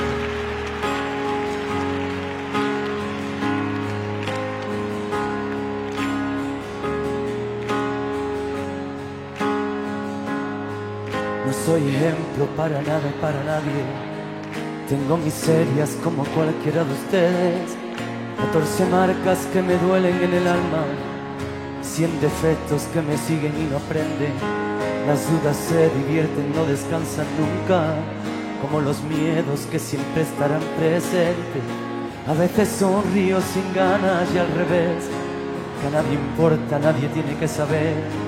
Soy 11.69 11.86
ejemplo 11.86 12.47
para 12.57 12.81
nada 12.81 13.12
para 13.20 13.45
nadie. 13.45 13.82
Tengo 14.89 15.19
miserias 15.19 15.90
como 16.03 16.24
cualquiera 16.24 16.82
de 16.82 16.93
ustedes. 16.95 17.77
14 18.39 18.86
marcas 18.86 19.39
que 19.53 19.61
me 19.61 19.77
duelen 19.77 20.16
en 20.16 20.32
el 20.32 20.47
alma. 20.47 20.85
100 21.82 22.23
defectos 22.23 22.85
que 22.95 23.03
me 23.03 23.19
siguen 23.19 23.53
y 23.61 23.65
no 23.70 23.77
aprenden. 23.77 24.32
Las 25.07 25.31
dudas 25.31 25.57
se 25.69 25.90
divierten, 25.90 26.55
no 26.57 26.65
descansan 26.65 27.27
nunca. 27.39 27.97
Como 28.62 28.81
los 28.81 29.03
miedos 29.03 29.66
que 29.70 29.78
siempre 29.78 30.23
estarán 30.23 30.62
presentes. 30.78 31.66
A 32.27 32.32
veces 32.32 32.66
sonrío 32.66 33.43
sin 33.43 33.74
ganas 33.74 34.27
y 34.35 34.39
al 34.39 34.51
revés. 34.55 35.05
Que 35.82 35.89
a 35.89 35.90
nadie 35.90 36.15
importa, 36.15 36.78
nadie 36.78 37.09
tiene 37.09 37.36
que 37.36 37.47
saber. 37.47 38.28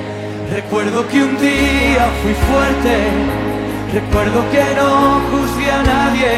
Recuerdo 0.51 1.07
que 1.07 1.23
un 1.23 1.37
día 1.37 2.09
fui 2.21 2.33
fuerte, 2.33 2.93
recuerdo 3.93 4.43
que 4.51 4.63
no 4.75 5.21
juzgué 5.31 5.71
a 5.71 5.81
nadie, 5.81 6.33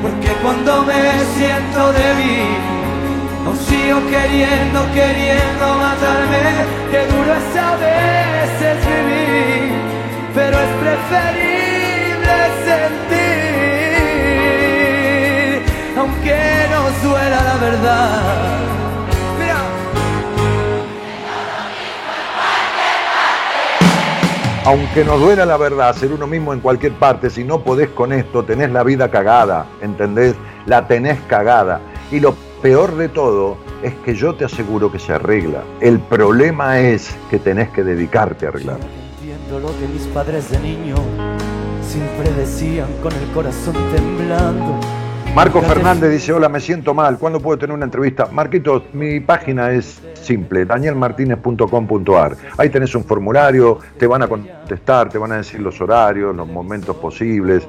porque 0.00 0.32
cuando 0.42 0.84
me 0.84 1.02
siento 1.36 1.92
débil, 1.92 2.56
aún 3.44 3.58
sigo 3.58 4.00
queriendo, 4.08 4.90
queriendo 4.94 5.66
matarme, 5.84 6.64
que 6.90 7.00
duro 7.12 7.34
es 7.34 7.56
a 7.60 7.76
veces 7.76 8.76
vivir, 8.88 9.68
pero 10.34 10.58
es 10.58 10.72
preferible 10.80 12.36
sentir, 12.64 13.28
aunque 15.98 16.38
nos 16.72 17.02
duela 17.02 17.38
la 17.44 17.56
verdad. 17.58 18.79
Aunque 24.70 25.04
nos 25.04 25.18
duela 25.18 25.44
la 25.44 25.56
verdad, 25.56 25.92
ser 25.96 26.12
uno 26.12 26.28
mismo 26.28 26.54
en 26.54 26.60
cualquier 26.60 26.92
parte, 26.92 27.28
si 27.28 27.42
no 27.42 27.64
podés 27.64 27.88
con 27.88 28.12
esto, 28.12 28.44
tenés 28.44 28.70
la 28.70 28.84
vida 28.84 29.10
cagada, 29.10 29.66
¿entendés? 29.82 30.36
La 30.64 30.86
tenés 30.86 31.18
cagada. 31.22 31.80
Y 32.12 32.20
lo 32.20 32.36
peor 32.62 32.94
de 32.94 33.08
todo 33.08 33.56
es 33.82 33.92
que 34.04 34.14
yo 34.14 34.36
te 34.36 34.44
aseguro 34.44 34.92
que 34.92 35.00
se 35.00 35.12
arregla. 35.12 35.64
El 35.80 35.98
problema 35.98 36.78
es 36.78 37.12
que 37.30 37.40
tenés 37.40 37.70
que 37.70 37.82
dedicarte 37.82 38.46
a 38.46 38.50
arreglar. 38.50 38.78
Entiendo 39.18 39.58
lo 39.58 39.76
que 39.76 39.88
mis 39.92 40.06
padres 40.06 40.48
de 40.52 40.60
niño 40.60 40.94
siempre 41.82 42.30
decían 42.34 42.86
con 43.02 43.12
el 43.12 43.28
corazón 43.32 43.74
temblando. 43.92 44.78
Marco 45.34 45.62
Fernández 45.62 46.10
dice, 46.10 46.32
hola, 46.32 46.48
me 46.48 46.58
siento 46.58 46.92
mal, 46.92 47.16
¿cuándo 47.16 47.40
puedo 47.40 47.56
tener 47.56 47.74
una 47.74 47.84
entrevista? 47.84 48.26
Marquitos, 48.32 48.82
mi 48.92 49.20
página 49.20 49.70
es 49.70 50.02
simple, 50.14 50.64
danielmartinez.com.ar. 50.64 52.36
Ahí 52.58 52.68
tenés 52.68 52.94
un 52.96 53.04
formulario, 53.04 53.78
te 53.96 54.08
van 54.08 54.22
a 54.22 54.28
contestar, 54.28 55.08
te 55.08 55.18
van 55.18 55.32
a 55.32 55.36
decir 55.36 55.60
los 55.60 55.80
horarios, 55.80 56.34
los 56.34 56.48
momentos 56.48 56.96
posibles. 56.96 57.64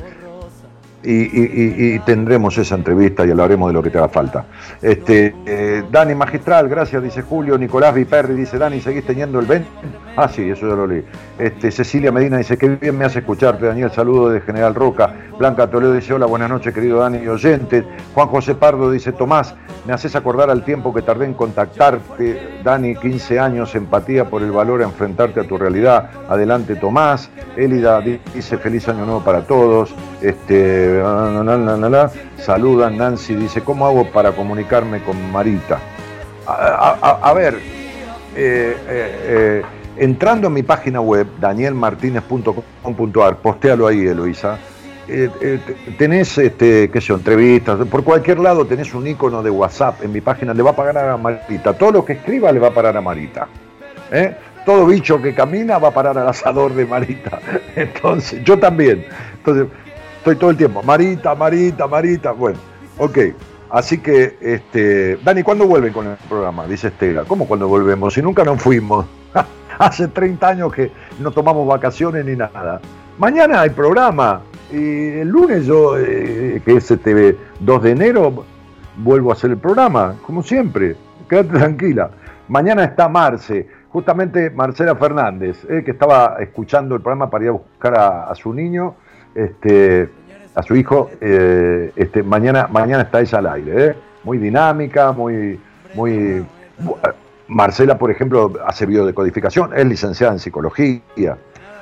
Y, 1.03 1.98
tendremos 1.99 2.57
esa 2.57 2.76
entrevista 2.76 3.26
y 3.26 3.32
hablaremos 3.32 3.69
de 3.69 3.73
lo 3.73 3.82
que 3.84 3.90
te 3.90 3.98
haga 3.98 4.10
falta. 4.10 4.45
Este, 4.82 5.36
eh, 5.45 5.84
Dani 5.91 6.15
Magistral, 6.15 6.68
gracias, 6.69 7.02
dice 7.02 7.22
Julio. 7.22 7.57
Nicolás 7.57 7.94
Viperri 7.95 8.34
dice, 8.36 8.57
Dani, 8.57 8.80
¿seguís 8.82 9.06
teniendo 9.06 9.40
el 9.40 9.45
20? 9.45 9.68
Ah, 10.15 10.28
sí, 10.28 10.49
eso 10.49 10.68
ya 10.68 10.76
lo 10.76 10.86
leí. 10.88 11.03
Este, 11.40 11.72
Cecilia 11.72 12.11
Medina 12.11 12.38
dice, 12.38 12.57
qué 12.57 12.68
bien 12.69 12.98
me 12.98 13.06
hace 13.06 13.19
escucharte, 13.19 13.65
Daniel, 13.65 13.91
saludo 13.91 14.30
de 14.30 14.41
General 14.41 14.76
Roca. 14.76 15.14
Blanca 15.40 15.68
Toledo 15.69 15.94
dice, 15.94 16.14
hola, 16.14 16.26
buenas 16.26 16.49
noches, 16.49 16.73
querido 16.73 16.99
Dani 16.99 17.19
y 17.19 17.28
oyentes. 17.28 17.84
Juan 18.14 18.28
José 18.28 18.56
Pardo 18.56 18.91
dice, 18.91 19.11
Tomás, 19.11 19.56
me 19.88 19.94
haces 19.94 20.15
acordar 20.15 20.49
al 20.49 20.64
tiempo 20.64 20.94
que 20.94 21.02
tardé 21.02 21.26
en 21.26 21.34
contactarte, 21.34 22.60
Dani, 22.64 22.95
15 22.95 23.40
años, 23.40 23.73
empatía 23.76 24.26
por 24.30 24.44
el 24.44 24.52
valor 24.52 24.82
a 24.82 24.86
enfrentarte 24.86 25.40
a 25.40 25.44
tu 25.44 25.57
realidad. 25.57 26.10
Adelante, 26.30 26.76
Tomás. 26.76 27.30
Elida 27.56 27.99
di- 28.02 28.19
dice, 28.34 28.57
feliz 28.57 28.88
año 28.88 29.06
nuevo 29.06 29.22
para 29.23 29.41
todos. 29.41 29.94
Este, 30.22 30.90
eh, 30.99 32.07
saludan, 32.38 32.97
Nancy 32.97 33.35
dice, 33.35 33.61
¿cómo 33.61 33.85
hago 33.85 34.05
para 34.11 34.31
comunicarme 34.31 35.01
con 35.03 35.31
Marita? 35.31 35.80
A, 36.47 37.34
ver, 37.34 37.59
eh, 38.35 38.76
eh, 38.88 39.61
entrando 39.97 40.47
en 40.47 40.53
mi 40.53 40.63
página 40.63 40.99
web, 40.99 41.27
danielmartinez.com.ar, 41.39 43.38
postéalo 43.38 43.88
ahí, 43.88 44.05
Eloisa, 44.07 44.57
tenés, 45.97 46.38
este, 46.38 46.89
qué 46.89 47.01
sé 47.01 47.13
entrevistas, 47.13 47.80
por 47.88 48.03
cualquier 48.03 48.39
lado 48.39 48.65
tenés 48.65 48.93
un 48.93 49.07
icono 49.07 49.41
de 49.43 49.49
WhatsApp 49.49 50.03
en 50.03 50.11
mi 50.11 50.22
página, 50.22 50.53
le 50.53 50.63
va 50.63 50.72
a 50.72 50.76
pagar 50.76 50.97
a 50.97 51.18
Marita, 51.18 51.73
todo 51.73 51.91
lo 51.91 52.05
que 52.05 52.13
escriba 52.13 52.51
le 52.51 52.59
va 52.59 52.68
a 52.69 52.73
pagar 52.73 52.97
a 52.97 53.01
Marita. 53.01 53.47
Todo 54.65 54.85
bicho 54.85 55.22
que 55.22 55.34
camina 55.34 55.80
va 55.80 55.88
a 55.88 55.91
parar 55.91 56.18
al 56.18 56.27
asador 56.27 56.73
de 56.73 56.85
Marita. 56.85 57.39
Entonces, 57.76 58.43
yo 58.43 58.59
también. 58.59 59.05
Entonces, 59.38 59.68
estoy 60.22 60.35
todo 60.35 60.52
el 60.52 60.57
tiempo, 60.57 60.84
Marita, 60.84 61.34
Marita, 61.34 61.88
Marita. 61.88 62.31
Bueno, 62.31 62.60
ok. 62.99 63.18
Así 63.72 63.98
que, 63.98 64.38
este, 64.39 65.18
Dani, 65.18 65.41
¿cuándo 65.41 65.65
vuelven 65.65 65.91
con 65.91 66.06
el 66.06 66.15
programa? 66.30 66.68
Dice 66.68 66.89
Estela. 66.89 67.23
¿Cómo 67.23 67.48
cuando 67.48 67.68
volvemos? 67.68 68.14
Si 68.14 68.22
nunca 68.22 68.43
nos 68.43 68.61
fuimos. 68.61 69.07
Hace 69.80 70.10
30 70.10 70.48
años 70.48 70.73
que 70.73 70.91
no 71.19 71.31
tomamos 71.31 71.68
vacaciones 71.68 72.23
ni 72.23 72.35
nada. 72.35 72.80
Mañana 73.18 73.61
hay 73.61 73.72
programa. 73.72 74.41
Y 74.72 74.76
el 75.19 75.27
lunes 75.27 75.65
yo, 75.65 75.98
eh, 75.98 76.61
que 76.64 76.76
es 76.76 76.91
este 76.91 77.38
2 77.60 77.84
de 77.84 77.91
enero, 77.91 78.45
vuelvo 78.98 79.31
a 79.31 79.34
hacer 79.34 79.49
el 79.49 79.57
programa, 79.57 80.15
como 80.23 80.43
siempre. 80.43 80.95
Quédate 81.27 81.57
tranquila. 81.57 82.11
Mañana 82.48 82.84
está 82.84 83.10
Marce 83.10 83.68
justamente 83.91 84.49
Marcela 84.49 84.95
Fernández, 84.95 85.65
eh, 85.69 85.84
que 85.84 85.91
estaba 85.91 86.38
escuchando 86.39 86.95
el 86.95 87.02
programa 87.02 87.30
para 87.30 87.43
ir 87.43 87.49
a 87.49 87.53
buscar 87.53 87.99
a, 87.99 88.35
su 88.35 88.53
niño, 88.53 88.95
este, 89.36 90.10
a 90.56 90.64
su 90.64 90.76
hijo, 90.76 91.10
eh, 91.22 91.91
este, 91.95 92.24
mañana, 92.24 92.68
mañana 92.72 93.10
al 93.12 93.48
aire, 93.48 93.86
eh. 93.86 93.95
muy 94.24 94.38
dinámica, 94.38 95.12
muy, 95.12 95.60
muy 95.94 96.45
Marcela, 97.48 97.98
por 97.98 98.12
ejemplo, 98.12 98.53
hace 98.66 98.86
biodecodificación, 98.86 99.72
es 99.76 99.86
licenciada 99.86 100.34
en 100.34 100.40
psicología. 100.40 101.38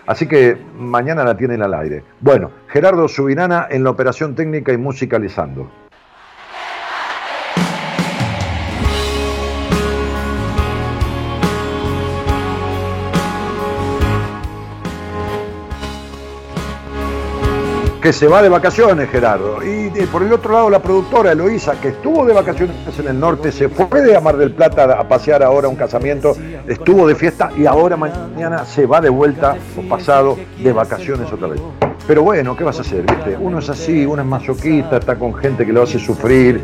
Así 0.08 0.28
que 0.28 0.58
mañana 0.76 1.24
la 1.24 1.38
tienen 1.38 1.62
al 1.62 1.76
aire. 1.76 2.04
Bueno, 2.20 2.50
Gerardo 2.68 3.08
Subirana 3.08 3.68
en 3.70 3.84
la 3.84 3.92
operación 3.92 4.34
técnica 4.34 4.74
y 4.74 4.78
musicalizando. 4.78 5.70
Que 18.02 18.14
se 18.14 18.28
va 18.28 18.42
de 18.42 18.50
vacaciones, 18.50 19.10
Gerardo. 19.10 19.60
Y, 19.64 19.90
por 20.12 20.24
el 20.24 20.32
otro 20.32 20.54
lado, 20.54 20.70
la 20.70 20.82
productora 20.82 21.34
Eloísa, 21.34 21.80
que 21.80 21.90
estuvo 21.90 22.26
de 22.26 22.34
vacaciones 22.34 22.76
en 22.98 23.08
el 23.08 23.20
norte, 23.20 23.52
se 23.52 23.68
fue 23.68 24.02
de 24.02 24.20
Mar 24.22 24.38
del 24.38 24.52
Plata 24.52 24.84
a 24.84 25.08
pasear 25.08 25.44
ahora 25.44 25.68
un 25.68 25.76
casamiento, 25.76 26.36
estuvo 26.68 27.08
de 27.08 27.16
fiesta 27.16 27.52
y 27.58 27.66
ahora 27.66 27.98
mañana 27.98 28.66
se 28.66 28.86
va 28.86 29.02
de 29.02 29.10
vuelta 29.10 29.56
o 29.78 29.82
pasado 29.88 30.38
de 30.58 30.72
vacaciones 30.72 31.32
otra 31.32 31.48
vez. 31.48 31.62
Pero 32.08 32.24
bueno, 32.24 32.56
¿qué 32.56 32.64
vas 32.64 32.78
a 32.78 32.82
hacer? 32.82 33.04
¿viste? 33.04 33.38
Uno 33.40 33.60
es 33.60 33.70
así, 33.70 34.06
uno 34.06 34.22
es 34.22 34.28
masoquista, 34.28 34.98
está 34.98 35.16
con 35.16 35.34
gente 35.36 35.66
que 35.66 35.74
lo 35.74 35.84
hace 35.84 36.00
sufrir 36.00 36.64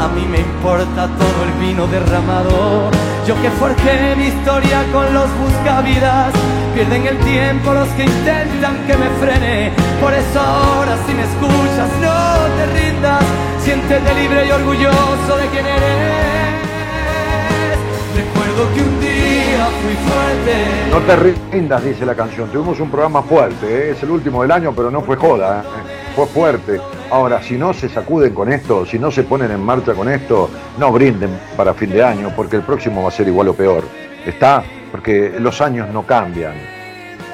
A 0.00 0.08
mí 0.08 0.26
me 0.30 0.40
importa 0.40 1.08
todo 1.08 1.44
el 1.44 1.52
vino 1.66 1.86
derramado. 1.86 2.90
Yo 3.26 3.34
que 3.40 3.50
forjé 3.50 4.14
mi 4.16 4.26
historia 4.26 4.84
con 4.92 5.12
los 5.14 5.26
buscavidas. 5.38 6.32
Pierden 6.74 7.06
el 7.06 7.18
tiempo 7.18 7.72
los 7.72 7.88
que 7.90 8.04
intentan 8.04 8.76
que 8.86 8.96
me 8.96 9.08
frene. 9.20 9.72
Por 10.00 10.12
eso 10.12 10.38
ahora 10.38 10.96
si 11.06 11.14
me 11.14 11.22
escuchas 11.22 11.90
no 12.02 12.56
te 12.56 12.66
rindas. 12.78 13.24
Siéntete 13.60 14.14
libre 14.14 14.46
y 14.46 14.50
orgulloso 14.50 15.36
de 15.38 15.46
quien 15.48 15.66
eres. 15.66 16.26
Recuerdo 18.16 18.74
que 18.74 18.80
un 18.82 19.00
día 19.00 19.66
fui 19.82 19.94
fuerte. 20.06 20.90
No 20.90 21.00
te 21.00 21.16
rindas, 21.52 21.84
dice 21.84 22.04
la 22.04 22.14
canción. 22.14 22.48
Tuvimos 22.50 22.78
un 22.80 22.90
programa 22.90 23.22
fuerte, 23.22 23.66
¿eh? 23.66 23.90
es 23.92 24.02
el 24.02 24.10
último 24.10 24.42
del 24.42 24.52
año, 24.52 24.72
pero 24.76 24.90
no 24.90 25.00
fue 25.00 25.16
joda, 25.16 25.62
¿eh? 25.62 25.95
Fue 26.16 26.26
fuerte. 26.26 26.80
Ahora, 27.10 27.42
si 27.42 27.58
no 27.58 27.74
se 27.74 27.90
sacuden 27.90 28.32
con 28.32 28.50
esto, 28.50 28.86
si 28.86 28.98
no 28.98 29.10
se 29.10 29.22
ponen 29.22 29.50
en 29.50 29.62
marcha 29.62 29.92
con 29.92 30.08
esto, 30.08 30.48
no 30.78 30.90
brinden 30.90 31.28
para 31.58 31.74
fin 31.74 31.90
de 31.90 32.02
año, 32.02 32.32
porque 32.34 32.56
el 32.56 32.62
próximo 32.62 33.02
va 33.02 33.08
a 33.08 33.12
ser 33.12 33.28
igual 33.28 33.48
o 33.48 33.54
peor. 33.54 33.84
¿Está? 34.24 34.64
Porque 34.90 35.34
los 35.38 35.60
años 35.60 35.90
no 35.92 36.06
cambian. 36.06 36.54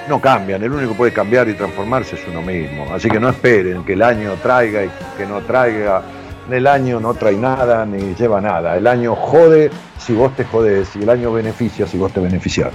No 0.08 0.20
cambian, 0.20 0.64
el 0.64 0.72
único 0.72 0.90
que 0.90 0.98
puede 0.98 1.12
cambiar 1.12 1.48
y 1.48 1.54
transformarse 1.54 2.16
es 2.16 2.22
uno 2.28 2.42
mismo. 2.42 2.92
Así 2.92 3.08
que 3.08 3.20
no 3.20 3.28
esperen 3.28 3.84
que 3.84 3.92
el 3.92 4.02
año 4.02 4.32
traiga 4.42 4.84
y 4.84 4.90
que 5.16 5.26
no 5.26 5.38
traiga 5.42 6.02
el 6.50 6.66
año 6.66 6.98
no 6.98 7.14
trae 7.14 7.36
nada 7.36 7.86
ni 7.86 8.16
lleva 8.16 8.40
nada. 8.40 8.76
El 8.76 8.88
año 8.88 9.14
jode 9.14 9.70
si 9.96 10.12
vos 10.12 10.34
te 10.34 10.44
jodés 10.44 10.88
y 10.96 11.04
el 11.04 11.08
año 11.08 11.32
beneficia 11.32 11.86
si 11.86 11.98
vos 11.98 12.12
te 12.12 12.18
beneficias. 12.18 12.72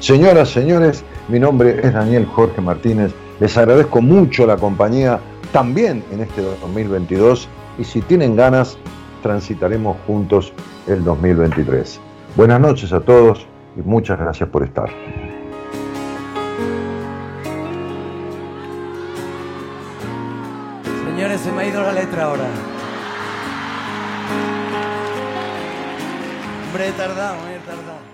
Señoras, 0.00 0.48
señores, 0.48 1.04
mi 1.28 1.38
nombre 1.38 1.80
es 1.80 1.92
Daniel 1.92 2.26
Jorge 2.26 2.60
Martínez. 2.60 3.12
Les 3.38 3.56
agradezco 3.56 4.02
mucho 4.02 4.46
la 4.46 4.56
compañía 4.56 5.20
también 5.54 6.02
en 6.10 6.20
este 6.20 6.42
2022 6.42 7.48
y 7.78 7.84
si 7.84 8.02
tienen 8.02 8.34
ganas, 8.34 8.76
transitaremos 9.22 9.96
juntos 10.04 10.52
el 10.88 11.04
2023. 11.04 12.00
Buenas 12.34 12.58
noches 12.58 12.92
a 12.92 13.00
todos 13.00 13.46
y 13.76 13.82
muchas 13.82 14.18
gracias 14.18 14.48
por 14.48 14.64
estar. 14.64 14.90
Señores, 21.06 21.40
se 21.40 21.52
me 21.52 21.62
ha 21.62 21.68
ido 21.68 21.82
la 21.82 21.92
letra 21.92 22.24
ahora. 22.24 22.46
Hombre, 26.66 26.90
tardado, 26.96 27.36
eh, 27.48 27.60
tardado. 27.64 28.13